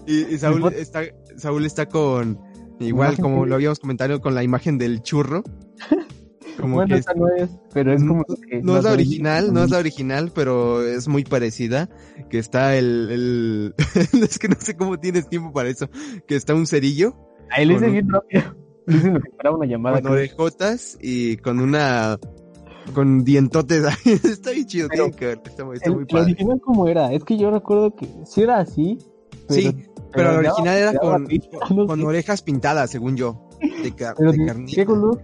y, 0.07 0.35
y 0.35 0.39
Saúl 0.39 0.73
está, 0.75 1.03
Saúl 1.37 1.65
está 1.65 1.87
con, 1.87 2.41
igual 2.81 3.17
como 3.19 3.43
que- 3.45 3.49
lo 3.51 3.55
habíamos 3.55 3.79
comentado 3.79 4.21
con 4.21 4.35
la 4.35 4.43
imagen 4.43 4.79
del 4.79 5.03
churro. 5.03 5.43
Como 6.61 6.75
bueno, 6.77 6.95
que 6.95 7.01
esa 7.01 7.15
no 7.15 7.29
es, 7.29 7.49
pero 7.73 7.95
es 7.95 8.05
como 8.05 8.25
que 8.25 8.61
no 8.63 8.77
es 8.77 8.85
la 8.85 8.93
original, 8.93 9.55
no 9.55 9.65
es 9.65 9.71
la 9.71 9.79
original, 9.79 10.33
pero 10.35 10.83
es 10.87 11.09
muy 11.09 11.25
parecida. 11.25 11.89
Que 12.29 12.39
está 12.39 12.77
el, 12.77 13.09
el... 13.11 13.75
es 14.23 14.39
que 14.39 14.49
no 14.49 14.57
sé 14.59 14.77
cómo 14.77 14.99
tienes 15.01 15.29
tiempo 15.29 15.51
para 15.53 15.71
eso. 15.71 15.89
Que 16.27 16.37
está 16.37 16.55
un 16.55 16.67
cerillo 16.67 17.17
Ahí 17.51 17.65
le 17.65 17.77
un- 17.77 17.91
bien 17.93 18.09
rápido. 18.11 18.43
Lo 18.87 19.21
que 19.21 19.29
esperaba 19.31 19.57
una 19.57 19.67
llamada. 19.67 20.03
con 20.03 20.13
orejotas 20.13 20.99
y 21.01 21.37
con 21.39 21.59
una 21.61 22.19
con 22.95 23.25
dientotes. 23.25 23.85
está 24.05 24.51
bien 24.51 24.67
chido, 24.67 24.89
Pero 24.91 25.05
tienen 25.05 25.19
que 25.19 25.27
ver, 25.29 25.41
está, 25.47 25.65
muy- 25.65 25.77
está 25.77 25.89
El, 25.89 25.97
muy 25.97 26.05
padre. 26.05 26.25
original 26.33 26.61
cómo 26.63 26.87
era, 26.89 27.13
es 27.13 27.25
que 27.25 27.39
yo 27.39 27.51
recuerdo 27.51 27.95
que 27.97 28.07
sí 28.27 28.43
era 28.43 28.59
así. 28.59 28.99
Sí, 29.49 29.75
pero 30.13 30.39
el 30.39 30.45
ya- 30.45 30.53
original 30.53 30.77
era 30.79 31.87
con, 31.87 32.05
orejas 32.05 32.43
pintadas, 32.43 32.91
según 32.91 33.17
yo. 33.17 33.49
De, 33.83 33.93
car- 33.95 34.15
Pero 34.17 34.33
de 34.33 34.39
¿de 34.39 34.47
carnita. 34.47 34.75
¿qué 34.75 34.87
color? 34.87 35.21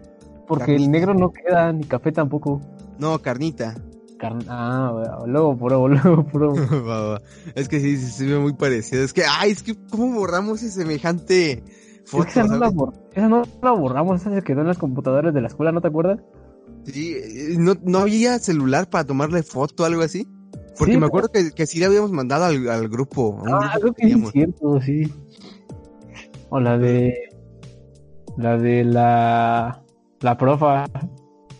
Porque 0.47 0.65
Carnita. 0.65 0.85
el 0.85 0.91
negro 0.91 1.15
no 1.15 1.31
queda, 1.33 1.73
ni 1.73 1.85
café 1.85 2.11
tampoco. 2.13 2.61
No, 2.99 3.19
carnita. 3.21 3.75
Carn- 4.19 4.47
ah, 4.49 5.23
luego 5.27 5.57
pruebo, 5.57 5.89
luego 5.89 6.27
pruebo. 6.27 6.55
Es 7.55 7.69
que 7.69 7.81
sí, 7.81 7.97
sí, 7.99 8.07
se 8.11 8.27
ve 8.27 8.39
muy 8.39 8.55
parecido. 8.55 9.03
Es 9.05 9.13
que, 9.13 9.23
ay, 9.29 9.51
es 9.53 9.63
que, 9.63 9.77
¿cómo 9.91 10.13
borramos 10.15 10.63
ese 10.63 10.81
semejante 10.83 11.63
Es 11.63 12.11
foto? 12.11 12.25
que 12.25 12.31
esa, 12.31 12.45
no 12.45 12.57
la 12.57 12.67
¿sabes? 12.67 12.75
bor- 12.75 12.95
esa 13.13 13.29
no 13.29 13.43
la 13.63 13.71
borramos, 13.73 14.21
esa 14.21 14.35
se 14.35 14.43
quedó 14.43 14.63
en 14.63 14.69
las 14.69 14.79
computadoras 14.79 15.33
de 15.35 15.41
la 15.41 15.49
escuela, 15.49 15.71
¿no 15.73 15.81
te 15.81 15.89
acuerdas? 15.89 16.19
Sí, 16.85 17.13
eh, 17.15 17.55
¿no, 17.59 17.75
¿no 17.85 17.99
había 17.99 18.39
celular 18.39 18.89
para 18.89 19.05
tomarle 19.05 19.43
foto 19.43 19.83
o 19.83 19.87
algo 19.87 20.03
así? 20.03 20.27
Porque 20.79 20.93
Sí, 20.93 20.99
me 20.99 21.07
acuerdo 21.07 21.31
que, 21.31 21.51
que 21.53 21.67
sí 21.67 21.79
le 21.79 21.87
habíamos 21.87 22.13
mandado 22.13 22.45
al, 22.45 22.69
al 22.69 22.89
grupo. 22.89 23.43
Ah, 23.47 23.77
grupo 23.79 23.95
creo 23.95 23.95
que 23.95 24.15
sí 24.15 24.31
cierto, 24.33 24.81
sí. 24.81 25.13
O 26.51 26.61
la 26.61 26.79
de... 26.79 27.15
La 28.37 28.57
de 28.57 28.85
la... 28.85 29.83
La 30.21 30.37
profa. 30.37 30.85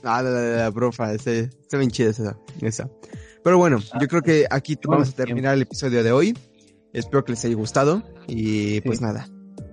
Ah, 0.05 0.23
la, 0.23 0.23
la, 0.23 0.31
la, 0.31 0.57
la 0.65 0.73
profa, 0.73 1.13
ese, 1.13 1.41
está 1.61 1.77
bien 1.79 1.91
chida 1.91 2.11
esa, 2.11 2.37
esa. 2.61 2.89
Pero 3.45 3.59
bueno, 3.59 3.79
yo 4.01 4.09
creo 4.09 4.23
que 4.23 4.47
aquí 4.51 4.75
Ah, 4.77 4.87
vamos 4.89 5.11
a 5.11 5.13
terminar 5.13 5.55
el 5.55 5.63
episodio 5.63 6.03
de 6.03 6.13
hoy. 6.13 6.37
Espero 6.93 7.25
que 7.25 7.33
les 7.33 7.45
haya 7.45 7.55
gustado 7.55 8.03
y 8.27 8.81
pues 8.83 8.99
Sí. 8.99 9.05
nada. 9.05 9.29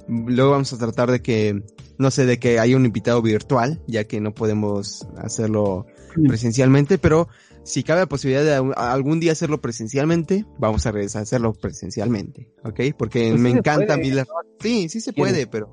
Luego 0.07 0.51
vamos 0.51 0.72
a 0.73 0.77
tratar 0.77 1.09
de 1.11 1.22
que, 1.22 1.63
no 1.97 2.11
sé, 2.11 2.26
de 2.26 2.38
que 2.39 2.59
haya 2.59 2.76
un 2.77 2.85
invitado 2.85 3.22
virtual, 3.22 3.81
ya 3.88 4.03
que 4.03 4.19
no 4.22 4.34
podemos 4.34 5.07
hacerlo 5.17 5.85
presencialmente, 6.27 6.97
pero 6.97 7.27
si 7.63 7.83
cabe 7.83 8.01
la 8.01 8.05
posibilidad 8.07 8.43
de 8.43 8.73
algún- 8.75 9.19
día 9.19 9.31
hacerlo 9.31 9.59
presencialmente, 9.61 10.45
vamos 10.59 10.85
a 10.85 10.91
regresar 10.91 11.21
a 11.21 11.23
hacerlo 11.23 11.53
presencialmente, 11.53 12.51
¿ok? 12.63 12.79
Porque 12.97 13.29
Pues 13.29 13.41
me 13.41 13.49
encanta 13.49 13.95
a 13.95 13.97
mí 13.97 14.11
la... 14.11 14.25
Sí, 14.59 14.89
sí 14.89 15.01
se 15.01 15.13
puede, 15.13 15.47
pero... 15.47 15.69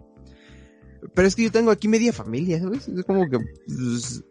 Pero 1.14 1.26
es 1.28 1.34
que 1.34 1.42
yo 1.42 1.50
tengo 1.52 1.70
aquí 1.70 1.88
media 1.88 2.12
familia, 2.12 2.60
¿sabes? 2.60 2.88
Es 2.88 3.04
como 3.04 3.28
que... 3.28 3.38
pues, 3.38 4.22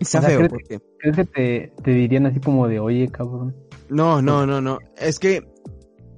está 0.00 0.18
O 0.18 0.22
sea, 0.22 0.28
feo, 0.30 0.38
¿crees- 0.40 0.50
porque... 0.50 0.80
¿Crees 0.98 1.16
que 1.16 1.24
te, 1.24 1.72
te 1.82 1.90
dirían 1.92 2.26
así 2.26 2.40
como 2.40 2.66
de, 2.66 2.80
oye, 2.80 3.08
cabrón? 3.08 3.54
No, 3.88 4.20
no, 4.22 4.46
no, 4.46 4.60
no. 4.60 4.78
Es 4.98 5.18
que 5.18 5.46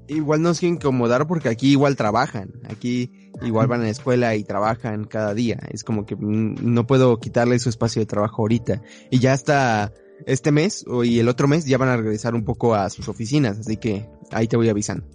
igual 0.08 0.40
nos 0.42 0.60
quieren 0.60 0.76
incomodar 0.76 1.26
porque 1.26 1.48
aquí 1.48 1.72
igual 1.72 1.96
trabajan. 1.96 2.52
Aquí 2.70 3.25
igual 3.42 3.66
van 3.66 3.80
a 3.80 3.84
la 3.84 3.90
escuela 3.90 4.34
y 4.36 4.44
trabajan 4.44 5.04
cada 5.04 5.34
día. 5.34 5.58
Es 5.70 5.84
como 5.84 6.06
que 6.06 6.16
no 6.18 6.86
puedo 6.86 7.18
quitarle 7.18 7.58
su 7.58 7.68
espacio 7.68 8.00
de 8.00 8.06
trabajo 8.06 8.42
ahorita. 8.42 8.82
Y 9.10 9.18
ya 9.18 9.32
hasta 9.32 9.92
este 10.26 10.52
mes 10.52 10.84
o 10.88 11.04
y 11.04 11.18
el 11.18 11.28
otro 11.28 11.48
mes 11.48 11.66
ya 11.66 11.78
van 11.78 11.90
a 11.90 11.96
regresar 11.96 12.34
un 12.34 12.44
poco 12.44 12.74
a 12.74 12.88
sus 12.90 13.08
oficinas. 13.08 13.58
Así 13.58 13.76
que 13.76 14.08
ahí 14.32 14.48
te 14.48 14.56
voy 14.56 14.68
avisando. 14.68 15.06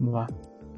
Va. 0.00 0.26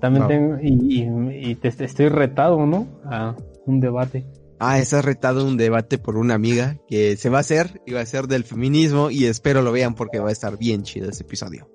También 0.00 0.26
tengo, 0.26 0.58
y, 0.60 0.98
y, 0.98 1.50
y 1.50 1.54
te, 1.54 1.70
te 1.70 1.84
estoy 1.84 2.08
retado, 2.08 2.66
¿no? 2.66 2.88
A 3.04 3.36
un 3.66 3.78
debate. 3.78 4.26
Ah, 4.58 4.78
estás 4.78 5.04
retado 5.04 5.44
un 5.44 5.56
debate 5.56 5.98
por 5.98 6.16
una 6.16 6.34
amiga 6.34 6.76
que 6.86 7.16
se 7.16 7.28
va 7.28 7.38
a 7.38 7.40
hacer 7.40 7.80
y 7.84 7.92
va 7.92 8.00
a 8.00 8.06
ser 8.06 8.28
del 8.28 8.44
feminismo 8.44 9.10
y 9.10 9.26
espero 9.26 9.62
lo 9.62 9.72
vean 9.72 9.94
porque 9.94 10.20
va 10.20 10.28
a 10.28 10.32
estar 10.32 10.56
bien 10.56 10.82
chido 10.82 11.10
ese 11.10 11.24
episodio. 11.24 11.68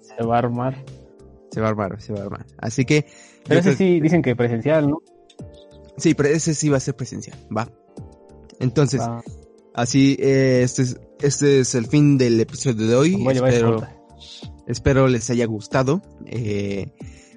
Se 0.00 0.22
va 0.24 0.36
a 0.36 0.38
armar. 0.40 0.84
Se 1.54 1.60
va 1.60 1.66
a 1.68 1.70
armar, 1.70 2.00
se 2.02 2.12
va 2.12 2.20
a 2.20 2.22
armar. 2.24 2.46
Así 2.58 2.84
que... 2.84 3.06
Pero 3.46 3.60
ese 3.60 3.74
creo- 3.74 3.78
sí, 3.78 4.00
dicen 4.00 4.22
que 4.22 4.34
presencial, 4.36 4.88
¿no? 4.90 5.02
Sí, 5.96 6.14
pero 6.14 6.28
ese 6.30 6.54
sí 6.54 6.68
va 6.68 6.78
a 6.78 6.80
ser 6.80 6.96
presencial, 6.96 7.38
va. 7.56 7.70
Entonces, 8.60 9.00
Va. 9.00 9.22
así, 9.74 10.16
eh, 10.18 10.62
este 10.64 10.82
es, 10.82 11.00
este 11.20 11.60
es 11.60 11.74
el 11.74 11.86
fin 11.86 12.18
del 12.18 12.40
episodio 12.40 12.86
de 12.86 12.94
hoy. 12.96 13.26
Espero, 13.30 13.82
espero 14.66 15.08
les 15.08 15.28
haya 15.30 15.46
gustado. 15.46 16.02
Eh, 16.26 16.92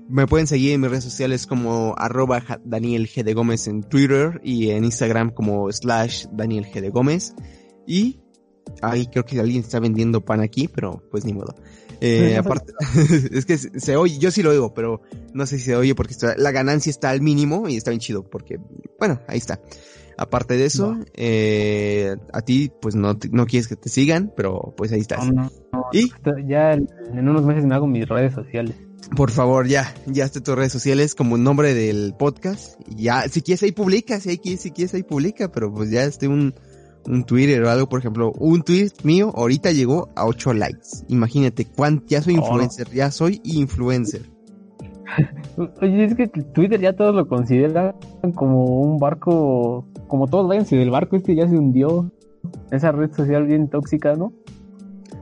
me 0.10 0.26
pueden 0.26 0.48
seguir 0.48 0.72
en 0.74 0.82
mis 0.82 0.90
redes 0.90 1.04
sociales 1.04 1.46
como 1.48 1.94
arroba 1.98 2.42
Daniel 2.64 3.08
G. 3.10 3.24
de 3.24 3.34
Gómez 3.34 3.68
en 3.68 3.84
Twitter 3.84 4.40
y 4.44 4.70
en 4.70 4.86
Instagram 4.86 5.32
como 5.32 5.72
slash 5.72 6.26
Daniel 6.32 6.66
G. 6.66 6.82
de 6.82 6.90
Gómez. 6.90 7.36
Y 7.86 8.22
ahí 8.82 9.08
creo 9.08 9.26
que 9.26 9.40
alguien 9.40 9.62
está 9.62 9.80
vendiendo 9.80 10.24
pan 10.24 10.42
aquí, 10.42 10.68
pero 10.68 11.04
pues 11.12 11.26
ni 11.26 11.34
modo. 11.34 11.56
Eh, 12.02 12.38
aparte, 12.38 12.74
es 13.32 13.46
que 13.46 13.58
se, 13.58 13.96
oye, 13.96 14.18
yo 14.20 14.30
sí 14.32 14.44
lo 14.44 14.52
oigo, 14.52 14.74
pero 14.74 15.02
no 15.34 15.46
sé 15.48 15.58
si 15.58 15.66
se 15.66 15.76
oye 15.76 15.96
porque 15.96 16.14
está- 16.14 16.36
la 16.38 16.52
ganancia 16.52 16.90
está 16.90 17.10
al 17.10 17.22
mínimo 17.22 17.68
y 17.70 17.76
está 17.76 17.90
bien 17.92 18.00
chido 18.02 18.24
porque, 18.30 18.60
bueno, 19.00 19.20
ahí 19.28 19.38
está. 19.40 19.60
Aparte 20.20 20.58
de 20.58 20.66
eso, 20.66 20.98
eh, 21.14 22.16
a 22.34 22.42
ti 22.42 22.72
pues 22.82 22.96
no, 22.96 23.18
no 23.32 23.46
quieres 23.46 23.68
que 23.68 23.76
te 23.76 23.90
sigan, 23.90 24.32
pero 24.36 24.74
pues 24.76 24.92
ahí 24.92 25.00
estás. 25.00 25.26
No, 25.28 25.32
no, 25.44 25.52
no. 25.74 25.86
Y 25.94 26.10
Ya 26.48 26.74
en 26.74 26.88
unos 27.30 27.46
meses 27.46 27.66
me 27.66 27.76
hago 27.76 27.86
mis 27.88 28.08
redes 28.08 28.34
sociales. 28.34 28.76
por 29.16 29.30
favor, 29.32 29.68
ya, 29.68 29.94
ya 30.08 30.26
está 30.26 30.42
tus 30.42 30.56
redes 30.56 30.72
sociales 30.72 31.14
como 31.14 31.38
nombre 31.38 31.74
del 31.76 32.16
podcast. 32.18 32.80
Y 32.90 33.04
Ya, 33.04 33.28
si 33.30 33.42
quieres 33.44 33.62
ahí 33.64 33.72
publica, 33.74 34.20
si, 34.20 34.30
hay, 34.30 34.58
si 34.58 34.72
quieres 34.72 34.94
ahí 34.96 35.04
publica, 35.04 35.52
pero 35.52 35.72
pues 35.72 35.92
ya 35.92 36.04
esté 36.04 36.28
un, 36.28 36.56
un 37.08 37.24
Twitter 37.24 37.64
o 37.64 37.70
algo, 37.70 37.88
por 37.88 38.00
ejemplo, 38.00 38.34
un 38.34 38.62
tweet 38.62 38.92
mío 39.04 39.32
ahorita 39.36 39.72
llegó 39.72 40.10
a 40.16 40.26
8 40.26 40.54
likes. 40.54 41.06
Imagínate, 41.08 41.66
cuán, 41.66 42.04
ya 42.08 42.22
soy 42.22 42.36
Oh, 42.36 42.40
influencer, 42.40 42.90
ya 42.92 43.12
soy 43.12 43.42
influencer. 43.44 44.30
Oye, 45.82 46.06
es 46.06 46.16
que 46.16 46.28
Twitter 46.28 46.80
ya 46.80 46.94
todos 46.94 47.16
lo 47.16 47.28
consideran 47.28 47.96
como 48.36 48.82
un 48.82 49.00
barco, 49.00 49.86
como 50.08 50.28
todos 50.28 50.48
váyanse 50.48 50.76
del 50.76 50.92
barco, 50.92 51.16
este 51.16 51.36
ya 51.36 51.48
se 51.48 51.58
hundió. 51.58 52.12
Esa 52.72 52.92
red 52.92 53.12
social 53.14 53.46
bien 53.46 53.68
tóxica, 53.70 54.16
¿no? 54.16 54.32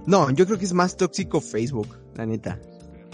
No, 0.05 0.29
yo 0.31 0.45
creo 0.45 0.59
que 0.59 0.65
es 0.65 0.73
más 0.73 0.95
tóxico 0.95 1.41
Facebook, 1.41 1.87
la 2.15 2.25
neta. 2.25 2.59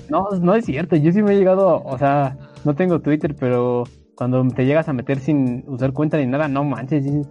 No, 0.09 0.27
no 0.41 0.55
es 0.55 0.65
cierto, 0.65 0.95
yo 0.97 1.11
sí 1.13 1.21
me 1.21 1.33
he 1.33 1.37
llegado, 1.37 1.81
o 1.83 1.97
sea, 1.97 2.37
no 2.65 2.75
tengo 2.75 2.99
Twitter, 2.99 3.35
pero 3.39 3.85
cuando 4.15 4.45
te 4.49 4.65
llegas 4.65 4.89
a 4.89 4.93
meter 4.93 5.19
sin 5.19 5.63
usar 5.67 5.93
cuenta 5.93 6.17
ni 6.17 6.25
nada, 6.25 6.49
no 6.49 6.65
manches, 6.65 7.05
sí, 7.05 7.21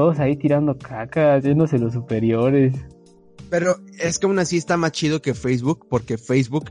todos 0.00 0.18
ahí 0.18 0.34
tirando 0.36 0.78
caca, 0.78 1.34
haciéndose 1.34 1.78
los 1.78 1.92
superiores. 1.92 2.72
Pero 3.50 3.76
es 3.98 4.18
que 4.18 4.24
aún 4.26 4.38
así 4.38 4.56
está 4.56 4.78
más 4.78 4.92
chido 4.92 5.20
que 5.20 5.34
Facebook, 5.34 5.86
porque 5.90 6.16
Facebook 6.16 6.70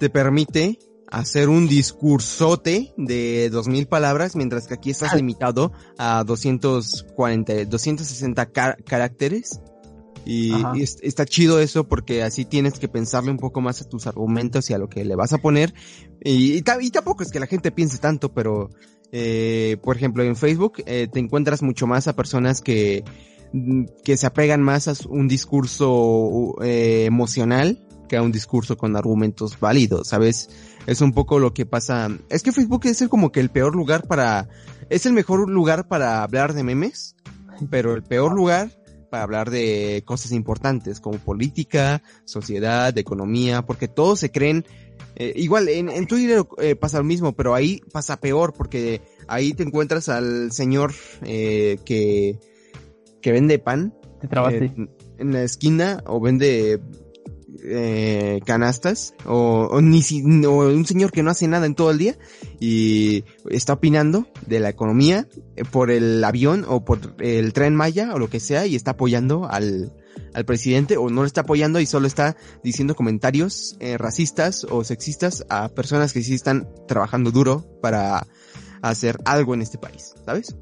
te 0.00 0.10
permite 0.10 0.78
hacer 1.08 1.48
un 1.50 1.68
discursote 1.68 2.92
de 2.96 3.48
2000 3.50 3.86
palabras, 3.86 4.34
mientras 4.34 4.66
que 4.66 4.74
aquí 4.74 4.90
estás 4.90 5.12
Ah. 5.12 5.16
limitado 5.16 5.70
a 5.98 6.24
240, 6.24 7.64
260 7.66 8.46
car- 8.50 8.82
caracteres. 8.84 9.60
Y, 10.26 10.52
está 11.02 11.24
chido 11.24 11.60
eso 11.60 11.86
porque 11.88 12.22
así 12.24 12.44
tienes 12.44 12.78
que 12.80 12.88
pensarle 12.88 13.30
un 13.30 13.38
poco 13.38 13.60
más 13.60 13.80
a 13.82 13.88
tus 13.88 14.06
argumentos 14.08 14.68
y 14.68 14.74
a 14.74 14.78
lo 14.78 14.88
que 14.88 15.04
le 15.04 15.14
vas 15.14 15.32
a 15.32 15.38
poner. 15.38 15.72
Y, 16.22 16.54
y 16.54 16.62
ta- 16.62 16.82
y 16.82 16.90
tampoco 16.90 17.22
es 17.22 17.30
que 17.30 17.38
la 17.40 17.46
gente 17.46 17.70
piense 17.70 17.98
tanto, 17.98 18.34
pero, 18.34 18.68
eh, 19.12 19.76
por 19.82 19.96
ejemplo, 19.96 20.22
en 20.22 20.36
Facebook 20.36 20.82
eh, 20.86 21.08
te 21.10 21.18
encuentras 21.18 21.62
mucho 21.62 21.86
más 21.86 22.08
a 22.08 22.16
personas 22.16 22.60
que, 22.60 23.04
mm, 23.52 23.84
que 24.04 24.16
se 24.16 24.26
apegan 24.26 24.62
más 24.62 24.88
a 24.88 24.94
un 25.08 25.28
discurso 25.28 26.54
eh, 26.62 27.04
emocional 27.06 27.84
que 28.08 28.16
a 28.16 28.22
un 28.22 28.32
discurso 28.32 28.76
con 28.76 28.96
argumentos 28.96 29.60
válidos, 29.60 30.08
¿sabes? 30.08 30.48
Es 30.86 31.02
un 31.02 31.12
poco 31.12 31.38
lo 31.38 31.52
que 31.52 31.66
pasa. 31.66 32.08
Es 32.30 32.42
que 32.42 32.52
Facebook 32.52 32.86
es 32.86 33.02
el- 33.02 33.10
como 33.10 33.30
que 33.32 33.40
el 33.40 33.50
peor 33.50 33.76
lugar 33.76 34.06
para, 34.06 34.48
es 34.88 35.04
el 35.04 35.12
mejor 35.12 35.48
lugar 35.50 35.88
para 35.88 36.22
hablar 36.22 36.54
de 36.54 36.62
memes, 36.62 37.16
pero 37.70 37.94
el 37.94 38.02
peor 38.02 38.34
lugar 38.34 38.70
para 39.10 39.22
hablar 39.24 39.50
de 39.50 40.02
cosas 40.06 40.32
importantes 40.32 41.00
como 41.00 41.18
política, 41.18 42.02
sociedad, 42.24 42.96
economía, 42.96 43.62
porque 43.62 43.88
todos 43.88 44.20
se 44.20 44.30
creen, 44.30 44.64
eh, 45.20 45.32
igual 45.36 45.68
en, 45.68 45.88
en 45.88 46.06
Twitter 46.06 46.44
eh, 46.58 46.76
pasa 46.76 46.98
lo 46.98 47.04
mismo, 47.04 47.32
pero 47.32 47.54
ahí 47.54 47.80
pasa 47.92 48.20
peor 48.20 48.52
porque 48.56 49.00
ahí 49.26 49.52
te 49.52 49.64
encuentras 49.64 50.08
al 50.08 50.52
señor 50.52 50.92
eh, 51.22 51.78
que, 51.84 52.38
que 53.20 53.32
vende 53.32 53.58
pan 53.58 53.92
Te 54.20 54.28
trabaste. 54.28 54.64
eh, 54.66 54.88
en 55.18 55.32
la 55.32 55.42
esquina 55.42 56.02
o 56.06 56.20
vende 56.20 56.80
eh, 57.64 58.40
canastas 58.46 59.14
o, 59.26 59.68
o 59.70 59.80
ni 59.80 60.02
si, 60.02 60.22
o 60.46 60.68
un 60.68 60.86
señor 60.86 61.10
que 61.10 61.24
no 61.24 61.30
hace 61.30 61.48
nada 61.48 61.66
en 61.66 61.74
todo 61.74 61.90
el 61.90 61.98
día 61.98 62.16
y 62.60 63.24
está 63.50 63.72
opinando 63.72 64.28
de 64.46 64.60
la 64.60 64.68
economía 64.68 65.26
por 65.72 65.90
el 65.90 66.22
avión 66.22 66.64
o 66.68 66.84
por 66.84 67.16
el 67.18 67.52
tren 67.52 67.74
Maya 67.74 68.14
o 68.14 68.18
lo 68.20 68.30
que 68.30 68.38
sea 68.38 68.66
y 68.66 68.76
está 68.76 68.92
apoyando 68.92 69.48
al, 69.50 69.92
al 70.34 70.44
presidente 70.44 70.96
o 70.96 71.08
no 71.10 71.22
lo 71.22 71.26
está 71.26 71.42
apoyando 71.42 71.80
y 71.80 71.86
solo 71.86 72.06
está 72.06 72.36
diciendo 72.62 72.94
comentarios 72.94 73.76
eh, 73.80 73.98
racistas 73.98 74.64
o 74.64 74.84
sexistas 74.84 75.44
a 75.48 75.68
personas 75.68 76.12
que 76.12 76.22
sí 76.22 76.34
están 76.34 76.68
trabajando 76.86 77.30
duro 77.30 77.66
para 77.82 78.26
hacer 78.82 79.18
algo 79.24 79.54
en 79.54 79.62
este 79.62 79.78
país, 79.78 80.14
¿sabes? 80.24 80.56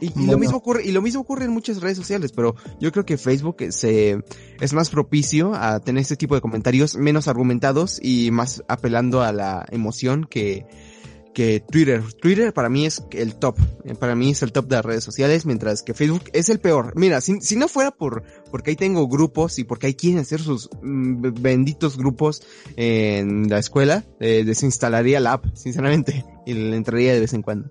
Y, 0.00 0.06
y 0.20 0.26
lo 0.26 0.38
mismo 0.38 0.56
ocurre, 0.56 0.84
y 0.84 0.92
lo 0.92 1.00
mismo 1.00 1.20
ocurre 1.20 1.44
en 1.44 1.52
muchas 1.52 1.80
redes 1.80 1.96
sociales, 1.96 2.32
pero 2.32 2.56
yo 2.80 2.90
creo 2.90 3.06
que 3.06 3.16
Facebook 3.16 3.56
se, 3.70 4.22
es 4.60 4.72
más 4.72 4.90
propicio 4.90 5.54
a 5.54 5.80
tener 5.80 6.02
este 6.02 6.16
tipo 6.16 6.34
de 6.34 6.40
comentarios 6.40 6.96
menos 6.96 7.28
argumentados 7.28 8.00
y 8.02 8.30
más 8.32 8.64
apelando 8.68 9.22
a 9.22 9.32
la 9.32 9.64
emoción 9.70 10.26
que, 10.28 10.66
que 11.34 11.60
Twitter. 11.60 12.02
Twitter 12.20 12.52
para 12.52 12.68
mí 12.68 12.84
es 12.86 13.02
el 13.12 13.36
top. 13.36 13.56
Eh, 13.84 13.94
Para 13.94 14.14
mí 14.16 14.30
es 14.30 14.42
el 14.42 14.50
top 14.50 14.66
de 14.66 14.76
las 14.76 14.84
redes 14.84 15.04
sociales, 15.04 15.46
mientras 15.46 15.82
que 15.82 15.94
Facebook 15.94 16.24
es 16.32 16.48
el 16.48 16.58
peor. 16.58 16.92
Mira, 16.96 17.20
si, 17.20 17.40
si 17.40 17.54
no 17.56 17.68
fuera 17.68 17.90
por 17.92 18.24
porque 18.50 18.70
ahí 18.70 18.76
tengo 18.76 19.06
grupos 19.08 19.58
y 19.58 19.64
porque 19.64 19.86
ahí 19.88 19.94
quieren 19.94 20.18
hacer 20.20 20.40
sus 20.40 20.68
mm, 20.82 21.34
benditos 21.40 21.96
grupos 21.96 22.42
en 22.76 23.48
la 23.48 23.58
escuela, 23.58 24.04
eh, 24.20 24.42
desinstalaría 24.44 25.20
la 25.20 25.34
app, 25.34 25.44
sinceramente, 25.54 26.24
y 26.46 26.54
le 26.54 26.76
entraría 26.76 27.14
de 27.14 27.20
vez 27.20 27.32
en 27.34 27.42
cuando. 27.42 27.70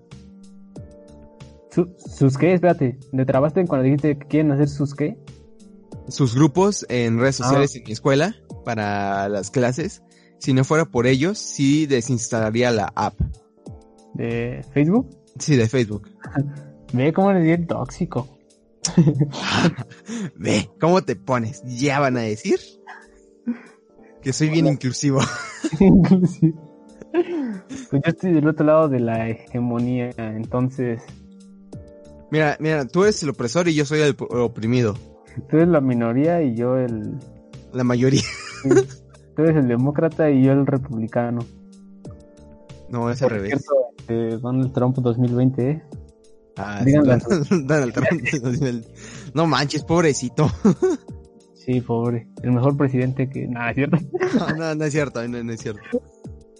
Su- 1.70 1.94
¿Sus 1.98 2.38
qué? 2.38 2.54
Espérate, 2.54 2.98
¿le 3.12 3.24
trabaste 3.26 3.64
cuando 3.66 3.84
dijiste 3.84 4.18
que 4.18 4.26
quieren 4.26 4.52
hacer 4.52 4.68
sus 4.68 4.94
qué? 4.94 5.16
Sus 6.08 6.34
grupos 6.34 6.86
en 6.88 7.18
redes 7.20 7.40
Ah. 7.40 7.44
sociales 7.44 7.76
en 7.76 7.84
mi 7.84 7.92
escuela 7.92 8.34
para 8.64 9.28
las 9.28 9.50
clases. 9.50 10.02
Si 10.38 10.52
no 10.54 10.64
fuera 10.64 10.86
por 10.86 11.06
ellos, 11.06 11.38
sí 11.38 11.86
desinstalaría 11.86 12.70
la 12.70 12.92
app. 12.94 13.14
¿De 14.14 14.64
Facebook? 14.72 15.08
Sí, 15.38 15.56
de 15.56 15.68
Facebook. 15.68 16.08
Ve 16.92 17.12
cómo 17.12 17.30
eres 17.30 17.42
bien 17.44 17.66
tóxico. 17.66 18.26
Ve, 20.36 20.70
¿cómo 20.80 21.02
te 21.02 21.16
pones? 21.16 21.62
¿Ya 21.64 22.00
van 22.00 22.16
a 22.16 22.20
decir? 22.20 22.58
Que 24.22 24.32
soy 24.32 24.48
bien 24.50 24.66
inclusivo. 24.66 25.20
Inclusive. 25.80 26.54
Pues 27.90 28.02
yo 28.04 28.10
estoy 28.10 28.32
del 28.32 28.48
otro 28.48 28.66
lado 28.66 28.88
de 28.88 29.00
la 29.00 29.28
hegemonía, 29.28 30.10
entonces 30.18 31.00
Mira, 32.30 32.56
mira, 32.60 32.86
tú 32.86 33.04
eres 33.04 33.22
el 33.22 33.30
opresor 33.30 33.68
y 33.68 33.74
yo 33.74 33.84
soy 33.86 34.00
el 34.00 34.10
op- 34.10 34.30
oprimido. 34.32 34.94
tú 35.48 35.56
eres 35.56 35.68
la 35.68 35.80
minoría 35.80 36.42
y 36.42 36.54
yo 36.54 36.76
el... 36.76 37.14
La 37.72 37.84
mayoría. 37.84 38.22
Tú 39.34 39.42
eres 39.42 39.56
el 39.56 39.68
demócrata 39.68 40.30
y 40.30 40.42
yo 40.44 40.52
el 40.52 40.66
republicano. 40.66 41.40
No, 42.90 43.10
es 43.10 43.22
al 43.22 43.30
revés. 43.30 43.48
cierto, 43.50 43.74
este, 44.08 44.38
Donald 44.38 44.72
Trump 44.72 44.96
2020, 44.96 45.70
¿eh? 45.70 45.82
Ah, 46.56 46.80
sí, 46.84 46.92
Donald- 46.92 47.92
Trump. 47.92 48.84
No 49.34 49.46
manches, 49.46 49.84
pobrecito. 49.84 50.50
Sí, 51.54 51.82
pobre. 51.82 52.26
El 52.42 52.52
mejor 52.52 52.78
presidente 52.78 53.28
que... 53.28 53.46
Nada, 53.46 53.74
¿cierto? 53.74 53.98
No, 54.38 54.56
no, 54.56 54.74
no 54.74 54.84
es 54.86 54.90
cierto, 54.90 55.28
no, 55.28 55.44
no 55.44 55.52
es 55.52 55.60
cierto. 55.60 55.82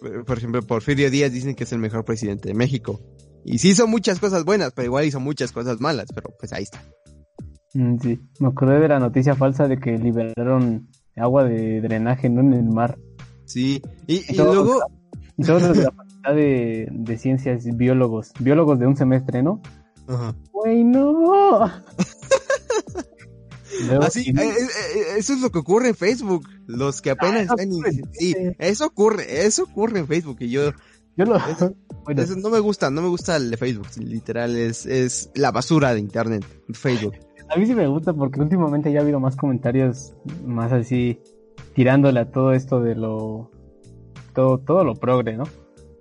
Por 0.03 0.23
por 0.27 0.37
ejemplo, 0.37 0.61
Porfirio 0.61 1.11
Díaz 1.11 1.33
dicen 1.33 1.55
que 1.55 1.65
es 1.65 1.73
el 1.73 1.79
mejor 1.79 2.05
presidente 2.05 2.49
de 2.49 2.55
México. 2.55 3.01
Y 3.43 3.57
sí 3.57 3.71
hizo 3.71 3.87
muchas 3.87 4.19
cosas 4.21 4.45
buenas, 4.45 4.73
pero 4.75 4.85
igual 4.85 5.07
hizo 5.07 5.19
muchas 5.19 5.51
cosas 5.51 5.81
malas, 5.81 6.09
pero 6.15 6.29
pues 6.39 6.53
ahí 6.53 6.65
está. 6.65 6.83
Mm, 7.73 7.97
Sí, 8.03 8.21
me 8.39 8.49
acordé 8.49 8.81
de 8.81 8.89
la 8.89 8.99
noticia 8.99 9.35
falsa 9.35 9.67
de 9.67 9.79
que 9.79 9.97
liberaron 9.97 10.91
agua 11.17 11.45
de 11.45 11.81
drenaje 11.81 12.29
¿no? 12.29 12.43
en 12.43 12.53
el 12.53 12.65
mar. 12.69 12.99
Sí, 13.47 13.81
y, 14.07 14.37
luego, 14.37 14.83
Y 15.39 15.43
todos 15.45 15.63
los 15.63 15.77
de 15.79 15.85
la 15.85 15.93
facultad 15.93 16.35
de, 16.35 16.89
de 16.91 17.19
ciencias, 17.19 17.65
biólogos, 17.77 18.33
biólogos 18.41 18.79
de 18.81 18.87
un 18.89 18.97
semestre, 18.97 19.43
¿no? 19.43 19.63
Ajá. 20.09 20.35
¡Güey, 20.53 20.85
no! 20.85 21.63
Así, 24.03 24.31
eh, 24.31 24.33
eh, 24.37 24.53
eh, 24.97 25.03
eso 25.19 25.35
es 25.35 25.41
lo 25.41 25.51
que 25.51 25.59
ocurre 25.61 25.89
en 25.91 25.95
Facebook. 25.95 26.49
Los 26.67 27.01
que 27.01 27.11
apenas 27.11 27.49
Ah, 27.51 27.55
están, 27.57 27.69
ocurre, 27.73 27.91
in- 27.93 28.09
sí, 28.13 28.33
sí. 28.33 28.37
eso 28.59 28.87
ocurre, 28.87 29.47
eso 29.47 29.63
ocurre 29.65 30.01
en 30.01 30.07
Facebook 30.09 30.39
y 30.41 30.51
yo, 30.51 30.73
yo 31.17 31.25
lo... 31.25 31.37
eso- 31.37 31.75
bueno, 32.05 32.23
eso 32.23 32.35
no 32.37 32.51
me 32.51 32.59
gusta, 32.59 32.91
no 32.91 33.03
me 33.03 33.09
gusta 33.09 33.37
el 33.37 33.51
de 33.51 33.57
Facebook, 33.57 33.87
literal 33.99 34.57
es, 34.57 34.85
es 34.87 35.31
la 35.35 35.53
basura 35.53 35.95
de 35.95 36.01
internet, 36.01 36.45
Facebook. 36.73 37.15
a 37.51 37.57
mí 37.59 37.67
sí 37.67 37.75
me 37.75 37.87
gusta 37.87 38.13
porque 38.13 38.41
últimamente 38.41 38.91
ya 38.91 38.99
ha 39.01 39.03
habido 39.03 39.21
más 39.21 39.37
comentarios 39.37 40.15
más 40.45 40.73
así 40.73 41.21
tirándole 41.75 42.21
a 42.21 42.31
todo 42.33 42.53
esto 42.55 42.81
de 42.81 42.97
lo... 42.97 43.51
Todo, 44.39 44.59
todo 44.59 44.85
lo 44.85 44.95
progre, 44.95 45.37
¿no? 45.37 45.43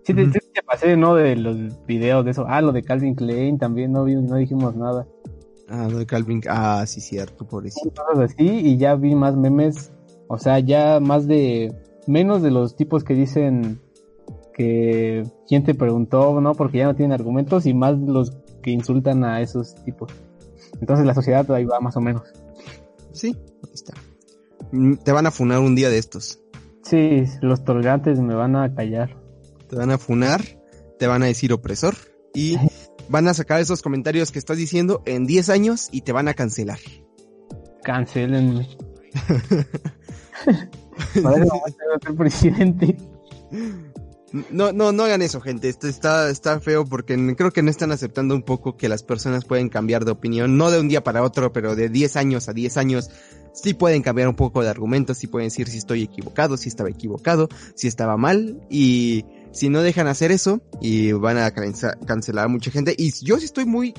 Sí, 0.04 0.14
te, 0.14 0.26
sí 0.32 0.40
te 0.54 0.62
pasé, 0.62 0.96
¿no? 0.96 1.16
De 1.16 1.36
los 1.36 1.58
videos 1.88 2.24
de 2.24 2.30
eso. 2.30 2.46
Ah, 2.48 2.62
lo 2.62 2.72
de 2.72 2.84
Calvin 2.84 3.16
Klein 3.16 3.58
también 3.58 3.92
no, 3.92 4.04
vi- 4.04 4.14
no 4.22 4.36
dijimos 4.36 4.76
nada. 4.76 5.08
Ah, 5.68 5.88
lo 5.90 5.98
de 5.98 6.06
Calvin, 6.06 6.42
ah, 6.48 6.86
sí, 6.86 7.02
cierto, 7.02 7.48
pobrecito. 7.48 7.90
cosas 8.06 8.32
así 8.32 8.46
y 8.48 8.78
ya 8.78 8.94
vi 8.94 9.16
más 9.16 9.36
memes, 9.36 9.92
o 10.28 10.38
sea, 10.38 10.60
ya 10.60 11.00
más 11.00 11.28
de 11.28 11.74
menos 12.06 12.44
de 12.44 12.52
los 12.52 12.76
tipos 12.76 13.04
que 13.04 13.16
dicen 13.16 13.80
que 14.54 15.24
quién 15.48 15.64
te 15.64 15.74
preguntó, 15.74 16.40
¿no? 16.40 16.54
Porque 16.54 16.78
ya 16.78 16.86
no 16.86 16.96
tienen 16.96 17.14
argumentos 17.14 17.66
y 17.66 17.74
más 17.74 17.98
los 17.98 18.38
que 18.62 18.70
insultan 18.70 19.24
a 19.24 19.42
esos 19.42 19.74
tipos. 19.84 20.12
Entonces 20.80 21.08
la 21.08 21.16
sociedad 21.16 21.50
ahí 21.52 21.66
va 21.66 21.80
más 21.80 21.98
o 21.98 22.02
menos. 22.02 22.22
Sí, 23.14 23.36
ahí 23.64 23.72
está. 23.74 23.94
Mm, 24.72 24.94
Te 24.98 25.12
van 25.12 25.26
a 25.26 25.32
funar 25.32 25.60
un 25.60 25.74
día 25.76 25.90
de 25.90 25.98
estos. 25.98 26.40
Sí, 26.90 27.24
los 27.42 27.64
tolerantes 27.66 28.20
me 28.20 28.34
van 28.34 28.56
a 28.56 28.74
callar. 28.74 29.18
Te 29.70 29.76
van 29.76 29.92
a 29.92 29.98
funar, 29.98 30.42
te 30.98 31.08
van 31.08 31.22
a 31.22 31.26
decir 31.26 31.52
opresor 31.52 31.96
y 32.34 32.58
van 33.10 33.28
a 33.28 33.34
sacar 33.34 33.60
esos 33.60 33.82
comentarios 33.82 34.32
que 34.32 34.40
estás 34.40 34.56
diciendo 34.58 35.04
en 35.06 35.26
10 35.26 35.50
años 35.50 35.90
y 35.92 36.02
te 36.02 36.14
van 36.14 36.30
a 36.30 36.34
cancelar. 36.34 36.80
Cancelenme. 37.84 38.70
Para 41.22 41.44
eso 41.44 41.62
ser 42.02 42.16
presidente. 42.16 42.98
No, 44.52 44.72
no, 44.72 44.92
no 44.92 45.04
hagan 45.04 45.22
eso, 45.22 45.42
gente. 45.42 45.68
Esto 45.70 45.88
está, 45.88 46.30
está 46.30 46.60
feo 46.62 46.86
porque 46.86 47.18
creo 47.36 47.52
que 47.52 47.64
no 47.64 47.70
están 47.70 47.92
aceptando 47.92 48.34
un 48.36 48.44
poco 48.44 48.78
que 48.78 48.88
las 48.88 49.04
personas 49.04 49.46
pueden 49.46 49.70
cambiar 49.70 50.06
de 50.06 50.12
opinión, 50.12 50.58
no 50.58 50.72
de 50.72 50.80
un 50.80 50.88
día 50.88 51.04
para 51.04 51.24
otro, 51.24 51.52
pero 51.52 51.76
de 51.76 51.90
10 51.90 52.16
años 52.16 52.48
a 52.50 52.54
10 52.54 52.78
años 52.78 53.10
sí 53.62 53.74
pueden 53.74 54.02
cambiar 54.02 54.28
un 54.28 54.36
poco 54.36 54.62
de 54.64 54.70
argumentos, 54.70 55.18
sí 55.18 55.28
pueden 55.28 55.48
decir 55.48 55.68
si 55.68 55.78
estoy 55.78 56.04
equivocado, 56.04 56.58
si 56.58 56.70
estaba 56.70 56.90
equivocado, 56.90 57.50
si 57.76 57.88
estaba 57.88 58.18
mal 58.18 58.62
y 58.70 59.26
si 59.52 59.70
no 59.70 59.82
dejan 59.82 60.08
hacer 60.08 60.32
eso 60.32 60.62
y 60.82 61.12
van 61.14 61.38
a 61.38 61.52
cancelar 61.52 62.46
a 62.46 62.48
mucha 62.48 62.70
gente 62.70 62.94
y 62.98 63.12
yo 63.26 63.38
sí 63.40 63.46
estoy 63.46 63.66
muy, 63.66 63.94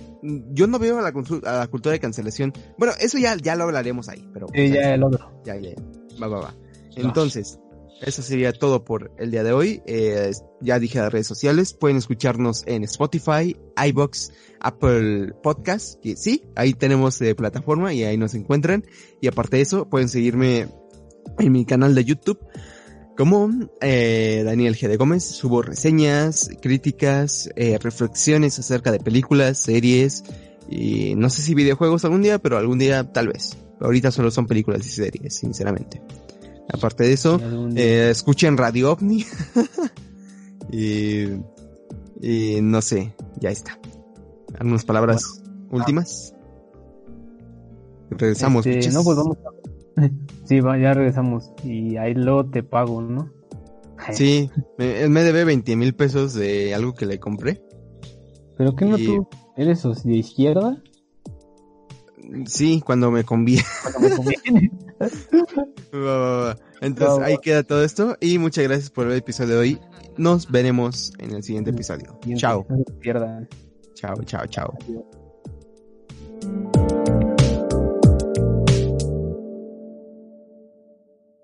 yo 0.53 0.67
no 0.67 0.79
veo 0.79 0.99
a 0.99 1.03
la, 1.03 1.09
a 1.09 1.53
la 1.59 1.67
cultura 1.67 1.93
de 1.93 2.01
cancelación. 2.01 2.53
Bueno, 2.79 2.95
eso 3.01 3.19
ya, 3.19 3.37
ya 3.37 3.57
lo 3.57 3.65
hablaremos 3.65 4.09
ahí, 4.09 4.29
pero 4.33 4.47
Sí, 4.55 4.71
ya 4.71 4.95
el 4.95 5.03
otro. 5.03 5.31
ya, 5.45 5.57
ya, 5.57 5.71
ya. 5.71 5.77
Va, 6.23 6.29
va, 6.29 6.41
va. 6.41 6.55
Entonces, 6.97 7.59
eso 8.01 8.23
sería 8.23 8.53
todo 8.53 8.85
por 8.85 9.13
el 9.19 9.31
día 9.31 9.43
de 9.43 9.53
hoy. 9.53 9.83
Eh, 9.87 10.31
ya 10.61 10.79
dije 10.79 10.99
las 10.99 11.13
redes 11.13 11.27
sociales. 11.27 11.75
Pueden 11.75 11.97
escucharnos 11.97 12.65
en 12.67 12.85
Spotify, 12.85 13.57
iBox, 13.87 14.33
Apple 14.61 15.33
Podcast. 15.43 16.01
Que 16.01 16.17
sí, 16.17 16.45
ahí 16.55 16.75
tenemos 16.75 17.21
eh, 17.21 17.35
plataforma 17.35 17.93
y 17.93 18.05
ahí 18.05 18.17
nos 18.17 18.35
encuentran. 18.35 18.85
Y 19.21 19.29
aparte 19.29 19.57
de 19.57 19.63
eso, 19.63 19.89
pueden 19.89 20.09
seguirme 20.09 20.69
en 21.39 21.53
mi 21.53 21.65
canal 21.65 21.95
de 21.95 22.05
YouTube. 22.05 22.39
Como 23.17 23.51
eh, 23.81 24.43
Daniel 24.45 24.77
G. 24.77 24.87
de 24.87 24.97
Gómez, 24.97 25.25
subo 25.25 25.61
reseñas, 25.61 26.51
críticas, 26.63 27.51
eh, 27.57 27.77
reflexiones 27.83 28.61
acerca 28.61 28.93
de 28.93 29.01
películas, 29.01 29.59
series 29.59 30.23
y 30.71 31.17
no 31.17 31.29
sé 31.29 31.43
si 31.43 31.55
videojuegos 31.55 32.05
algún 32.05 32.23
día, 32.23 32.39
pero 32.39 32.59
algún 32.59 32.79
día 32.79 33.13
tal 33.13 33.27
vez. 33.27 33.57
Ahorita 33.81 34.13
solo 34.13 34.31
son 34.31 34.47
películas 34.47 34.87
y 34.87 34.91
series, 34.91 35.35
sinceramente. 35.35 36.01
Aparte 36.73 37.05
de 37.05 37.13
eso, 37.13 37.41
eh, 37.77 38.09
escuchen 38.11 38.57
Radio 38.57 38.93
OVNI. 38.93 39.25
y, 40.73 41.25
y 42.21 42.61
no 42.61 42.83
sé, 42.83 43.15
ya 43.41 43.51
está. 43.51 43.79
¿Algunas 44.59 44.85
palabras 44.85 45.43
últimas? 45.71 46.35
Regresamos. 48.11 48.67
Este, 48.67 48.93
no, 48.93 49.03
pues 49.03 49.17
vamos 49.17 49.37
a... 49.39 50.01
Sí, 50.45 50.61
va, 50.61 50.79
ya 50.79 50.95
regresamos. 50.95 51.51
Y 51.65 51.97
ahí 51.97 52.15
luego 52.15 52.47
te 52.47 52.63
pago, 52.63 53.03
¿no? 53.03 53.31
Sí, 54.13 54.51
me, 54.79 55.03
él 55.03 55.11
me 55.11 55.23
debe 55.23 55.45
20 55.45 55.75
mil 55.77 55.95
pesos 55.95 56.33
de 56.35 56.75
algo 56.75 56.95
que 56.95 57.05
le 57.07 57.19
compré. 57.19 57.63
¿Pero 58.57 58.75
qué 58.75 58.85
no 58.85 58.97
Y- 58.99 59.07
tú? 59.07 59.29
¿Eres 59.57 59.83
de 60.05 60.15
izquierda? 60.15 60.81
Sí, 62.47 62.81
cuando 62.85 63.11
me 63.11 63.25
conviene. 63.25 63.65
Cuando 63.83 64.01
me 64.09 64.17
conviene. 64.17 64.71
Entonces 66.81 67.19
ahí 67.25 67.39
queda 67.39 67.63
todo 67.63 67.85
esto 67.85 68.17
y 68.21 68.39
muchas 68.39 68.65
gracias 68.65 68.91
por 68.91 69.07
el 69.07 69.15
episodio 69.17 69.55
de 69.55 69.61
hoy. 69.61 69.81
Nos 70.17 70.51
veremos 70.51 71.13
en 71.19 71.35
el 71.35 71.43
siguiente 71.43 71.71
episodio. 71.71 72.19
Chao. 72.37 72.67
Chao, 73.95 74.17
chao, 74.25 74.47
chao. 74.47 74.79